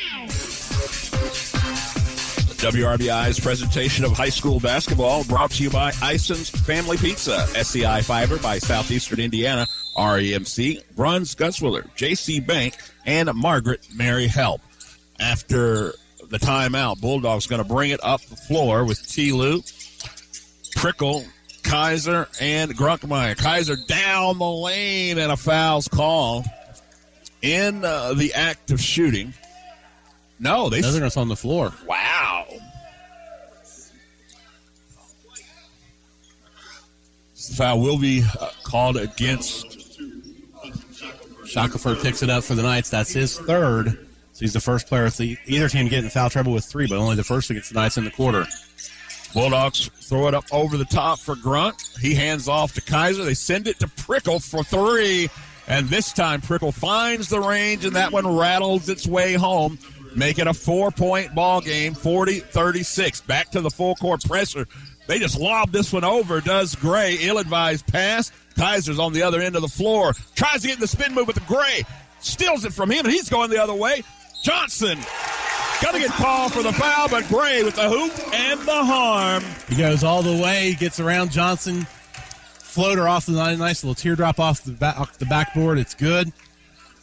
WRBI's 2.57 3.39
presentation 3.39 4.05
of 4.05 4.13
high 4.13 4.31
school 4.31 4.59
basketball 4.59 5.25
brought 5.25 5.51
to 5.53 5.63
you 5.63 5.71
by 5.71 5.93
Ison's 6.03 6.51
Family 6.51 6.97
Pizza, 6.97 7.47
SCI 7.55 8.01
Fiber 8.01 8.39
by 8.39 8.59
Southeastern 8.59 9.21
Indiana, 9.21 9.67
REMC, 9.97 10.83
Bruns 10.97 11.35
Gutzwiller, 11.35 11.87
JC 11.97 12.45
Bank, 12.45 12.75
and 13.05 13.33
Margaret 13.35 13.87
Mary 13.95 14.27
Health. 14.27 14.63
After 15.21 15.95
the 16.29 16.39
timeout, 16.39 17.01
Bulldogs 17.01 17.47
going 17.47 17.63
to 17.63 17.69
bring 17.69 17.91
it 17.91 18.01
up 18.03 18.21
the 18.23 18.37
floor 18.37 18.85
with 18.85 19.07
T. 19.07 19.33
Lou, 19.33 19.63
Prickle, 20.75 21.25
Kaiser, 21.63 22.29
and 22.41 22.77
Grunkemeyer. 22.77 23.37
Kaiser 23.37 23.77
down 23.89 24.39
the 24.39 24.49
lane, 24.49 25.19
and 25.19 25.33
a 25.33 25.37
foul's 25.37 25.89
called 25.89 26.45
in 27.43 27.85
uh, 27.85 28.15
the 28.15 28.35
act 28.35 28.71
of 28.71 28.81
shooting. 28.81 29.35
No, 30.39 30.69
they 30.69 30.81
Nothing 30.81 31.03
else 31.03 31.17
on 31.17 31.29
the 31.29 31.37
floor. 31.37 31.73
Wow. 31.87 32.47
The 37.35 37.55
foul 37.55 37.81
will 37.81 37.99
be 37.99 38.23
uh, 38.41 38.51
called 38.65 38.97
against. 38.97 40.01
Shackelford 41.47 42.01
picks 42.01 42.23
it 42.23 42.29
up 42.29 42.45
for 42.45 42.55
the 42.55 42.63
Knights. 42.63 42.91
That's 42.91 43.13
his 43.13 43.39
third. 43.39 44.06
So 44.37 44.41
he's 44.41 44.53
the 44.53 44.61
first 44.61 44.87
player 44.87 45.05
with 45.05 45.17
the, 45.17 45.39
either 45.47 45.67
team 45.67 45.87
to 45.87 45.91
get 45.91 46.05
in 46.05 46.11
foul 46.11 46.29
trouble 46.29 46.53
with 46.53 46.67
three, 46.67 46.87
but 46.87 46.99
only 46.99 47.17
the 47.17 47.25
first 47.25 47.49
against 47.49 47.71
the 47.71 47.81
Knights 47.81 47.97
in 47.97 48.05
the 48.05 48.11
quarter. 48.11 48.45
Bulldogs 49.33 49.89
throw 49.95 50.29
it 50.29 50.35
up 50.35 50.45
over 50.53 50.77
the 50.77 50.85
top 50.85 51.19
for 51.19 51.37
Grunk. 51.37 51.99
He 51.99 52.15
hands 52.15 52.47
off 52.47 52.75
to 52.75 52.83
Kaiser. 52.83 53.25
They 53.25 53.33
send 53.33 53.67
it 53.67 53.79
to 53.79 53.89
Prickle 53.89 54.39
for 54.39 54.63
three. 54.63 55.31
And 55.69 55.89
this 55.89 56.13
time, 56.13 56.43
Prickle 56.43 56.71
finds 56.71 57.31
the 57.31 57.41
range, 57.41 57.87
and 57.87 57.97
that 57.97 58.13
one 58.13 58.37
rattles 58.37 58.91
its 58.91 59.07
way 59.07 59.33
home, 59.33 59.79
make 60.15 60.39
it 60.39 60.47
a 60.47 60.53
four 60.53 60.91
point 60.91 61.35
ball 61.35 61.63
game, 61.63 61.95
40 61.95 62.41
36. 62.41 63.23
Back 63.23 63.53
to 63.53 63.63
the 63.63 63.71
full 63.71 63.95
court 63.95 64.23
pressure. 64.23 64.67
They 65.07 65.19
just 65.19 65.41
lob 65.41 65.73
this 65.73 65.95
one 65.95 66.05
over, 66.05 66.43
does 66.43 66.75
Gray. 66.75 67.17
Ill 67.23 67.39
advised 67.39 67.87
pass. 67.87 68.33
Kaiser's 68.55 68.99
on 68.99 69.15
the 69.15 69.23
other 69.23 69.41
end 69.41 69.57
of 69.57 69.63
the 69.63 69.69
floor. 69.69 70.13
Tries 70.35 70.61
to 70.61 70.69
get 70.69 70.75
in 70.75 70.81
the 70.81 70.89
spin 70.89 71.15
move 71.15 71.27
with 71.27 71.37
the 71.37 71.55
Gray. 71.55 71.85
Steals 72.21 72.67
it 72.67 72.75
from 72.75 72.91
him, 72.91 73.07
and 73.07 73.15
he's 73.15 73.31
going 73.31 73.49
the 73.49 73.63
other 73.63 73.75
way. 73.75 74.03
Johnson 74.43 74.99
Gonna 75.83 75.99
get 75.99 76.11
called 76.13 76.55
for 76.55 76.63
the 76.63 76.73
foul, 76.73 77.09
but 77.09 77.29
Gray 77.29 77.63
with 77.63 77.77
the 77.77 77.89
hoop 77.89 78.13
and 78.33 78.61
the 78.61 78.85
harm. 78.85 79.45
He 79.69 79.77
goes 79.77 80.03
all 80.03 80.23
the 80.23 80.43
way, 80.43 80.75
gets 80.75 80.99
around 81.01 81.31
Johnson, 81.31 81.87
floater 82.59 83.07
off 83.07 83.27
the 83.27 83.33
line, 83.33 83.59
nice 83.59 83.85
little 83.85 83.95
teardrop 83.95 84.41
off 84.41 84.65
the 84.65 84.73
back, 84.73 84.99
off 84.99 85.19
the 85.19 85.27
backboard. 85.27 85.79
It's 85.79 85.95
good. 85.95 86.33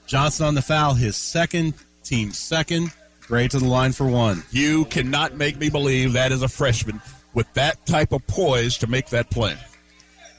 Johnson 0.08 0.48
on 0.48 0.56
the 0.56 0.62
foul, 0.62 0.96
his 0.96 1.16
second, 1.16 1.76
team 2.04 2.32
second. 2.32 2.92
Gray 3.28 3.48
to 3.48 3.60
the 3.60 3.68
line 3.68 3.92
for 3.92 4.08
one. 4.08 4.44
You 4.50 4.86
cannot 4.86 5.36
make 5.36 5.58
me 5.58 5.70
believe 5.70 6.14
that 6.14 6.32
is 6.32 6.42
a 6.42 6.48
freshman 6.48 7.00
with 7.36 7.52
that 7.54 7.86
type 7.86 8.12
of 8.12 8.26
poise 8.26 8.80
to 8.80 8.88
make 8.88 9.10
that 9.10 9.30
play. 9.30 9.56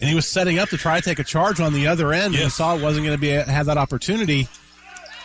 And 0.00 0.08
he 0.08 0.14
was 0.14 0.26
setting 0.26 0.58
up 0.58 0.70
to 0.70 0.76
try 0.76 0.98
to 0.98 1.04
take 1.04 1.20
a 1.20 1.24
charge 1.24 1.60
on 1.60 1.72
the 1.72 1.86
other 1.86 2.12
end. 2.12 2.34
Yes. 2.34 2.42
He 2.42 2.50
saw 2.50 2.76
it 2.76 2.82
wasn't 2.82 3.06
going 3.06 3.16
to 3.16 3.20
be 3.20 3.28
have 3.30 3.66
that 3.66 3.78
opportunity, 3.78 4.48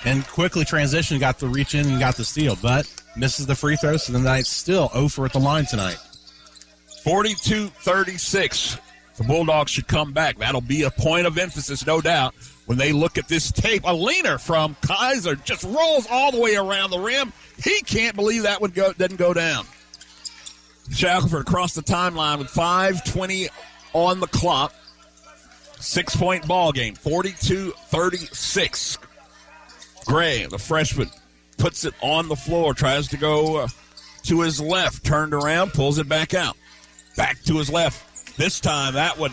and 0.05 0.25
quickly 0.27 0.65
transitioned, 0.65 1.19
got 1.19 1.39
the 1.39 1.47
reach 1.47 1.75
in 1.75 1.87
and 1.87 1.99
got 1.99 2.15
the 2.15 2.25
steal. 2.25 2.57
But 2.61 2.91
misses 3.15 3.45
the 3.45 3.55
free 3.55 3.75
throw, 3.75 3.97
so 3.97 4.13
the 4.13 4.19
Knights 4.19 4.49
still 4.49 4.89
over 4.93 5.25
at 5.25 5.33
the 5.33 5.39
line 5.39 5.65
tonight. 5.65 5.97
42 7.03 7.67
36. 7.67 8.77
The 9.17 9.23
Bulldogs 9.25 9.71
should 9.71 9.87
come 9.87 10.13
back. 10.13 10.37
That'll 10.37 10.61
be 10.61 10.83
a 10.83 10.91
point 10.91 11.27
of 11.27 11.37
emphasis, 11.37 11.85
no 11.85 11.99
doubt, 11.99 12.33
when 12.67 12.77
they 12.77 12.93
look 12.93 13.17
at 13.17 13.27
this 13.27 13.51
tape. 13.51 13.83
A 13.85 13.93
leaner 13.93 14.37
from 14.37 14.77
Kaiser 14.81 15.35
just 15.35 15.63
rolls 15.65 16.07
all 16.09 16.31
the 16.31 16.39
way 16.39 16.55
around 16.55 16.91
the 16.91 16.99
rim. 16.99 17.33
He 17.61 17.81
can't 17.81 18.15
believe 18.15 18.43
that 18.43 18.61
would 18.61 18.73
go 18.73 18.93
didn't 18.93 19.17
go 19.17 19.33
down. 19.33 19.65
Shackelford 20.91 21.41
across 21.41 21.73
the 21.73 21.81
timeline 21.81 22.39
with 22.39 22.47
5.20 22.47 23.49
on 23.93 24.19
the 24.19 24.27
clock. 24.27 24.73
Six 25.79 26.15
point 26.15 26.47
ball 26.47 26.71
game, 26.71 26.95
42 26.95 27.71
36. 27.71 28.97
Gray, 30.09 30.47
the 30.47 30.57
freshman, 30.57 31.07
puts 31.59 31.85
it 31.85 31.93
on 32.01 32.29
the 32.29 32.35
floor, 32.35 32.73
tries 32.73 33.07
to 33.09 33.17
go 33.17 33.57
uh, 33.57 33.67
to 34.23 34.41
his 34.41 34.59
left, 34.59 35.05
turned 35.05 35.35
around, 35.35 35.71
pulls 35.71 35.99
it 35.99 36.09
back 36.09 36.33
out. 36.33 36.57
Back 37.15 37.39
to 37.43 37.59
his 37.59 37.69
left. 37.69 38.35
This 38.35 38.59
time 38.59 38.95
that 38.95 39.19
would 39.19 39.31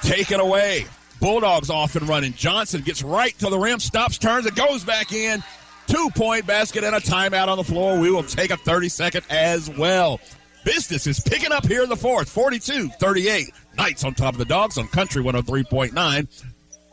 take 0.00 0.30
it 0.30 0.40
away. 0.40 0.86
Bulldogs 1.20 1.68
off 1.68 1.94
and 1.94 2.08
running. 2.08 2.32
Johnson 2.32 2.80
gets 2.80 3.02
right 3.02 3.38
to 3.38 3.50
the 3.50 3.58
rim, 3.58 3.80
stops, 3.80 4.16
turns, 4.16 4.46
it 4.46 4.54
goes 4.54 4.82
back 4.82 5.12
in. 5.12 5.44
Two 5.88 6.08
point 6.16 6.46
basket 6.46 6.82
and 6.82 6.96
a 6.96 7.00
timeout 7.00 7.48
on 7.48 7.58
the 7.58 7.64
floor. 7.64 7.98
We 7.98 8.10
will 8.10 8.22
take 8.22 8.50
a 8.50 8.56
30 8.56 8.88
second 8.88 9.26
as 9.28 9.68
well. 9.68 10.20
Business 10.64 11.06
is 11.06 11.20
picking 11.20 11.52
up 11.52 11.66
here 11.66 11.82
in 11.82 11.90
the 11.90 11.96
fourth, 11.96 12.30
42 12.30 12.88
38. 12.88 13.50
Knights 13.76 14.04
on 14.04 14.14
top 14.14 14.32
of 14.32 14.38
the 14.38 14.46
dogs 14.46 14.78
on 14.78 14.88
Country 14.88 15.22
103.9, 15.22 16.44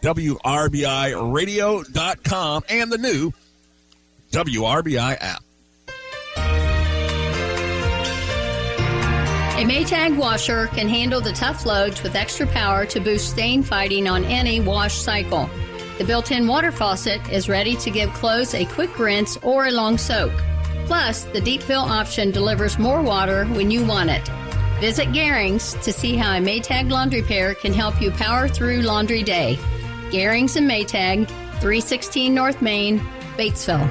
WRBIRadio.com, 0.01 2.63
and 2.69 2.91
the 2.91 2.97
new 2.97 3.31
WRBI 4.31 5.17
app. 5.19 5.43
A 9.57 9.63
Maytag 9.63 10.17
washer 10.17 10.67
can 10.67 10.87
handle 10.89 11.21
the 11.21 11.33
tough 11.33 11.65
loads 11.67 12.01
with 12.01 12.15
extra 12.15 12.47
power 12.47 12.83
to 12.87 12.99
boost 12.99 13.29
stain 13.29 13.61
fighting 13.61 14.07
on 14.07 14.25
any 14.25 14.59
wash 14.59 14.95
cycle. 14.95 15.47
The 15.99 16.03
built 16.03 16.31
in 16.31 16.47
water 16.47 16.71
faucet 16.71 17.21
is 17.31 17.47
ready 17.47 17.75
to 17.75 17.91
give 17.91 18.11
clothes 18.13 18.55
a 18.55 18.65
quick 18.65 18.97
rinse 18.97 19.37
or 19.43 19.67
a 19.67 19.71
long 19.71 19.99
soak. 19.99 20.31
Plus, 20.87 21.25
the 21.25 21.41
deep 21.41 21.61
fill 21.61 21.81
option 21.81 22.31
delivers 22.31 22.79
more 22.79 23.03
water 23.03 23.45
when 23.49 23.69
you 23.69 23.85
want 23.85 24.09
it. 24.09 24.27
Visit 24.79 25.09
Garings 25.09 25.79
to 25.83 25.93
see 25.93 26.15
how 26.15 26.35
a 26.35 26.41
Maytag 26.41 26.89
laundry 26.89 27.21
pair 27.21 27.53
can 27.53 27.71
help 27.71 28.01
you 28.01 28.09
power 28.09 28.47
through 28.47 28.81
laundry 28.81 29.21
day. 29.21 29.59
Garings 30.11 30.55
and 30.57 30.69
Maytag, 30.69 31.27
316 31.59 32.33
North 32.33 32.61
Main, 32.61 32.99
Batesville. 33.37 33.89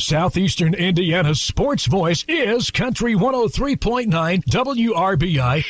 Southeastern 0.00 0.74
Indiana's 0.74 1.40
sports 1.40 1.86
voice 1.86 2.24
is 2.26 2.70
Country 2.70 3.14
103.9 3.14 4.08
WRBI. 4.44 5.64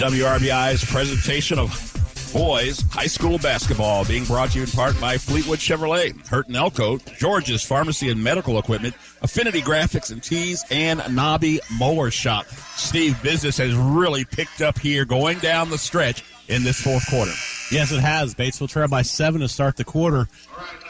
WRBI's 0.00 0.84
presentation 0.84 1.58
of 1.58 1.89
boys 2.32 2.82
high 2.90 3.06
school 3.06 3.38
basketball 3.38 4.04
being 4.04 4.24
brought 4.24 4.50
to 4.50 4.58
you 4.58 4.64
in 4.64 4.70
part 4.70 4.98
by 5.00 5.18
Fleetwood 5.18 5.58
Chevrolet, 5.58 6.12
Hurton 6.28 6.54
Elko, 6.54 6.98
George's 7.18 7.62
Pharmacy 7.62 8.10
and 8.10 8.22
Medical 8.22 8.58
Equipment, 8.58 8.94
Affinity 9.22 9.60
Graphics 9.60 10.10
and 10.10 10.22
Tees, 10.22 10.64
and 10.70 11.02
Nobby 11.14 11.60
Mower 11.78 12.10
Shop. 12.10 12.46
Steve, 12.76 13.20
business 13.22 13.58
has 13.58 13.74
really 13.74 14.24
picked 14.24 14.60
up 14.60 14.78
here 14.78 15.04
going 15.04 15.38
down 15.38 15.70
the 15.70 15.78
stretch 15.78 16.24
in 16.48 16.64
this 16.64 16.80
fourth 16.80 17.08
quarter. 17.08 17.32
Yes, 17.70 17.92
it 17.92 18.00
has. 18.00 18.34
Batesville 18.34 18.68
trail 18.68 18.88
by 18.88 19.02
seven 19.02 19.40
to 19.42 19.48
start 19.48 19.76
the 19.76 19.84
quarter. 19.84 20.28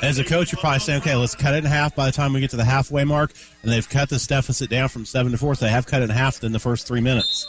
As 0.03 0.19
a 0.19 0.25
coach, 0.25 0.51
you're 0.51 0.61
probably 0.61 0.81
saying, 0.81 1.03
okay, 1.03 1.15
let's 1.15 1.35
cut 1.35 1.55
it 1.55 1.59
in 1.59 1.65
half 1.65 1.95
by 1.95 2.07
the 2.07 2.12
time 2.12 2.33
we 2.33 2.41
get 2.41 2.51
to 2.51 2.57
the 2.57 2.65
halfway 2.65 3.05
mark. 3.05 3.33
And 3.62 3.71
they've 3.71 3.87
cut 3.87 4.09
this 4.09 4.27
deficit 4.27 4.71
down 4.71 4.89
from 4.89 5.05
seven 5.05 5.33
to 5.33 5.39
four. 5.39 5.55
So 5.55 5.67
they 5.67 5.71
have 5.71 5.87
cut 5.87 6.01
it 6.01 6.05
in 6.05 6.11
half 6.11 6.43
in 6.43 6.53
the 6.53 6.59
first 6.59 6.87
three 6.87 7.03
minutes. 7.03 7.47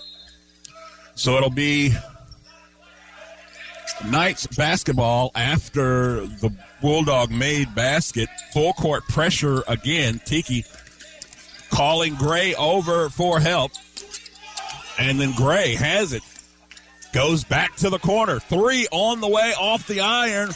So 1.15 1.38
it'll 1.38 1.49
be 1.49 1.93
Knights 4.05 4.47
basketball 4.47 5.31
after 5.35 6.25
the 6.25 6.51
Bulldog 6.81 7.31
made 7.31 7.73
basket. 7.75 8.29
Full 8.53 8.73
court 8.73 9.03
pressure 9.07 9.63
again. 9.67 10.19
Tiki 10.25 10.65
calling 11.69 12.15
Gray 12.15 12.55
over 12.55 13.09
for 13.09 13.39
help. 13.39 13.71
And 14.99 15.19
then 15.19 15.33
Gray 15.33 15.75
has 15.75 16.13
it. 16.13 16.23
Goes 17.13 17.43
back 17.43 17.75
to 17.77 17.89
the 17.89 17.99
corner. 17.99 18.39
Three 18.39 18.87
on 18.91 19.21
the 19.21 19.27
way 19.27 19.53
off 19.59 19.87
the 19.87 20.01
iron. 20.01 20.51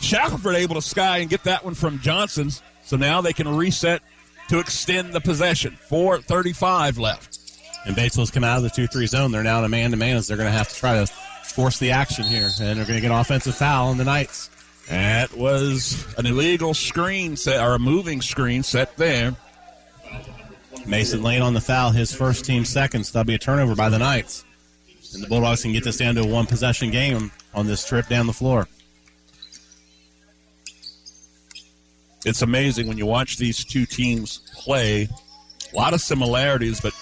Shackelford 0.00 0.54
able 0.54 0.74
to 0.76 0.82
sky 0.82 1.18
and 1.18 1.28
get 1.28 1.44
that 1.44 1.64
one 1.64 1.74
from 1.74 1.98
Johnson's. 1.98 2.62
So 2.84 2.96
now 2.96 3.20
they 3.20 3.32
can 3.32 3.48
reset 3.56 4.02
to 4.48 4.58
extend 4.58 5.12
the 5.12 5.20
possession. 5.20 5.76
4.35 5.90 6.98
left. 6.98 7.38
And 7.84 7.94
Batesville's 7.94 8.30
come 8.30 8.44
out 8.44 8.58
of 8.58 8.62
the 8.62 8.70
2 8.70 8.86
3 8.86 9.06
zone. 9.06 9.32
They're 9.32 9.42
now 9.42 9.58
in 9.58 9.64
a 9.64 9.68
man 9.68 9.90
to 9.90 9.96
man 9.96 10.16
as 10.16 10.26
they're 10.26 10.36
going 10.36 10.50
to 10.50 10.56
have 10.56 10.68
to 10.68 10.74
try 10.74 11.04
to 11.04 11.12
force 11.52 11.78
the 11.78 11.90
action 11.90 12.24
here. 12.24 12.50
And 12.60 12.78
they're 12.78 12.86
going 12.86 12.96
to 12.96 13.00
get 13.00 13.10
an 13.10 13.18
offensive 13.18 13.54
foul 13.54 13.88
on 13.88 13.98
the 13.98 14.04
Knights. 14.04 14.50
That 14.88 15.36
was 15.36 16.06
an 16.16 16.26
illegal 16.26 16.72
screen 16.72 17.36
set, 17.36 17.60
or 17.60 17.74
a 17.74 17.78
moving 17.78 18.22
screen 18.22 18.62
set 18.62 18.96
there. 18.96 19.36
Mason 20.86 21.22
Lane 21.22 21.42
on 21.42 21.52
the 21.52 21.60
foul, 21.60 21.90
his 21.90 22.14
first 22.14 22.44
team 22.44 22.64
seconds. 22.64 23.12
That'll 23.12 23.26
be 23.26 23.34
a 23.34 23.38
turnover 23.38 23.74
by 23.74 23.90
the 23.90 23.98
Knights. 23.98 24.44
And 25.12 25.22
the 25.22 25.28
Bulldogs 25.28 25.62
can 25.62 25.72
get 25.72 25.84
this 25.84 25.98
down 25.98 26.14
to 26.14 26.22
a 26.22 26.26
one 26.26 26.46
possession 26.46 26.90
game 26.90 27.30
on 27.54 27.66
this 27.66 27.86
trip 27.86 28.08
down 28.08 28.26
the 28.26 28.32
floor. 28.32 28.66
It's 32.24 32.42
amazing 32.42 32.88
when 32.88 32.98
you 32.98 33.06
watch 33.06 33.36
these 33.36 33.64
two 33.64 33.86
teams 33.86 34.40
play. 34.54 35.08
A 35.72 35.76
lot 35.76 35.92
of 35.94 36.00
similarities, 36.00 36.80
but 36.80 36.94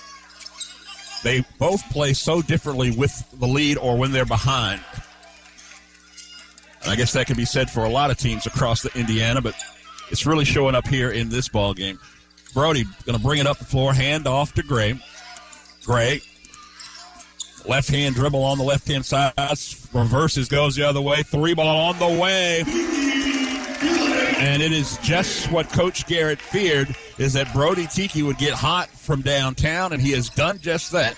they 1.26 1.44
both 1.58 1.82
play 1.90 2.12
so 2.12 2.40
differently 2.40 2.92
with 2.92 3.28
the 3.40 3.48
lead 3.48 3.78
or 3.78 3.98
when 3.98 4.12
they're 4.12 4.24
behind. 4.24 4.80
And 6.82 6.92
I 6.92 6.94
guess 6.94 7.12
that 7.14 7.26
can 7.26 7.36
be 7.36 7.44
said 7.44 7.68
for 7.68 7.84
a 7.84 7.88
lot 7.88 8.12
of 8.12 8.16
teams 8.16 8.46
across 8.46 8.82
the 8.82 8.96
Indiana, 8.96 9.42
but 9.42 9.56
it's 10.08 10.24
really 10.24 10.44
showing 10.44 10.76
up 10.76 10.86
here 10.86 11.10
in 11.10 11.28
this 11.28 11.48
ball 11.48 11.74
game. 11.74 11.98
Brody 12.54 12.84
going 13.04 13.18
to 13.18 13.22
bring 13.22 13.40
it 13.40 13.46
up 13.48 13.58
the 13.58 13.64
floor, 13.64 13.92
hand 13.92 14.28
off 14.28 14.54
to 14.54 14.62
Gray. 14.62 15.00
Gray, 15.84 16.20
left 17.66 17.88
hand 17.88 18.14
dribble 18.14 18.44
on 18.44 18.56
the 18.58 18.64
left 18.64 18.86
hand 18.86 19.04
side, 19.04 19.32
reverses, 19.92 20.48
goes 20.48 20.76
the 20.76 20.88
other 20.88 21.00
way. 21.00 21.24
Three 21.24 21.54
ball 21.54 21.88
on 21.88 21.98
the 21.98 22.20
way. 22.20 22.62
And 24.38 24.62
it 24.62 24.70
is 24.70 24.96
just 24.98 25.50
what 25.50 25.70
Coach 25.70 26.06
Garrett 26.06 26.40
feared 26.40 26.94
is 27.18 27.32
that 27.32 27.52
Brody 27.52 27.86
Tiki 27.86 28.22
would 28.22 28.38
get 28.38 28.52
hot 28.54 28.88
from 28.88 29.22
downtown, 29.22 29.92
and 29.92 30.02
he 30.02 30.12
has 30.12 30.28
done 30.28 30.58
just 30.58 30.92
that. 30.92 31.16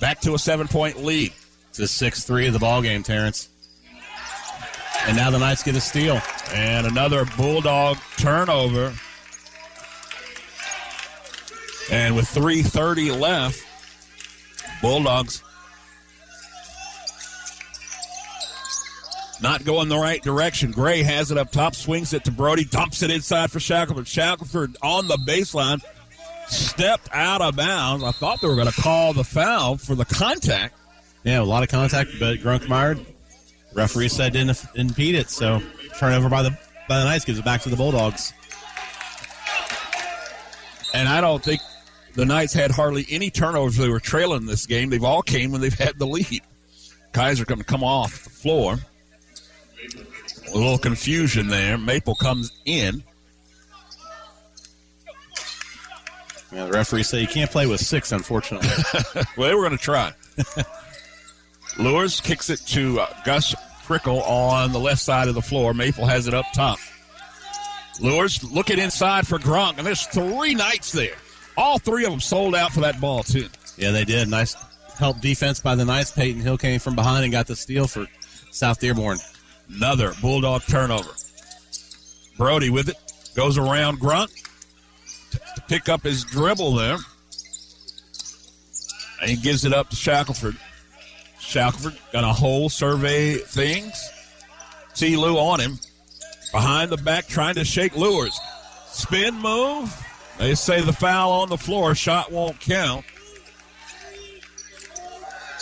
Back 0.00 0.20
to 0.20 0.34
a 0.34 0.38
seven 0.38 0.68
point 0.68 1.02
lead. 1.02 1.32
It's 1.70 1.78
a 1.78 1.88
6 1.88 2.24
3 2.24 2.46
of 2.46 2.52
the 2.52 2.58
ball 2.58 2.82
game, 2.82 3.02
Terrence. 3.02 3.48
And 5.06 5.16
now 5.16 5.30
the 5.30 5.38
Knights 5.38 5.62
get 5.62 5.76
a 5.76 5.80
steal. 5.80 6.20
And 6.52 6.86
another 6.86 7.24
Bulldog 7.36 7.98
turnover. 8.16 8.94
And 11.90 12.16
with 12.16 12.24
3.30 12.26 13.18
left, 13.18 13.64
Bulldogs 14.82 15.42
not 19.40 19.64
going 19.64 19.88
the 19.88 19.98
right 19.98 20.22
direction. 20.22 20.70
Gray 20.70 21.02
has 21.02 21.30
it 21.30 21.38
up 21.38 21.50
top, 21.50 21.74
swings 21.74 22.12
it 22.12 22.24
to 22.24 22.30
Brody, 22.30 22.64
dumps 22.64 23.02
it 23.02 23.10
inside 23.10 23.50
for 23.50 23.60
Shackelford. 23.60 24.08
Shackelford 24.08 24.76
on 24.82 25.08
the 25.08 25.16
baseline, 25.26 25.82
stepped 26.48 27.08
out 27.12 27.42
of 27.42 27.56
bounds. 27.56 28.02
I 28.04 28.12
thought 28.12 28.40
they 28.40 28.48
were 28.48 28.54
going 28.54 28.70
to 28.70 28.80
call 28.80 29.12
the 29.12 29.24
foul 29.24 29.76
for 29.76 29.94
the 29.94 30.04
contact. 30.04 30.74
Yeah, 31.24 31.40
a 31.40 31.42
lot 31.42 31.62
of 31.62 31.68
contact, 31.68 32.10
but 32.20 32.38
Grunkemeyer, 32.38 33.04
referee 33.74 34.08
said 34.08 34.32
didn't 34.32 34.64
impede 34.74 35.16
it, 35.16 35.28
so 35.28 35.60
turnover 35.98 36.28
by 36.28 36.42
the 36.42 36.56
by 36.88 36.98
the 36.98 37.04
Knights 37.04 37.24
gives 37.24 37.38
it 37.38 37.44
back 37.44 37.62
to 37.62 37.68
the 37.68 37.76
Bulldogs. 37.76 38.32
And 40.94 41.08
I 41.08 41.20
don't 41.20 41.42
think 41.42 41.60
the 42.14 42.24
Knights 42.24 42.54
had 42.54 42.70
hardly 42.70 43.04
any 43.10 43.28
turnovers. 43.28 43.76
They 43.76 43.88
were 43.88 44.00
trailing 44.00 44.46
this 44.46 44.66
game. 44.66 44.88
They've 44.88 45.02
all 45.02 45.20
came 45.20 45.50
when 45.50 45.60
they've 45.60 45.74
had 45.74 45.98
the 45.98 46.06
lead. 46.06 46.42
Kaiser 47.12 47.44
going 47.44 47.58
to 47.58 47.64
come 47.64 47.82
off 47.82 48.24
the 48.24 48.30
floor. 48.30 48.78
A 50.48 50.56
little 50.56 50.78
confusion 50.78 51.48
there. 51.48 51.76
Maple 51.78 52.14
comes 52.14 52.52
in. 52.64 53.02
Yeah, 56.52 56.66
the 56.66 56.72
referee 56.72 57.02
said 57.02 57.20
you 57.20 57.26
can't 57.26 57.50
play 57.50 57.66
with 57.66 57.80
six, 57.80 58.12
unfortunately. 58.12 58.68
well, 59.36 59.48
they 59.48 59.54
were 59.54 59.62
going 59.62 59.76
to 59.76 59.82
try. 59.82 60.12
Lures 61.78 62.20
kicks 62.20 62.48
it 62.48 62.60
to 62.68 63.00
uh, 63.00 63.22
Gus 63.24 63.54
Prickle 63.84 64.22
on 64.22 64.72
the 64.72 64.78
left 64.78 65.00
side 65.00 65.28
of 65.28 65.34
the 65.34 65.42
floor. 65.42 65.74
Maple 65.74 66.06
has 66.06 66.26
it 66.26 66.34
up 66.34 66.46
top. 66.54 66.78
Lures 68.00 68.42
looking 68.44 68.78
inside 68.78 69.26
for 69.26 69.38
Grunk, 69.38 69.78
and 69.78 69.86
there's 69.86 70.06
three 70.06 70.54
Knights 70.54 70.92
there. 70.92 71.16
All 71.56 71.78
three 71.78 72.04
of 72.04 72.10
them 72.10 72.20
sold 72.20 72.54
out 72.54 72.72
for 72.72 72.80
that 72.80 73.00
ball, 73.00 73.22
too. 73.22 73.48
Yeah, 73.76 73.90
they 73.90 74.04
did. 74.04 74.28
Nice 74.28 74.56
help 74.98 75.20
defense 75.20 75.60
by 75.60 75.74
the 75.74 75.84
Knights. 75.84 76.10
Peyton 76.12 76.40
Hill 76.40 76.58
came 76.58 76.80
from 76.80 76.94
behind 76.94 77.24
and 77.24 77.32
got 77.32 77.46
the 77.46 77.56
steal 77.56 77.86
for 77.86 78.06
South 78.50 78.80
Dearborn. 78.80 79.18
Another 79.68 80.12
Bulldog 80.20 80.62
turnover. 80.62 81.10
Brody 82.36 82.70
with 82.70 82.88
it. 82.88 82.96
Goes 83.34 83.58
around 83.58 84.00
Grunk 84.00 84.30
to 85.30 85.62
pick 85.68 85.88
up 85.88 86.02
his 86.02 86.24
dribble 86.24 86.74
there. 86.74 86.96
And 89.20 89.30
he 89.30 89.36
gives 89.36 89.64
it 89.64 89.72
up 89.72 89.90
to 89.90 89.96
Shackelford. 89.96 90.56
Shackelford 91.38 91.98
gonna 92.12 92.32
hold, 92.32 92.72
survey 92.72 93.34
things. 93.34 94.10
See 94.94 95.16
Lou 95.16 95.36
on 95.36 95.60
him. 95.60 95.78
Behind 96.52 96.90
the 96.90 96.96
back, 96.96 97.26
trying 97.26 97.56
to 97.56 97.64
shake 97.64 97.94
Lures. 97.96 98.38
Spin 98.88 99.34
move. 99.34 99.94
They 100.38 100.54
say 100.54 100.80
the 100.80 100.92
foul 100.92 101.32
on 101.32 101.48
the 101.48 101.58
floor. 101.58 101.94
Shot 101.94 102.32
won't 102.32 102.58
count. 102.60 103.04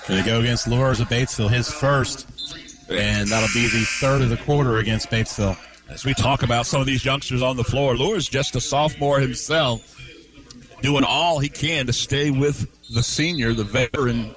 Going 0.07 0.23
to 0.23 0.29
go 0.29 0.41
against 0.41 0.69
Lures 0.69 1.01
of 1.01 1.09
Batesville, 1.09 1.51
his 1.51 1.71
first. 1.71 2.29
And 2.89 3.29
that'll 3.29 3.49
be 3.55 3.67
the 3.67 3.85
third 4.01 4.23
of 4.23 4.29
the 4.29 4.37
quarter 4.37 4.79
against 4.79 5.11
Batesville. 5.11 5.57
As 5.89 6.05
we 6.05 6.15
talk 6.15 6.43
about 6.43 6.67
some 6.67 6.81
of 6.81 6.87
these 6.87 7.05
youngsters 7.05 7.43
on 7.43 7.57
the 7.57 7.65
floor, 7.65 7.97
Lures 7.97 8.29
just 8.29 8.57
a 8.57 8.61
sophomore 8.61 9.21
himself, 9.21 9.99
doing 10.83 11.05
all 11.05 11.39
he 11.39 11.49
can 11.49 11.87
to 11.87 11.93
stay 11.93 12.31
with 12.31 12.67
the 12.91 13.03
senior, 13.03 13.53
the 13.53 13.65
veteran. 13.65 14.35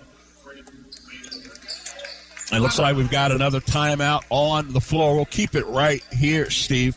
It 2.52 2.60
looks 2.60 2.80
like 2.80 2.96
we've 2.96 3.12
got 3.12 3.32
another 3.32 3.60
timeout 3.60 4.24
on 4.30 4.72
the 4.72 4.82
floor. 4.82 5.16
We'll 5.16 5.26
keep 5.26 5.56
it 5.56 5.66
right 5.68 6.04
here, 6.14 6.50
Steve. 6.50 6.96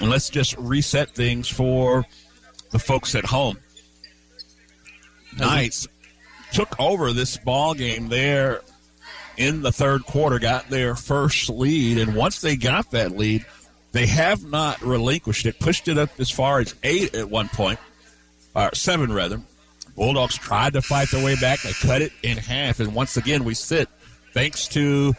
And 0.00 0.10
let's 0.10 0.28
just 0.28 0.56
reset 0.58 1.10
things 1.10 1.48
for 1.48 2.04
the 2.70 2.78
folks 2.78 3.14
at 3.14 3.24
home. 3.24 3.58
Knights 5.38 5.86
took 6.52 6.78
over 6.80 7.12
this 7.12 7.36
ball 7.36 7.74
game 7.74 8.08
there 8.08 8.62
in 9.36 9.62
the 9.62 9.72
third 9.72 10.04
quarter, 10.04 10.38
got 10.38 10.68
their 10.68 10.94
first 10.94 11.48
lead, 11.50 11.98
and 11.98 12.14
once 12.14 12.40
they 12.40 12.56
got 12.56 12.90
that 12.92 13.12
lead, 13.12 13.44
they 13.92 14.06
have 14.06 14.44
not 14.44 14.80
relinquished 14.82 15.46
it. 15.46 15.58
Pushed 15.58 15.88
it 15.88 15.98
up 15.98 16.10
as 16.18 16.30
far 16.30 16.60
as 16.60 16.74
eight 16.82 17.14
at 17.14 17.30
one 17.30 17.48
point, 17.48 17.78
or 18.54 18.74
seven 18.74 19.12
rather. 19.12 19.40
Bulldogs 19.94 20.36
tried 20.36 20.74
to 20.74 20.82
fight 20.82 21.10
their 21.10 21.24
way 21.24 21.36
back. 21.36 21.62
They 21.62 21.72
cut 21.72 22.02
it 22.02 22.12
in 22.22 22.36
half, 22.36 22.80
and 22.80 22.94
once 22.94 23.16
again 23.16 23.44
we 23.44 23.54
sit 23.54 23.88
thanks 24.34 24.68
to 24.68 25.14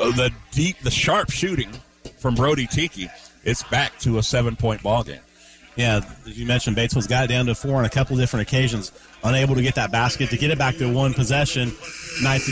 uh, 0.00 0.10
the 0.12 0.32
deep, 0.52 0.78
the 0.80 0.90
sharp 0.90 1.30
shooting 1.30 1.70
from 2.18 2.34
Brody 2.34 2.66
Tiki. 2.66 3.10
It's 3.44 3.62
back 3.64 3.98
to 4.00 4.18
a 4.18 4.22
seven-point 4.22 4.82
ball 4.82 5.04
game. 5.04 5.20
Yeah, 5.76 6.00
as 6.26 6.38
you 6.38 6.46
mentioned, 6.46 6.74
Batesville's 6.74 7.06
got 7.06 7.24
it 7.24 7.28
down 7.28 7.46
to 7.46 7.54
four 7.54 7.76
on 7.76 7.84
a 7.84 7.90
couple 7.90 8.16
different 8.16 8.48
occasions. 8.48 8.92
Unable 9.22 9.54
to 9.54 9.62
get 9.62 9.74
that 9.74 9.92
basket 9.92 10.30
to 10.30 10.38
get 10.38 10.50
it 10.50 10.56
back 10.56 10.78
to 10.78 10.90
one 10.90 11.12
possession. 11.12 11.70
Knights 12.22 12.48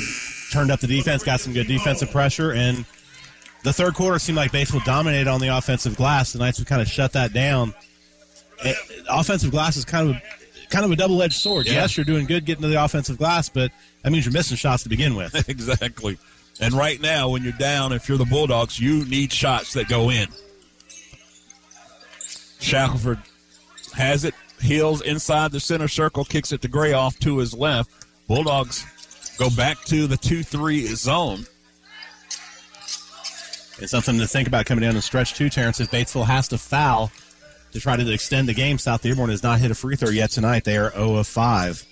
turned 0.55 0.71
up 0.71 0.79
the 0.79 0.87
defense, 0.87 1.25
got 1.25 1.41
some 1.41 1.53
good 1.53 1.67
defensive 1.67 2.11
pressure, 2.13 2.53
and 2.53 2.85
the 3.65 3.73
third 3.73 3.95
quarter 3.95 4.21
seemed 4.21 4.37
like 4.37 4.53
Batesville 4.53 4.85
dominated 4.85 5.29
on 5.29 5.41
the 5.41 5.49
offensive 5.49 5.97
glass. 5.97 6.33
The 6.33 6.39
Knights 6.39 6.61
would 6.61 6.69
kind 6.69 6.81
of 6.81 6.87
shut 6.87 7.13
that 7.15 7.33
down. 7.33 7.75
It, 8.65 8.77
offensive 9.11 9.51
glass 9.51 9.77
is 9.77 9.85
kind 9.85 10.11
of 10.11 10.17
kind 10.71 10.85
of 10.85 10.93
a 10.93 10.97
double 10.97 11.21
edged 11.23 11.35
sword. 11.35 11.67
Yeah. 11.67 11.75
Yes, 11.75 11.97
you're 11.97 12.05
doing 12.05 12.27
good 12.27 12.45
getting 12.45 12.63
to 12.63 12.69
the 12.69 12.83
offensive 12.83 13.19
glass, 13.19 13.49
but 13.49 13.73
that 14.03 14.13
means 14.13 14.25
you're 14.25 14.33
missing 14.33 14.57
shots 14.57 14.85
to 14.85 14.89
begin 14.89 15.17
with. 15.17 15.35
exactly. 15.49 16.19
And 16.61 16.73
right 16.73 17.01
now, 17.01 17.31
when 17.31 17.43
you're 17.43 17.53
down, 17.53 17.93
if 17.93 18.09
you're 18.09 18.19
the 18.19 18.25
Bulldogs, 18.25 18.79
you 18.79 19.05
need 19.07 19.33
shots 19.33 19.73
that 19.73 19.89
go 19.89 20.11
in. 20.11 20.29
Shackelford 22.61 23.19
has 23.93 24.25
it, 24.25 24.35
heels 24.61 25.03
inside 25.03 25.51
the 25.51 25.59
center 25.59 25.89
circle, 25.89 26.25
kicks 26.25 26.53
it 26.53 26.63
to 26.63 26.69
Gray 26.69 26.93
off 26.93 27.19
to 27.21 27.39
his 27.39 27.55
left. 27.55 27.91
Bulldogs 28.29 28.87
go 29.39 29.51
back 29.51 29.83
to 29.85 30.07
the 30.07 30.17
2 30.17 30.43
3 30.43 30.87
zone. 30.89 31.47
It's 33.79 33.91
something 33.91 34.19
to 34.19 34.27
think 34.27 34.47
about 34.47 34.67
coming 34.67 34.83
down 34.83 34.95
the 34.95 35.03
stretch 35.03 35.35
too, 35.35 35.51
Terrence. 35.51 35.81
If 35.81 35.91
Batesville 35.91 36.27
has 36.27 36.49
to 36.49 36.59
foul 36.59 37.11
to 37.73 37.81
try 37.81 37.97
to 37.97 38.13
extend 38.13 38.49
the 38.49 38.55
game, 38.55 38.79
South 38.79 39.03
Dearborn 39.03 39.31
has 39.31 39.43
not 39.43 39.59
hit 39.59 39.71
a 39.71 39.75
free 39.75 39.97
throw 39.97 40.11
yet 40.11 40.31
tonight. 40.31 40.65
They 40.65 40.77
are 40.77 40.93
0 40.93 41.17
of 41.17 41.27
5. 41.27 41.85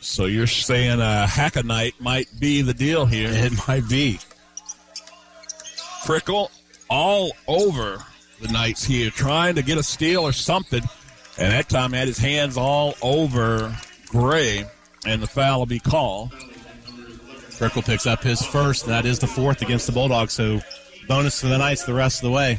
So 0.00 0.24
you're 0.24 0.46
saying 0.46 1.00
uh, 1.00 1.26
Hackanite 1.28 2.00
might 2.00 2.28
be 2.38 2.62
the 2.62 2.74
deal 2.74 3.06
here. 3.06 3.30
It 3.30 3.52
might 3.68 3.88
be. 3.88 4.18
Prickle 6.04 6.50
all 6.88 7.32
over 7.46 8.04
the 8.40 8.48
Knights 8.48 8.84
here, 8.84 9.10
trying 9.10 9.54
to 9.54 9.62
get 9.62 9.78
a 9.78 9.82
steal 9.82 10.22
or 10.22 10.32
something. 10.32 10.82
And 11.38 11.52
that 11.52 11.68
time 11.68 11.92
had 11.92 12.08
his 12.08 12.18
hands 12.18 12.56
all 12.56 12.94
over 13.02 13.76
Gray, 14.08 14.66
and 15.06 15.22
the 15.22 15.26
foul 15.26 15.60
will 15.60 15.66
be 15.66 15.78
called. 15.78 16.32
Prickle 17.60 17.82
picks 17.82 18.06
up 18.06 18.22
his 18.22 18.42
first, 18.42 18.86
that 18.86 19.04
is 19.04 19.18
the 19.18 19.26
fourth 19.26 19.60
against 19.60 19.86
the 19.86 19.92
Bulldogs. 19.92 20.32
So 20.32 20.62
bonus 21.06 21.42
for 21.42 21.48
the 21.48 21.58
Knights 21.58 21.84
the 21.84 21.92
rest 21.92 22.20
of 22.20 22.30
the 22.30 22.34
way. 22.34 22.58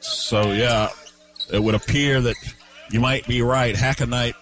So, 0.00 0.52
yeah, 0.52 0.88
it 1.52 1.62
would 1.62 1.74
appear 1.74 2.22
that 2.22 2.36
you 2.90 2.98
might 2.98 3.28
be 3.28 3.42
right. 3.42 3.74
Hackanite 3.74 4.32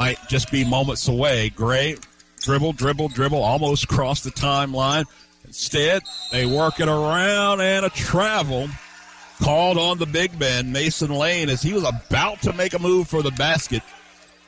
might 0.00 0.18
just 0.26 0.50
be 0.50 0.64
moments 0.64 1.06
away. 1.06 1.50
Gray, 1.50 1.96
dribble, 2.40 2.72
dribble, 2.72 3.10
dribble, 3.10 3.40
almost 3.40 3.86
cross 3.86 4.22
the 4.22 4.32
timeline. 4.32 5.04
Instead, 5.44 6.02
they 6.32 6.44
work 6.44 6.80
it 6.80 6.88
around 6.88 7.60
and 7.60 7.86
a 7.86 7.90
travel 7.90 8.68
called 9.40 9.78
on 9.78 9.98
the 9.98 10.06
big 10.06 10.36
man, 10.40 10.72
Mason 10.72 11.12
Lane, 11.12 11.48
as 11.48 11.62
he 11.62 11.72
was 11.72 11.84
about 11.84 12.42
to 12.42 12.52
make 12.52 12.74
a 12.74 12.80
move 12.80 13.06
for 13.06 13.22
the 13.22 13.30
basket. 13.30 13.84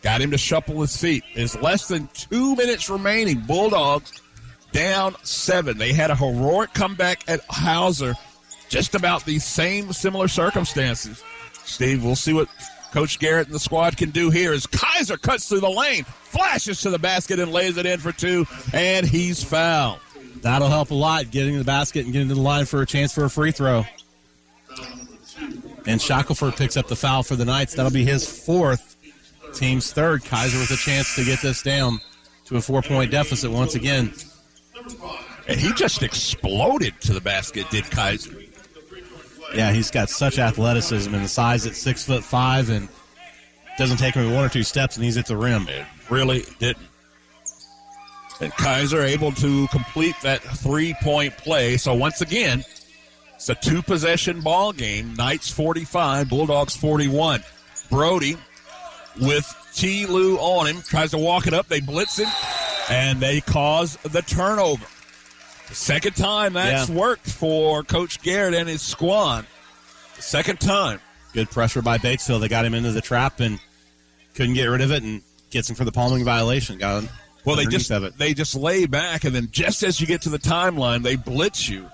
Got 0.02 0.20
him 0.20 0.30
to 0.30 0.38
shuffle 0.38 0.80
his 0.80 0.96
feet. 0.96 1.24
There's 1.34 1.56
less 1.60 1.88
than 1.88 2.08
two 2.14 2.54
minutes 2.54 2.88
remaining. 2.88 3.40
Bulldogs 3.40 4.20
down 4.72 5.16
seven. 5.22 5.78
They 5.78 5.92
had 5.92 6.10
a 6.10 6.14
heroic 6.14 6.74
comeback 6.74 7.24
at 7.28 7.40
Hauser, 7.48 8.14
just 8.68 8.94
about 8.94 9.24
these 9.24 9.44
same 9.44 9.92
similar 9.92 10.28
circumstances. 10.28 11.22
Steve, 11.64 12.04
we'll 12.04 12.14
see 12.14 12.32
what 12.32 12.48
Coach 12.92 13.18
Garrett 13.18 13.46
and 13.46 13.54
the 13.54 13.60
squad 13.60 13.96
can 13.96 14.10
do 14.10 14.30
here 14.30 14.52
as 14.52 14.66
Kaiser 14.66 15.16
cuts 15.16 15.48
through 15.48 15.60
the 15.60 15.70
lane, 15.70 16.04
flashes 16.04 16.80
to 16.82 16.90
the 16.90 16.98
basket, 16.98 17.38
and 17.38 17.52
lays 17.52 17.76
it 17.76 17.86
in 17.86 17.98
for 17.98 18.12
two, 18.12 18.46
and 18.72 19.06
he's 19.06 19.42
fouled. 19.42 19.98
That'll 20.42 20.68
help 20.68 20.90
a 20.90 20.94
lot 20.94 21.30
getting 21.30 21.58
the 21.58 21.64
basket 21.64 22.04
and 22.04 22.12
getting 22.12 22.28
to 22.28 22.34
the 22.34 22.40
line 22.40 22.66
for 22.66 22.82
a 22.82 22.86
chance 22.86 23.12
for 23.12 23.24
a 23.24 23.30
free 23.30 23.50
throw. 23.50 23.84
And 25.86 26.00
Shackelford 26.00 26.56
picks 26.56 26.76
up 26.76 26.88
the 26.88 26.96
foul 26.96 27.22
for 27.22 27.36
the 27.36 27.44
Knights. 27.44 27.74
That'll 27.74 27.92
be 27.92 28.04
his 28.04 28.28
fourth, 28.28 28.95
team's 29.56 29.92
third. 29.92 30.24
Kaiser 30.24 30.58
with 30.58 30.70
a 30.70 30.76
chance 30.76 31.14
to 31.16 31.24
get 31.24 31.40
this 31.40 31.62
down 31.62 32.00
to 32.46 32.56
a 32.56 32.60
four 32.60 32.82
point 32.82 33.10
deficit 33.10 33.50
once 33.50 33.74
again. 33.74 34.12
And 35.48 35.60
he 35.60 35.72
just 35.72 36.02
exploded 36.02 37.00
to 37.02 37.12
the 37.12 37.20
basket, 37.20 37.68
did 37.70 37.90
Kaiser. 37.90 38.36
Yeah, 39.54 39.72
he's 39.72 39.90
got 39.90 40.10
such 40.10 40.38
athleticism 40.38 41.14
and 41.14 41.24
the 41.24 41.28
size 41.28 41.66
at 41.66 41.74
six 41.74 42.04
foot 42.04 42.24
five, 42.24 42.68
and 42.68 42.88
doesn't 43.78 43.98
take 43.98 44.14
him 44.14 44.32
one 44.34 44.44
or 44.44 44.48
two 44.48 44.62
steps, 44.62 44.96
and 44.96 45.04
he's 45.04 45.16
at 45.16 45.26
the 45.26 45.36
rim. 45.36 45.68
It 45.68 45.84
really 46.10 46.44
didn't. 46.58 46.86
And 48.40 48.52
Kaiser 48.52 49.02
able 49.02 49.32
to 49.32 49.66
complete 49.68 50.16
that 50.22 50.42
three 50.42 50.94
point 51.02 51.36
play. 51.38 51.76
So 51.76 51.94
once 51.94 52.20
again, 52.20 52.64
it's 53.34 53.48
a 53.48 53.54
two 53.54 53.82
possession 53.82 54.40
ball 54.40 54.72
game. 54.72 55.14
Knights 55.14 55.50
45, 55.50 56.28
Bulldogs 56.28 56.76
41. 56.76 57.42
Brody 57.90 58.36
with 59.20 59.70
T. 59.74 60.06
Lou 60.06 60.36
on 60.38 60.66
him, 60.66 60.82
tries 60.82 61.10
to 61.10 61.18
walk 61.18 61.46
it 61.46 61.54
up. 61.54 61.68
They 61.68 61.80
blitz 61.80 62.18
him, 62.18 62.28
and 62.90 63.20
they 63.20 63.40
cause 63.40 63.96
the 64.02 64.22
turnover. 64.22 64.86
The 65.68 65.74
second 65.74 66.14
time 66.16 66.52
that's 66.52 66.88
Yeah. 66.88 66.94
worked 66.94 67.28
for 67.28 67.82
Coach 67.82 68.22
Garrett 68.22 68.54
and 68.54 68.68
his 68.68 68.82
squad. 68.82 69.46
The 70.16 70.22
second 70.22 70.60
time. 70.60 71.00
Good 71.32 71.50
pressure 71.50 71.82
by 71.82 71.98
Batesville. 71.98 72.40
They 72.40 72.48
got 72.48 72.64
him 72.64 72.72
into 72.74 72.92
the 72.92 73.00
trap 73.00 73.40
and 73.40 73.58
couldn't 74.34 74.54
get 74.54 74.66
rid 74.66 74.80
of 74.80 74.92
it, 74.92 75.02
and 75.02 75.22
gets 75.50 75.68
him 75.68 75.76
for 75.76 75.84
the 75.84 75.92
palming 75.92 76.24
violation. 76.24 76.78
Got 76.78 77.02
him. 77.04 77.08
Well, 77.44 77.56
they 77.56 77.66
just 77.66 77.90
they 78.18 78.34
just 78.34 78.54
lay 78.54 78.86
back, 78.86 79.24
and 79.24 79.34
then 79.34 79.48
just 79.52 79.82
as 79.82 80.00
you 80.00 80.06
get 80.06 80.22
to 80.22 80.28
the 80.28 80.38
timeline, 80.38 81.02
they 81.02 81.14
blitz 81.16 81.68
you, 81.68 81.88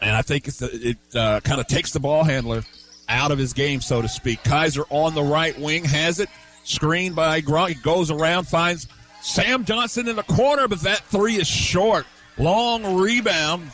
and 0.00 0.10
I 0.16 0.22
think 0.22 0.48
it's 0.48 0.62
it 0.62 0.96
uh, 1.14 1.40
kind 1.40 1.60
of 1.60 1.66
takes 1.66 1.90
the 1.92 2.00
ball 2.00 2.24
handler 2.24 2.64
out 3.10 3.30
of 3.30 3.38
his 3.38 3.52
game, 3.52 3.80
so 3.80 4.00
to 4.00 4.08
speak. 4.08 4.42
Kaiser 4.44 4.84
on 4.88 5.14
the 5.14 5.22
right 5.22 5.58
wing 5.58 5.84
has 5.84 6.20
it, 6.20 6.28
screened 6.64 7.16
by 7.16 7.42
Grunk. 7.42 7.68
He 7.68 7.74
goes 7.74 8.10
around, 8.10 8.46
finds 8.46 8.86
Sam 9.20 9.64
Johnson 9.64 10.08
in 10.08 10.16
the 10.16 10.22
corner, 10.22 10.68
but 10.68 10.80
that 10.82 11.00
three 11.00 11.34
is 11.36 11.46
short. 11.46 12.06
Long 12.38 12.96
rebound 12.96 13.70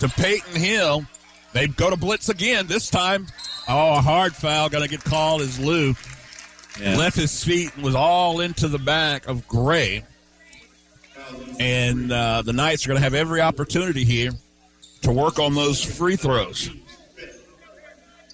to 0.00 0.08
Peyton 0.08 0.56
Hill. 0.56 1.04
They 1.52 1.68
go 1.68 1.90
to 1.90 1.96
blitz 1.96 2.28
again. 2.28 2.66
This 2.66 2.90
time, 2.90 3.26
oh, 3.68 3.94
a 3.94 4.00
hard 4.00 4.34
foul 4.34 4.68
going 4.68 4.82
to 4.82 4.90
get 4.90 5.04
called 5.04 5.40
as 5.42 5.60
Lou 5.60 5.94
left 6.80 7.16
his 7.16 7.42
feet 7.42 7.74
and 7.74 7.84
was 7.84 7.94
all 7.94 8.40
into 8.40 8.68
the 8.68 8.78
back 8.78 9.26
of 9.26 9.46
Gray. 9.46 10.04
And 11.58 12.10
uh, 12.10 12.42
the 12.42 12.52
Knights 12.52 12.86
are 12.86 12.88
going 12.88 12.98
to 12.98 13.04
have 13.04 13.14
every 13.14 13.40
opportunity 13.40 14.04
here 14.04 14.30
to 15.02 15.12
work 15.12 15.38
on 15.38 15.54
those 15.54 15.82
free 15.82 16.16
throws. 16.16 16.70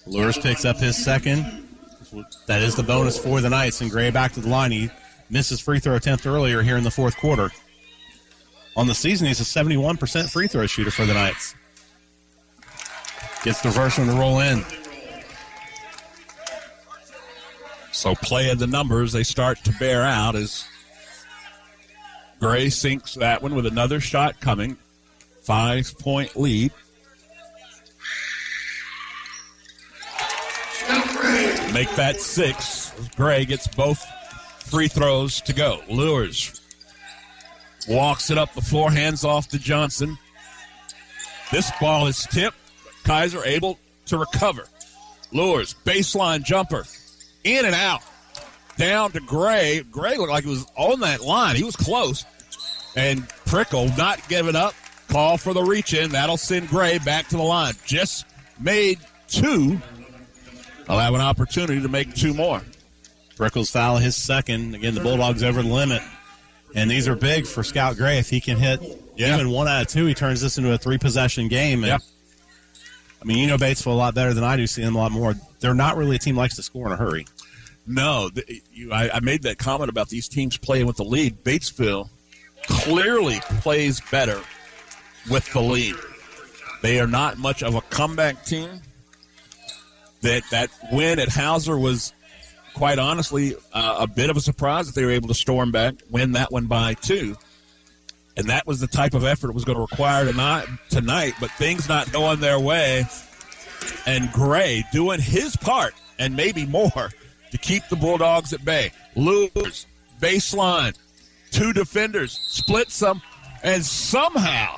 Lures 0.07 0.37
picks 0.37 0.65
up 0.65 0.77
his 0.77 0.95
second. 0.95 1.67
That 2.45 2.61
is 2.61 2.75
the 2.75 2.83
bonus 2.83 3.17
for 3.17 3.41
the 3.41 3.49
Knights, 3.49 3.81
and 3.81 3.89
Gray 3.89 4.11
back 4.11 4.33
to 4.33 4.39
the 4.39 4.49
line. 4.49 4.71
He 4.71 4.89
missed 5.29 5.49
his 5.49 5.59
free 5.59 5.79
throw 5.79 5.95
attempt 5.95 6.25
earlier 6.25 6.61
here 6.61 6.77
in 6.77 6.83
the 6.83 6.91
fourth 6.91 7.17
quarter. 7.17 7.51
On 8.77 8.87
the 8.87 8.95
season, 8.95 9.27
he's 9.27 9.39
a 9.39 9.43
71% 9.43 10.29
free 10.29 10.47
throw 10.47 10.65
shooter 10.67 10.91
for 10.91 11.05
the 11.05 11.13
Knights. 11.13 11.55
Gets 13.43 13.61
the 13.61 13.71
first 13.71 13.97
one 13.97 14.07
to 14.07 14.13
roll 14.13 14.39
in. 14.39 14.63
So 17.91 18.13
play 18.15 18.49
of 18.49 18.59
the 18.59 18.67
numbers, 18.67 19.13
they 19.13 19.23
start 19.23 19.63
to 19.63 19.71
bear 19.73 20.03
out 20.03 20.35
as 20.35 20.65
Gray 22.39 22.69
sinks 22.69 23.15
that 23.15 23.41
one 23.41 23.55
with 23.55 23.65
another 23.65 23.99
shot 23.99 24.39
coming. 24.41 24.77
Five 25.43 25.97
point 25.99 26.35
lead. 26.35 26.71
Make 31.75 31.93
that 31.97 32.21
six. 32.21 32.93
Gray 33.17 33.43
gets 33.43 33.67
both 33.67 34.01
free 34.59 34.87
throws 34.87 35.41
to 35.41 35.51
go. 35.51 35.81
Lures. 35.89 36.61
Walks 37.89 38.31
it 38.31 38.37
up 38.37 38.53
the 38.53 38.61
floor, 38.61 38.89
hands 38.89 39.25
off 39.25 39.49
to 39.49 39.59
Johnson. 39.59 40.17
This 41.51 41.69
ball 41.81 42.07
is 42.07 42.25
tipped. 42.27 42.55
Kaiser 43.03 43.43
able 43.43 43.77
to 44.05 44.17
recover. 44.17 44.69
Lures, 45.33 45.75
baseline 45.83 46.45
jumper. 46.45 46.85
In 47.43 47.65
and 47.65 47.75
out. 47.75 48.03
Down 48.77 49.11
to 49.11 49.19
Gray. 49.19 49.81
Gray 49.91 50.15
looked 50.15 50.31
like 50.31 50.45
he 50.45 50.49
was 50.49 50.65
on 50.77 51.01
that 51.01 51.19
line. 51.19 51.57
He 51.57 51.65
was 51.65 51.75
close. 51.75 52.23
And 52.95 53.27
Prickle 53.47 53.89
not 53.97 54.25
giving 54.29 54.55
up. 54.55 54.75
Call 55.09 55.37
for 55.37 55.51
the 55.51 55.61
reach 55.61 55.93
in. 55.93 56.11
That'll 56.11 56.37
send 56.37 56.69
Gray 56.69 56.99
back 56.99 57.27
to 57.27 57.35
the 57.35 57.43
line. 57.43 57.73
Just 57.85 58.25
made 58.61 58.97
two. 59.27 59.81
I'll 60.87 60.99
have 60.99 61.13
an 61.13 61.21
opportunity 61.21 61.81
to 61.81 61.87
make 61.87 62.13
two 62.15 62.33
more. 62.33 62.61
Prickles 63.37 63.69
foul 63.69 63.97
his 63.97 64.15
second. 64.15 64.75
Again, 64.75 64.95
the 64.95 65.01
Bulldogs 65.01 65.43
over 65.43 65.61
the 65.61 65.67
limit. 65.69 66.01
And 66.75 66.89
these 66.91 67.07
are 67.07 67.15
big 67.15 67.47
for 67.47 67.63
Scout 67.63 67.95
Gray. 67.97 68.19
If 68.19 68.29
he 68.29 68.39
can 68.39 68.57
hit 68.57 68.81
Yeah. 69.15 69.35
even 69.35 69.49
one 69.49 69.67
out 69.67 69.81
of 69.81 69.87
two, 69.87 70.05
he 70.05 70.13
turns 70.13 70.41
this 70.41 70.57
into 70.57 70.71
a 70.73 70.77
three 70.77 70.97
possession 70.97 71.47
game. 71.47 71.83
And, 71.83 71.87
Yeah. 71.87 71.97
I 73.21 73.25
mean, 73.25 73.37
you 73.39 73.47
know 73.47 73.57
Batesville 73.57 73.87
a 73.87 73.95
lot 73.95 74.13
better 74.13 74.33
than 74.33 74.43
I 74.43 74.55
do, 74.57 74.67
see 74.67 74.83
them 74.83 74.95
a 74.95 74.99
lot 74.99 75.11
more. 75.11 75.35
They're 75.59 75.73
not 75.73 75.97
really 75.97 76.17
a 76.17 76.19
team 76.19 76.35
that 76.35 76.41
likes 76.41 76.55
to 76.57 76.63
score 76.63 76.85
in 76.87 76.93
a 76.93 76.97
hurry. 76.97 77.25
No, 77.87 78.29
th- 78.29 78.61
you, 78.71 78.91
I, 78.91 79.09
I 79.15 79.19
made 79.21 79.43
that 79.43 79.57
comment 79.57 79.89
about 79.89 80.09
these 80.09 80.27
teams 80.27 80.57
playing 80.57 80.85
with 80.85 80.97
the 80.97 81.03
lead. 81.05 81.43
Batesville 81.43 82.09
clearly 82.67 83.39
plays 83.61 84.01
better 84.11 84.41
with 85.29 85.51
the 85.53 85.61
lead. 85.61 85.95
They 86.81 86.99
are 86.99 87.07
not 87.07 87.37
much 87.37 87.63
of 87.63 87.75
a 87.75 87.81
comeback 87.81 88.45
team. 88.45 88.81
That 90.21 90.43
that 90.51 90.69
win 90.91 91.19
at 91.19 91.29
Hauser 91.29 91.77
was, 91.77 92.13
quite 92.73 92.97
honestly, 92.99 93.55
uh, 93.73 93.97
a 93.99 94.07
bit 94.07 94.29
of 94.29 94.37
a 94.37 94.41
surprise 94.41 94.87
that 94.87 94.95
they 94.95 95.05
were 95.05 95.11
able 95.11 95.27
to 95.27 95.33
storm 95.35 95.71
back, 95.71 95.95
win 96.09 96.31
that 96.33 96.51
one 96.51 96.65
by 96.65 96.95
two. 96.95 97.35
And 98.37 98.49
that 98.49 98.67
was 98.67 98.79
the 98.79 98.87
type 98.87 99.13
of 99.13 99.23
effort 99.23 99.49
it 99.49 99.53
was 99.55 99.63
going 99.63 99.77
to 99.77 99.81
require 99.81 100.25
tonight, 100.25 100.67
tonight. 100.89 101.33
But 101.39 101.51
things 101.51 101.87
not 101.87 102.11
going 102.11 102.39
their 102.39 102.59
way, 102.59 103.05
and 104.05 104.31
Gray 104.31 104.83
doing 104.91 105.21
his 105.21 105.55
part 105.55 105.93
and 106.19 106.35
maybe 106.35 106.65
more 106.65 107.11
to 107.51 107.57
keep 107.57 107.87
the 107.89 107.95
Bulldogs 107.95 108.51
at 108.51 108.65
bay. 108.65 108.91
Lures, 109.15 109.85
baseline, 110.19 110.97
two 111.51 111.71
defenders, 111.71 112.39
split 112.47 112.89
some, 112.91 113.21
and 113.63 113.85
somehow 113.85 114.77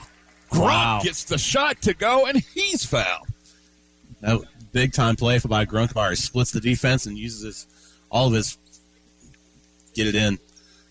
Grunk 0.51 0.61
Wow. 0.61 0.99
gets 1.03 1.23
the 1.25 1.37
shot 1.37 1.81
to 1.83 1.93
go, 1.93 2.25
and 2.25 2.37
he's 2.53 2.85
fouled. 2.85 3.27
That 4.21 4.41
big 4.77 4.93
time 4.93 5.15
play 5.15 5.39
for 5.39 5.47
by 5.47 5.65
Grunkemeyer. 5.65 6.11
He 6.11 6.15
splits 6.17 6.51
the 6.51 6.61
defense 6.61 7.07
and 7.07 7.17
uses 7.17 7.41
his, 7.41 7.67
all 8.11 8.27
of 8.27 8.33
his 8.33 8.59
get 9.95 10.05
it 10.05 10.13
in. 10.13 10.37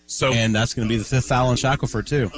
So 0.07 0.33
and 0.33 0.53
that's 0.53 0.73
going 0.73 0.89
to 0.89 0.93
be 0.93 0.97
the 0.97 1.05
fifth 1.05 1.27
foul 1.27 1.47
on 1.47 1.55
Shackelford 1.55 2.05
too. 2.05 2.29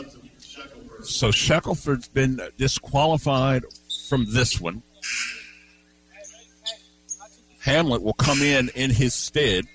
So 1.01 1.31
Shackelford's 1.31 2.07
been 2.07 2.39
disqualified 2.57 3.63
from 4.07 4.31
this 4.31 4.61
one. 4.61 4.83
Hamlin 7.61 8.03
will 8.03 8.13
come 8.13 8.43
in 8.43 8.69
in 8.75 8.91
his 8.91 9.15
stead. 9.15 9.65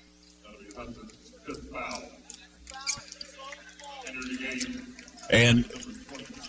And 5.29 5.65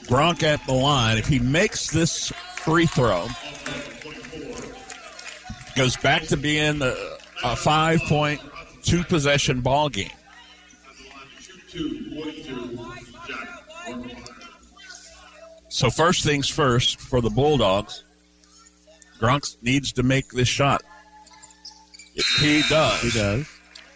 Grunk 0.06 0.44
at 0.44 0.64
the 0.66 0.72
line, 0.72 1.18
if 1.18 1.26
he 1.26 1.40
makes 1.40 1.90
this 1.90 2.28
free 2.54 2.86
throw, 2.86 3.26
goes 5.76 5.96
back 5.96 6.22
to 6.24 6.36
being 6.36 6.82
a, 6.82 6.94
a 7.44 7.54
five 7.54 8.00
point, 8.02 8.40
two 8.82 9.04
possession 9.04 9.60
ball 9.60 9.88
game. 9.88 10.10
So 15.68 15.90
first 15.90 16.24
things 16.24 16.48
first 16.48 17.00
for 17.00 17.20
the 17.20 17.30
Bulldogs, 17.30 18.04
Grunk 19.20 19.56
needs 19.62 19.92
to 19.92 20.02
make 20.02 20.30
this 20.30 20.48
shot. 20.48 20.82
He 22.40 22.62
does. 22.68 23.02
He 23.02 23.10
does. 23.10 23.46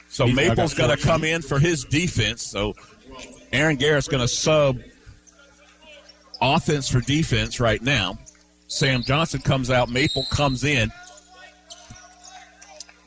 So 0.09 0.27
He's- 0.27 0.37
got 0.37 0.57
Maple's 0.57 0.75
going 0.75 0.97
to 0.97 1.03
come 1.03 1.25
in 1.25 1.41
for 1.41 1.59
his 1.59 1.85
defense. 1.85 2.43
So 2.43 2.75
Aaron 3.53 3.77
Garrett's 3.77 4.09
going 4.09 4.21
to 4.21 4.29
sub 4.29 4.79
offense 6.43 6.89
for 6.89 7.01
defense 7.01 7.61
right 7.61 7.81
now. 7.81 8.19
Sam 8.67 9.03
Johnson 9.03 9.41
comes 9.41 9.71
out. 9.71 9.89
Maple 9.89 10.25
comes 10.31 10.65
in. 10.65 10.93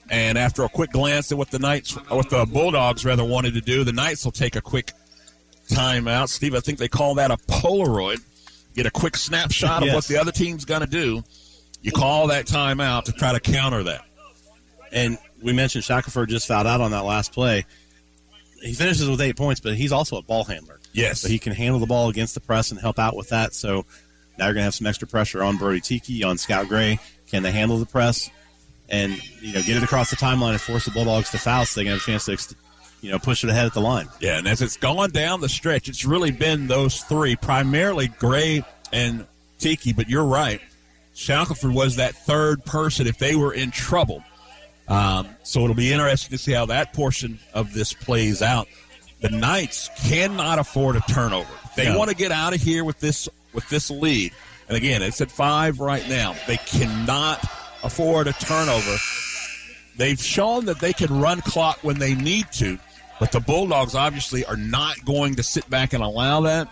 And 0.09 0.37
after 0.37 0.63
a 0.63 0.69
quick 0.69 0.91
glance 0.91 1.31
at 1.31 1.37
what 1.37 1.49
the 1.49 1.59
Knights, 1.59 1.93
what 2.09 2.29
the 2.29 2.45
Bulldogs 2.45 3.05
rather 3.05 3.23
wanted 3.23 3.53
to 3.53 3.61
do, 3.61 3.83
the 3.83 3.93
Knights 3.93 4.25
will 4.25 4.31
take 4.31 4.55
a 4.55 4.61
quick 4.61 4.91
timeout. 5.69 6.29
Steve, 6.29 6.55
I 6.55 6.59
think 6.59 6.77
they 6.77 6.87
call 6.87 7.15
that 7.15 7.31
a 7.31 7.37
Polaroid. 7.37 8.21
Get 8.75 8.85
a 8.85 8.91
quick 8.91 9.15
snapshot 9.15 9.87
of 9.87 9.93
what 9.93 10.05
the 10.05 10.17
other 10.17 10.31
team's 10.31 10.65
going 10.65 10.81
to 10.81 10.87
do. 10.87 11.23
You 11.81 11.91
call 11.91 12.27
that 12.27 12.45
timeout 12.45 13.03
to 13.05 13.11
try 13.11 13.33
to 13.33 13.39
counter 13.39 13.83
that. 13.83 14.01
And 14.91 15.17
we 15.41 15.53
mentioned 15.53 15.83
Shackelford 15.83 16.29
just 16.29 16.47
fouled 16.47 16.67
out 16.67 16.81
on 16.81 16.91
that 16.91 17.03
last 17.03 17.33
play. 17.33 17.65
He 18.61 18.73
finishes 18.73 19.09
with 19.09 19.21
eight 19.21 19.35
points, 19.35 19.59
but 19.59 19.75
he's 19.75 19.91
also 19.91 20.17
a 20.17 20.21
ball 20.21 20.43
handler. 20.45 20.79
Yes. 20.93 21.21
So 21.21 21.27
he 21.27 21.39
can 21.39 21.53
handle 21.53 21.79
the 21.79 21.85
ball 21.85 22.09
against 22.09 22.33
the 22.33 22.39
press 22.39 22.71
and 22.71 22.79
help 22.79 22.97
out 22.97 23.15
with 23.15 23.29
that. 23.29 23.53
So 23.53 23.85
now 24.37 24.45
you're 24.45 24.53
going 24.53 24.61
to 24.61 24.65
have 24.65 24.75
some 24.75 24.87
extra 24.87 25.07
pressure 25.07 25.43
on 25.43 25.57
Brody 25.57 25.81
Tiki, 25.81 26.23
on 26.23 26.37
Scout 26.37 26.67
Gray. 26.67 26.99
Can 27.29 27.43
they 27.43 27.51
handle 27.51 27.77
the 27.77 27.85
press 27.85 28.29
and 28.89 29.13
you 29.41 29.53
know 29.53 29.61
get 29.61 29.77
it 29.77 29.83
across 29.83 30.09
the 30.09 30.15
timeline 30.15 30.51
and 30.51 30.61
force 30.61 30.85
the 30.85 30.91
Bulldogs 30.91 31.29
to 31.31 31.37
foul 31.37 31.65
so 31.65 31.79
they 31.79 31.85
can 31.85 31.93
have 31.93 32.01
a 32.01 32.05
chance 32.05 32.25
to 32.25 32.33
ex- 32.33 32.53
you 33.01 33.11
know 33.11 33.19
push 33.19 33.43
it 33.43 33.49
ahead 33.49 33.65
at 33.65 33.73
the 33.73 33.81
line? 33.81 34.07
Yeah, 34.19 34.37
and 34.37 34.47
as 34.47 34.61
it's 34.61 34.77
gone 34.77 35.11
down 35.11 35.41
the 35.41 35.49
stretch, 35.49 35.89
it's 35.89 36.05
really 36.05 36.31
been 36.31 36.67
those 36.67 37.01
three, 37.01 37.35
primarily 37.35 38.07
Gray 38.07 38.63
and 38.91 39.25
Tiki. 39.59 39.93
But 39.93 40.09
you're 40.09 40.23
right. 40.25 40.61
Shackelford 41.15 41.71
was 41.73 41.97
that 41.97 42.15
third 42.15 42.65
person 42.65 43.05
if 43.07 43.17
they 43.19 43.35
were 43.35 43.53
in 43.53 43.71
trouble. 43.71 44.23
Um, 44.87 45.27
so 45.43 45.61
it'll 45.61 45.75
be 45.75 45.93
interesting 45.93 46.31
to 46.31 46.37
see 46.37 46.51
how 46.51 46.65
that 46.65 46.91
portion 46.93 47.39
of 47.53 47.73
this 47.73 47.93
plays 47.93 48.41
out. 48.41 48.67
The 49.21 49.29
Knights 49.29 49.89
cannot 50.05 50.59
afford 50.59 50.95
a 50.97 50.99
turnover. 51.01 51.47
They 51.77 51.85
No. 51.85 51.97
want 51.97 52.09
to 52.09 52.15
get 52.15 52.31
out 52.31 52.53
of 52.53 52.61
here 52.61 52.83
with 52.83 52.99
this 52.99 53.29
with 53.53 53.67
this 53.69 53.89
lead. 53.89 54.33
And 54.67 54.75
again, 54.75 55.01
it's 55.01 55.21
at 55.21 55.31
five 55.31 55.79
right 55.79 56.07
now. 56.09 56.35
They 56.47 56.57
cannot 56.57 57.39
afford 57.83 58.27
a 58.27 58.33
turnover. 58.33 58.97
They've 59.95 60.19
shown 60.21 60.65
that 60.65 60.79
they 60.79 60.93
can 60.93 61.19
run 61.19 61.41
clock 61.41 61.79
when 61.83 61.99
they 61.99 62.15
need 62.15 62.51
to, 62.53 62.79
but 63.19 63.31
the 63.31 63.39
Bulldogs 63.39 63.95
obviously 63.95 64.43
are 64.45 64.57
not 64.57 65.03
going 65.05 65.35
to 65.35 65.43
sit 65.43 65.69
back 65.69 65.93
and 65.93 66.03
allow 66.03 66.41
that. 66.41 66.67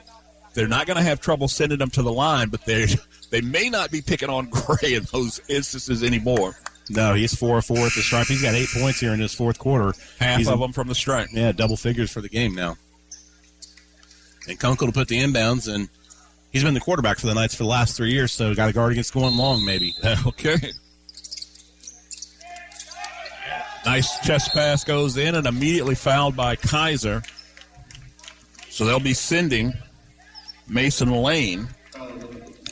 They're 0.54 0.68
not 0.68 0.88
going 0.88 0.98
to 0.98 1.04
have 1.04 1.22
trouble 1.22 1.48
sending 1.48 1.78
them 1.78 1.92
to 1.92 2.02
the 2.02 2.12
line, 2.12 2.50
but 2.50 2.66
they 2.66 2.88
they 3.30 3.42
may 3.42 3.70
not 3.70 3.92
be 3.92 4.02
picking 4.02 4.30
on 4.30 4.50
Gray 4.50 4.96
in 4.96 5.04
those 5.12 5.40
instances 5.48 6.04
anymore. 6.04 6.56
No, 6.90 7.14
he's 7.14 7.34
four 7.34 7.58
or 7.58 7.62
four 7.62 7.78
at 7.78 7.94
the 7.94 8.02
stripe. 8.02 8.28
He's 8.28 8.42
got 8.42 8.54
eight 8.54 8.68
points 8.70 9.00
here 9.00 9.14
in 9.14 9.20
his 9.20 9.34
fourth 9.34 9.60
quarter. 9.60 9.94
Half 10.20 10.40
He's 10.40 10.50
of 10.50 10.60
them 10.60 10.74
from 10.74 10.88
the 10.88 10.96
stripe. 10.96 11.30
Yeah, 11.32 11.52
double 11.54 11.78
figures 11.78 12.12
for 12.12 12.20
the 12.22 12.28
game 12.28 12.54
now. 12.54 12.76
And 14.48 14.60
Kunkel 14.60 14.88
to 14.88 14.94
put 14.94 15.08
the 15.08 15.20
inbounds, 15.20 15.74
and 15.74 15.88
he's 16.52 16.64
been 16.64 16.74
the 16.74 16.80
quarterback 16.82 17.20
for 17.20 17.28
the 17.28 17.34
Knights 17.34 17.56
for 17.56 17.64
the 17.64 17.70
last 17.70 17.96
three 17.96 18.12
years, 18.12 18.32
so 18.34 18.54
got 18.56 18.66
to 18.66 18.74
guard 18.74 18.92
against 18.92 19.14
going 19.14 19.38
long, 19.38 19.64
maybe. 19.64 19.94
Okay. 20.26 20.56
Nice 23.86 24.20
chest 24.20 24.54
pass 24.54 24.84
goes 24.84 25.18
in 25.18 25.36
and 25.36 25.48
immediately 25.48 25.96
fouled 25.96 26.36
by 26.36 26.56
Kaiser. 26.56 27.24
So 28.70 28.86
they'll 28.86 29.00
be 29.00 29.14
sending 29.14 29.74
Mason 30.68 31.12
Lane, 31.12 31.68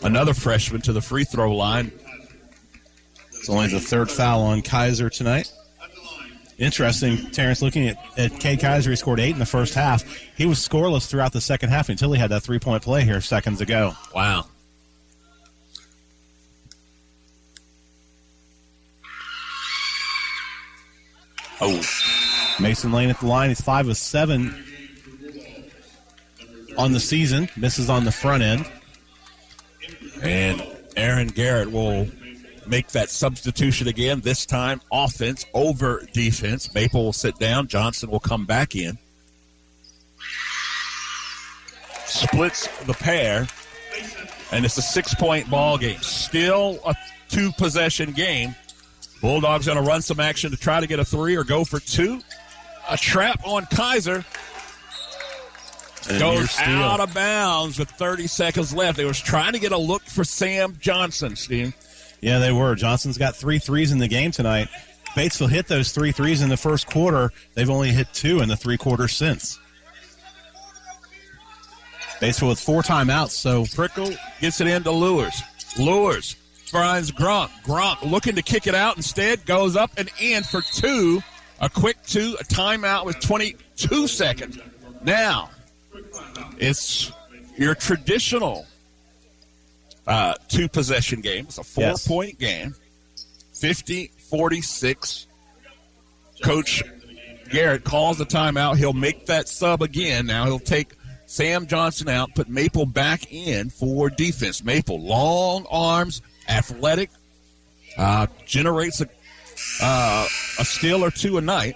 another 0.03 0.33
freshman, 0.33 0.81
to 0.81 0.93
the 0.93 1.01
free 1.01 1.23
throw 1.23 1.53
line. 1.55 1.91
It's 3.33 3.49
only 3.49 3.67
the 3.67 3.79
third 3.79 4.11
foul 4.11 4.41
on 4.41 4.61
Kaiser 4.61 5.09
tonight. 5.09 5.51
Interesting, 6.57 7.31
Terrence, 7.31 7.61
looking 7.61 7.87
at, 7.87 7.97
at 8.19 8.37
Kay 8.39 8.57
Kaiser, 8.57 8.89
he 8.89 8.97
scored 8.97 9.21
eight 9.21 9.31
in 9.31 9.39
the 9.39 9.45
first 9.45 9.73
half. 9.73 10.03
He 10.35 10.45
was 10.45 10.59
scoreless 10.59 11.09
throughout 11.09 11.31
the 11.31 11.39
second 11.39 11.69
half 11.69 11.87
until 11.87 12.11
he 12.11 12.19
had 12.19 12.31
that 12.31 12.43
three 12.43 12.59
point 12.59 12.83
play 12.83 13.05
here 13.05 13.21
seconds 13.21 13.61
ago. 13.61 13.93
Wow. 14.13 14.45
Mason 22.59 22.91
Lane 22.91 23.09
at 23.09 23.19
the 23.19 23.27
line. 23.27 23.49
He's 23.49 23.61
five 23.61 23.87
of 23.87 23.97
seven 23.97 24.53
on 26.77 26.91
the 26.91 26.99
season. 26.99 27.49
Misses 27.55 27.89
on 27.89 28.05
the 28.05 28.11
front 28.11 28.43
end. 28.43 28.65
And 30.21 30.61
Aaron 30.95 31.27
Garrett 31.27 31.71
will 31.71 32.07
make 32.67 32.89
that 32.89 33.09
substitution 33.09 33.87
again. 33.87 34.21
This 34.21 34.45
time, 34.45 34.81
offense 34.91 35.45
over 35.53 36.07
defense. 36.13 36.73
Maple 36.73 37.05
will 37.05 37.13
sit 37.13 37.37
down. 37.39 37.67
Johnson 37.67 38.09
will 38.09 38.19
come 38.19 38.45
back 38.45 38.75
in. 38.75 38.97
Splits 42.05 42.67
the 42.85 42.93
pair, 42.93 43.47
and 44.51 44.65
it's 44.65 44.77
a 44.77 44.81
six 44.81 45.13
point 45.13 45.49
ball 45.49 45.77
game. 45.77 46.01
Still 46.01 46.79
a 46.85 46.95
two 47.29 47.51
possession 47.53 48.11
game. 48.13 48.55
Bulldogs 49.21 49.65
going 49.65 49.77
to 49.77 49.83
run 49.83 50.01
some 50.01 50.19
action 50.19 50.51
to 50.51 50.57
try 50.57 50.79
to 50.79 50.87
get 50.87 50.99
a 50.99 51.05
three 51.05 51.35
or 51.35 51.43
go 51.43 51.63
for 51.63 51.79
two. 51.79 52.21
A 52.89 52.97
trap 52.97 53.41
on 53.45 53.65
Kaiser. 53.65 54.25
And 56.09 56.19
Goes 56.19 56.57
out 56.59 57.01
of 57.01 57.13
bounds 57.13 57.77
with 57.77 57.89
30 57.91 58.27
seconds 58.27 58.73
left. 58.73 58.97
They 58.97 59.05
was 59.05 59.19
trying 59.19 59.53
to 59.53 59.59
get 59.59 59.71
a 59.71 59.77
look 59.77 60.01
for 60.03 60.23
Sam 60.23 60.77
Johnson, 60.79 61.35
Steve. 61.35 61.75
Yeah, 62.21 62.39
they 62.39 62.51
were. 62.51 62.75
Johnson's 62.75 63.17
got 63.17 63.35
three 63.35 63.59
threes 63.59 63.91
in 63.91 63.99
the 63.99 64.07
game 64.07 64.31
tonight. 64.31 64.69
Batesville 65.15 65.49
hit 65.49 65.67
those 65.67 65.91
three 65.91 66.11
threes 66.11 66.41
in 66.41 66.49
the 66.49 66.57
first 66.57 66.87
quarter. 66.87 67.31
They've 67.53 67.69
only 67.69 67.89
hit 67.89 68.07
two 68.13 68.39
in 68.39 68.47
the 68.47 68.55
three 68.55 68.77
quarters 68.77 69.13
since. 69.13 69.59
Batesville 72.19 72.49
with 72.49 72.59
four 72.59 72.81
timeouts, 72.81 73.31
so 73.31 73.65
Prickle 73.65 74.11
gets 74.41 74.61
it 74.61 74.67
into 74.67 74.91
Lures. 74.91 75.41
Lures 75.77 76.35
finds 76.69 77.11
Grunk. 77.11 77.49
Grunk 77.63 78.09
looking 78.09 78.35
to 78.35 78.41
kick 78.41 78.67
it 78.67 78.75
out 78.75 78.97
instead 78.97 79.45
goes 79.45 79.75
up 79.75 79.91
and 79.97 80.09
in 80.21 80.43
for 80.43 80.61
two. 80.61 81.21
A 81.61 81.69
quick 81.69 81.97
two, 82.05 82.37
a 82.39 82.43
timeout 82.45 83.05
with 83.05 83.19
22 83.19 84.07
seconds. 84.07 84.57
Now, 85.03 85.49
it's 86.57 87.11
your 87.57 87.75
traditional 87.75 88.65
uh, 90.07 90.35
two 90.47 90.67
possession 90.69 91.21
game. 91.21 91.45
It's 91.45 91.57
a 91.57 91.63
four 91.63 91.83
Yes. 91.83 92.07
point 92.07 92.39
game. 92.39 92.75
50 93.53 94.11
46. 94.29 95.27
Coach 96.43 96.81
Garrett 97.51 97.83
calls 97.83 98.17
the 98.17 98.25
timeout. 98.25 98.77
He'll 98.77 98.93
make 98.93 99.25
that 99.25 99.49
sub 99.49 99.81
again. 99.81 100.25
Now 100.25 100.45
he'll 100.45 100.59
take 100.59 100.93
Sam 101.25 101.67
Johnson 101.67 102.07
out, 102.07 102.33
put 102.35 102.47
Maple 102.47 102.85
back 102.85 103.31
in 103.31 103.69
for 103.69 104.09
defense. 104.09 104.63
Maple, 104.63 104.99
long 105.01 105.65
arms, 105.69 106.21
athletic, 106.49 107.09
uh, 107.97 108.27
generates 108.45 109.01
a, 109.01 109.07
uh, 109.81 110.27
a 110.59 110.65
steal 110.65 111.03
or 111.03 111.11
two 111.11 111.37
a 111.37 111.41
night 111.41 111.75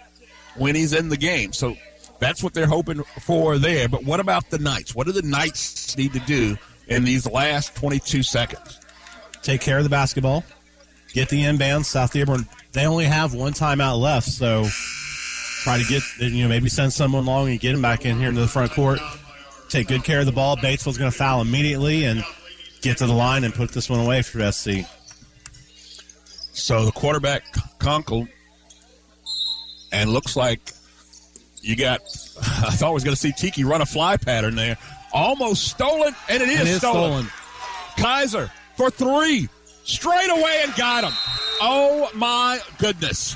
when 0.56 0.76
he's 0.76 0.94
in 0.94 1.10
the 1.10 1.18
game. 1.18 1.54
So 1.54 1.76
that's 2.20 2.44
what 2.44 2.54
they're 2.54 2.68
hoping 2.68 3.04
for 3.22 3.58
there. 3.58 3.88
But 3.88 4.04
what 4.04 4.20
about 4.20 4.50
the 4.50 4.60
Knights? 4.60 4.96
What 4.96 5.08
do 5.08 5.14
the 5.14 5.22
Knights 5.22 5.98
need 5.98 6.14
to 6.14 6.20
do 6.20 6.58
in 6.88 7.04
these 7.04 7.30
last 7.30 7.76
22 7.76 8.24
seconds? 8.24 8.80
take 9.44 9.62
care 9.62 9.78
of 9.78 9.84
the 9.84 9.90
basketball, 9.90 10.44
get 11.14 11.30
the 11.30 11.44
inbound. 11.44 11.86
South 11.86 12.12
Dearborn, 12.14 12.48
they 12.72 12.88
only 12.88 13.06
have 13.06 13.34
one 13.34 13.54
timeout 13.54 14.00
left, 14.00 14.28
so 14.28 14.66
try 15.64 15.78
to 15.78 15.86
get, 15.86 16.02
you 16.20 16.44
know, 16.44 16.50
maybe 16.50 16.70
send 16.70 16.92
someone 16.92 17.26
long 17.26 17.50
and 17.50 17.60
get 17.60 17.76
him 17.76 17.82
back 17.82 18.06
in 18.06 18.18
here 18.18 18.30
into 18.30 18.42
the 18.42 18.48
front 18.48 18.72
court. 18.72 19.00
Take 19.70 19.88
good 19.88 20.04
care 20.04 20.20
of 20.20 20.26
the 20.26 20.32
ball. 20.32 20.56
Batesville's 20.58 20.98
going 20.98 21.12
to 21.12 21.18
foul 21.18 21.42
immediately 21.42 22.06
and 22.06 22.24
get 22.84 22.98
to 22.98 23.08
the 23.08 23.14
line 23.14 23.44
and 23.44 23.54
put 23.54 23.72
this 23.72 23.90
one 23.90 24.00
away 24.00 24.22
for 24.22 24.52
SC. 24.52 24.86
So 26.54 26.86
the 26.86 26.92
quarterback 26.92 27.44
Kunkel, 27.80 28.28
and 29.92 30.12
looks 30.12 30.36
like 30.36 30.60
you 31.62 31.76
got. 31.76 32.02
I 32.42 32.72
thought 32.72 32.90
I 32.90 32.92
was 32.92 33.04
going 33.04 33.16
to 33.16 33.20
see 33.20 33.32
Tiki 33.32 33.64
run 33.64 33.82
a 33.82 33.86
fly 33.86 34.18
pattern 34.18 34.56
there. 34.56 34.78
Almost 35.14 35.68
stolen, 35.68 36.16
and 36.30 36.42
it 36.44 36.50
is, 36.50 36.62
It 36.62 36.68
is 36.68 36.78
stolen. 36.78 37.24
stolen. 37.24 37.28
Kaiser 37.98 38.52
for 38.76 38.90
three, 38.90 39.48
straight 39.84 40.30
away 40.30 40.62
and 40.64 40.74
got 40.76 41.04
him. 41.04 41.14
Oh 41.62 42.10
my 42.16 42.60
goodness! 42.80 43.36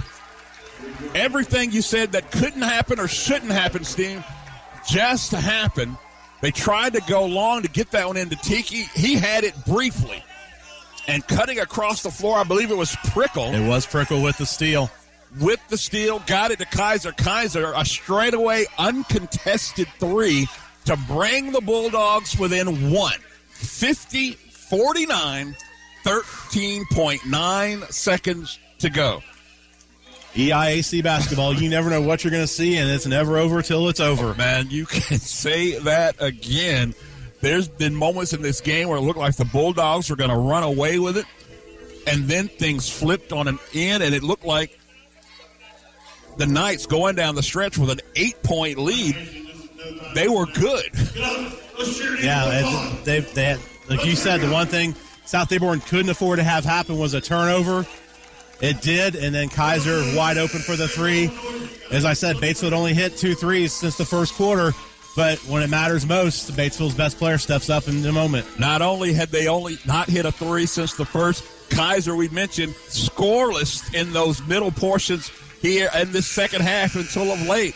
Everything 1.16 1.72
you 1.72 1.82
said 1.82 2.12
that 2.14 2.32
couldn't 2.32 2.62
happen 2.64 3.00
or 3.00 3.08
shouldn't 3.08 3.52
happen, 3.52 3.84
Steve, 3.84 4.24
just 4.88 5.32
happened. 5.32 5.98
They 6.42 6.52
tried 6.52 6.94
to 6.94 7.02
go 7.08 7.26
long 7.26 7.64
to 7.64 7.68
get 7.68 7.92
that 7.92 8.08
one 8.08 8.18
into 8.18 8.36
Tiki. 8.38 8.84
He 8.96 9.16
had 9.16 9.44
it 9.44 9.54
briefly. 9.66 10.24
And 11.08 11.26
cutting 11.28 11.60
across 11.60 12.04
the 12.04 12.12
floor, 12.12 12.38
I 12.38 12.44
believe 12.44 12.70
it 12.70 12.78
was 12.78 12.96
Prickle 13.12 13.54
It 13.54 13.66
was 13.68 13.86
Prickle 13.86 14.22
with 14.22 14.38
the 14.38 14.46
steal. 14.46 14.92
with 15.40 15.60
the 15.70 15.78
steal, 15.78 16.20
got 16.28 16.52
it 16.52 16.60
to 16.60 16.66
Kaiser. 16.66 17.12
Kaiser, 17.14 17.72
a 17.76 17.86
straightaway, 17.86 18.66
uncontested 18.78 19.88
three 20.00 20.48
to 20.86 20.98
bring 21.08 21.52
the 21.54 21.62
Bulldogs 21.62 22.38
within 22.38 22.92
one. 22.92 23.20
50 23.52 24.34
49, 24.34 25.56
13.9 26.04 27.92
seconds 27.92 28.60
to 28.80 28.90
go. 28.90 29.22
EIAC 30.34 31.04
basketball, 31.04 31.54
you 31.54 31.70
never 31.70 31.90
know 31.90 32.02
what 32.02 32.24
you're 32.24 32.32
going 32.32 32.44
to 32.44 32.48
see, 32.48 32.78
and 32.78 32.90
it's 32.90 33.06
never 33.06 33.38
over 33.38 33.62
till 33.62 33.90
it's 33.90 34.00
over. 34.00 34.34
Man, 34.36 34.70
you 34.70 34.86
can 34.86 35.18
say 35.20 35.80
that 35.80 36.16
again. 36.20 36.94
There's 37.42 37.68
been 37.68 37.96
moments 37.96 38.34
in 38.34 38.42
this 38.42 38.62
game 38.62 38.88
where 38.88 38.98
it 38.98 39.02
looked 39.02 39.20
like 39.20 39.36
the 39.36 39.46
Bulldogs 39.46 40.10
were 40.10 40.16
going 40.16 40.30
to 40.30 40.36
run 40.36 40.64
away 40.64 41.00
with 41.00 41.18
it, 41.18 41.26
and 42.08 42.26
then 42.26 42.48
things 42.48 42.90
flipped 42.90 43.32
on 43.32 43.48
an 43.48 43.60
end, 43.74 44.04
and 44.04 44.14
it 44.14 44.24
looked 44.24 44.46
like 44.46 44.78
the 46.38 46.48
Knights 46.48 46.86
going 46.86 47.16
down 47.16 47.36
the 47.36 47.44
stretch 47.44 47.78
with 47.78 47.90
an 47.90 48.00
eight 48.16 48.42
point 48.44 48.78
lead. 48.78 49.16
They 50.14 50.28
were 50.28 50.46
good. 50.46 50.90
Yeah, 52.22 53.00
they, 53.04 53.20
they 53.20 53.44
had, 53.44 53.60
like 53.90 54.06
you 54.06 54.16
said, 54.16 54.42
the 54.42 54.52
one 54.52 54.68
thing 54.68 54.96
South 55.26 55.50
Dearborn 55.50 55.82
couldn't 55.82 56.10
afford 56.10 56.38
to 56.38 56.44
have 56.44 56.64
happen 56.66 56.98
was 56.98 57.14
a 57.14 57.22
turnover. 57.22 57.86
It 58.60 58.82
did, 58.82 59.16
and 59.16 59.36
then 59.36 59.50
Kaiser 59.50 60.02
wide 60.18 60.38
open 60.38 60.60
for 60.60 60.76
the 60.76 60.88
three. 60.88 61.32
As 61.92 62.06
I 62.06 62.14
said, 62.14 62.38
Batesville 62.38 62.74
only 62.74 62.94
hit 62.94 63.16
two 63.16 63.36
threes 63.36 63.72
since 63.72 63.98
the 63.98 64.06
first 64.06 64.34
quarter, 64.34 64.74
but 65.16 65.38
when 65.46 65.62
it 65.62 65.70
matters 65.70 66.06
most, 66.06 66.52
Batesville's 66.54 66.96
best 66.96 67.18
player 67.18 67.38
steps 67.38 67.70
up 67.70 67.88
in 67.88 68.02
the 68.02 68.12
moment. 68.12 68.60
Not 68.60 68.82
only 68.82 69.14
had 69.14 69.30
they 69.30 69.48
only 69.48 69.78
not 69.86 70.10
hit 70.10 70.26
a 70.26 70.32
three 70.32 70.66
since 70.66 70.94
the 70.96 71.06
first, 71.06 71.44
Kaiser, 71.70 72.16
we 72.16 72.30
mentioned, 72.30 72.74
scoreless 72.88 73.94
in 73.94 74.12
those 74.14 74.42
middle 74.48 74.72
portions 74.72 75.32
here 75.62 75.90
in 75.96 76.12
the 76.12 76.22
second 76.22 76.62
half 76.62 76.96
until 76.96 77.32
of 77.32 77.48
late. 77.48 77.76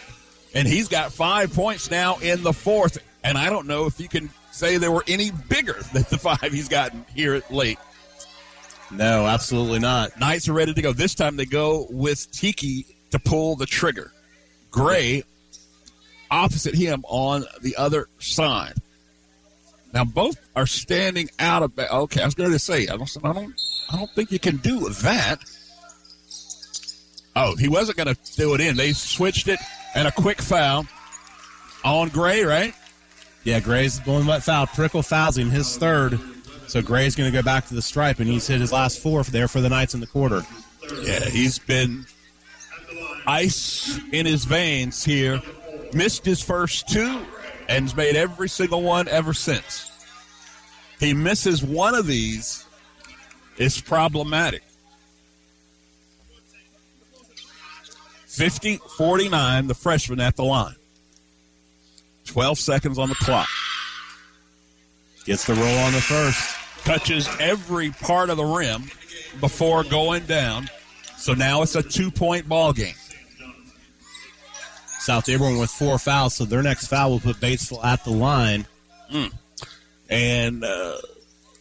And 0.53 0.67
he's 0.67 0.87
got 0.87 1.13
five 1.13 1.53
points 1.53 1.91
now 1.91 2.17
in 2.17 2.43
the 2.43 2.53
fourth. 2.53 2.97
And 3.23 3.37
I 3.37 3.49
don't 3.49 3.67
know 3.67 3.85
if 3.85 3.99
you 3.99 4.07
can 4.07 4.29
say 4.51 4.77
they 4.77 4.89
were 4.89 5.03
any 5.07 5.31
bigger 5.49 5.79
than 5.93 6.05
the 6.09 6.17
five 6.17 6.51
he's 6.51 6.69
gotten 6.69 7.05
here 7.15 7.41
late. 7.49 7.77
No, 8.91 9.25
absolutely 9.25 9.79
not. 9.79 10.19
Knights 10.19 10.49
are 10.49 10.53
ready 10.53 10.73
to 10.73 10.81
go. 10.81 10.93
This 10.93 11.15
time 11.15 11.37
they 11.37 11.45
go 11.45 11.87
with 11.89 12.31
Tiki 12.31 12.85
to 13.11 13.19
pull 13.19 13.55
the 13.55 13.65
trigger. 13.65 14.11
Gray 14.69 15.23
opposite 16.29 16.75
him 16.75 17.03
on 17.07 17.45
the 17.61 17.75
other 17.75 18.07
side. 18.19 18.73
Now 19.93 20.05
both 20.05 20.37
are 20.55 20.65
standing 20.65 21.29
out 21.39 21.63
of. 21.63 21.77
Okay, 21.77 22.21
I 22.21 22.25
was 22.25 22.35
going 22.35 22.51
to 22.51 22.59
say 22.59 22.87
I 22.87 22.97
don't. 22.97 23.17
I 23.23 23.33
don't. 23.33 23.61
I 23.91 23.97
don't 23.97 24.11
think 24.11 24.31
you 24.31 24.39
can 24.39 24.57
do 24.57 24.89
that. 24.89 25.39
Oh, 27.35 27.55
he 27.55 27.67
wasn't 27.67 27.97
going 27.97 28.13
to 28.13 28.33
do 28.35 28.53
it 28.53 28.61
in. 28.61 28.75
They 28.75 28.93
switched 28.93 29.47
it 29.47 29.59
and 29.95 30.07
a 30.07 30.11
quick 30.11 30.41
foul 30.41 30.85
on 31.83 32.09
Gray, 32.09 32.43
right? 32.43 32.73
Yeah, 33.43 33.59
Gray's 33.59 33.99
the 33.99 34.11
one 34.11 34.25
that 34.27 34.43
foul. 34.43 34.67
Prickle 34.67 35.01
fouls 35.01 35.37
him, 35.37 35.49
his 35.49 35.77
third. 35.77 36.19
So 36.71 36.81
Gray's 36.81 37.17
going 37.17 37.29
to 37.29 37.37
go 37.37 37.43
back 37.43 37.67
to 37.67 37.73
the 37.73 37.81
stripe, 37.81 38.19
and 38.19 38.29
he's 38.29 38.47
hit 38.47 38.61
his 38.61 38.71
last 38.71 38.99
four 38.99 39.23
there 39.23 39.49
for 39.49 39.59
the 39.59 39.67
Knights 39.67 39.93
in 39.93 39.99
the 39.99 40.07
quarter. 40.07 40.41
Yeah, 41.03 41.19
he's 41.25 41.59
been 41.59 42.05
ice 43.27 43.99
in 44.13 44.25
his 44.25 44.45
veins 44.45 45.03
here. 45.03 45.41
Missed 45.93 46.23
his 46.23 46.41
first 46.41 46.87
two 46.87 47.25
and 47.67 47.83
has 47.83 47.93
made 47.93 48.15
every 48.15 48.47
single 48.47 48.83
one 48.83 49.09
ever 49.09 49.33
since. 49.33 49.91
He 50.97 51.13
misses 51.13 51.61
one 51.61 51.93
of 51.93 52.07
these, 52.07 52.65
it's 53.57 53.81
problematic. 53.81 54.63
50 58.27 58.77
49, 58.95 59.67
the 59.67 59.73
freshman 59.73 60.21
at 60.21 60.37
the 60.37 60.45
line. 60.45 60.75
12 62.27 62.57
seconds 62.57 62.97
on 62.97 63.09
the 63.09 63.15
clock. 63.15 63.49
Gets 65.25 65.45
the 65.45 65.53
roll 65.53 65.77
on 65.79 65.91
the 65.91 65.99
first. 65.99 66.59
Touches 66.83 67.29
every 67.39 67.91
part 67.91 68.29
of 68.29 68.37
the 68.37 68.45
rim 68.45 68.89
before 69.39 69.83
going 69.83 70.25
down. 70.25 70.69
So 71.17 71.33
now 71.33 71.61
it's 71.61 71.75
a 71.75 71.83
two 71.83 72.09
point 72.11 72.49
ball 72.49 72.73
game. 72.73 72.95
South 74.99 75.25
Dearborn 75.25 75.57
with 75.57 75.71
four 75.71 75.97
fouls, 75.97 76.35
so 76.35 76.45
their 76.45 76.61
next 76.61 76.87
foul 76.87 77.11
will 77.11 77.19
put 77.19 77.37
Batesville 77.37 77.83
at 77.83 78.03
the 78.03 78.11
line. 78.11 78.67
Mm. 79.11 79.31
And 80.09 80.63
uh, 80.63 80.97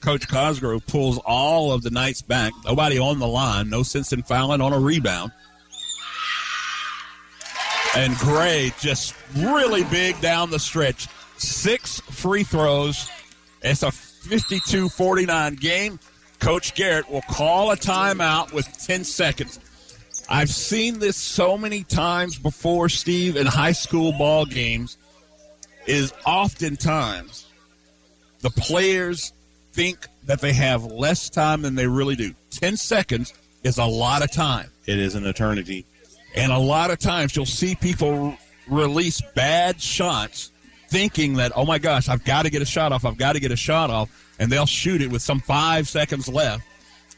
Coach 0.00 0.28
Cosgrove 0.28 0.86
pulls 0.86 1.18
all 1.18 1.72
of 1.72 1.82
the 1.82 1.90
Knights 1.90 2.22
back. 2.22 2.52
Nobody 2.64 2.98
on 2.98 3.18
the 3.18 3.26
line. 3.26 3.70
No 3.70 3.82
sense 3.82 4.12
in 4.12 4.22
fouling 4.22 4.60
on 4.60 4.72
a 4.72 4.78
rebound. 4.78 5.32
And 7.96 8.16
Gray 8.16 8.72
just 8.78 9.14
really 9.36 9.84
big 9.84 10.20
down 10.20 10.50
the 10.50 10.58
stretch. 10.58 11.08
Six 11.38 12.00
free 12.00 12.44
throws. 12.44 13.08
It's 13.62 13.82
a 13.82 13.90
52 14.20 14.88
49 14.88 15.54
game. 15.56 15.98
Coach 16.38 16.74
Garrett 16.74 17.10
will 17.10 17.22
call 17.22 17.70
a 17.70 17.76
timeout 17.76 18.52
with 18.52 18.66
10 18.86 19.04
seconds. 19.04 19.58
I've 20.28 20.50
seen 20.50 20.98
this 20.98 21.16
so 21.16 21.58
many 21.58 21.82
times 21.82 22.38
before, 22.38 22.88
Steve, 22.88 23.36
in 23.36 23.46
high 23.46 23.72
school 23.72 24.12
ball 24.12 24.46
games, 24.46 24.96
is 25.86 26.12
oftentimes 26.24 27.46
the 28.40 28.50
players 28.50 29.32
think 29.72 30.06
that 30.24 30.40
they 30.40 30.52
have 30.52 30.84
less 30.84 31.28
time 31.28 31.62
than 31.62 31.74
they 31.74 31.86
really 31.86 32.16
do. 32.16 32.32
10 32.50 32.76
seconds 32.76 33.34
is 33.64 33.78
a 33.78 33.84
lot 33.84 34.22
of 34.22 34.30
time. 34.30 34.70
It 34.86 34.98
is 34.98 35.14
an 35.14 35.26
eternity. 35.26 35.84
And 36.34 36.52
a 36.52 36.58
lot 36.58 36.90
of 36.90 36.98
times 36.98 37.34
you'll 37.34 37.46
see 37.46 37.74
people 37.74 38.36
release 38.68 39.20
bad 39.34 39.80
shots 39.80 40.49
thinking 40.90 41.34
that, 41.34 41.52
oh 41.54 41.64
my 41.64 41.78
gosh, 41.78 42.08
I've 42.08 42.24
got 42.24 42.42
to 42.42 42.50
get 42.50 42.60
a 42.60 42.66
shot 42.66 42.92
off, 42.92 43.04
I've 43.04 43.16
got 43.16 43.34
to 43.34 43.40
get 43.40 43.52
a 43.52 43.56
shot 43.56 43.90
off, 43.90 44.10
and 44.38 44.50
they'll 44.50 44.66
shoot 44.66 45.00
it 45.00 45.10
with 45.10 45.22
some 45.22 45.40
five 45.40 45.88
seconds 45.88 46.28
left, 46.28 46.64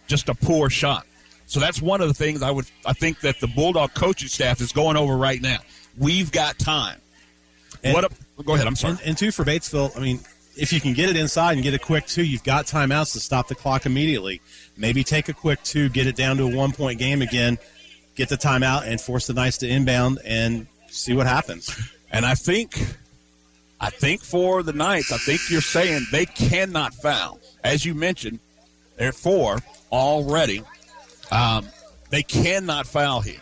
just 0.06 0.28
a 0.28 0.34
poor 0.34 0.70
shot. 0.70 1.06
So 1.46 1.58
that's 1.58 1.82
one 1.82 2.00
of 2.00 2.08
the 2.08 2.14
things 2.14 2.42
I 2.42 2.50
would 2.50 2.66
I 2.86 2.92
think 2.92 3.20
that 3.20 3.40
the 3.40 3.46
Bulldog 3.46 3.94
coaching 3.94 4.28
staff 4.28 4.60
is 4.60 4.72
going 4.72 4.96
over 4.96 5.16
right 5.16 5.40
now. 5.40 5.58
We've 5.98 6.30
got 6.32 6.58
time. 6.58 6.98
And, 7.84 7.94
what? 7.94 8.04
A, 8.04 8.42
go 8.42 8.54
ahead. 8.54 8.66
I'm 8.66 8.76
sorry. 8.76 8.92
And, 8.92 9.02
and 9.02 9.18
two 9.18 9.32
for 9.32 9.44
Batesville. 9.44 9.94
I 9.96 10.00
mean, 10.00 10.20
if 10.56 10.72
you 10.72 10.80
can 10.80 10.94
get 10.94 11.10
it 11.10 11.16
inside 11.16 11.54
and 11.54 11.62
get 11.62 11.74
a 11.74 11.78
quick 11.78 12.06
two, 12.06 12.24
you've 12.24 12.44
got 12.44 12.66
timeouts 12.66 13.12
to 13.14 13.20
stop 13.20 13.48
the 13.48 13.54
clock 13.54 13.86
immediately. 13.86 14.40
Maybe 14.76 15.04
take 15.04 15.28
a 15.28 15.34
quick 15.34 15.62
two, 15.62 15.88
get 15.88 16.06
it 16.06 16.16
down 16.16 16.36
to 16.38 16.44
a 16.44 16.56
one 16.56 16.72
point 16.72 16.98
game 16.98 17.22
again, 17.22 17.58
get 18.14 18.28
the 18.28 18.36
timeout, 18.36 18.86
and 18.86 19.00
force 19.00 19.26
the 19.26 19.34
Knights 19.34 19.58
to 19.58 19.68
inbound 19.68 20.20
and 20.24 20.66
see 20.88 21.14
what 21.14 21.26
happens. 21.26 21.76
And 22.10 22.24
I 22.24 22.34
think, 22.34 22.78
I 23.82 23.90
think 23.90 24.22
for 24.22 24.62
the 24.62 24.72
Knights, 24.72 25.10
I 25.10 25.18
think 25.18 25.50
you're 25.50 25.60
saying 25.60 26.06
they 26.12 26.24
cannot 26.24 26.94
foul. 26.94 27.40
As 27.64 27.84
you 27.84 27.94
mentioned, 27.94 28.38
they're 28.96 29.12
four 29.12 29.58
already. 29.90 30.62
Um, 31.32 31.66
they 32.10 32.22
cannot 32.22 32.86
foul 32.86 33.20
here. 33.22 33.40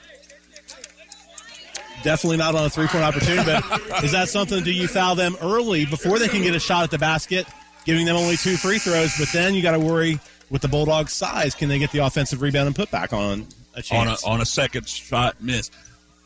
Definitely 2.02 2.38
not 2.38 2.54
on 2.54 2.64
a 2.64 2.70
three 2.70 2.86
point 2.86 3.04
opportunity, 3.04 3.44
but 3.44 4.02
is 4.04 4.12
that 4.12 4.30
something? 4.30 4.64
Do 4.64 4.72
you 4.72 4.88
foul 4.88 5.14
them 5.14 5.36
early 5.42 5.84
before 5.84 6.18
they 6.18 6.28
can 6.28 6.42
get 6.42 6.54
a 6.54 6.60
shot 6.60 6.84
at 6.84 6.90
the 6.90 6.98
basket, 6.98 7.46
giving 7.84 8.06
them 8.06 8.16
only 8.16 8.38
two 8.38 8.56
free 8.56 8.78
throws? 8.78 9.12
But 9.18 9.28
then 9.34 9.54
you 9.54 9.60
got 9.60 9.72
to 9.72 9.78
worry 9.78 10.18
with 10.48 10.62
the 10.62 10.68
Bulldogs' 10.68 11.12
size, 11.12 11.54
can 11.54 11.68
they 11.68 11.78
get 11.78 11.92
the 11.92 11.98
offensive 11.98 12.40
rebound 12.40 12.66
and 12.66 12.74
put 12.74 12.90
back 12.90 13.12
on 13.12 13.46
a 13.74 13.82
chance? 13.82 14.24
On 14.24 14.32
a, 14.32 14.34
on 14.34 14.40
a 14.40 14.46
second 14.46 14.88
shot 14.88 15.42
miss. 15.42 15.70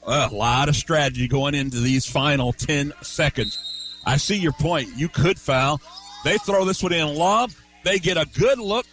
A 0.07 0.29
lot 0.29 0.69
of 0.69 0.77
strategy 0.77 1.27
going 1.27 1.55
into 1.55 1.81
these 1.81 2.07
final 2.07 2.53
10 2.53 2.93
seconds. 3.03 3.74
I 4.07 4.17
see 4.17 4.37
your 4.37 4.53
point. 4.53 4.91
You 4.97 5.09
could 5.09 5.39
foul. 5.39 5.81
They 6.25 6.39
throw 6.39 6.65
this 6.65 6.83
one 6.83 6.93
in 6.93 7.15
lob. 7.15 7.51
They 7.85 7.99
get 7.99 8.17
a 8.17 8.27
good 8.39 8.59
look 8.59 8.87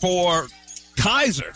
for 0.00 0.46
Kaiser. 0.96 1.52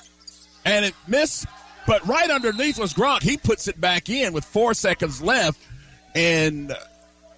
And 0.64 0.84
it 0.84 0.94
missed, 1.06 1.46
but 1.86 2.06
right 2.06 2.30
underneath 2.30 2.78
was 2.78 2.94
Grunk. 2.94 3.22
He 3.22 3.36
puts 3.36 3.68
it 3.68 3.80
back 3.80 4.08
in 4.08 4.32
with 4.32 4.44
four 4.44 4.74
seconds 4.74 5.20
left. 5.22 5.60
And 6.14 6.72
uh, 6.72 6.76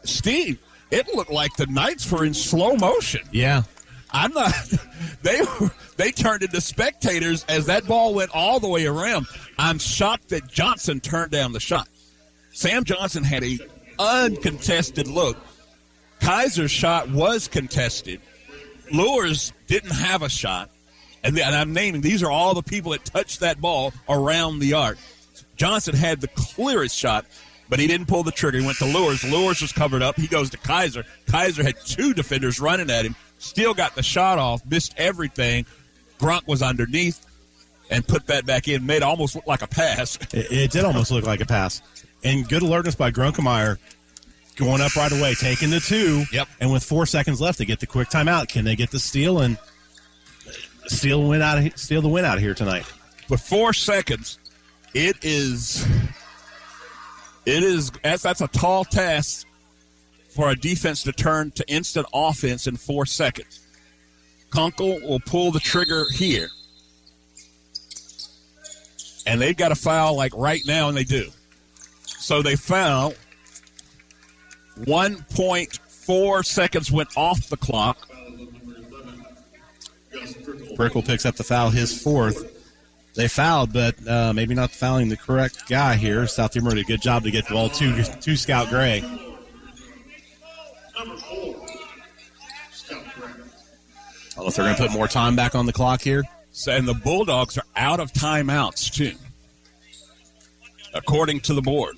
Steve, 0.04 0.58
it 0.90 1.12
looked 1.14 1.32
like 1.32 1.54
the 1.56 1.66
Knights 1.66 2.10
were 2.10 2.24
in 2.24 2.34
slow 2.34 2.76
motion. 2.76 3.22
Yeah. 3.32 3.62
I'm 4.10 4.32
not. 4.32 4.54
They 5.22 5.40
they 5.96 6.12
turned 6.12 6.44
into 6.44 6.60
spectators 6.60 7.44
as 7.48 7.66
that 7.66 7.84
ball 7.88 8.14
went 8.14 8.30
all 8.32 8.60
the 8.60 8.68
way 8.68 8.86
around. 8.86 9.26
I'm 9.58 9.78
shocked 9.78 10.28
that 10.28 10.46
Johnson 10.46 11.00
turned 11.00 11.32
down 11.32 11.52
the 11.52 11.58
shot. 11.58 11.88
Sam 12.52 12.84
Johnson 12.84 13.24
had 13.24 13.42
a 13.42 13.58
uncontested 13.98 15.06
look. 15.06 15.36
Kaiser's 16.20 16.70
shot 16.70 17.10
was 17.10 17.48
contested. 17.48 18.20
Lures 18.92 19.52
didn't 19.66 19.90
have 19.90 20.22
a 20.22 20.28
shot, 20.28 20.70
and, 21.22 21.38
and 21.38 21.54
I'm 21.54 21.72
naming 21.72 22.00
these 22.00 22.22
are 22.22 22.30
all 22.30 22.54
the 22.54 22.62
people 22.62 22.92
that 22.92 23.04
touched 23.04 23.40
that 23.40 23.60
ball 23.60 23.92
around 24.08 24.60
the 24.60 24.74
arc. 24.74 24.98
Johnson 25.56 25.94
had 25.94 26.20
the 26.20 26.28
clearest 26.28 26.96
shot, 26.96 27.26
but 27.68 27.78
he 27.78 27.86
didn't 27.86 28.06
pull 28.06 28.22
the 28.22 28.30
trigger. 28.30 28.58
He 28.58 28.66
went 28.66 28.78
to 28.78 28.86
Lures. 28.86 29.24
Lures 29.24 29.60
was 29.60 29.72
covered 29.72 30.02
up. 30.02 30.16
He 30.16 30.26
goes 30.26 30.50
to 30.50 30.56
Kaiser. 30.58 31.04
Kaiser 31.26 31.62
had 31.62 31.74
two 31.84 32.14
defenders 32.14 32.60
running 32.60 32.90
at 32.90 33.04
him 33.04 33.16
still 33.38 33.74
got 33.74 33.94
the 33.94 34.02
shot 34.02 34.38
off, 34.38 34.64
missed 34.66 34.94
everything. 34.96 35.66
Grunk 36.18 36.46
was 36.46 36.62
underneath 36.62 37.24
and 37.90 38.06
put 38.06 38.26
that 38.26 38.46
back 38.46 38.68
in, 38.68 38.84
made 38.86 39.02
almost 39.02 39.34
look 39.34 39.46
like 39.46 39.62
a 39.62 39.66
pass. 39.66 40.16
It, 40.32 40.50
it 40.50 40.70
did 40.70 40.84
almost 40.84 41.10
look 41.10 41.24
like 41.24 41.40
a 41.40 41.46
pass. 41.46 41.82
And 42.24 42.48
good 42.48 42.62
alertness 42.62 42.94
by 42.94 43.10
Grunkemeyer 43.10 43.78
going 44.56 44.80
up 44.80 44.96
right 44.96 45.12
away, 45.12 45.34
taking 45.34 45.70
the 45.70 45.80
two. 45.80 46.24
Yep. 46.32 46.48
And 46.60 46.72
with 46.72 46.82
four 46.82 47.06
seconds 47.06 47.40
left, 47.40 47.58
they 47.58 47.64
get 47.64 47.80
the 47.80 47.86
quick 47.86 48.08
timeout. 48.08 48.48
Can 48.48 48.64
they 48.64 48.74
get 48.74 48.90
the 48.90 48.98
steal 48.98 49.40
and 49.40 49.58
steal 50.86 51.22
win 51.22 51.42
out 51.42 51.58
of, 51.58 51.76
steal 51.78 52.02
the 52.02 52.08
win 52.08 52.24
out 52.24 52.36
of 52.36 52.42
here 52.42 52.54
tonight? 52.54 52.86
With 53.28 53.40
four 53.40 53.72
seconds, 53.72 54.38
it 54.94 55.16
is 55.22 55.86
it 57.44 57.62
is 57.62 57.90
that's, 58.02 58.22
that's 58.22 58.40
a 58.40 58.48
tall 58.48 58.84
task 58.84 59.46
for 60.30 60.50
a 60.50 60.56
defense 60.56 61.02
to 61.04 61.12
turn 61.12 61.50
to 61.52 61.68
instant 61.68 62.06
offense 62.12 62.66
in 62.66 62.76
four 62.76 63.06
seconds. 63.06 63.60
Kunkel 64.50 65.00
will 65.00 65.20
pull 65.20 65.50
the 65.50 65.60
trigger 65.60 66.06
here. 66.12 66.48
And 69.26 69.40
they've 69.40 69.56
got 69.56 69.72
a 69.72 69.74
foul 69.74 70.16
like 70.16 70.32
right 70.36 70.62
now, 70.66 70.88
and 70.88 70.96
they 70.96 71.04
do. 71.04 71.30
So 72.26 72.42
they 72.42 72.56
foul. 72.56 73.14
1.4 74.80 76.44
seconds 76.44 76.90
went 76.90 77.16
off 77.16 77.48
the 77.48 77.56
clock. 77.56 78.08
Prickle 80.74 81.02
picks 81.02 81.24
up 81.24 81.36
the 81.36 81.44
foul, 81.44 81.70
his 81.70 82.02
fourth. 82.02 82.52
They 83.14 83.28
fouled, 83.28 83.72
but 83.72 83.94
uh, 84.08 84.32
maybe 84.32 84.56
not 84.56 84.72
fouling 84.72 85.08
the 85.08 85.16
correct 85.16 85.68
guy 85.68 85.94
here. 85.94 86.26
South 86.26 86.50
Dearborn 86.50 86.74
did 86.74 86.84
a 86.84 86.88
good 86.88 87.00
job 87.00 87.22
to 87.22 87.30
get 87.30 87.46
the 87.46 87.54
ball 87.54 87.68
to, 87.68 88.02
to 88.02 88.36
Scout 88.36 88.70
Gray. 88.70 89.04
I 89.04 89.08
don't 91.04 91.24
know 94.36 94.48
if 94.48 94.56
they're 94.56 94.64
going 94.64 94.74
to 94.74 94.82
put 94.82 94.90
more 94.90 95.06
time 95.06 95.36
back 95.36 95.54
on 95.54 95.64
the 95.64 95.72
clock 95.72 96.00
here. 96.00 96.24
And 96.66 96.88
the 96.88 96.94
Bulldogs 96.94 97.56
are 97.56 97.66
out 97.76 98.00
of 98.00 98.12
timeouts, 98.12 98.90
too, 98.90 99.14
according 100.92 101.38
to 101.42 101.54
the 101.54 101.62
board. 101.62 101.94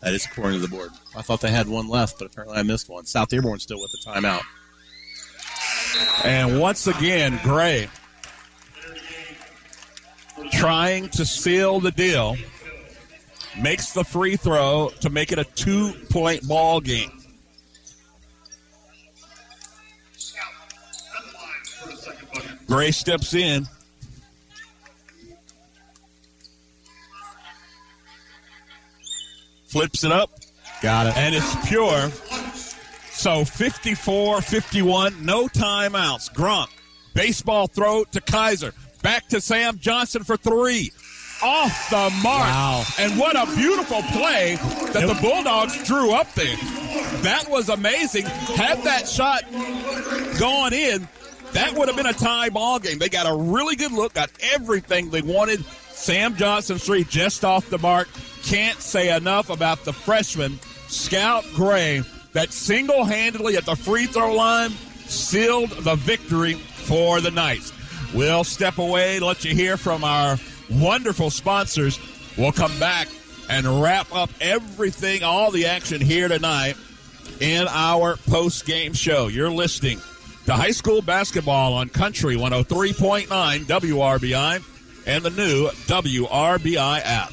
That 0.00 0.14
is 0.14 0.26
according 0.26 0.60
to 0.60 0.66
the 0.66 0.68
board. 0.68 0.90
I 1.16 1.22
thought 1.22 1.40
they 1.40 1.50
had 1.50 1.68
one 1.68 1.88
left, 1.88 2.18
but 2.18 2.26
apparently 2.26 2.58
I 2.58 2.62
missed 2.62 2.88
one. 2.88 3.06
South 3.06 3.28
Dearborn 3.28 3.58
still 3.58 3.80
with 3.80 3.92
the 3.92 3.98
timeout. 3.98 4.42
And 6.24 6.60
once 6.60 6.86
again, 6.86 7.40
Gray 7.42 7.88
trying 10.52 11.08
to 11.10 11.24
seal 11.24 11.80
the 11.80 11.90
deal 11.90 12.36
makes 13.60 13.92
the 13.92 14.04
free 14.04 14.36
throw 14.36 14.90
to 15.00 15.10
make 15.10 15.32
it 15.32 15.38
a 15.38 15.44
two 15.44 15.92
point 16.10 16.46
ball 16.46 16.80
game. 16.80 17.10
Gray 22.66 22.90
steps 22.90 23.32
in. 23.32 23.66
Flips 29.76 30.04
it 30.04 30.12
up. 30.12 30.30
Got 30.80 31.08
it. 31.08 31.16
And 31.18 31.34
it's 31.34 31.68
pure. 31.68 32.08
So 33.10 33.44
54 33.44 34.40
51, 34.40 35.22
no 35.22 35.48
timeouts. 35.48 36.32
Grunk, 36.32 36.68
baseball 37.12 37.66
throw 37.66 38.04
to 38.04 38.22
Kaiser. 38.22 38.72
Back 39.02 39.28
to 39.28 39.40
Sam 39.42 39.78
Johnson 39.78 40.24
for 40.24 40.38
three. 40.38 40.92
Off 41.42 41.90
the 41.90 42.10
mark. 42.22 42.46
Wow. 42.46 42.84
And 42.98 43.18
what 43.18 43.36
a 43.36 43.44
beautiful 43.54 44.00
play 44.12 44.54
that 44.94 45.06
the 45.06 45.18
Bulldogs 45.20 45.86
drew 45.86 46.14
up 46.14 46.32
there. 46.32 46.56
That 47.20 47.44
was 47.50 47.68
amazing. 47.68 48.24
Had 48.24 48.82
that 48.84 49.06
shot 49.06 49.42
gone 50.40 50.72
in, 50.72 51.06
that 51.52 51.74
would 51.74 51.88
have 51.88 51.98
been 51.98 52.06
a 52.06 52.14
tie 52.14 52.48
ball 52.48 52.78
game. 52.78 52.98
They 52.98 53.10
got 53.10 53.26
a 53.26 53.36
really 53.52 53.76
good 53.76 53.92
look, 53.92 54.14
got 54.14 54.30
everything 54.40 55.10
they 55.10 55.20
wanted. 55.20 55.62
Sam 55.90 56.34
Johnson 56.34 56.78
three 56.78 57.04
just 57.04 57.44
off 57.44 57.68
the 57.68 57.78
mark. 57.78 58.08
Can't 58.46 58.80
say 58.80 59.14
enough 59.14 59.50
about 59.50 59.84
the 59.84 59.92
freshman 59.92 60.60
Scout 60.86 61.44
Gray 61.52 62.02
that 62.32 62.52
single 62.52 63.04
handedly 63.04 63.56
at 63.56 63.66
the 63.66 63.74
free 63.74 64.06
throw 64.06 64.34
line 64.34 64.70
sealed 64.70 65.70
the 65.70 65.96
victory 65.96 66.54
for 66.54 67.20
the 67.20 67.32
Knights. 67.32 67.72
We'll 68.14 68.44
step 68.44 68.78
away, 68.78 69.18
let 69.18 69.44
you 69.44 69.52
hear 69.52 69.76
from 69.76 70.04
our 70.04 70.38
wonderful 70.70 71.30
sponsors. 71.30 71.98
We'll 72.38 72.52
come 72.52 72.78
back 72.78 73.08
and 73.50 73.82
wrap 73.82 74.14
up 74.14 74.30
everything, 74.40 75.24
all 75.24 75.50
the 75.50 75.66
action 75.66 76.00
here 76.00 76.28
tonight 76.28 76.76
in 77.40 77.66
our 77.68 78.16
post 78.28 78.64
game 78.64 78.92
show. 78.92 79.26
You're 79.26 79.50
listening 79.50 80.00
to 80.44 80.52
high 80.52 80.70
school 80.70 81.02
basketball 81.02 81.74
on 81.74 81.88
Country 81.88 82.36
103.9 82.36 83.26
WRBI 83.26 84.62
and 85.06 85.24
the 85.24 85.30
new 85.30 85.68
WRBI 85.68 87.00
app. 87.04 87.32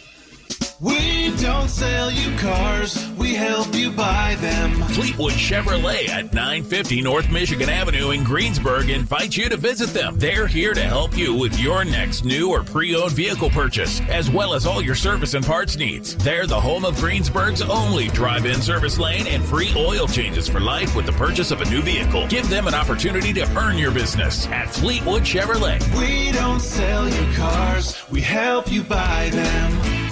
We 0.84 1.34
don't 1.38 1.70
sell 1.70 2.12
you 2.12 2.38
cars, 2.38 3.10
we 3.18 3.34
help 3.34 3.74
you 3.74 3.90
buy 3.90 4.36
them. 4.42 4.74
Fleetwood 4.90 5.32
Chevrolet 5.32 6.10
at 6.10 6.34
950 6.34 7.02
North 7.02 7.32
Michigan 7.32 7.70
Avenue 7.70 8.12
in 8.12 8.26
Greensburg 8.26 8.90
invites 8.90 9.38
you 9.38 9.48
to 9.48 9.56
visit 9.56 9.92
them. 9.92 10.20
They're 10.20 10.46
here 10.46 10.74
to 10.74 10.84
help 10.84 11.18
you 11.18 11.34
with 11.34 11.58
your 11.58 11.86
next 11.86 12.26
new 12.26 12.50
or 12.50 12.66
pre-owned 12.66 13.14
vehicle 13.14 13.50
purchase, 13.50 14.02
as 14.10 14.30
well 14.30 14.54
as 14.54 14.66
all 14.66 14.82
your 14.82 14.94
service 14.94 15.36
and 15.36 15.46
parts 15.46 15.78
needs. 15.78 16.18
They're 16.18 16.48
the 16.48 16.60
home 16.60 16.84
of 16.84 17.00
Greensburg's 17.00 17.62
only 17.62 18.10
drive-in 18.10 18.62
service 18.62 19.00
lane 19.00 19.26
and 19.28 19.42
free 19.42 19.72
oil 19.78 20.06
changes 20.06 20.50
for 20.50 20.60
life 20.60 20.98
with 20.98 21.06
the 21.06 21.14
purchase 21.14 21.52
of 21.52 21.62
a 21.62 21.70
new 21.70 21.82
vehicle. 21.82 22.28
Give 22.28 22.50
them 22.50 22.68
an 22.68 22.74
opportunity 22.74 23.32
to 23.32 23.58
earn 23.58 23.78
your 23.78 23.92
business 23.92 24.48
at 24.48 24.70
Fleetwood 24.70 25.24
Chevrolet. 25.24 25.80
We 25.98 26.34
don't 26.34 26.60
sell 26.60 27.08
you 27.08 27.34
cars, 27.38 28.04
we 28.12 28.20
help 28.20 28.70
you 28.70 28.84
buy 28.84 29.30
them. 29.30 30.03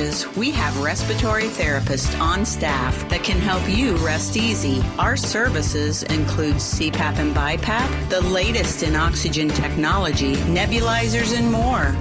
George's, 0.00 0.34
we 0.36 0.50
have 0.50 0.82
respiratory 0.82 1.44
therapists 1.44 2.18
on 2.20 2.44
staff 2.46 3.06
that 3.10 3.22
can 3.22 3.38
help 3.38 3.68
you 3.68 3.96
rest 3.96 4.36
easy. 4.36 4.82
Our 4.98 5.16
services 5.16 6.04
include 6.04 6.56
CPAP 6.56 7.18
and 7.18 7.34
BiPAP, 7.34 8.08
the 8.08 8.22
latest 8.22 8.82
in 8.82 8.96
oxygen 8.96 9.48
technology, 9.48 10.36
nebulizers, 10.36 11.36
and 11.36 11.52
more. 11.52 11.94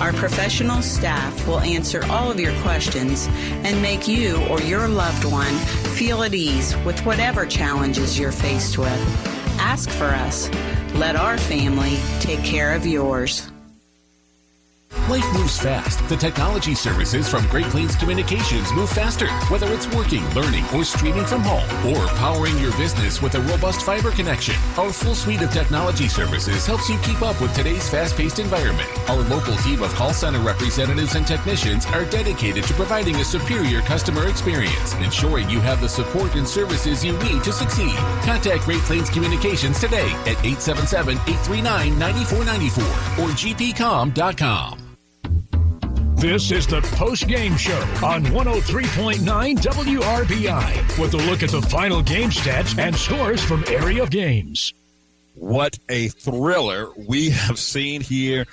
Our 0.00 0.12
professional 0.12 0.82
staff 0.82 1.46
will 1.46 1.60
answer 1.60 2.04
all 2.06 2.30
of 2.30 2.38
your 2.38 2.54
questions 2.62 3.28
and 3.64 3.82
make 3.82 4.06
you 4.06 4.36
or 4.46 4.60
your 4.60 4.86
loved 4.86 5.24
one 5.24 5.54
feel 5.96 6.22
at 6.22 6.34
ease 6.34 6.76
with 6.84 7.04
whatever 7.04 7.44
challenges 7.44 8.18
you're 8.18 8.32
faced 8.32 8.78
with. 8.78 9.00
Ask 9.58 9.90
for 9.90 10.06
us. 10.06 10.48
Let 10.94 11.16
our 11.16 11.38
family 11.38 11.98
take 12.20 12.42
care 12.44 12.74
of 12.74 12.86
yours. 12.86 13.50
Life 15.12 15.28
moves 15.34 15.60
fast. 15.60 16.00
The 16.08 16.16
technology 16.16 16.74
services 16.74 17.28
from 17.28 17.46
Great 17.48 17.66
Plains 17.66 17.94
Communications 17.96 18.72
move 18.72 18.88
faster. 18.88 19.28
Whether 19.52 19.70
it's 19.74 19.86
working, 19.94 20.26
learning, 20.30 20.64
or 20.74 20.84
streaming 20.84 21.26
from 21.26 21.42
home, 21.42 21.68
or 21.92 22.06
powering 22.16 22.56
your 22.56 22.74
business 22.78 23.20
with 23.20 23.34
a 23.34 23.42
robust 23.42 23.82
fiber 23.82 24.10
connection, 24.10 24.54
our 24.78 24.90
full 24.90 25.14
suite 25.14 25.42
of 25.42 25.52
technology 25.52 26.08
services 26.08 26.64
helps 26.64 26.88
you 26.88 26.98
keep 27.00 27.20
up 27.20 27.38
with 27.42 27.54
today's 27.54 27.90
fast-paced 27.90 28.38
environment. 28.38 28.88
Our 29.10 29.20
local 29.24 29.54
team 29.56 29.82
of 29.82 29.92
call 29.92 30.14
center 30.14 30.38
representatives 30.38 31.14
and 31.14 31.26
technicians 31.26 31.84
are 31.84 32.06
dedicated 32.06 32.64
to 32.64 32.72
providing 32.72 33.16
a 33.16 33.24
superior 33.24 33.82
customer 33.82 34.28
experience, 34.28 34.94
ensuring 34.94 35.50
you 35.50 35.60
have 35.60 35.82
the 35.82 35.90
support 35.90 36.36
and 36.36 36.48
services 36.48 37.04
you 37.04 37.18
need 37.18 37.44
to 37.44 37.52
succeed. 37.52 37.94
Contact 38.24 38.62
Great 38.62 38.80
Plains 38.88 39.10
Communications 39.10 39.78
today 39.78 40.10
at 40.24 40.38
877-839-9494 40.38 43.18
or 43.18 43.28
gpcom.com. 43.32 44.78
This 46.22 46.52
is 46.52 46.68
the 46.68 46.80
post 46.82 47.26
game 47.26 47.56
show 47.56 47.80
on 48.00 48.22
103.9 48.26 49.16
WRBI 49.58 51.00
with 51.00 51.14
a 51.14 51.16
look 51.16 51.42
at 51.42 51.50
the 51.50 51.60
final 51.62 52.00
game 52.00 52.30
stats 52.30 52.78
and 52.78 52.94
scores 52.94 53.42
from 53.42 53.64
area 53.66 54.06
games. 54.06 54.72
What 55.34 55.80
a 55.88 56.06
thriller 56.10 56.92
we 56.96 57.30
have 57.30 57.58
seen 57.58 58.02
here 58.02 58.46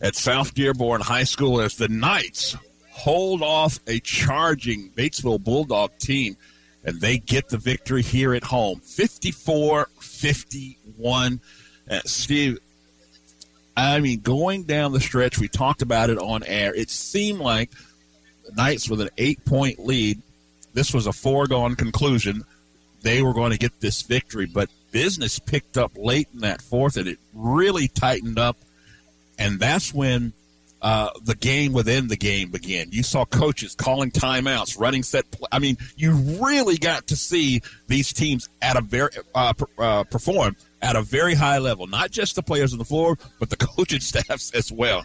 at 0.00 0.16
South 0.16 0.54
Dearborn 0.54 1.02
High 1.02 1.24
School 1.24 1.60
as 1.60 1.76
the 1.76 1.88
Knights 1.88 2.56
hold 2.88 3.42
off 3.42 3.78
a 3.86 4.00
charging 4.00 4.88
Batesville 4.88 5.44
Bulldog 5.44 5.90
team 5.98 6.38
and 6.84 7.02
they 7.02 7.18
get 7.18 7.50
the 7.50 7.58
victory 7.58 8.00
here 8.00 8.32
at 8.32 8.44
home 8.44 8.80
54 8.80 9.88
51. 10.00 11.40
Uh, 11.90 12.00
Steve, 12.06 12.58
I 13.76 14.00
mean, 14.00 14.20
going 14.20 14.64
down 14.64 14.92
the 14.92 15.00
stretch, 15.00 15.38
we 15.38 15.48
talked 15.48 15.82
about 15.82 16.10
it 16.10 16.18
on 16.18 16.42
air. 16.44 16.74
It 16.74 16.90
seemed 16.90 17.40
like 17.40 17.70
Knights 18.56 18.88
with 18.88 19.00
an 19.00 19.10
eight 19.18 19.44
point 19.44 19.78
lead. 19.78 20.20
This 20.72 20.92
was 20.92 21.06
a 21.06 21.12
foregone 21.12 21.76
conclusion. 21.76 22.44
They 23.02 23.22
were 23.22 23.34
going 23.34 23.52
to 23.52 23.58
get 23.58 23.80
this 23.80 24.02
victory, 24.02 24.46
but 24.46 24.70
business 24.90 25.38
picked 25.38 25.76
up 25.76 25.92
late 25.96 26.28
in 26.32 26.40
that 26.40 26.62
fourth, 26.62 26.96
and 26.96 27.08
it 27.08 27.18
really 27.34 27.88
tightened 27.88 28.38
up. 28.38 28.56
And 29.38 29.58
that's 29.58 29.92
when 29.92 30.32
uh, 30.80 31.10
the 31.22 31.34
game 31.34 31.72
within 31.72 32.08
the 32.08 32.16
game 32.16 32.50
began. 32.50 32.90
You 32.90 33.02
saw 33.02 33.24
coaches 33.24 33.74
calling 33.74 34.10
timeouts, 34.10 34.78
running 34.78 35.02
set. 35.02 35.30
Play. 35.30 35.48
I 35.50 35.58
mean, 35.58 35.76
you 35.96 36.12
really 36.12 36.76
got 36.76 37.08
to 37.08 37.16
see 37.16 37.62
these 37.88 38.12
teams 38.12 38.48
at 38.62 38.76
a 38.76 38.80
very 38.80 39.10
uh, 39.34 39.54
uh, 39.78 40.04
perform 40.04 40.56
at 40.84 40.96
a 40.96 41.02
very 41.02 41.34
high 41.34 41.58
level. 41.58 41.86
Not 41.86 42.10
just 42.10 42.36
the 42.36 42.42
players 42.42 42.72
on 42.72 42.78
the 42.78 42.84
floor, 42.84 43.16
but 43.40 43.50
the 43.50 43.56
coaching 43.76 44.00
staffs 44.00 44.52
as 44.52 44.70
well. 44.70 45.04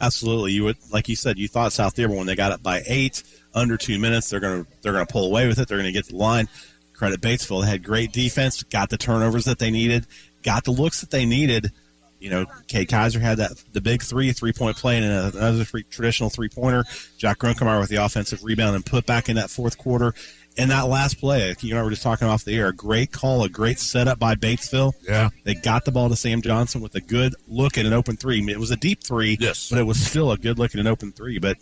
Absolutely, 0.00 0.52
you 0.52 0.64
would 0.64 0.76
like 0.92 1.08
you 1.08 1.16
said. 1.16 1.38
You 1.38 1.48
thought 1.48 1.72
South 1.72 1.94
Dearborn 1.94 2.18
when 2.18 2.26
they 2.26 2.36
got 2.36 2.52
it 2.52 2.62
by 2.62 2.82
eight 2.86 3.22
under 3.54 3.76
two 3.76 3.98
minutes, 3.98 4.28
they're 4.28 4.40
gonna 4.40 4.66
they're 4.82 4.92
gonna 4.92 5.06
pull 5.06 5.26
away 5.26 5.46
with 5.46 5.58
it. 5.58 5.68
They're 5.68 5.78
gonna 5.78 5.92
get 5.92 6.08
the 6.08 6.16
line. 6.16 6.48
Credit 6.92 7.20
Batesville 7.20 7.62
they 7.62 7.70
had 7.70 7.82
great 7.82 8.12
defense, 8.12 8.62
got 8.64 8.90
the 8.90 8.96
turnovers 8.96 9.44
that 9.46 9.58
they 9.58 9.70
needed, 9.70 10.06
got 10.42 10.64
the 10.64 10.72
looks 10.72 11.00
that 11.00 11.10
they 11.10 11.24
needed. 11.24 11.72
You 12.20 12.30
know, 12.30 12.46
Kay 12.68 12.86
Kaiser 12.86 13.20
had 13.20 13.38
that 13.38 13.52
the 13.72 13.80
big 13.80 14.02
three, 14.02 14.32
three 14.32 14.52
point 14.52 14.76
play, 14.76 14.98
and 14.98 15.34
another 15.34 15.64
three, 15.64 15.84
traditional 15.84 16.30
three 16.30 16.48
pointer. 16.48 16.84
Jack 17.18 17.38
Grunkemeyer 17.38 17.80
with 17.80 17.90
the 17.90 17.96
offensive 17.96 18.42
rebound 18.42 18.74
and 18.74 18.84
put 18.84 19.06
back 19.06 19.28
in 19.28 19.36
that 19.36 19.50
fourth 19.50 19.78
quarter. 19.78 20.14
And 20.56 20.70
that 20.70 20.82
last 20.82 21.18
play, 21.18 21.54
you 21.60 21.70
and 21.70 21.80
I 21.80 21.82
were 21.82 21.90
just 21.90 22.02
talking 22.02 22.28
off 22.28 22.44
the 22.44 22.56
air. 22.56 22.68
A 22.68 22.72
great 22.72 23.10
call, 23.10 23.42
a 23.42 23.48
great 23.48 23.80
setup 23.80 24.20
by 24.20 24.36
Batesville. 24.36 24.92
Yeah, 25.02 25.30
they 25.42 25.54
got 25.54 25.84
the 25.84 25.90
ball 25.90 26.08
to 26.08 26.16
Sam 26.16 26.42
Johnson 26.42 26.80
with 26.80 26.94
a 26.94 27.00
good 27.00 27.34
look 27.48 27.76
at 27.76 27.86
an 27.86 27.92
open 27.92 28.16
three. 28.16 28.40
It 28.48 28.58
was 28.58 28.70
a 28.70 28.76
deep 28.76 29.02
three, 29.02 29.36
yes, 29.40 29.68
but 29.68 29.80
it 29.80 29.82
was 29.82 29.98
still 29.98 30.30
a 30.30 30.38
good 30.38 30.58
look 30.58 30.72
at 30.72 30.80
an 30.80 30.86
open 30.86 31.10
three. 31.10 31.40
But 31.40 31.56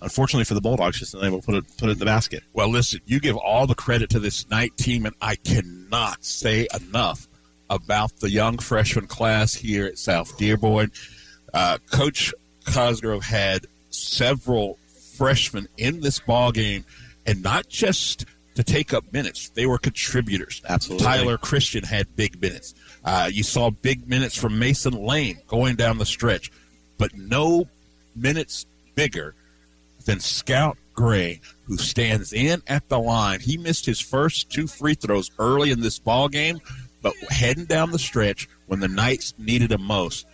unfortunately 0.00 0.44
for 0.44 0.54
the 0.54 0.60
Bulldogs, 0.60 1.00
just 1.00 1.14
unable 1.14 1.40
to 1.40 1.46
put 1.46 1.54
it 1.56 1.64
put 1.76 1.88
it 1.88 1.92
in 1.92 1.98
the 1.98 2.04
basket. 2.04 2.44
Well, 2.52 2.68
listen, 2.68 3.00
you 3.04 3.18
give 3.18 3.36
all 3.36 3.66
the 3.66 3.74
credit 3.74 4.10
to 4.10 4.20
this 4.20 4.48
night 4.48 4.76
team, 4.76 5.06
and 5.06 5.16
I 5.20 5.34
cannot 5.34 6.24
say 6.24 6.68
enough 6.72 7.26
about 7.68 8.16
the 8.20 8.30
young 8.30 8.58
freshman 8.58 9.08
class 9.08 9.54
here 9.54 9.86
at 9.86 9.98
South 9.98 10.38
Dearborn. 10.38 10.92
Uh, 11.52 11.78
Coach 11.90 12.32
Cosgrove 12.64 13.24
had 13.24 13.66
several 13.90 14.78
freshmen 15.16 15.66
in 15.76 16.00
this 16.00 16.20
ball 16.20 16.52
game, 16.52 16.84
and 17.26 17.42
not 17.42 17.68
just 17.68 18.24
to 18.56 18.64
take 18.64 18.92
up 18.92 19.12
minutes; 19.12 19.50
they 19.50 19.66
were 19.66 19.78
contributors. 19.78 20.60
Absolutely, 20.68 21.06
Tyler 21.06 21.38
Christian 21.38 21.84
had 21.84 22.14
big 22.16 22.40
minutes. 22.40 22.74
Uh, 23.04 23.30
you 23.32 23.42
saw 23.42 23.70
big 23.70 24.08
minutes 24.08 24.36
from 24.36 24.58
Mason 24.58 24.94
Lane 24.94 25.38
going 25.46 25.76
down 25.76 25.98
the 25.98 26.06
stretch, 26.06 26.50
but 26.98 27.14
no 27.14 27.68
minutes 28.14 28.66
bigger 28.94 29.34
than 30.04 30.20
Scout 30.20 30.78
Gray, 30.94 31.40
who 31.64 31.76
stands 31.76 32.32
in 32.32 32.62
at 32.66 32.88
the 32.88 32.98
line. 32.98 33.40
He 33.40 33.56
missed 33.56 33.86
his 33.86 34.00
first 34.00 34.50
two 34.50 34.66
free 34.66 34.94
throws 34.94 35.30
early 35.38 35.70
in 35.70 35.80
this 35.80 35.98
ball 35.98 36.28
game, 36.28 36.60
but 37.02 37.14
heading 37.30 37.66
down 37.66 37.90
the 37.90 37.98
stretch 37.98 38.48
when 38.66 38.80
the 38.80 38.88
Knights 38.88 39.34
needed 39.38 39.72
him 39.72 39.82
most, 39.82 40.26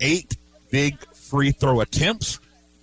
eight 0.00 0.36
big 0.70 0.98
free 1.14 1.52
throw 1.52 1.80
attempts, 1.80 2.40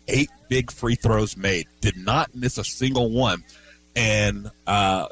eight 0.08 0.30
big 0.48 0.72
free 0.72 0.96
throws 0.96 1.36
made. 1.36 1.68
Did 1.82 1.98
not 1.98 2.36
miss 2.36 2.58
a 2.58 2.64
single 2.64 3.10
one. 3.10 3.44
And, 3.98 4.52
uh, 4.68 5.08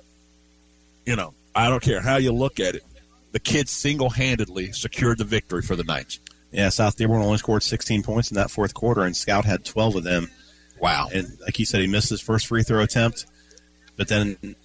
you 1.06 1.16
know, 1.16 1.34
I 1.56 1.70
don't 1.70 1.82
care 1.82 2.02
how 2.02 2.18
you 2.18 2.32
look 2.32 2.60
at 2.60 2.76
it. 2.76 2.84
The 3.32 3.40
kid 3.40 3.68
single 3.68 4.10
handedly 4.12 4.72
secured 4.72 5.18
the 5.18 5.24
victory 5.26 5.62
for 5.62 5.76
the 5.76 5.84
Knights. 5.84 6.20
Yeah, 6.52 6.70
South 6.70 6.96
Dearborn 6.96 7.22
only 7.22 7.38
scored 7.38 7.64
16 7.64 8.04
points 8.04 8.32
in 8.32 8.36
that 8.36 8.50
fourth 8.52 8.74
quarter, 8.74 9.02
and 9.02 9.18
Scout 9.18 9.44
had 9.44 9.66
12 9.66 9.98
of 9.98 10.04
them. 10.04 10.30
Wow. 10.80 11.10
And 11.14 11.28
like 11.42 11.60
you 11.60 11.66
said, 11.66 11.82
he 11.82 11.88
missed 11.88 12.10
his 12.10 12.22
first 12.22 12.48
free 12.48 12.64
throw 12.64 12.82
attempt, 12.82 13.26
but 13.98 14.08
then 14.08 14.56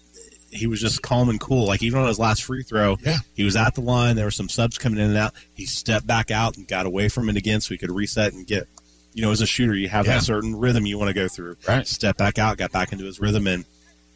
he 0.51 0.67
was 0.67 0.81
just 0.81 1.03
calm 1.03 1.29
and 1.29 1.41
cool. 1.41 1.67
Like 1.67 1.83
even 1.83 2.01
on 2.01 2.07
his 2.09 2.19
last 2.19 2.45
free 2.45 2.63
throw, 2.63 2.99
yeah. 3.05 3.19
he 3.35 3.43
was 3.45 3.57
at 3.57 3.75
the 3.75 3.81
line. 3.81 4.17
There 4.17 4.27
were 4.27 4.31
some 4.31 4.49
subs 4.49 4.79
coming 4.79 4.99
in 4.99 5.07
and 5.09 5.17
out. 5.17 5.35
He 5.55 5.65
stepped 5.67 6.07
back 6.07 6.31
out 6.31 6.57
and 6.57 6.69
got 6.69 6.87
away 6.87 7.09
from 7.09 7.29
it 7.29 7.37
again 7.37 7.61
so 7.61 7.73
he 7.75 7.79
could 7.79 7.91
reset 7.91 8.33
and 8.35 8.47
get, 8.47 8.69
you 9.15 9.23
know, 9.23 9.31
as 9.33 9.41
a 9.41 9.47
shooter, 9.47 9.75
you 9.75 9.89
have 9.89 10.07
Yeah. 10.07 10.15
that 10.17 10.25
certain 10.25 10.57
rhythm 10.57 10.87
you 10.87 10.99
want 10.99 11.09
to 11.09 11.15
go 11.15 11.27
through. 11.29 11.57
Right. 11.67 11.87
Step 11.87 12.17
back 12.17 12.39
out, 12.39 12.59
got 12.59 12.71
back 12.71 12.93
into 12.93 13.05
his 13.05 13.19
rhythm, 13.21 13.47
and 13.47 13.65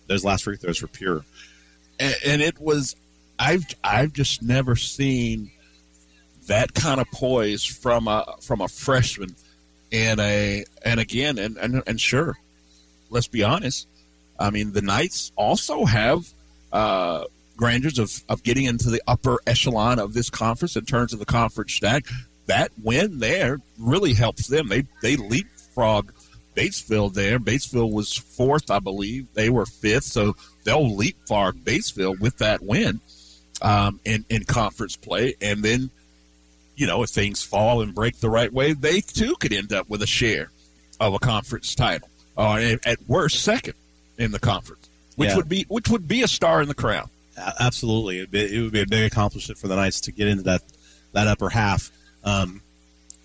those 0.07 0.25
last 0.25 0.45
free 0.45 0.57
throws 0.57 0.81
were 0.83 0.89
pure. 0.89 1.25
and, 1.99 2.15
and 2.27 2.43
it 2.43 2.59
was 2.61 2.97
I've 3.39 3.65
I've 3.83 4.13
just 4.13 4.43
never 4.43 4.77
seen 4.77 5.51
that 6.47 6.75
kind 6.75 7.01
of 7.01 7.11
poise 7.11 7.65
from 7.65 8.07
a 8.07 8.35
from 8.43 8.61
a 8.61 8.69
freshman 8.69 9.35
and 9.93 10.21
a 10.21 10.65
and 10.85 11.01
again 11.01 11.39
and 11.39 11.57
and, 11.57 11.83
and 11.87 12.01
sure 12.01 12.37
let's 13.11 13.29
be 13.29 13.43
honest. 13.43 13.89
I 14.39 14.51
mean 14.51 14.73
the 14.73 14.83
Knights 14.83 15.33
also 15.37 15.85
have 15.85 16.27
uh 16.73 17.25
grandeurs 17.57 17.99
of, 18.01 18.25
of 18.29 18.43
getting 18.43 18.65
into 18.65 18.91
the 18.91 19.01
upper 19.07 19.39
echelon 19.47 20.01
of 20.01 20.13
this 20.13 20.29
conference 20.29 20.75
in 20.77 20.85
terms 20.85 21.13
of 21.13 21.21
the 21.21 21.25
conference 21.25 21.73
stack. 21.73 22.05
That 22.47 22.73
win 22.83 23.21
there 23.21 23.61
really 23.79 24.13
helps 24.13 24.49
them. 24.49 24.69
They 24.69 24.85
they 25.03 25.17
leapfrog 25.17 26.13
Batesville 26.55 27.13
there. 27.13 27.39
Batesville 27.39 27.93
was 27.93 28.13
fourth, 28.17 28.71
I 28.71 28.79
believe. 28.79 29.27
They 29.35 29.51
were 29.51 29.67
fifth, 29.67 30.05
so 30.05 30.37
they'll 30.65 30.95
leapfrog 30.97 31.57
Batesville 31.65 32.19
with 32.21 32.39
that 32.39 32.63
win 32.63 33.01
um, 33.63 34.01
in 34.05 34.25
in 34.29 34.45
conference 34.45 34.97
play, 34.97 35.35
and 35.41 35.63
then 35.63 35.91
you 36.77 36.87
know, 36.89 37.03
if 37.05 37.11
things 37.11 37.43
fall 37.43 37.83
and 37.83 37.95
break 37.95 38.19
the 38.19 38.29
right 38.31 38.53
way, 38.53 38.73
they 38.73 39.01
too 39.01 39.37
could 39.39 39.53
end 39.53 39.73
up 39.73 39.89
with 39.89 40.03
a 40.03 40.07
share 40.09 40.51
of 40.99 41.15
a 41.15 41.19
conference 41.21 41.75
title, 41.75 42.09
or 42.37 42.59
at 42.59 42.99
worst, 43.07 43.43
second 43.43 43.75
in 44.19 44.33
the 44.33 44.41
conference, 44.41 44.89
which 45.17 45.31
Yeah. 45.31 45.37
would 45.37 45.49
be 45.49 45.65
which 45.69 45.89
would 45.89 46.09
be 46.09 46.23
a 46.23 46.29
star 46.29 46.61
in 46.63 46.69
the 46.69 46.75
crowd. 46.75 47.09
Absolutely, 47.59 48.19
It'd 48.19 48.31
be, 48.31 48.57
it 48.57 48.61
would 48.63 48.73
be 48.73 48.81
a 48.83 48.87
big 48.87 49.11
accomplishment 49.11 49.59
for 49.59 49.67
the 49.69 49.77
Knights 49.77 50.01
to 50.03 50.13
get 50.13 50.29
into 50.29 50.45
that 50.45 50.63
that 51.13 51.27
upper 51.27 51.49
half. 51.49 51.91
Um, 52.25 52.61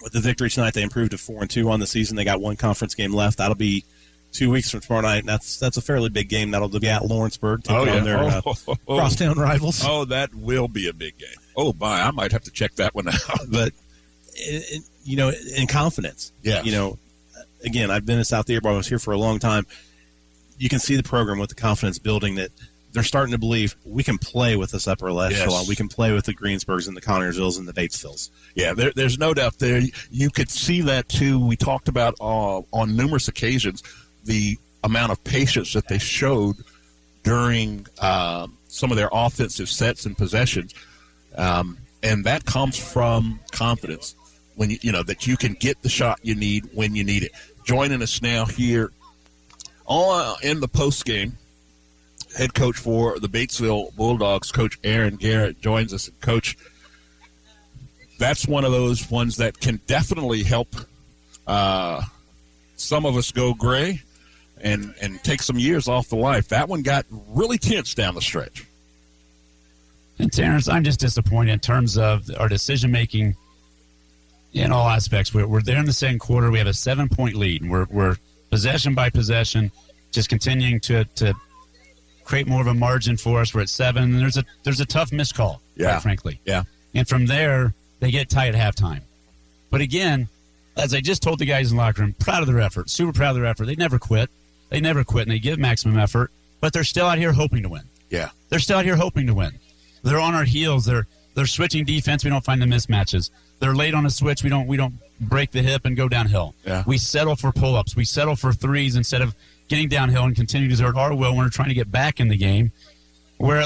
with 0.01 0.13
the 0.13 0.19
victory 0.19 0.49
tonight, 0.49 0.73
they 0.73 0.81
improved 0.83 1.11
to 1.11 1.17
four 1.17 1.41
and 1.41 1.49
two 1.49 1.69
on 1.69 1.79
the 1.79 1.87
season. 1.87 2.15
They 2.15 2.23
got 2.23 2.41
one 2.41 2.55
conference 2.55 2.95
game 2.95 3.13
left. 3.13 3.37
That'll 3.37 3.55
be 3.55 3.83
two 4.31 4.49
weeks 4.49 4.69
from 4.71 4.79
tomorrow 4.81 5.01
night. 5.01 5.19
And 5.19 5.27
that's 5.29 5.57
that's 5.59 5.77
a 5.77 5.81
fairly 5.81 6.09
big 6.09 6.29
game. 6.29 6.51
That'll 6.51 6.69
be 6.69 6.87
at 6.87 7.05
Lawrenceburg, 7.05 7.63
taking 7.63 7.89
on 7.89 8.03
their 8.03 8.19
uh, 8.19 8.41
crosstown 8.87 9.37
rivals. 9.37 9.83
Oh, 9.85 10.05
that 10.05 10.33
will 10.33 10.67
be 10.67 10.87
a 10.87 10.93
big 10.93 11.17
game. 11.17 11.29
Oh, 11.57 11.73
my, 11.79 12.03
I 12.03 12.11
might 12.11 12.31
have 12.31 12.43
to 12.43 12.51
check 12.51 12.75
that 12.75 12.95
one 12.95 13.07
out. 13.09 13.39
but 13.51 13.73
you 15.03 15.17
know, 15.17 15.31
in 15.55 15.67
confidence. 15.67 16.31
yeah. 16.43 16.63
You 16.63 16.71
know, 16.71 16.97
again, 17.65 17.91
I've 17.91 18.05
been 18.05 18.19
in 18.19 18.23
South 18.25 18.45
Dearborn. 18.45 18.73
I 18.75 18.77
was 18.77 18.87
here 18.87 18.99
for 18.99 19.13
a 19.13 19.17
long 19.17 19.39
time. 19.39 19.65
You 20.57 20.69
can 20.69 20.79
see 20.79 20.95
the 20.95 21.03
program 21.03 21.39
with 21.39 21.49
the 21.49 21.55
confidence 21.55 21.99
building 21.99 22.35
that 22.35 22.51
they're 22.91 23.03
starting 23.03 23.31
to 23.31 23.37
believe 23.37 23.75
we 23.85 24.03
can 24.03 24.17
play 24.17 24.55
with 24.55 24.71
this 24.71 24.87
upper 24.87 25.09
echelon. 25.09 25.31
Yes. 25.31 25.67
We 25.67 25.75
can 25.75 25.87
play 25.87 26.11
with 26.11 26.25
the 26.25 26.33
Greensburgs 26.33 26.87
and 26.87 26.97
the 26.97 27.01
Connersvilles 27.01 27.59
and 27.59 27.67
the 27.67 27.73
Batesvilles. 27.73 28.29
Yeah, 28.55 28.73
there, 28.73 28.91
there's 28.95 29.19
no 29.19 29.33
doubt 29.33 29.59
there. 29.59 29.81
You 30.09 30.29
could 30.29 30.49
see 30.49 30.81
that 30.81 31.07
too. 31.09 31.39
We 31.39 31.55
talked 31.55 31.87
about 31.87 32.15
uh, 32.19 32.61
on 32.73 32.95
numerous 32.95 33.27
occasions 33.27 33.83
the 34.25 34.57
amount 34.83 35.11
of 35.11 35.23
patience 35.23 35.73
that 35.73 35.87
they 35.87 35.97
showed 35.97 36.57
during 37.23 37.85
um, 38.01 38.57
some 38.67 38.91
of 38.91 38.97
their 38.97 39.09
offensive 39.11 39.69
sets 39.69 40.05
and 40.05 40.17
possessions, 40.17 40.73
um, 41.37 41.77
and 42.01 42.25
that 42.25 42.45
comes 42.45 42.77
from 42.77 43.39
confidence. 43.51 44.15
When 44.55 44.71
you 44.71 44.79
you 44.81 44.91
know 44.91 45.03
that 45.03 45.25
you 45.25 45.37
can 45.37 45.53
get 45.53 45.81
the 45.83 45.89
shot 45.89 46.19
you 46.21 46.35
need 46.35 46.69
when 46.73 46.95
you 46.95 47.03
need 47.03 47.23
it. 47.23 47.31
Joining 47.63 48.01
us 48.01 48.21
now 48.21 48.45
here 48.45 48.91
on 49.85 50.35
in 50.43 50.59
the 50.59 50.67
post 50.67 51.05
game 51.05 51.37
head 52.37 52.53
coach 52.53 52.77
for 52.77 53.19
the 53.19 53.27
Batesville 53.27 53.95
Bulldogs, 53.95 54.51
Coach 54.51 54.77
Aaron 54.83 55.15
Garrett, 55.15 55.61
joins 55.61 55.93
us. 55.93 56.09
Coach, 56.21 56.57
that's 58.17 58.47
one 58.47 58.65
of 58.65 58.71
those 58.71 59.09
ones 59.09 59.37
that 59.37 59.59
can 59.59 59.79
definitely 59.87 60.43
help 60.43 60.75
uh, 61.47 62.01
some 62.75 63.05
of 63.05 63.17
us 63.17 63.31
go 63.31 63.53
gray 63.53 64.01
and 64.61 64.93
and 65.01 65.23
take 65.23 65.41
some 65.41 65.57
years 65.57 65.87
off 65.87 66.09
the 66.09 66.15
life. 66.15 66.49
That 66.49 66.69
one 66.69 66.81
got 66.81 67.05
really 67.09 67.57
tense 67.57 67.93
down 67.93 68.15
the 68.15 68.21
stretch. 68.21 68.65
And 70.19 70.31
Terrence, 70.31 70.67
I'm 70.67 70.83
just 70.83 70.99
disappointed 70.99 71.53
in 71.53 71.59
terms 71.59 71.97
of 71.97 72.29
our 72.37 72.49
decision 72.49 72.91
making 72.91 73.35
in 74.53 74.71
all 74.71 74.87
aspects. 74.89 75.33
We're, 75.33 75.47
we're 75.47 75.61
there 75.61 75.77
in 75.77 75.85
the 75.85 75.93
second 75.93 76.19
quarter. 76.19 76.51
We 76.51 76.57
have 76.57 76.67
a 76.67 76.73
seven 76.73 77.07
point 77.07 77.35
lead, 77.35 77.61
and 77.61 77.71
we're, 77.71 77.85
we're 77.89 78.17
possession 78.49 78.93
by 78.93 79.09
possession, 79.09 79.71
just 80.11 80.27
continuing 80.27 80.81
to, 80.81 81.05
to 81.05 81.33
create 82.29 82.47
more 82.47 82.61
of 82.61 82.67
a 82.67 82.73
margin 82.75 83.17
for 83.17 83.41
us. 83.41 83.55
We're 83.55 83.61
at 83.61 83.69
seven, 83.69 84.03
and 84.03 84.19
there's 84.19 84.37
a 84.37 84.45
there's 84.63 84.79
a 84.79 84.85
tough 84.85 85.11
missed 85.11 85.33
call, 85.33 85.61
Yeah. 85.75 85.93
quite 85.93 86.03
frankly. 86.03 86.39
Yeah. 86.45 86.63
And 86.93 87.07
from 87.07 87.25
there, 87.25 87.73
they 87.99 88.11
get 88.11 88.29
tight 88.29 88.53
at 88.53 88.75
halftime. 88.75 89.01
But 89.71 89.81
again, 89.81 90.27
as 90.77 90.93
I 90.93 91.01
just 91.01 91.23
told 91.23 91.39
the 91.39 91.45
guys 91.45 91.71
in 91.71 91.77
the 91.77 91.83
locker 91.83 92.03
room, 92.03 92.15
proud 92.19 92.41
of 92.41 92.47
their 92.47 92.61
effort, 92.61 92.89
super 92.91 93.11
proud 93.13 93.31
of 93.31 93.35
their 93.37 93.45
effort. 93.47 93.65
They 93.65 93.75
never 93.75 93.97
quit. 93.97 94.29
They 94.69 94.79
never 94.79 95.03
quit, 95.03 95.23
and 95.23 95.31
they 95.31 95.39
give 95.39 95.57
maximum 95.57 95.97
effort. 95.97 96.31
But 96.61 96.71
they're 96.71 96.83
still 96.83 97.07
out 97.07 97.17
here 97.17 97.33
hoping 97.33 97.63
to 97.63 97.69
win. 97.69 97.83
Yeah. 98.11 98.29
They're 98.49 98.59
still 98.59 98.77
out 98.77 98.85
here 98.85 98.95
hoping 98.95 99.25
to 99.27 99.33
win. 99.33 99.53
They're 100.03 100.19
on 100.19 100.35
our 100.35 100.43
heels. 100.45 100.85
They're 100.85 101.07
they're 101.33 101.47
switching 101.47 101.83
defense. 101.83 102.23
We 102.23 102.29
don't 102.29 102.45
find 102.45 102.61
the 102.61 102.65
mismatches. 102.67 103.31
They're 103.59 103.75
late 103.75 103.93
on 103.95 104.05
a 104.05 104.09
switch. 104.11 104.43
We 104.43 104.49
don't 104.49 104.67
we 104.67 104.77
don't 104.77 104.93
break 105.19 105.49
the 105.51 105.61
hip 105.63 105.85
and 105.85 105.97
go 105.97 106.07
downhill. 106.07 106.53
Yeah. 106.65 106.83
We 106.85 106.97
settle 106.99 107.35
for 107.35 107.51
pull 107.51 107.75
ups. 107.75 107.95
We 107.95 108.05
settle 108.05 108.35
for 108.35 108.53
threes 108.53 108.95
instead 108.95 109.21
of 109.21 109.35
getting 109.69 109.87
downhill 109.87 110.25
and 110.25 110.35
continuing 110.35 110.69
to 110.69 110.73
exert 110.73 110.97
our 110.97 111.15
will 111.15 111.35
when 111.35 111.37
we're 111.37 111.49
trying 111.49 111.69
to 111.69 111.75
get 111.75 111.91
back 111.91 112.19
in 112.19 112.27
the 112.27 112.37
game. 112.37 112.71
Where 113.37 113.65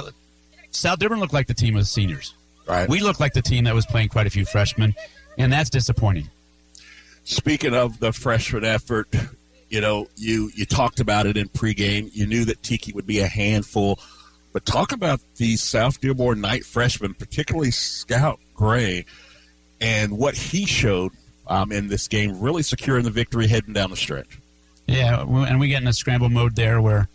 South 0.70 1.00
Dearborn 1.00 1.20
looked 1.20 1.34
like 1.34 1.48
the 1.48 1.54
team 1.54 1.76
of 1.76 1.88
seniors. 1.88 2.36
Right. 2.68 2.88
We 2.88 3.00
looked 3.00 3.20
like 3.20 3.34
the 3.34 3.42
team 3.42 3.64
that 3.64 3.74
was 3.74 3.86
playing 3.86 4.10
quite 4.10 4.28
a 4.28 4.30
few 4.30 4.46
freshmen, 4.46 4.94
and 5.38 5.52
that's 5.52 5.70
disappointing. 5.70 6.30
Speaking 7.24 7.74
of 7.74 8.00
the 8.00 8.12
freshman 8.12 8.64
effort, 8.64 9.08
you 9.70 9.82
know, 9.82 10.08
you 10.16 10.52
you 10.56 10.66
talked 10.66 11.00
about 11.00 11.26
it 11.26 11.38
in 11.38 11.50
pregame. 11.50 12.10
You 12.14 12.28
knew 12.28 12.46
that 12.46 12.62
Tiki 12.64 12.94
would 12.94 13.08
be 13.08 13.20
a 13.20 13.28
handful, 13.28 14.00
but 14.52 14.66
talk 14.66 14.92
about 14.92 15.20
these 15.38 15.64
South 15.64 16.00
Dearborn 16.00 16.42
Knight 16.42 16.64
freshmen, 16.66 17.14
particularly 17.14 17.72
Scout 17.72 18.40
Gray, 18.54 19.06
and 19.82 20.18
what 20.18 20.36
he 20.36 20.66
showed 20.66 21.12
um, 21.48 21.72
in 21.72 21.88
this 21.88 22.08
game, 22.08 22.40
really 22.40 22.64
securing 22.64 23.04
the 23.04 23.12
victory 23.12 23.48
heading 23.48 23.74
down 23.74 23.90
the 23.90 23.98
stretch. 23.98 24.40
Yeah, 24.88 25.22
and 25.22 25.60
we 25.60 25.68
get 25.70 25.82
in 25.82 25.88
a 25.88 25.94
scramble 25.94 26.30
mode 26.30 26.56
there 26.56 26.82
where, 26.82 27.08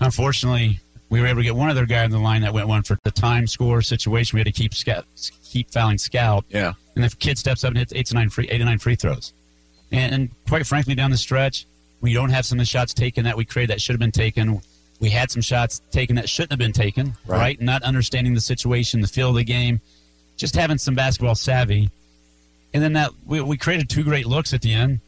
unfortunately, 0.00 0.80
we 1.08 1.20
were 1.20 1.26
able 1.26 1.40
to 1.40 1.44
get 1.44 1.54
one 1.56 1.70
other 1.70 1.86
guy 1.86 2.04
on 2.04 2.10
the 2.10 2.18
line 2.18 2.42
that 2.42 2.52
went 2.52 2.68
one 2.68 2.82
for 2.82 2.98
the 3.04 3.10
time 3.10 3.46
score 3.46 3.80
situation. 3.82 4.36
We 4.36 4.40
had 4.40 4.46
to 4.46 4.52
keep 4.52 4.74
scout, 4.74 5.04
keep 5.44 5.70
fouling 5.70 5.98
scout. 5.98 6.44
Yeah, 6.48 6.74
and 6.94 7.04
the 7.04 7.14
kid 7.16 7.38
steps 7.38 7.64
up 7.64 7.68
and 7.70 7.78
hits 7.78 7.92
eight 7.94 8.06
to 8.06 8.14
nine 8.14 8.28
free, 8.28 8.48
eight 8.50 8.58
to 8.58 8.64
nine 8.64 8.78
free 8.78 8.96
throws. 8.96 9.32
And, 9.92 10.14
and 10.14 10.30
quite 10.48 10.66
frankly, 10.66 10.94
down 10.94 11.10
the 11.10 11.16
stretch, 11.16 11.66
we 12.00 12.12
don't 12.12 12.30
have 12.30 12.44
some 12.44 12.58
of 12.58 12.62
the 12.62 12.66
shots 12.66 12.92
taken 12.92 13.24
that 13.24 13.36
we 13.36 13.44
created 13.44 13.74
that 13.74 13.80
should 13.80 13.94
have 13.94 14.00
been 14.00 14.12
taken. 14.12 14.60
We 15.00 15.10
had 15.10 15.30
some 15.30 15.42
shots 15.42 15.80
taken 15.90 16.16
that 16.16 16.28
shouldn't 16.28 16.52
have 16.52 16.58
been 16.58 16.72
taken, 16.72 17.14
Right. 17.26 17.38
right? 17.38 17.60
Not 17.60 17.82
understanding 17.82 18.34
the 18.34 18.40
situation, 18.40 19.00
the 19.00 19.08
feel 19.08 19.28
of 19.30 19.36
the 19.36 19.44
game, 19.44 19.80
just 20.36 20.54
having 20.54 20.78
some 20.78 20.94
basketball 20.94 21.34
savvy. 21.34 21.90
And 22.74 22.82
then 22.82 22.94
that 22.94 23.10
we, 23.26 23.40
we 23.40 23.56
created 23.56 23.88
two 23.88 24.02
great 24.04 24.26
looks 24.26 24.52
at 24.52 24.62
the 24.62 24.72
end. 24.72 25.00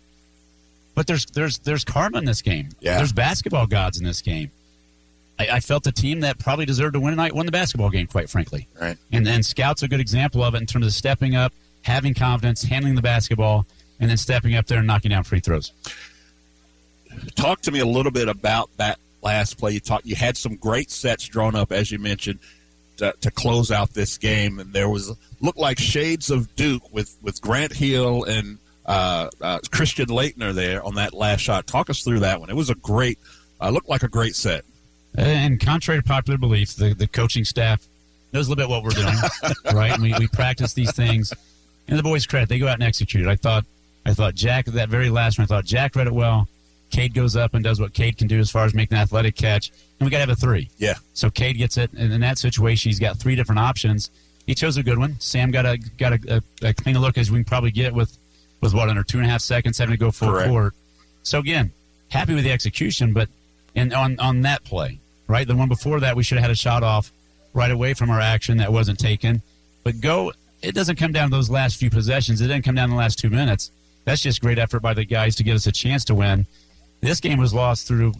But 0.99 1.07
there's 1.07 1.27
there's 1.27 1.59
there's 1.59 1.85
karma 1.85 2.19
in 2.19 2.25
this 2.25 2.43
game. 2.43 2.71
Yeah. 2.81 2.97
There's 2.97 3.13
basketball 3.13 3.69
gods 3.69 3.99
in 3.99 4.05
this 4.05 4.21
game. 4.21 4.51
I, 5.39 5.47
I 5.53 5.61
felt 5.61 5.85
the 5.85 5.93
team 5.93 6.19
that 6.23 6.41
probably 6.41 6.67
deserved 6.67 6.95
to 6.95 7.01
win 7.01 7.13
tonight 7.13 7.37
won 7.37 7.47
the 7.47 7.53
basketball 7.53 7.89
game, 7.89 8.09
quite 8.09 8.29
frankly. 8.29 8.67
Right. 8.81 8.99
And 9.13 9.25
then 9.25 9.45
Scout's 9.45 9.85
a 9.85 9.89
good 9.89 10.01
example 10.01 10.43
of 10.43 10.57
it 10.57 10.59
in 10.59 10.67
terms 10.67 10.87
of 10.87 10.93
stepping 10.93 11.37
up, 11.37 11.53
having 11.83 12.15
confidence, 12.15 12.65
handling 12.65 12.97
the 12.97 13.03
basketball, 13.03 13.65
and 14.01 14.11
then 14.11 14.17
stepping 14.17 14.57
up 14.57 14.67
there 14.67 14.79
and 14.79 14.89
knocking 14.89 15.11
down 15.11 15.23
free 15.23 15.39
throws. 15.39 15.73
Talk 17.37 17.61
to 17.61 17.71
me 17.71 17.79
a 17.79 17.87
little 17.87 18.11
bit 18.11 18.27
about 18.27 18.69
that 18.79 18.99
last 19.23 19.57
play. 19.57 19.75
You 19.75 19.79
talked. 19.79 20.05
You 20.05 20.17
had 20.17 20.37
some 20.37 20.57
great 20.57 20.91
sets 20.91 21.29
drawn 21.29 21.55
up, 21.55 21.71
as 21.71 21.93
you 21.93 22.01
mentioned, 22.01 22.41
to, 22.97 23.15
to 23.21 23.31
close 23.31 23.71
out 23.71 23.95
this 23.95 24.19
game, 24.19 24.59
and 24.59 24.73
there 24.73 24.89
was 24.89 25.17
looked 25.41 25.59
like 25.59 25.79
shades 25.79 26.29
of 26.29 26.57
Duke 26.57 26.93
with 26.93 27.17
with 27.23 27.41
Grant 27.41 27.73
Hill 27.73 28.25
and 28.25 28.59
uh, 28.89 29.29
uh, 29.43 29.59
Christian 29.71 30.07
Laettner 30.07 30.55
there 30.55 30.83
on 30.83 30.95
that 30.95 31.13
last 31.13 31.41
shot. 31.41 31.67
Talk 31.67 31.91
us 31.91 32.03
through 32.03 32.21
that 32.21 32.41
one. 32.41 32.51
It 32.51 32.57
was 32.57 32.71
a 32.71 32.75
great. 32.75 33.19
Uh, 33.61 33.71
looked 33.71 33.89
like 33.89 34.03
a 34.03 34.09
great 34.09 34.35
set. 34.35 34.65
And 35.17 35.61
contrary 35.61 36.01
to 36.01 36.07
popular 36.07 36.39
belief, 36.39 36.77
the, 36.77 36.95
the 36.95 37.07
coaching 37.07 37.45
staff 37.45 37.87
knows 38.33 38.47
a 38.47 38.51
little 38.51 38.65
bit 38.65 38.71
what 38.71 38.85
we're 38.85 38.91
doing, 38.91 39.17
right? 39.75 39.93
And 39.93 40.03
we, 40.03 40.15
we 40.19 40.29
practice 40.29 40.75
these 40.75 40.93
things. 40.95 41.33
And 41.89 41.99
the 41.99 42.03
boys' 42.03 42.27
credit, 42.27 42.49
they 42.49 42.59
go 42.59 42.69
out 42.69 42.75
and 42.75 42.83
execute 42.83 43.27
it. 43.27 43.29
I 43.29 43.37
thought, 43.37 43.65
I 44.07 44.15
thought 44.15 44.35
Jack 44.35 44.67
that 44.67 44.89
very 44.89 45.11
last 45.11 45.39
one. 45.39 45.45
I 45.45 45.47
thought 45.47 45.65
Jack 45.65 45.97
read 45.97 46.07
it 46.07 46.15
well. 46.15 46.49
Cade 46.91 47.15
goes 47.15 47.37
up 47.37 47.55
and 47.55 47.63
does 47.63 47.81
what 47.81 47.93
Cade 47.93 48.17
can 48.17 48.29
do 48.29 48.39
as 48.39 48.51
far 48.51 48.65
as 48.65 48.75
making 48.75 48.97
an 48.97 49.03
athletic 49.03 49.37
catch, 49.37 49.71
and 49.99 50.07
we 50.07 50.11
got 50.11 50.19
to 50.19 50.21
have 50.21 50.31
a 50.31 50.37
three. 50.37 50.71
Yeah. 50.79 50.95
So 51.13 51.29
Cade 51.29 51.59
gets 51.59 51.77
it, 51.77 51.93
and 51.93 52.13
in 52.13 52.21
that 52.23 52.39
situation, 52.39 52.89
he's 52.89 52.99
got 52.99 53.19
three 53.19 53.37
different 53.37 53.59
options. 53.59 54.11
He 54.47 54.55
chose 54.55 54.79
a 54.79 54.83
good 54.83 54.99
one. 54.99 55.17
Sam 55.21 55.51
got 55.51 55.67
a 55.67 55.77
got 55.77 56.15
a, 56.15 56.43
a, 56.63 56.69
a 56.69 56.75
clean 56.75 56.99
look 56.99 57.19
as 57.19 57.31
we 57.31 57.39
can 57.39 57.45
probably 57.45 57.71
get 57.71 57.93
with 57.93 58.17
with 58.61 58.75
what 58.75 58.89
under 58.89 59.03
two 59.03 59.19
and 59.19 59.27
a 59.27 59.31
half 59.31 59.41
seconds 59.41 59.79
having 59.79 59.95
to 59.95 59.99
go 59.99 60.11
full 60.11 60.31
Correct. 60.31 60.49
court. 60.49 60.75
So 61.23 61.39
again, 61.39 61.73
happy 62.09 62.35
with 62.35 62.45
the 62.45 62.53
execution, 62.53 63.13
but 63.13 63.29
and 63.75 63.93
on 63.93 64.19
on 64.19 64.43
that 64.43 64.65
play, 64.65 65.01
right, 65.27 65.47
the 65.47 65.57
one 65.57 65.69
before 65.69 66.01
that, 66.01 66.17
we 66.17 66.23
should 66.23 66.39
have 66.39 66.43
had 66.43 66.51
a 66.51 66.57
shot 66.57 66.83
off 66.83 67.13
right 67.53 67.71
away 67.71 67.95
from 67.95 68.11
our 68.11 68.21
action 68.21 68.59
that 68.59 68.73
wasn't 68.73 68.99
taken. 68.99 69.43
But 69.85 70.01
go, 70.01 70.33
it 70.63 70.75
doesn't 70.75 70.97
come 70.97 71.13
down 71.13 71.31
to 71.31 71.37
those 71.37 71.51
last 71.51 71.77
few 71.77 71.91
possessions. 71.91 72.41
It 72.41 72.49
didn't 72.49 72.65
come 72.65 72.75
down 72.75 72.89
to 72.89 72.93
the 72.93 72.99
last 72.99 73.19
two 73.19 73.31
minutes. 73.31 73.71
That's 74.05 74.23
just 74.23 74.41
great 74.41 74.59
effort 74.59 74.81
by 74.81 74.95
the 74.95 75.05
guys 75.05 75.37
to 75.37 75.43
give 75.45 75.55
us 75.55 75.67
a 75.67 75.73
chance 75.73 76.05
to 76.07 76.15
win. 76.15 76.47
This 77.01 77.21
game 77.21 77.39
was 77.39 77.55
lost 77.55 77.87
through 77.87 78.15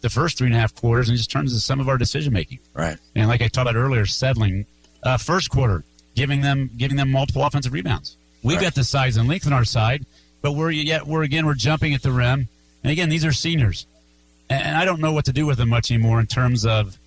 the 0.00 0.10
first 0.10 0.38
three 0.38 0.46
and 0.46 0.56
a 0.56 0.58
half 0.58 0.74
quarters 0.74 1.08
and 1.08 1.16
just 1.16 1.30
turns 1.30 1.52
to 1.54 1.60
some 1.60 1.80
of 1.80 1.88
our 1.88 1.98
decision 1.98 2.32
making. 2.32 2.58
Right. 2.74 2.98
And 3.14 3.28
like 3.28 3.40
I 3.42 3.48
talked 3.48 3.68
about 3.68 3.76
earlier, 3.76 4.06
settling. 4.06 4.66
Uh, 5.02 5.16
first 5.16 5.48
quarter, 5.50 5.84
giving 6.14 6.42
them 6.42 6.70
giving 6.76 6.96
them 6.96 7.10
multiple 7.10 7.42
offensive 7.42 7.72
rebounds. 7.72 8.16
We've 8.42 8.56
Right. 8.56 8.64
got 8.64 8.74
the 8.74 8.84
size 8.84 9.16
and 9.16 9.28
length 9.28 9.46
on 9.46 9.52
our 9.52 9.64
side, 9.64 10.06
but 10.42 10.52
we're 10.52 10.70
yet 10.70 11.06
we're 11.06 11.22
again 11.22 11.46
we're 11.46 11.54
jumping 11.54 11.94
at 11.94 12.02
the 12.02 12.12
rim. 12.12 12.48
And 12.82 12.90
again, 12.90 13.08
these 13.10 13.24
are 13.24 13.32
seniors, 13.32 13.86
and, 14.48 14.76
I 14.76 14.84
don't 14.86 15.00
know 15.00 15.12
what 15.12 15.26
to 15.26 15.32
do 15.32 15.44
with 15.46 15.58
them 15.58 15.68
much 15.68 15.90
anymore 15.90 16.18
in 16.20 16.26
terms 16.26 16.64
of 16.64 16.98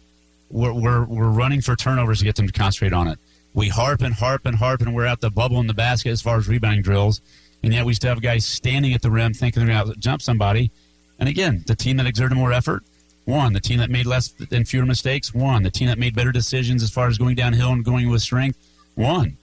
we're, 0.51 0.72
we're 0.73 1.03
we're 1.05 1.30
running 1.30 1.61
for 1.61 1.76
turnovers 1.76 2.19
to 2.19 2.26
get 2.26 2.35
them 2.35 2.45
to 2.47 2.53
concentrate 2.53 2.93
on 2.93 3.07
it. 3.07 3.18
We 3.55 3.69
harp 3.69 4.01
and 4.01 4.14
harp 4.14 4.45
and 4.45 4.55
harp, 4.55 4.81
and 4.81 4.93
we're 4.93 5.05
at 5.05 5.22
the 5.22 5.31
bubble 5.31 5.60
in 5.60 5.68
the 5.68 5.73
basket 5.73 6.11
as 6.11 6.22
far 6.22 6.38
as 6.38 6.47
rebounding 6.47 6.84
drills, 6.84 7.22
and 7.64 7.73
yet 7.73 7.85
we 7.85 7.93
still 7.95 8.10
have 8.10 8.22
guys 8.22 8.45
standing 8.45 8.93
at 8.93 9.01
the 9.01 9.10
rim 9.11 9.34
thinking 9.34 9.65
they're 9.65 9.76
going 9.76 9.93
to 9.93 9.99
jump 9.99 10.22
somebody. 10.22 10.72
And 11.19 11.27
again, 11.30 11.64
the 11.65 11.76
team 11.76 11.97
that 11.97 12.05
exerted 12.05 12.38
more 12.38 12.51
effort 12.53 12.84
won. 13.26 13.53
The 13.53 13.60
team 13.60 13.80
that 13.80 13.89
made 13.89 14.05
less 14.05 14.34
and 14.51 14.68
fewer 14.68 14.85
mistakes 14.85 15.34
won. 15.34 15.64
The 15.64 15.72
team 15.72 15.88
that 15.88 15.97
made 15.97 16.15
better 16.15 16.31
decisions 16.31 16.84
as 16.84 16.91
far 16.91 17.07
as 17.07 17.18
going 17.18 17.35
downhill 17.35 17.72
and 17.72 17.84
going 17.85 18.10
with 18.10 18.22
strength 18.22 18.57
won. 18.95 19.38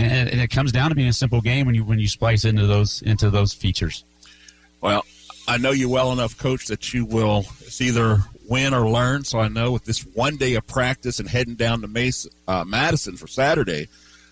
And, 0.00 0.28
and 0.28 0.40
it 0.40 0.48
comes 0.48 0.72
down 0.72 0.90
to 0.90 0.94
being 0.94 1.08
a 1.08 1.12
simple 1.12 1.40
game 1.40 1.66
when 1.66 1.74
you 1.74 1.84
when 1.84 1.98
you 1.98 2.08
splice 2.08 2.44
into 2.44 2.66
those 2.66 3.02
into 3.02 3.30
those 3.30 3.52
features. 3.52 4.04
Well, 4.80 5.04
I 5.46 5.58
know 5.58 5.70
you 5.72 5.88
well 5.88 6.12
enough, 6.12 6.38
Coach, 6.38 6.66
that 6.66 6.94
you 6.94 7.04
will 7.04 7.44
it's 7.60 7.80
either 7.80 8.18
win 8.48 8.74
or 8.74 8.88
learn. 8.88 9.24
So 9.24 9.38
I 9.38 9.48
know 9.48 9.72
with 9.72 9.84
this 9.84 10.00
one 10.00 10.36
day 10.36 10.54
of 10.54 10.66
practice 10.66 11.20
and 11.20 11.28
heading 11.28 11.54
down 11.54 11.80
to 11.82 11.88
Mason, 11.88 12.30
uh, 12.48 12.64
Madison 12.64 13.16
for 13.16 13.26
Saturday, 13.26 13.88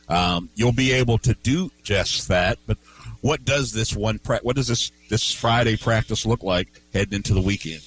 um, 0.09 0.49
you'll 0.55 0.73
be 0.73 0.93
able 0.93 1.19
to 1.19 1.35
do 1.35 1.71
just 1.83 2.29
that. 2.29 2.59
But 2.67 2.79
what 3.21 3.45
does 3.45 3.73
this 3.73 3.95
one 3.95 4.19
pra- 4.19 4.41
what 4.43 4.57
does 4.57 4.69
this 4.69 4.91
this 5.09 5.33
Friday 5.33 5.77
practice 5.77 6.25
look 6.25 6.43
like 6.43 6.69
heading 6.93 7.15
into 7.15 7.35
the 7.35 7.41
weekend? 7.41 7.83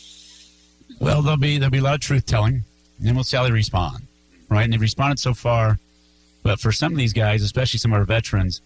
Well, 0.99 1.22
there'll 1.22 1.38
be 1.38 1.58
there'll 1.58 1.72
be 1.72 1.80
a 1.80 1.84
lot 1.84 1.95
of 1.95 2.02
truth 2.02 2.26
telling, 2.26 2.64
and 2.98 3.08
then 3.08 3.16
we'll 3.16 3.24
see 3.24 3.38
how 3.38 3.44
they 3.44 3.52
respond, 3.52 4.06
right? 4.49 4.64
And 4.64 4.74
they've 4.74 4.82
responded 4.82 5.20
so 5.20 5.34
far, 5.34 5.80
but 6.43 6.59
for 6.59 6.72
some 6.72 6.91
of 6.91 6.97
these 6.97 7.13
guys, 7.13 7.43
especially 7.43 7.77
some 7.80 7.93
of 7.93 7.99
our 7.99 8.05
veterans, 8.05 8.61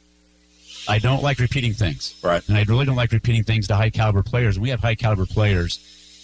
I 0.88 1.00
don't 1.00 1.24
like 1.24 1.40
repeating 1.40 1.74
things, 1.74 2.16
right? 2.24 2.48
And 2.48 2.58
I 2.58 2.64
really 2.64 2.86
don't 2.86 2.96
like 2.96 3.12
repeating 3.12 3.44
things 3.44 3.68
to 3.68 3.76
high 3.76 3.90
caliber 3.90 4.24
players. 4.24 4.60
We 4.60 4.70
have 4.70 4.82
high 4.82 4.96
caliber 4.96 5.26
players. 5.26 5.80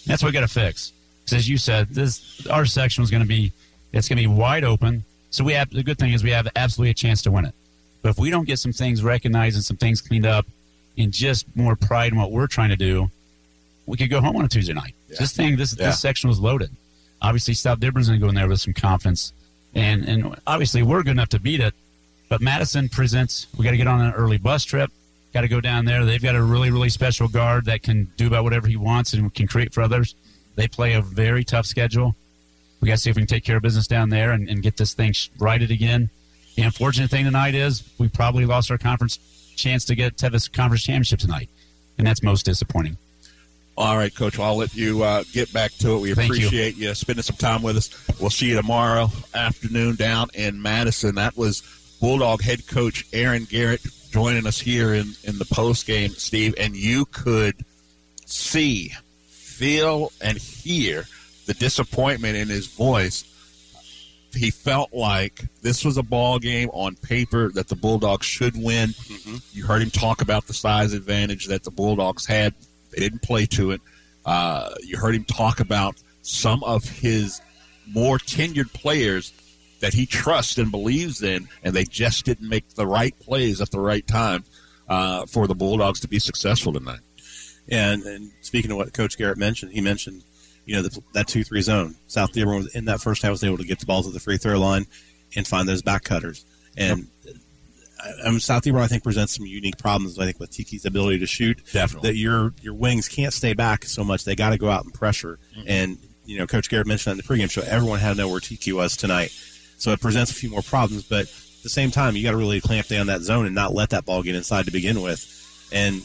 That's 0.06 0.22
what 0.22 0.30
we 0.30 0.34
got 0.34 0.42
to 0.42 0.48
fix. 0.48 0.94
Because 1.24 1.38
as 1.40 1.50
you 1.50 1.58
said, 1.58 1.90
this 1.90 2.46
our 2.48 2.66
section 2.66 3.02
was 3.02 3.10
going 3.12 3.24
to 3.24 3.28
be 3.28 3.52
it's 3.92 4.08
going 4.08 4.18
to 4.18 4.24
be 4.24 4.28
wide 4.28 4.64
open. 4.64 5.04
So 5.32 5.44
we 5.44 5.54
have 5.54 5.70
the 5.70 5.84
good 5.84 5.98
thing 5.98 6.14
is 6.14 6.24
we 6.24 6.32
have 6.32 6.48
absolutely 6.56 6.92
a 6.92 6.96
chance 6.96 7.22
to 7.24 7.32
win 7.32 7.46
it. 7.46 7.56
But 8.02 8.10
if 8.10 8.18
we 8.20 8.30
don't 8.30 8.46
get 8.48 8.60
some 8.60 8.74
things 8.74 9.04
recognized 9.04 9.56
and 9.56 9.64
some 9.64 9.78
things 9.78 10.02
cleaned 10.02 10.26
up, 10.26 10.46
and 10.98 11.12
just 11.12 11.46
more 11.56 11.76
pride 11.76 12.12
in 12.12 12.20
what 12.20 12.32
we're 12.32 12.48
trying 12.48 12.70
to 12.70 12.76
do, 12.76 13.10
we 13.86 13.98
could 13.98 14.10
go 14.10 14.20
home 14.22 14.36
on 14.36 14.46
a 14.46 14.48
Tuesday 14.48 14.74
night. 14.74 14.94
Yeah. 15.10 15.18
This 15.20 15.32
thing, 15.34 15.56
this 15.58 15.76
Yeah. 15.78 15.88
this 15.88 16.00
section 16.00 16.28
was 16.30 16.40
loaded. 16.40 16.70
Obviously, 17.22 17.54
South 17.54 17.80
Dearborn's 17.80 18.08
going 18.08 18.20
to 18.20 18.24
go 18.24 18.30
in 18.30 18.36
there 18.36 18.48
with 18.48 18.60
some 18.60 18.74
confidence, 18.74 19.32
and 19.76 20.06
and 20.06 20.36
obviously 20.48 20.84
we're 20.84 21.04
good 21.04 21.12
enough 21.12 21.30
to 21.30 21.40
beat 21.40 21.60
it. 21.60 21.74
But 22.30 22.42
Madison 22.42 22.90
presents. 22.90 23.48
We 23.58 23.66
got 23.66 23.72
to 23.72 23.78
get 23.78 23.88
on 23.88 24.02
an 24.02 24.14
early 24.14 24.38
bus 24.38 24.64
trip. 24.64 24.92
Got 25.34 25.42
to 25.42 25.48
go 25.48 25.62
down 25.62 25.86
there. 25.86 26.06
They've 26.06 26.22
got 26.22 26.36
a 26.36 26.42
really 26.42 26.72
really 26.72 26.90
special 26.90 27.28
guard 27.28 27.66
that 27.66 27.84
can 27.84 28.12
do 28.18 28.28
about 28.28 28.44
whatever 28.44 28.68
he 28.68 28.78
wants 28.78 29.14
and 29.14 29.34
can 29.34 29.48
create 29.48 29.74
for 29.74 29.82
others. 29.82 30.16
They 30.56 30.68
play 30.68 30.94
a 30.94 31.02
very 31.02 31.44
tough 31.44 31.66
schedule. 31.66 32.16
We 32.82 32.88
got 32.88 32.96
to 32.96 33.02
see 33.02 33.10
if 33.10 33.16
we 33.16 33.22
can 33.22 33.28
take 33.28 33.46
care 33.46 33.58
of 33.58 33.64
business 33.64 33.88
down 33.88 34.10
there 34.10 34.32
and, 34.32 34.50
and 34.50 34.64
get 34.64 34.78
this 34.78 34.94
thing 34.94 35.14
righted 35.38 35.72
again. 35.72 36.10
The 36.56 36.64
unfortunate 36.64 37.10
thing 37.10 37.26
tonight 37.26 37.56
is 37.56 37.84
we 37.98 38.10
probably 38.10 38.46
lost 38.46 38.72
our 38.72 38.78
conference 38.78 39.20
chance 39.56 39.86
to 39.86 39.96
get 39.96 40.18
Tevis 40.18 40.52
Conference 40.52 40.84
Championship 40.84 41.20
tonight, 41.20 41.50
and 41.98 42.06
that's 42.06 42.24
most 42.24 42.46
disappointing. 42.46 42.98
All 43.82 43.98
right, 43.98 44.14
Coach. 44.14 44.38
I'll 44.38 44.58
let 44.58 44.76
you 44.76 45.02
uh, 45.02 45.24
get 45.32 45.52
back 45.52 45.72
to 45.80 45.96
it. 45.96 46.02
We 46.02 46.14
Thank 46.14 46.30
appreciate 46.30 46.78
you. 46.78 46.94
spending 46.94 47.24
some 47.24 47.36
time 47.38 47.64
with 47.64 47.78
us. 47.78 47.90
We'll 48.22 48.30
see 48.30 48.50
you 48.50 48.56
tomorrow 48.56 49.10
afternoon 49.34 49.96
down 49.96 50.28
in 50.36 50.62
Madison. 50.62 51.16
That 51.16 51.36
was 51.36 51.64
Bulldog 52.00 52.44
head 52.44 52.68
coach 52.68 53.08
Aaron 53.12 53.46
Garrett 53.46 53.82
joining 54.12 54.46
us 54.46 54.60
here 54.60 54.94
in, 54.94 55.14
in 55.24 55.40
the 55.40 55.46
post 55.46 55.88
game, 55.88 56.12
Steve. 56.12 56.54
And 56.60 56.76
you 56.76 57.06
could 57.06 57.56
see, 58.28 58.94
feel, 59.30 60.12
and 60.22 60.38
hear 60.38 61.06
the 61.48 61.56
disappointment 61.56 62.38
in 62.38 62.50
his 62.50 62.68
voice. 62.68 63.26
He 64.32 64.52
felt 64.52 64.94
like 64.94 65.46
this 65.64 65.84
was 65.84 65.98
a 65.98 66.04
ball 66.04 66.38
game 66.38 66.70
on 66.72 66.98
paper 66.98 67.50
that 67.54 67.68
the 67.68 67.76
Bulldogs 67.76 68.28
should 68.28 68.56
win. 68.56 68.94
You 69.54 69.66
heard 69.66 69.82
him 69.82 69.90
talk 69.90 70.22
about 70.22 70.46
the 70.46 70.54
size 70.54 70.94
advantage 70.94 71.48
that 71.48 71.64
the 71.64 71.72
Bulldogs 71.72 72.28
had. 72.28 72.54
They 72.92 73.00
didn't 73.00 73.22
play 73.22 73.46
to 73.48 73.72
it. 73.72 73.82
Uh, 74.26 74.76
you 74.84 74.98
heard 74.98 75.16
him 75.16 75.26
talk 75.26 75.60
about 75.60 75.96
some 76.22 76.64
of 76.64 76.84
his 76.84 77.42
more 77.88 78.18
tenured 78.18 78.72
players 78.74 79.34
that 79.80 79.94
he 79.94 80.06
trusts 80.06 80.58
and 80.58 80.70
believes 80.70 81.24
in, 81.24 81.48
and 81.64 81.74
they 81.74 81.84
just 81.84 82.26
didn't 82.26 82.48
make 82.48 82.70
the 82.76 82.86
right 82.86 83.18
plays 83.20 83.62
at 83.62 83.72
the 83.72 83.80
right 83.80 84.06
time 84.06 84.44
uh, 84.88 85.26
for 85.26 85.48
the 85.48 85.56
Bulldogs 85.56 86.00
to 86.02 86.08
be 86.08 86.20
successful 86.20 86.72
tonight. 86.72 87.00
And, 87.68 88.04
and 88.04 88.32
speaking 88.42 88.72
of 88.72 88.78
what 88.78 88.94
Coach 88.94 89.18
Garrett 89.18 89.38
mentioned, 89.38 89.72
he 89.72 89.82
mentioned, 89.82 90.24
you 90.66 90.76
know, 90.76 90.84
the, 90.84 91.02
that 91.14 91.28
two 91.28 91.44
three 91.44 91.62
zone. 91.62 91.96
South 92.08 92.32
Dearborn 92.32 92.58
was 92.58 92.76
in 92.76 92.86
that 92.86 93.02
first 93.02 93.24
half 93.24 93.32
was 93.32 93.44
able 93.44 93.58
to 93.58 93.66
get 93.66 93.80
the 93.80 93.86
ball 93.86 94.04
to 94.04 94.12
the 94.12 94.20
free 94.20 94.38
throw 94.38 94.60
line 94.60 94.86
and 95.36 95.48
find 95.48 95.68
those 95.68 95.82
back 95.82 96.04
cutters. 96.04 96.46
And 96.78 97.08
I, 97.26 97.32
South 98.40 98.64
Dearborn, 98.64 98.84
I 98.84 98.88
think, 98.88 99.04
presents 99.04 99.36
some 99.36 99.46
unique 99.46 99.78
problems. 99.78 100.18
I 100.20 100.26
think 100.26 100.40
with 100.40 100.52
Tiki's 100.52 100.86
ability 100.86 101.20
to 101.20 101.28
shoot, 101.28 101.62
Definitely. 101.72 102.10
that 102.10 102.16
your 102.16 102.54
your 102.62 102.74
wings 102.74 103.08
can't 103.08 103.34
stay 103.34 103.54
back 103.54 103.86
so 103.86 104.04
much. 104.04 104.24
They 104.24 104.36
got 104.36 104.50
to 104.52 104.58
go 104.58 104.70
out 104.70 104.84
and 104.84 104.94
pressure. 104.94 105.40
And 105.68 105.98
you 106.26 106.38
know, 106.38 106.48
Coach 106.48 106.70
Garrett 106.70 106.88
mentioned 106.88 107.18
that 107.18 107.24
in 107.24 107.28
the 107.38 107.44
pregame 107.44 107.50
show. 107.50 107.62
Everyone 107.62 108.00
had 108.00 108.12
to 108.12 108.16
know 108.16 108.28
where 108.28 108.40
Tiki 108.40 108.74
was 108.74 108.96
tonight, 108.96 109.32
so 109.78 109.92
it 109.92 110.02
presents 110.02 110.32
a 110.32 110.34
few 110.36 110.50
more 110.50 110.62
problems. 110.62 111.04
But 111.04 111.22
at 111.26 111.64
the 111.64 111.70
same 111.70 111.92
time, 111.92 112.16
you 112.16 112.24
got 112.24 112.32
to 112.32 112.38
really 112.38 112.62
clamp 112.62 112.88
down 112.88 113.08
that 113.08 113.22
zone 113.22 113.46
and 113.46 113.54
not 113.56 113.74
let 113.74 113.92
that 113.92 114.06
ball 114.06 114.24
get 114.24 114.36
inside 114.36 114.66
to 114.66 114.72
begin 114.72 115.02
with. 115.02 115.28
And 115.72 116.02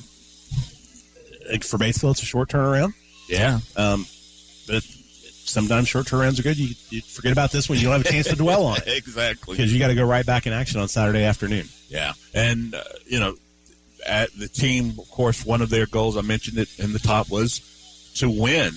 for 1.64 1.78
Batesville, 1.78 2.10
it's 2.12 2.22
a 2.22 2.26
short 2.26 2.48
turnaround. 2.48 2.92
Yeah. 3.28 3.60
Um, 3.76 4.06
but 4.68 4.84
sometimes 5.46 5.88
short 5.88 6.06
turnarounds 6.06 6.38
are 6.38 6.42
good. 6.42 6.58
You, 6.58 6.74
you 6.90 7.00
forget 7.02 7.32
about 7.32 7.52
this 7.52 7.68
one, 7.68 7.78
you 7.78 7.84
don't 7.84 7.92
have 7.92 8.06
a 8.06 8.08
chance 8.08 8.28
to 8.28 8.36
dwell 8.36 8.66
on 8.66 8.78
it 8.78 8.84
exactly. 8.86 9.56
because 9.56 9.72
you 9.72 9.78
got 9.78 9.88
to 9.88 9.94
go 9.94 10.04
right 10.04 10.26
back 10.26 10.46
in 10.46 10.52
action 10.52 10.80
on 10.80 10.88
Saturday 10.88 11.24
afternoon. 11.24 11.66
Yeah, 11.88 12.12
and 12.34 12.74
uh, 12.74 12.82
you 13.06 13.20
know, 13.20 13.36
at 14.06 14.32
the 14.38 14.48
team, 14.48 14.94
of 14.98 15.10
course, 15.10 15.44
one 15.46 15.62
of 15.62 15.70
their 15.70 15.86
goals 15.86 16.16
I 16.16 16.22
mentioned 16.22 16.58
it 16.58 16.68
in 16.78 16.92
the 16.92 16.98
top 16.98 17.30
was 17.30 17.60
to 18.16 18.28
win, 18.28 18.72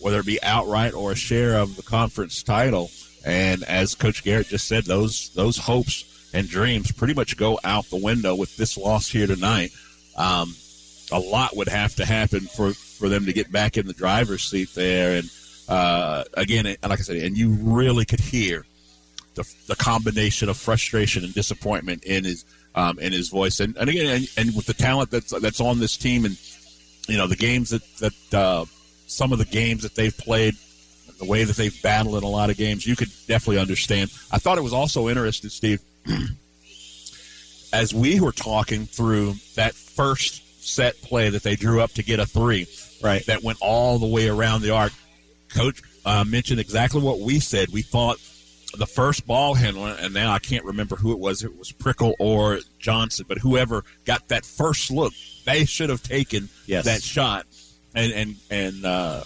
whether 0.00 0.20
it 0.20 0.26
be 0.26 0.42
outright 0.42 0.94
or 0.94 1.12
a 1.12 1.16
share 1.16 1.58
of 1.58 1.76
the 1.76 1.82
conference 1.82 2.42
title. 2.42 2.90
And 3.24 3.62
as 3.64 3.94
Coach 3.94 4.24
Garrett 4.24 4.48
just 4.48 4.66
said, 4.66 4.84
those 4.84 5.30
those 5.34 5.58
hopes 5.58 6.04
and 6.32 6.48
dreams 6.48 6.92
pretty 6.92 7.14
much 7.14 7.36
go 7.36 7.58
out 7.64 7.84
the 7.86 7.96
window 7.96 8.34
with 8.34 8.56
this 8.56 8.76
loss 8.76 9.08
here 9.08 9.26
tonight. 9.26 9.72
Um, 10.16 10.54
a 11.12 11.18
lot 11.18 11.56
would 11.56 11.68
have 11.68 11.96
to 11.96 12.06
happen 12.06 12.40
for 12.40 12.72
for 12.72 13.08
them 13.08 13.26
to 13.26 13.32
get 13.32 13.50
back 13.50 13.76
in 13.76 13.86
the 13.86 13.92
driver's 13.92 14.42
seat 14.42 14.74
there. 14.74 15.16
And 15.16 15.30
uh, 15.70 16.24
again, 16.34 16.64
like 16.64 16.98
I 16.98 17.02
said, 17.02 17.16
and 17.16 17.38
you 17.38 17.50
really 17.50 18.04
could 18.04 18.20
hear 18.20 18.66
the, 19.34 19.54
the 19.68 19.76
combination 19.76 20.48
of 20.48 20.56
frustration 20.56 21.24
and 21.24 21.32
disappointment 21.32 22.04
in 22.04 22.24
his 22.24 22.44
um, 22.74 22.98
in 22.98 23.12
his 23.12 23.28
voice, 23.28 23.60
and, 23.60 23.76
and 23.76 23.88
again, 23.88 24.06
and, 24.06 24.28
and 24.36 24.56
with 24.56 24.66
the 24.66 24.74
talent 24.74 25.10
that's 25.10 25.32
that's 25.40 25.60
on 25.60 25.80
this 25.80 25.96
team, 25.96 26.24
and 26.24 26.38
you 27.08 27.16
know 27.16 27.26
the 27.26 27.36
games 27.36 27.70
that 27.70 27.82
that 27.98 28.34
uh, 28.34 28.64
some 29.06 29.32
of 29.32 29.38
the 29.38 29.44
games 29.44 29.82
that 29.82 29.94
they've 29.94 30.16
played, 30.16 30.54
the 31.18 31.24
way 31.24 31.44
that 31.44 31.56
they've 31.56 31.82
battled 31.82 32.16
in 32.16 32.24
a 32.24 32.28
lot 32.28 32.50
of 32.50 32.56
games, 32.56 32.86
you 32.86 32.96
could 32.96 33.10
definitely 33.26 33.58
understand. 33.58 34.10
I 34.32 34.38
thought 34.38 34.58
it 34.58 34.62
was 34.62 34.72
also 34.72 35.08
interesting, 35.08 35.50
Steve, 35.50 35.80
as 37.72 37.94
we 37.94 38.20
were 38.20 38.32
talking 38.32 38.86
through 38.86 39.34
that 39.54 39.74
first 39.74 40.64
set 40.64 41.00
play 41.02 41.30
that 41.30 41.42
they 41.42 41.56
drew 41.56 41.80
up 41.80 41.92
to 41.92 42.02
get 42.02 42.20
a 42.20 42.26
three, 42.26 42.66
right? 43.02 43.24
That 43.26 43.42
went 43.42 43.58
all 43.60 43.98
the 43.98 44.06
way 44.06 44.28
around 44.28 44.62
the 44.62 44.70
arc. 44.70 44.92
Coach 45.54 45.82
uh, 46.04 46.24
mentioned 46.26 46.60
exactly 46.60 47.00
what 47.02 47.20
we 47.20 47.40
said. 47.40 47.68
We 47.70 47.82
thought 47.82 48.18
the 48.76 48.86
first 48.86 49.26
ball 49.26 49.54
handler, 49.54 49.96
and 50.00 50.14
now 50.14 50.32
I 50.32 50.38
can't 50.38 50.64
remember 50.64 50.96
who 50.96 51.12
it 51.12 51.18
was. 51.18 51.42
It 51.42 51.58
was 51.58 51.72
Prickle 51.72 52.14
or 52.18 52.60
Johnson, 52.78 53.26
but 53.28 53.38
whoever 53.38 53.84
got 54.04 54.28
that 54.28 54.44
first 54.44 54.90
look, 54.90 55.12
they 55.44 55.64
should 55.64 55.90
have 55.90 56.02
taken 56.02 56.48
Yes. 56.66 56.84
that 56.84 57.02
shot. 57.02 57.46
And 57.94 58.12
and 58.12 58.36
and 58.50 58.84
uh, 58.86 59.24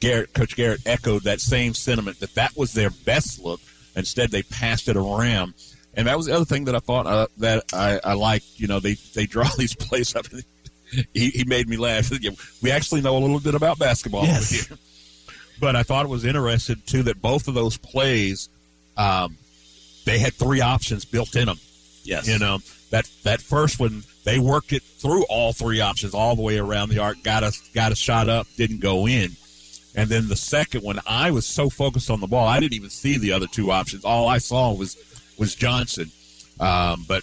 Garrett, 0.00 0.32
Coach 0.32 0.56
Garrett 0.56 0.80
echoed 0.86 1.24
that 1.24 1.40
same 1.40 1.74
sentiment 1.74 2.20
that 2.20 2.34
that 2.36 2.56
was 2.56 2.72
their 2.72 2.88
best 2.90 3.38
look. 3.44 3.60
Instead, 3.94 4.30
they 4.30 4.42
passed 4.44 4.88
it 4.88 4.96
around, 4.96 5.52
and 5.92 6.06
that 6.06 6.16
was 6.16 6.24
the 6.26 6.32
other 6.34 6.44
thing 6.46 6.64
that 6.66 6.74
I 6.74 6.78
thought 6.78 7.06
uh, 7.06 7.26
that 7.38 7.64
I, 7.74 8.00
I 8.02 8.12
liked. 8.14 8.46
You 8.56 8.66
know, 8.68 8.80
they 8.80 8.94
they 9.14 9.26
draw 9.26 9.46
these 9.58 9.74
plays 9.74 10.16
up. 10.16 10.24
he, 11.12 11.28
he 11.30 11.44
made 11.44 11.68
me 11.68 11.76
laugh. 11.76 12.10
We 12.62 12.70
actually 12.70 13.02
know 13.02 13.18
a 13.18 13.20
little 13.20 13.40
bit 13.40 13.54
about 13.54 13.78
basketball 13.78 14.24
Yes. 14.24 14.70
But 15.60 15.76
I 15.76 15.82
thought 15.82 16.04
it 16.04 16.08
was 16.08 16.24
interesting 16.24 16.82
too 16.86 17.02
that 17.04 17.20
both 17.20 17.48
of 17.48 17.54
those 17.54 17.76
plays, 17.76 18.48
um, 18.96 19.36
they 20.04 20.18
had 20.18 20.34
three 20.34 20.60
options 20.60 21.04
built 21.04 21.36
in 21.36 21.46
them. 21.46 21.58
Yes. 22.04 22.28
You 22.28 22.38
know 22.38 22.58
that 22.90 23.08
that 23.24 23.40
first 23.40 23.78
one 23.78 24.02
they 24.24 24.38
worked 24.38 24.72
it 24.72 24.82
through 24.82 25.24
all 25.24 25.52
three 25.52 25.80
options 25.80 26.14
all 26.14 26.36
the 26.36 26.42
way 26.42 26.58
around 26.58 26.90
the 26.90 26.98
arc. 26.98 27.22
Got 27.22 27.44
a 27.44 27.52
got 27.74 27.92
a 27.92 27.94
shot 27.94 28.28
up, 28.28 28.46
didn't 28.56 28.80
go 28.80 29.06
in. 29.06 29.32
And 29.94 30.08
then 30.08 30.28
the 30.28 30.36
second 30.36 30.82
one, 30.82 31.00
I 31.06 31.30
was 31.30 31.46
so 31.46 31.70
focused 31.70 32.10
on 32.10 32.20
the 32.20 32.26
ball, 32.26 32.46
I 32.46 32.60
didn't 32.60 32.74
even 32.74 32.90
see 32.90 33.18
the 33.18 33.32
other 33.32 33.46
two 33.46 33.72
options. 33.72 34.04
All 34.04 34.28
I 34.28 34.38
saw 34.38 34.72
was 34.72 34.96
was 35.38 35.54
Johnson. 35.54 36.10
Um, 36.60 37.04
but 37.08 37.22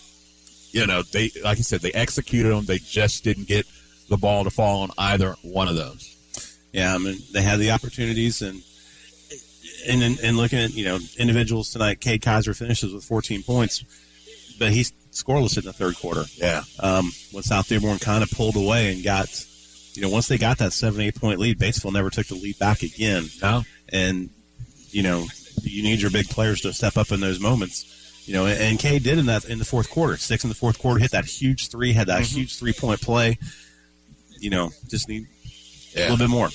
you 0.71 0.85
know, 0.85 1.03
they 1.03 1.31
like 1.43 1.57
I 1.57 1.61
said, 1.61 1.81
they 1.81 1.91
executed 1.93 2.49
them. 2.49 2.65
They 2.65 2.79
just 2.79 3.23
didn't 3.23 3.47
get 3.47 3.65
the 4.09 4.17
ball 4.17 4.43
to 4.43 4.49
fall 4.49 4.81
on 4.81 4.91
either 4.97 5.35
one 5.41 5.67
of 5.67 5.75
those. 5.75 6.14
Yeah, 6.75 6.93
I 6.93 6.97
mean 6.97 7.17
they 7.31 7.41
had 7.41 7.59
the 7.59 7.71
opportunities 7.71 8.41
and 8.41 8.61
and 9.87 10.03
and, 10.03 10.19
and 10.19 10.37
looking 10.37 10.59
at 10.59 10.73
you 10.73 10.83
know 10.85 10.99
individuals 11.17 11.71
tonight, 11.71 12.01
Cade 12.01 12.21
Kaiser 12.21 12.53
finishes 12.53 12.93
with 12.93 13.03
14 13.05 13.43
points, 13.43 13.83
but 14.59 14.71
he's 14.71 14.91
scoreless 15.11 15.57
in 15.57 15.63
the 15.63 15.71
third 15.73 15.95
quarter. 15.95 16.23
Yeah, 16.35 16.63
um, 16.81 17.11
when 17.31 17.43
South 17.43 17.67
Dearborn 17.69 17.99
kind 17.99 18.23
of 18.23 18.29
pulled 18.31 18.55
away 18.57 18.91
and 18.93 19.03
got, 19.03 19.27
you 19.93 20.01
know, 20.01 20.09
once 20.09 20.27
they 20.27 20.37
got 20.37 20.57
that 20.57 20.73
seven 20.73 20.99
eight 21.01 21.15
point 21.15 21.39
lead, 21.39 21.57
Batesville 21.59 21.93
never 21.93 22.09
took 22.09 22.27
the 22.27 22.35
lead 22.35 22.59
back 22.59 22.81
again. 22.83 23.27
No, 23.41 23.63
and 23.89 24.29
you 24.89 25.03
know 25.03 25.27
you 25.63 25.81
need 25.81 26.01
your 26.01 26.11
big 26.11 26.27
players 26.29 26.61
to 26.61 26.73
step 26.73 26.97
up 26.97 27.11
in 27.11 27.21
those 27.21 27.39
moments. 27.39 27.91
You 28.25 28.33
know, 28.33 28.47
and, 28.47 28.59
and 28.59 28.79
Cade 28.79 29.03
did 29.03 29.17
in 29.19 29.27
that 29.27 29.45
in 29.45 29.59
the 29.59 29.65
fourth 29.65 29.89
quarter. 29.89 30.17
Six 30.17 30.43
in 30.43 30.49
the 30.49 30.55
fourth 30.55 30.77
quarter, 30.79 30.99
hit 30.99 31.11
that 31.11 31.25
huge 31.25 31.69
three, 31.69 31.93
had 31.93 32.07
that 32.07 32.23
Mhm. 32.23 32.33
huge 32.35 32.57
three 32.57 32.73
point 32.73 32.99
play. 33.01 33.37
You 34.39 34.49
know, 34.49 34.71
just 34.89 35.07
need 35.07 35.27
a 35.95 35.99
little 36.01 36.17
bit 36.17 36.29
more. 36.29 36.49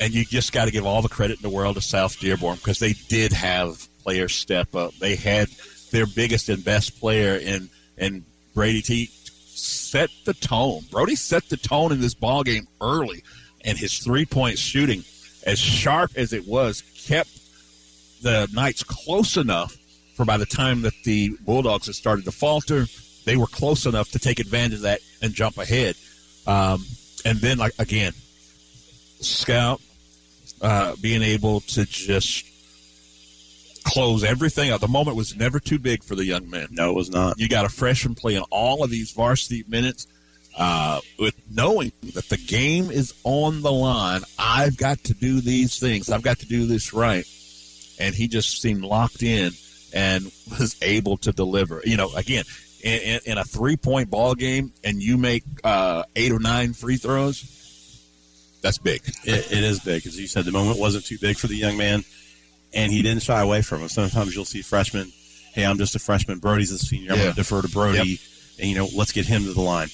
And 0.00 0.14
you 0.14 0.24
just 0.24 0.52
got 0.52 0.66
to 0.66 0.70
give 0.70 0.86
all 0.86 1.02
the 1.02 1.08
credit 1.08 1.38
in 1.38 1.42
the 1.42 1.54
world 1.54 1.76
to 1.76 1.80
South 1.80 2.18
Dearborn 2.20 2.56
because 2.56 2.78
they 2.78 2.94
did 3.08 3.32
have 3.32 3.86
players 4.02 4.34
step 4.34 4.74
up. 4.74 4.94
They 4.94 5.16
had 5.16 5.48
their 5.90 6.06
biggest 6.06 6.48
and 6.48 6.64
best 6.64 7.00
player 7.00 7.36
in 7.36 7.68
and 7.96 8.24
Brady 8.54 8.82
T 8.82 9.10
set 9.46 10.10
the 10.24 10.34
tone. 10.34 10.82
Brody 10.90 11.16
set 11.16 11.48
the 11.48 11.56
tone 11.56 11.92
in 11.92 12.00
this 12.00 12.14
ball 12.14 12.44
game 12.44 12.68
early, 12.80 13.24
and 13.64 13.76
his 13.76 13.98
three 13.98 14.24
point 14.24 14.58
shooting, 14.58 15.04
as 15.44 15.58
sharp 15.58 16.12
as 16.16 16.32
it 16.32 16.46
was, 16.46 16.82
kept 17.06 17.30
the 18.22 18.48
Knights 18.52 18.84
close 18.84 19.36
enough 19.36 19.76
for 20.18 20.24
by 20.24 20.36
the 20.36 20.46
time 20.46 20.82
that 20.82 20.94
the 21.04 21.30
Bulldogs 21.40 21.86
had 21.86 21.94
started 21.94 22.24
to 22.24 22.32
falter, 22.32 22.86
they 23.24 23.36
were 23.36 23.46
close 23.46 23.86
enough 23.86 24.10
to 24.10 24.18
take 24.18 24.40
advantage 24.40 24.78
of 24.78 24.80
that 24.82 25.00
and 25.22 25.32
jump 25.32 25.58
ahead. 25.58 25.94
Um, 26.44 26.84
and 27.24 27.38
then, 27.38 27.58
like 27.58 27.72
again, 27.78 28.12
Scout 29.20 29.80
uh, 30.60 30.96
being 31.00 31.22
able 31.22 31.60
to 31.60 31.84
just 31.84 32.46
close 33.84 34.22
everything 34.22 34.70
out. 34.70 34.80
The 34.80 34.88
moment 34.88 35.16
was 35.16 35.34
never 35.36 35.58
too 35.58 35.78
big 35.78 36.02
for 36.04 36.14
the 36.14 36.24
young 36.24 36.50
men. 36.50 36.68
No, 36.70 36.90
it 36.90 36.94
was 36.94 37.10
not. 37.10 37.38
You 37.38 37.48
got 37.48 37.64
a 37.64 37.68
freshman 37.68 38.14
playing 38.14 38.44
all 38.50 38.84
of 38.84 38.90
these 38.90 39.12
varsity 39.12 39.64
minutes 39.66 40.06
uh, 40.56 41.00
with 41.18 41.34
knowing 41.50 41.92
that 42.14 42.28
the 42.28 42.36
game 42.36 42.90
is 42.90 43.14
on 43.24 43.62
the 43.62 43.72
line. 43.72 44.22
I've 44.38 44.76
got 44.76 45.02
to 45.04 45.14
do 45.14 45.40
these 45.40 45.78
things. 45.78 46.10
I've 46.10 46.22
got 46.22 46.40
to 46.40 46.46
do 46.46 46.66
this 46.66 46.92
right. 46.92 47.26
And 47.98 48.14
he 48.14 48.28
just 48.28 48.60
seemed 48.60 48.82
locked 48.82 49.22
in 49.22 49.52
and 49.94 50.24
was 50.58 50.76
able 50.82 51.16
to 51.18 51.32
deliver. 51.32 51.80
You 51.84 51.96
know, 51.96 52.10
again, 52.14 52.44
in, 52.82 53.00
in, 53.00 53.20
in 53.24 53.38
a 53.38 53.44
three 53.44 53.76
point 53.76 54.10
ball 54.10 54.34
game 54.34 54.72
and 54.84 55.02
you 55.02 55.16
make 55.16 55.44
uh, 55.64 56.02
eight 56.16 56.32
or 56.32 56.40
nine 56.40 56.74
free 56.74 56.96
throws, 56.96 57.57
that's 58.62 58.78
big. 58.78 59.02
It, 59.24 59.52
it 59.52 59.64
is 59.64 59.80
big, 59.80 60.06
as 60.06 60.18
you 60.18 60.26
said. 60.26 60.44
The 60.44 60.52
moment 60.52 60.78
wasn't 60.78 61.04
too 61.06 61.18
big 61.18 61.36
for 61.38 61.46
the 61.46 61.56
young 61.56 61.76
man, 61.76 62.04
and 62.74 62.92
he 62.92 63.02
didn't 63.02 63.22
shy 63.22 63.40
away 63.40 63.62
from 63.62 63.82
it. 63.82 63.90
Sometimes 63.90 64.34
you'll 64.34 64.44
see 64.44 64.62
freshmen, 64.62 65.12
"Hey, 65.54 65.64
I'm 65.64 65.78
just 65.78 65.94
a 65.94 65.98
freshman. 65.98 66.38
Brody's 66.38 66.70
a 66.72 66.78
senior. 66.78 67.12
I'm 67.12 67.18
Yeah. 67.18 67.22
going 67.24 67.34
to 67.34 67.40
defer 67.40 67.62
to 67.62 67.68
Brody, 67.68 68.20
and 68.58 68.68
you 68.68 68.76
know, 68.76 68.88
let's 68.94 69.12
get 69.12 69.26
him 69.26 69.44
to 69.44 69.52
the 69.52 69.60
line." 69.60 69.88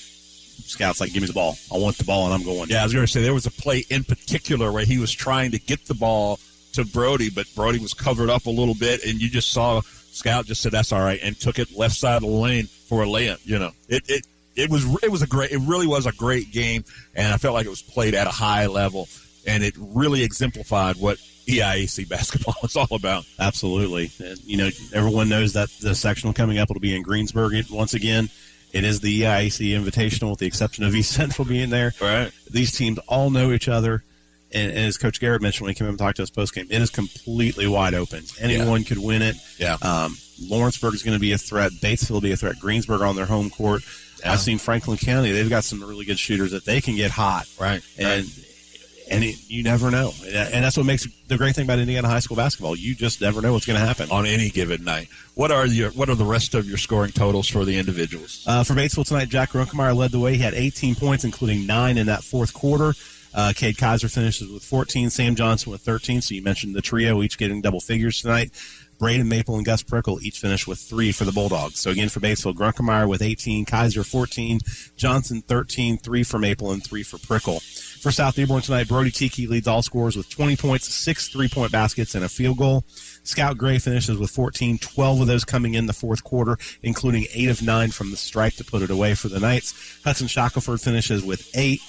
Scouts 0.66 1.00
like, 1.00 1.12
"Give 1.12 1.20
me 1.22 1.26
the 1.26 1.34
ball. 1.34 1.58
I 1.72 1.76
want 1.78 1.98
the 1.98 2.04
ball, 2.04 2.24
and 2.26 2.34
I'm 2.34 2.42
going." 2.44 2.70
Yeah, 2.70 2.80
I 2.80 2.84
was 2.84 2.92
going 2.94 3.04
to 3.06 3.10
say 3.12 3.22
there 3.22 3.34
was 3.34 3.46
a 3.46 3.50
play 3.50 3.84
in 3.90 4.04
particular 4.04 4.72
where 4.72 4.84
he 4.84 4.98
was 4.98 5.12
trying 5.12 5.50
to 5.50 5.58
get 5.58 5.86
the 5.86 5.94
ball 5.94 6.38
to 6.72 6.84
Brody, 6.84 7.28
but 7.30 7.46
Brody 7.54 7.78
was 7.78 7.92
covered 7.94 8.30
up 8.30 8.46
a 8.46 8.50
little 8.50 8.74
bit, 8.74 9.04
and 9.04 9.20
you 9.20 9.28
just 9.28 9.50
saw 9.50 9.80
Scout 10.12 10.46
just 10.46 10.62
said, 10.62 10.72
"That's 10.72 10.92
all 10.92 11.00
right," 11.00 11.18
and 11.22 11.38
took 11.38 11.58
it 11.58 11.76
left 11.76 11.96
side 11.96 12.16
of 12.16 12.22
the 12.22 12.28
lane 12.28 12.68
for 12.88 13.02
a 13.02 13.06
layup. 13.06 13.38
You 13.44 13.58
know, 13.58 13.72
it 13.88 14.04
it 14.08 14.26
it 14.56 14.70
was 14.70 14.84
it 15.02 15.10
was 15.10 15.22
a 15.22 15.26
great, 15.26 15.50
it 15.50 15.58
really 15.58 15.86
was 15.86 16.06
a 16.06 16.12
great 16.12 16.52
game, 16.52 16.84
and 17.14 17.32
I 17.32 17.36
felt 17.36 17.54
like 17.54 17.66
it 17.66 17.70
was 17.70 17.82
played 17.82 18.14
at 18.14 18.26
a 18.26 18.30
high 18.30 18.66
level, 18.66 19.08
and 19.46 19.62
it 19.62 19.74
really 19.78 20.22
exemplified 20.22 20.96
what 20.96 21.18
EIAC 21.46 22.08
basketball 22.08 22.56
is 22.62 22.76
all 22.76 22.88
about. 22.90 23.24
Absolutely. 23.38 24.10
And, 24.18 24.38
you 24.44 24.56
know, 24.56 24.70
everyone 24.92 25.28
knows 25.28 25.52
that 25.54 25.68
the 25.80 25.94
sectional 25.94 26.32
coming 26.32 26.58
up 26.58 26.70
will 26.70 26.80
be 26.80 26.94
in 26.94 27.02
Greensburg 27.02 27.54
once 27.70 27.94
again. 27.94 28.28
It 28.72 28.84
is 28.84 29.00
the 29.00 29.22
EIAC 29.22 29.78
Invitational, 29.78 30.30
with 30.30 30.40
the 30.40 30.46
exception 30.46 30.84
of 30.84 30.94
East 30.94 31.12
Central 31.14 31.46
being 31.46 31.70
there. 31.70 31.92
Right. 32.00 32.32
These 32.50 32.72
teams 32.72 32.98
all 33.06 33.30
know 33.30 33.52
each 33.52 33.68
other. 33.68 34.02
And, 34.52 34.70
and 34.70 34.86
as 34.86 34.98
Coach 34.98 35.20
Garrett 35.20 35.42
mentioned 35.42 35.64
when 35.64 35.74
he 35.74 35.78
came 35.78 35.86
in 35.86 35.90
and 35.90 35.98
talked 35.98 36.16
to 36.16 36.22
us 36.22 36.30
post 36.30 36.54
game, 36.54 36.66
it 36.70 36.80
is 36.80 36.90
completely 36.90 37.66
wide 37.66 37.94
open. 37.94 38.24
Anyone 38.40 38.84
could 38.84 38.98
win 38.98 39.22
it. 39.22 39.36
Yeah. 39.58 39.76
Um, 39.82 40.16
Lawrenceburg 40.40 40.94
is 40.94 41.02
going 41.02 41.16
to 41.16 41.20
be 41.20 41.32
a 41.32 41.38
threat. 41.38 41.72
Batesville 41.72 42.10
will 42.10 42.20
be 42.20 42.32
a 42.32 42.36
threat. 42.36 42.58
Greensburg 42.60 43.00
on 43.02 43.16
their 43.16 43.26
home 43.26 43.50
court. 43.50 43.82
Yeah. 44.20 44.32
I've 44.32 44.40
seen 44.40 44.58
Franklin 44.58 44.98
County. 44.98 45.32
They've 45.32 45.48
got 45.48 45.64
some 45.64 45.82
really 45.82 46.04
good 46.04 46.18
shooters 46.18 46.52
that 46.52 46.64
they 46.64 46.80
can 46.80 46.96
get 46.96 47.10
hot. 47.10 47.46
Right. 47.58 47.82
And 47.98 48.26
and 49.10 49.22
it, 49.22 49.36
you 49.48 49.62
never 49.62 49.90
know. 49.90 50.12
And, 50.24 50.34
and 50.54 50.64
that's 50.64 50.76
what 50.76 50.86
makes 50.86 51.06
the 51.28 51.36
great 51.36 51.54
thing 51.54 51.64
about 51.64 51.78
Indiana 51.78 52.08
high 52.08 52.20
school 52.20 52.36
basketball. 52.36 52.76
You 52.76 52.94
just 52.94 53.20
never 53.20 53.40
know 53.42 53.52
what's 53.52 53.66
going 53.66 53.78
to 53.78 53.84
happen. 53.84 54.10
on 54.10 54.26
any 54.26 54.48
given 54.50 54.84
night. 54.84 55.08
What 55.34 55.50
are 55.50 55.66
your 55.66 55.90
what 55.90 56.08
are 56.08 56.14
the 56.14 56.24
rest 56.24 56.54
of 56.54 56.68
your 56.68 56.78
scoring 56.78 57.12
totals 57.12 57.48
for 57.48 57.64
the 57.64 57.78
individuals? 57.78 58.44
Uh, 58.46 58.64
for 58.64 58.74
Batesville 58.74 59.06
tonight, 59.06 59.28
Jack 59.28 59.50
Grunkemeyer 59.50 59.94
led 59.94 60.12
the 60.12 60.18
way. 60.18 60.34
He 60.34 60.42
had 60.42 60.54
18 60.54 60.94
points, 60.94 61.24
including 61.24 61.66
nine 61.66 61.98
in 61.98 62.06
that 62.06 62.24
fourth 62.24 62.54
quarter. 62.54 62.94
Uh, 63.34 63.52
Cade 63.54 63.76
Kaiser 63.76 64.08
finishes 64.08 64.48
with 64.48 64.62
14. 64.62 65.10
Sam 65.10 65.34
Johnson 65.34 65.72
with 65.72 65.80
13. 65.80 66.22
So 66.22 66.34
you 66.34 66.42
mentioned 66.42 66.76
the 66.76 66.82
trio, 66.82 67.20
each 67.20 67.36
getting 67.36 67.60
double 67.60 67.80
figures 67.80 68.22
tonight. 68.22 68.52
Braden 68.98 69.28
Maple 69.28 69.56
and 69.56 69.64
Gus 69.64 69.82
Prickle 69.82 70.20
each 70.22 70.38
finished 70.38 70.66
with 70.66 70.78
three 70.78 71.12
for 71.12 71.24
the 71.24 71.32
Bulldogs. 71.32 71.80
So 71.80 71.90
again 71.90 72.08
for 72.08 72.20
Batesville, 72.20 72.54
Grunkemeyer 72.54 73.08
with 73.08 73.22
18, 73.22 73.64
Kaiser 73.64 74.04
14, 74.04 74.60
Johnson 74.96 75.42
13, 75.42 75.98
three 75.98 76.22
for 76.22 76.38
Maple 76.38 76.72
and 76.72 76.82
three 76.84 77.02
for 77.02 77.18
Prickle. 77.18 77.60
For 78.04 78.10
South 78.10 78.36
Dearborn 78.36 78.60
tonight, 78.60 78.86
Brody 78.86 79.10
Tiki 79.10 79.46
leads 79.46 79.66
all 79.66 79.80
scorers 79.80 80.14
with 80.14 80.28
20 80.28 80.56
points, 80.56 80.92
six 80.92 81.28
three-point 81.28 81.72
baskets, 81.72 82.14
and 82.14 82.22
a 82.22 82.28
field 82.28 82.58
goal. 82.58 82.84
Scout 83.22 83.56
Gray 83.56 83.78
finishes 83.78 84.18
with 84.18 84.30
14, 84.30 84.76
12 84.76 85.20
of 85.22 85.26
those 85.26 85.44
coming 85.44 85.72
in 85.72 85.86
the 85.86 85.94
fourth 85.94 86.22
quarter, 86.22 86.58
including 86.82 87.24
eight 87.32 87.48
of 87.48 87.62
nine 87.62 87.90
from 87.90 88.10
the 88.10 88.18
stripe 88.18 88.52
to 88.56 88.64
put 88.64 88.82
it 88.82 88.90
away 88.90 89.14
for 89.14 89.28
the 89.28 89.40
Knights. 89.40 90.00
Hudson 90.04 90.26
Shackelford 90.26 90.82
finishes 90.82 91.24
with 91.24 91.50
eight. 91.56 91.80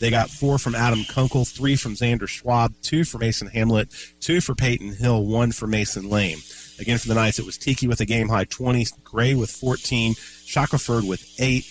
They 0.00 0.10
got 0.10 0.30
four 0.30 0.58
from 0.58 0.74
Adam 0.74 1.04
Kunkel, 1.04 1.44
three 1.44 1.76
from 1.76 1.94
Xander 1.94 2.26
Schwab, 2.26 2.74
two 2.82 3.04
for 3.04 3.18
Mason 3.18 3.48
Hamlin, 3.48 3.86
two 4.18 4.40
for 4.40 4.54
Peyton 4.54 4.94
Hill, 4.94 5.24
one 5.26 5.52
for 5.52 5.66
Mason 5.66 6.08
Lane. 6.08 6.38
Again, 6.78 6.96
for 6.96 7.08
the 7.08 7.14
Knights, 7.14 7.38
it 7.38 7.44
was 7.44 7.58
Tiki 7.58 7.86
with 7.86 8.00
a 8.00 8.06
game 8.06 8.28
high 8.28 8.44
20, 8.44 8.86
Gray 9.04 9.34
with 9.34 9.50
14, 9.50 10.14
Shackelford 10.14 11.04
with 11.04 11.22
eight, 11.38 11.66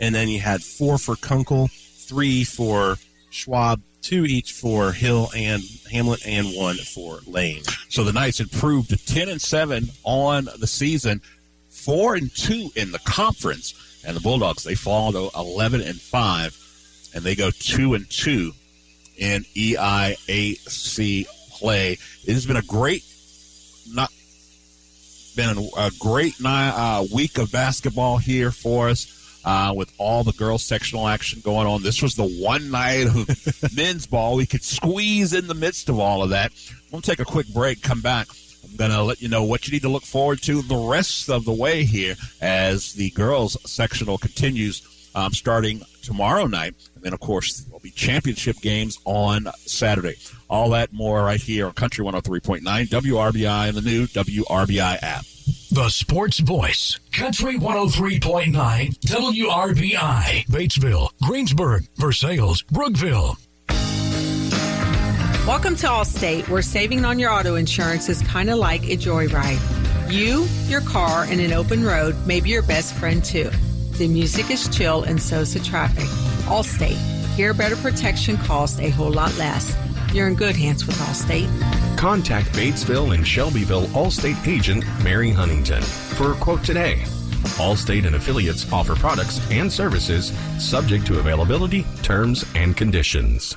and 0.00 0.12
then 0.14 0.28
you 0.28 0.40
had 0.40 0.62
four 0.62 0.98
for 0.98 1.14
Kunkel, 1.14 1.68
three 1.68 2.42
for 2.42 2.96
Schwab, 3.30 3.80
two 4.02 4.24
each 4.24 4.52
for 4.52 4.92
Hill 4.92 5.30
and 5.34 5.62
Hamlin, 5.90 6.18
and 6.26 6.56
one 6.56 6.76
for 6.76 7.20
Lane. 7.26 7.62
So 7.88 8.02
the 8.02 8.12
Knights 8.12 8.40
improved 8.40 8.90
to 8.90 8.96
ten 8.96 9.28
and 9.28 9.40
seven 9.40 9.90
on 10.02 10.48
the 10.58 10.66
season, 10.66 11.20
four 11.68 12.16
and 12.16 12.34
two 12.34 12.70
in 12.74 12.90
the 12.90 12.98
conference, 13.00 13.74
and 14.04 14.16
the 14.16 14.20
Bulldogs 14.20 14.64
they 14.64 14.74
fall 14.74 15.12
to 15.12 15.30
eleven 15.36 15.80
and 15.80 16.00
five, 16.00 16.56
and 17.16 17.24
they 17.24 17.34
go 17.34 17.50
two 17.50 17.94
and 17.94 18.08
two 18.10 18.52
in 19.16 19.42
EIAC 19.56 21.26
play. 21.50 21.92
It 22.26 22.32
has 22.34 22.44
been 22.44 22.58
a 22.58 22.62
great, 22.62 23.02
not 23.90 24.12
been 25.34 25.68
a 25.76 25.90
great 25.98 26.34
uh, 26.44 27.04
week 27.12 27.38
of 27.38 27.50
basketball 27.50 28.18
here 28.18 28.52
for 28.52 28.90
us. 28.90 29.14
Uh, 29.44 29.72
with 29.72 29.92
all 29.96 30.24
the 30.24 30.32
girls 30.32 30.64
sectional 30.64 31.06
action 31.06 31.40
going 31.44 31.68
on, 31.68 31.80
this 31.80 32.02
was 32.02 32.16
the 32.16 32.26
one 32.26 32.68
night 32.68 33.06
of 33.06 33.72
men's 33.76 34.04
ball 34.04 34.34
we 34.34 34.44
could 34.44 34.64
squeeze 34.64 35.32
in 35.32 35.46
the 35.46 35.54
midst 35.54 35.88
of 35.88 36.00
all 36.00 36.24
of 36.24 36.30
that. 36.30 36.52
We'll 36.90 37.00
take 37.00 37.20
a 37.20 37.24
quick 37.24 37.46
break, 37.54 37.80
come 37.80 38.00
back. 38.00 38.26
I'm 38.64 38.74
going 38.74 38.90
to 38.90 39.04
let 39.04 39.22
you 39.22 39.28
know 39.28 39.44
what 39.44 39.68
you 39.68 39.72
need 39.72 39.82
to 39.82 39.88
look 39.88 40.02
forward 40.02 40.42
to 40.42 40.62
the 40.62 40.76
rest 40.76 41.30
of 41.30 41.44
the 41.44 41.52
way 41.52 41.84
here 41.84 42.16
as 42.40 42.94
the 42.94 43.10
girls 43.10 43.56
sectional 43.70 44.18
continues 44.18 44.82
um, 45.16 45.32
starting 45.32 45.82
tomorrow 46.02 46.46
night. 46.46 46.74
And 46.94 47.02
then, 47.02 47.12
of 47.12 47.20
course, 47.20 47.64
there'll 47.64 47.80
be 47.80 47.90
championship 47.90 48.60
games 48.60 48.98
on 49.04 49.48
Saturday. 49.64 50.14
All 50.48 50.70
that 50.70 50.92
more 50.92 51.24
right 51.24 51.40
here 51.40 51.66
on 51.66 51.72
Country 51.72 52.04
103.9 52.04 52.60
WRBI 52.62 53.68
and 53.68 53.76
the 53.76 53.82
new 53.82 54.06
WRBI 54.06 55.02
app. 55.02 55.24
The 55.72 55.88
Sports 55.88 56.38
Voice, 56.38 56.98
Country 57.12 57.56
103.9 57.56 58.52
WRBI, 58.98 60.46
Batesville, 60.46 61.10
Greensburg, 61.22 61.86
Versailles, 61.96 62.62
Brookville. 62.70 63.36
Welcome 65.46 65.76
to 65.76 65.86
Allstate, 65.86 66.48
where 66.48 66.62
saving 66.62 67.04
on 67.04 67.18
your 67.18 67.30
auto 67.30 67.54
insurance 67.54 68.08
is 68.08 68.20
kind 68.22 68.50
of 68.50 68.58
like 68.58 68.82
a 68.84 68.96
joyride. 68.96 69.60
You, 70.12 70.46
your 70.66 70.80
car, 70.82 71.24
and 71.24 71.40
an 71.40 71.52
open 71.52 71.84
road 71.84 72.16
may 72.26 72.40
be 72.40 72.50
your 72.50 72.62
best 72.62 72.94
friend 72.94 73.24
too. 73.24 73.50
The 73.98 74.08
music 74.08 74.50
is 74.50 74.68
chill 74.68 75.04
and 75.04 75.20
so's 75.20 75.54
the 75.54 75.60
traffic. 75.60 76.04
Allstate, 76.44 76.98
here 77.34 77.54
better 77.54 77.76
protection 77.76 78.36
costs 78.36 78.78
a 78.78 78.90
whole 78.90 79.10
lot 79.10 79.34
less. 79.38 79.74
You're 80.12 80.28
in 80.28 80.34
good 80.34 80.54
hands 80.54 80.86
with 80.86 80.96
Allstate. 80.98 81.48
Contact 81.96 82.46
Batesville 82.48 83.14
and 83.14 83.26
Shelbyville 83.26 83.86
Allstate 83.86 84.46
agent 84.46 84.84
Mary 85.02 85.30
Huntington 85.30 85.82
for 85.82 86.32
a 86.32 86.34
quote 86.34 86.62
today. 86.62 87.04
Allstate 87.56 88.06
and 88.06 88.16
affiliates 88.16 88.70
offer 88.70 88.94
products 88.94 89.40
and 89.50 89.72
services 89.72 90.30
subject 90.58 91.06
to 91.06 91.18
availability, 91.18 91.86
terms, 92.02 92.44
and 92.54 92.76
conditions. 92.76 93.56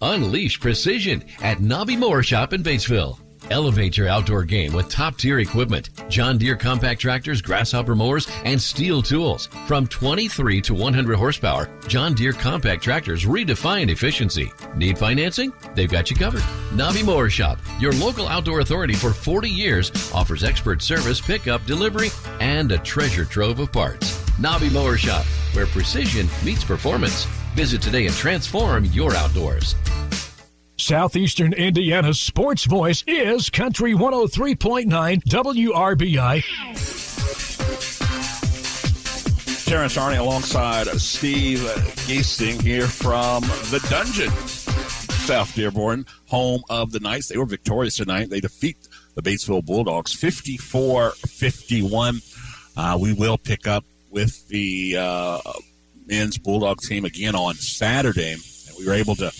Unleash 0.00 0.60
precision 0.60 1.24
at 1.42 1.60
Nobby 1.60 1.96
Mower 1.96 2.22
Shop 2.22 2.52
in 2.52 2.62
Batesville. 2.62 3.18
Elevate 3.52 3.98
your 3.98 4.08
outdoor 4.08 4.44
game 4.44 4.72
with 4.72 4.88
top 4.88 5.18
tier 5.18 5.40
equipment 5.40 5.90
John 6.08 6.38
Deere 6.38 6.56
compact 6.56 7.02
tractors, 7.02 7.42
grasshopper 7.42 7.94
mowers, 7.94 8.26
and 8.44 8.58
STIHL 8.58 9.04
tools. 9.04 9.46
From 9.66 9.86
23 9.86 10.62
to 10.62 10.74
100 10.74 11.16
horsepower, 11.16 11.68
John 11.86 12.14
Deere 12.14 12.32
compact 12.32 12.82
tractors 12.82 13.26
redefine 13.26 13.90
efficiency. 13.90 14.50
Need 14.74 14.96
financing? 14.96 15.52
They've 15.74 15.90
got 15.90 16.10
you 16.10 16.16
covered. 16.16 16.42
Nobby 16.72 17.02
Mower 17.02 17.28
Shop, 17.28 17.58
your 17.78 17.92
local 17.92 18.26
outdoor 18.26 18.60
authority 18.60 18.94
for 18.94 19.10
40 19.10 19.50
years, 19.50 19.92
offers 20.14 20.44
expert 20.44 20.80
service, 20.80 21.20
pickup, 21.20 21.66
delivery, 21.66 22.08
and 22.40 22.72
a 22.72 22.78
treasure 22.78 23.26
trove 23.26 23.60
of 23.60 23.70
parts. 23.70 24.18
Nobby 24.38 24.70
Mower 24.70 24.96
Shop, 24.96 25.26
where 25.52 25.66
precision 25.66 26.26
meets 26.42 26.64
performance. 26.64 27.26
Visit 27.54 27.82
today 27.82 28.06
and 28.06 28.14
transform 28.14 28.86
your 28.86 29.14
outdoors. 29.14 29.74
Southeastern 30.82 31.52
Indiana's 31.52 32.18
sports 32.18 32.64
voice 32.64 33.04
is 33.06 33.48
Country 33.50 33.94
103.9 33.94 35.22
WRBI. 35.22 36.42
Terrence 39.64 39.96
Arney 39.96 40.18
alongside 40.18 40.88
Steve 41.00 41.60
Giesting 42.08 42.60
here 42.60 42.88
from 42.88 43.42
the 43.70 43.78
Dungeon, 43.88 44.30
South 45.24 45.54
Dearborn, 45.54 46.04
home 46.26 46.64
of 46.68 46.90
the 46.90 46.98
Knights. 46.98 47.28
They 47.28 47.36
were 47.38 47.46
victorious 47.46 47.98
tonight. 47.98 48.28
They 48.28 48.40
defeat 48.40 48.88
the 49.14 49.22
Batesville 49.22 49.64
Bulldogs 49.64 50.12
54 50.12 51.12
51. 51.12 52.20
Uh, 52.76 52.98
we 53.00 53.12
will 53.12 53.38
pick 53.38 53.68
up 53.68 53.84
with 54.10 54.48
the 54.48 54.96
uh, 54.98 55.38
men's 56.06 56.38
Bulldog 56.38 56.80
team 56.80 57.04
again 57.04 57.36
on 57.36 57.54
Saturday. 57.54 58.32
And 58.32 58.42
we 58.76 58.84
were 58.84 58.94
able 58.94 59.14
to 59.14 59.30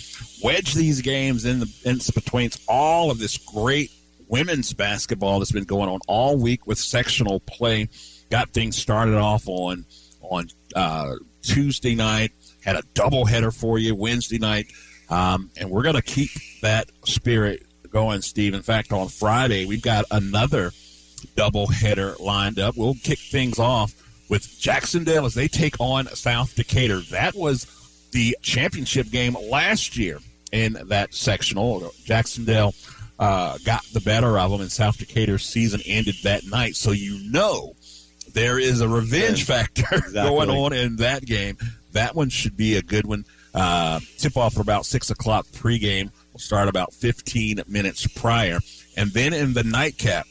wedge 0.43 0.73
these 0.73 1.01
games 1.01 1.45
in 1.45 1.59
the 1.59 1.73
in 1.85 1.99
between 2.13 2.51
all 2.67 3.09
of 3.09 3.17
this 3.17 3.37
great 3.37 3.89
women's 4.27 4.73
basketball 4.73 5.39
that's 5.39 5.51
been 5.51 5.63
going 5.63 5.89
on 5.89 5.99
all 6.07 6.37
week 6.37 6.67
with 6.67 6.77
sectional 6.77 7.39
play. 7.41 7.87
Got 8.29 8.49
things 8.49 8.75
started 8.75 9.15
off 9.15 9.47
on 9.47 9.85
on 10.21 10.47
uh, 10.75 11.15
Tuesday 11.41 11.95
night. 11.95 12.31
Had 12.63 12.75
a 12.75 12.81
doubleheader 12.93 13.57
for 13.57 13.77
you 13.77 13.95
Wednesday 13.95 14.37
night, 14.37 14.67
um, 15.09 15.49
and 15.57 15.69
we're 15.69 15.83
going 15.83 15.95
to 15.95 16.01
keep 16.01 16.29
that 16.61 16.89
spirit 17.05 17.65
going, 17.89 18.21
Steve. 18.21 18.53
In 18.53 18.61
fact, 18.61 18.91
on 18.91 19.07
Friday 19.07 19.65
we've 19.65 19.81
got 19.81 20.05
another 20.11 20.71
doubleheader 21.35 22.19
lined 22.19 22.59
up. 22.59 22.75
We'll 22.77 22.95
kick 22.95 23.19
things 23.19 23.59
off 23.59 23.93
with 24.29 24.59
Jac-Cen-Del 24.59 25.25
as 25.25 25.33
they 25.33 25.47
take 25.47 25.75
on 25.79 26.07
South 26.07 26.55
Decatur. 26.55 27.01
That 27.11 27.35
was 27.35 27.67
the 28.11 28.37
championship 28.41 29.09
game 29.09 29.35
last 29.49 29.97
year 29.97 30.19
in 30.53 30.77
that 30.85 31.13
sectional. 31.13 31.91
Jac-Cen-Del 32.05 32.73
uh, 33.19 33.57
got 33.65 33.83
the 33.91 33.99
better 33.99 34.39
of 34.39 34.51
them, 34.51 34.61
and 34.61 34.71
South 34.71 34.97
Decatur's 34.97 35.43
season 35.43 35.81
ended 35.85 36.15
that 36.23 36.45
night. 36.45 36.75
So 36.75 36.91
you 36.91 37.19
know 37.29 37.75
there 38.33 38.59
is 38.59 38.79
a 38.79 38.87
revenge 38.87 39.43
factor 39.45 39.85
exactly. 39.91 40.13
going 40.13 40.49
on 40.49 40.71
in 40.71 40.97
that 40.97 41.25
game. 41.25 41.57
That 41.91 42.15
one 42.15 42.29
should 42.29 42.55
be 42.55 42.77
a 42.77 42.81
good 42.81 43.05
one. 43.05 43.25
Uh, 43.53 43.99
tip 44.17 44.37
off 44.37 44.53
for 44.53 44.61
about 44.61 44.85
six 44.85 45.09
o'clock 45.09 45.47
pregame. 45.47 46.11
We'll 46.31 46.39
start 46.39 46.69
about 46.69 46.93
15 46.93 47.61
minutes 47.67 48.07
prior, 48.07 48.59
and 48.97 49.11
then 49.11 49.33
in 49.33 49.53
the 49.53 49.63
nightcap, 49.63 50.25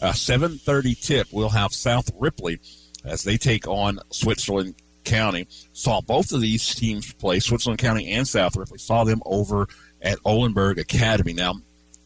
uh, 0.00 0.12
7:30 0.12 0.94
tip. 0.94 1.28
We'll 1.30 1.50
have 1.50 1.72
South 1.74 2.10
Ripley 2.18 2.60
as 3.04 3.24
they 3.24 3.36
take 3.36 3.68
on 3.68 3.98
Switzerland 4.10 4.74
County. 5.04 5.46
Saw 5.72 6.00
both 6.00 6.32
of 6.32 6.40
these 6.40 6.74
teams 6.74 7.12
play, 7.14 7.40
Switzerland 7.40 7.78
County 7.78 8.12
and 8.12 8.26
South 8.26 8.56
Ripley. 8.56 8.78
Saw 8.78 9.04
them 9.04 9.22
over 9.24 9.68
at 10.00 10.18
Oldenburg 10.24 10.78
Academy. 10.78 11.32
Now, 11.32 11.54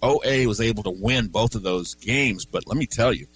OA 0.02 0.46
was 0.46 0.60
able 0.60 0.82
to 0.84 0.90
win 0.90 1.28
both 1.28 1.54
of 1.54 1.62
those 1.62 1.94
games, 1.94 2.44
but 2.44 2.66
let 2.66 2.76
me 2.76 2.86
tell 2.86 3.12
you, 3.12 3.26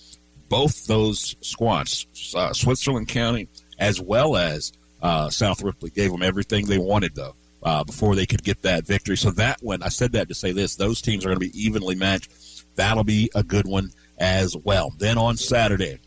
both 0.49 0.87
those 0.87 1.37
squads, 1.41 2.07
uh, 2.35 2.53
Switzerland 2.53 3.09
County 3.09 3.49
as 3.78 4.01
well 4.01 4.37
as 4.37 4.73
uh, 5.03 5.31
South 5.31 5.62
Ripley, 5.62 5.91
gave 5.91 6.11
them 6.11 6.23
everything 6.23 6.66
they 6.66 6.78
wanted, 6.78 7.15
though, 7.15 7.35
uh, 7.62 7.82
before 7.85 8.15
they 8.15 8.27
could 8.27 8.43
get 8.43 8.62
that 8.62 8.87
victory. 8.87 9.16
So 9.16 9.31
that 9.32 9.62
one, 9.62 9.82
I 9.82 9.89
said 9.89 10.12
that 10.12 10.28
to 10.28 10.35
say 10.35 10.53
this, 10.53 10.77
those 10.77 11.01
teams 11.01 11.24
are 11.24 11.28
going 11.28 11.41
to 11.41 11.51
be 11.51 11.59
evenly 11.59 11.95
matched. 11.95 12.31
That'll 12.77 13.05
be 13.05 13.31
a 13.35 13.43
good 13.43 13.66
one 13.66 13.91
as 14.19 14.57
well. 14.57 14.93
Then 14.99 15.16
on 15.16 15.37
Saturday, 15.39 15.99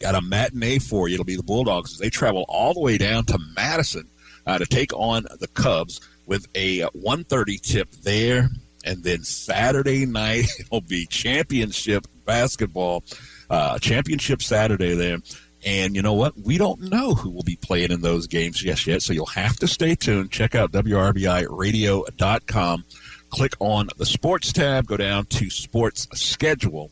got 0.00 0.14
a 0.14 0.20
matinee 0.20 0.78
for 0.78 1.08
you. 1.08 1.14
It'll 1.14 1.24
be 1.24 1.36
the 1.36 1.42
Bulldogs 1.42 1.98
they 1.98 2.10
travel 2.10 2.44
all 2.48 2.74
the 2.74 2.80
way 2.80 2.98
down 2.98 3.24
to 3.26 3.38
Madison 3.56 4.08
uh, 4.46 4.58
to 4.58 4.66
take 4.66 4.92
on 4.92 5.24
the 5.40 5.48
Cubs 5.48 6.00
with 6.26 6.46
a 6.54 6.80
1:30 6.80 7.60
tip 7.60 7.90
there, 8.02 8.50
and 8.84 9.02
then 9.02 9.24
Saturday 9.24 10.06
night 10.06 10.46
it'll 10.60 10.80
be 10.80 11.06
championship 11.06 12.06
basketball, 12.24 13.04
uh, 13.50 13.78
championship 13.78 14.42
Saturday 14.42 14.94
there. 14.94 15.18
And 15.66 15.96
you 15.96 16.02
know 16.02 16.12
what? 16.12 16.38
We 16.38 16.58
don't 16.58 16.90
know 16.90 17.14
who 17.14 17.30
will 17.30 17.42
be 17.42 17.56
playing 17.56 17.90
in 17.90 18.02
those 18.02 18.26
games 18.26 18.58
just 18.58 18.86
yet, 18.86 19.00
so 19.00 19.14
you'll 19.14 19.24
have 19.26 19.56
to 19.58 19.66
stay 19.66 19.94
tuned. 19.94 20.30
Check 20.30 20.54
out 20.54 20.72
WRBIRadio.com. 20.72 22.84
Click 23.30 23.54
on 23.60 23.88
the 23.96 24.06
sports 24.06 24.52
tab, 24.52 24.86
go 24.86 24.98
down 24.98 25.24
to 25.26 25.50
sports 25.50 26.06
schedule 26.12 26.90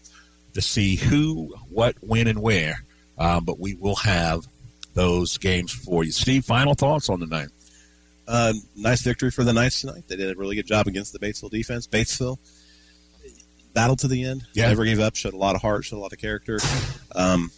to 0.55 0.63
see 0.63 0.97
who, 0.97 1.55
what, 1.69 1.97
when, 2.01 2.27
and 2.27 2.41
where. 2.41 2.83
Um, 3.23 3.45
but 3.45 3.61
we 3.61 3.75
will 3.75 3.95
have 3.97 4.47
those 4.95 5.39
games 5.39 5.71
for 5.71 6.03
you. 6.03 6.11
Steve, 6.11 6.45
final 6.45 6.75
thoughts 6.75 7.09
on 7.09 7.21
the 7.21 7.27
night? 7.27 7.49
Uh, 8.27 8.53
nice 8.75 9.03
victory 9.03 9.31
for 9.31 9.45
the 9.45 9.53
Knights 9.53 9.81
tonight. 9.81 10.03
They 10.09 10.17
did 10.17 10.35
a 10.35 10.39
really 10.39 10.57
good 10.57 10.67
job 10.67 10.89
against 10.89 11.13
the 11.13 11.21
Batesville 11.21 11.51
defense. 11.51 11.87
Batesville 11.87 12.39
battled 13.75 14.01
to 14.01 14.09
the 14.09 14.25
end. 14.25 14.45
Yeah. 14.55 14.69
Never 14.69 14.85
gave 14.85 14.99
up. 14.99 15.15
Showed 15.15 15.35
a 15.35 15.39
lot 15.39 15.55
of 15.55 15.63
heart. 15.63 15.85
Showed 15.85 15.99
a 15.99 16.01
lot 16.01 16.13
of 16.13 16.19
character. 16.19 16.59
Um, 17.15 17.53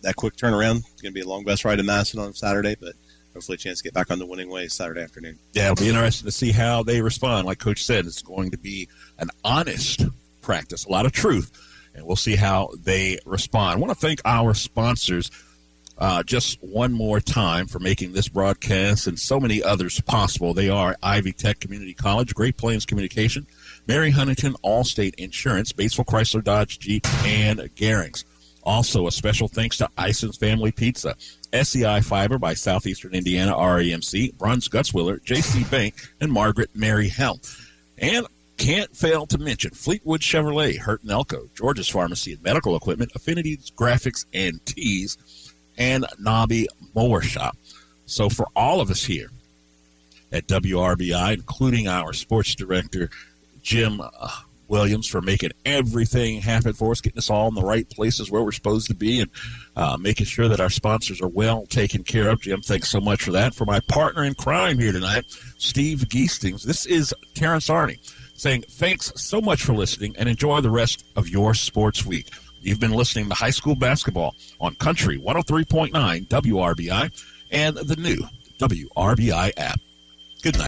that 0.00 0.16
quick 0.16 0.36
turnaround 0.36 0.78
is 0.78 1.02
going 1.02 1.12
to 1.12 1.14
be 1.14 1.20
a 1.20 1.28
long 1.28 1.44
bus 1.44 1.64
ride 1.64 1.78
in 1.78 1.86
Madison 1.86 2.20
on 2.20 2.32
Saturday, 2.32 2.76
but 2.80 2.94
hopefully 3.34 3.56
a 3.56 3.58
chance 3.58 3.78
to 3.78 3.84
get 3.84 3.92
back 3.92 4.10
on 4.10 4.18
the 4.18 4.26
winning 4.26 4.48
way 4.48 4.66
Saturday 4.66 5.02
afternoon. 5.02 5.38
Yeah, 5.52 5.72
it'll 5.72 5.84
be 5.84 5.88
interesting 5.90 6.24
to 6.24 6.32
see 6.32 6.52
how 6.52 6.82
they 6.82 7.02
respond. 7.02 7.46
Like 7.46 7.58
Coach 7.58 7.84
said, 7.84 8.06
it's 8.06 8.22
going 8.22 8.50
to 8.52 8.58
be 8.58 8.88
an 9.18 9.28
honest 9.44 10.04
practice, 10.40 10.86
a 10.86 10.90
lot 10.90 11.04
of 11.04 11.12
truth, 11.12 11.52
and 11.96 12.06
we'll 12.06 12.16
see 12.16 12.36
how 12.36 12.70
they 12.78 13.18
respond. 13.24 13.78
I 13.78 13.80
want 13.80 13.92
to 13.92 13.98
thank 13.98 14.20
our 14.24 14.54
sponsors 14.54 15.30
uh, 15.98 16.22
just 16.22 16.62
one 16.62 16.92
more 16.92 17.20
time 17.20 17.66
for 17.66 17.78
making 17.78 18.12
this 18.12 18.28
broadcast 18.28 19.06
and 19.06 19.18
so 19.18 19.40
many 19.40 19.62
others 19.62 20.00
possible. 20.02 20.52
They 20.52 20.68
are 20.68 20.96
Ivy 21.02 21.32
Tech 21.32 21.58
Community 21.58 21.94
College, 21.94 22.34
Great 22.34 22.58
Plains 22.58 22.84
Communication, 22.84 23.46
Mary 23.86 24.10
Huntington 24.10 24.54
Allstate 24.64 25.14
Insurance, 25.14 25.72
Batesville 25.72 26.04
Chrysler 26.04 26.44
Dodge 26.44 26.78
Jeep, 26.78 27.06
and 27.24 27.60
Garings. 27.76 28.24
Also, 28.62 29.06
a 29.06 29.12
special 29.12 29.48
thanks 29.48 29.78
to 29.78 29.88
Ison's 29.96 30.36
Family 30.36 30.72
Pizza, 30.72 31.14
SEI 31.54 32.00
Fiber 32.00 32.36
by 32.36 32.52
Southeastern 32.52 33.14
Indiana 33.14 33.54
REMC, 33.54 34.36
Bruns 34.36 34.68
Gutzwiller, 34.68 35.20
JC 35.24 35.70
Bank, 35.70 35.94
and 36.20 36.32
Margaret 36.32 36.70
Mary 36.74 37.08
Health. 37.08 37.62
And 37.98 38.26
can't 38.56 38.94
fail 38.96 39.26
to 39.26 39.38
mention 39.38 39.70
Fleetwood 39.72 40.20
Chevrolet, 40.20 40.78
Hurt 40.78 41.02
and 41.02 41.10
Elko, 41.10 41.48
George's 41.54 41.88
Pharmacy 41.88 42.32
and 42.32 42.42
Medical 42.42 42.76
Equipment, 42.76 43.12
Affinities 43.14 43.72
Graphics 43.76 44.24
and 44.32 44.64
Tees, 44.64 45.18
and 45.76 46.06
Nobby 46.18 46.68
Mower 46.94 47.20
Shop. 47.20 47.56
So 48.06 48.28
for 48.28 48.46
all 48.56 48.80
of 48.80 48.90
us 48.90 49.04
here 49.04 49.30
at 50.32 50.46
WRBI, 50.46 51.34
including 51.34 51.88
our 51.88 52.12
sports 52.12 52.54
director, 52.54 53.10
Jim 53.62 54.00
uh, 54.00 54.28
Williams, 54.68 55.06
for 55.06 55.20
making 55.20 55.50
everything 55.64 56.40
happen 56.40 56.72
for 56.72 56.92
us, 56.92 57.00
getting 57.00 57.18
us 57.18 57.30
all 57.30 57.48
in 57.48 57.54
the 57.54 57.62
right 57.62 57.88
places 57.90 58.30
where 58.30 58.42
we're 58.42 58.52
supposed 58.52 58.88
to 58.88 58.94
be, 58.94 59.20
and 59.20 59.30
uh, 59.76 59.96
making 59.98 60.26
sure 60.26 60.48
that 60.48 60.60
our 60.60 60.70
sponsors 60.70 61.20
are 61.20 61.28
well 61.28 61.66
taken 61.66 62.02
care 62.02 62.30
of. 62.30 62.40
Jim, 62.40 62.62
thanks 62.62 62.88
so 62.88 63.00
much 63.00 63.22
for 63.22 63.32
that. 63.32 63.54
For 63.54 63.64
my 63.64 63.80
partner 63.88 64.24
in 64.24 64.34
crime 64.34 64.78
here 64.78 64.92
tonight, 64.92 65.24
Steve 65.58 66.00
Geestings, 66.08 66.62
this 66.62 66.86
is 66.86 67.14
Terrence 67.34 67.68
Arney 67.68 67.98
saying 68.36 68.64
thanks 68.68 69.12
so 69.16 69.40
much 69.40 69.62
for 69.62 69.72
listening 69.72 70.14
and 70.18 70.28
enjoy 70.28 70.60
the 70.60 70.70
rest 70.70 71.04
of 71.16 71.28
your 71.28 71.54
sports 71.54 72.04
week. 72.04 72.30
You've 72.60 72.80
been 72.80 72.92
listening 72.92 73.28
to 73.28 73.34
high 73.34 73.50
school 73.50 73.76
basketball 73.76 74.34
on 74.60 74.74
Country 74.76 75.18
103.9 75.18 76.26
WRBI 76.26 77.24
and 77.50 77.76
the 77.76 77.96
new 77.96 78.18
WRBI 78.58 79.52
app. 79.56 79.80
Good 80.42 80.58
night. 80.58 80.64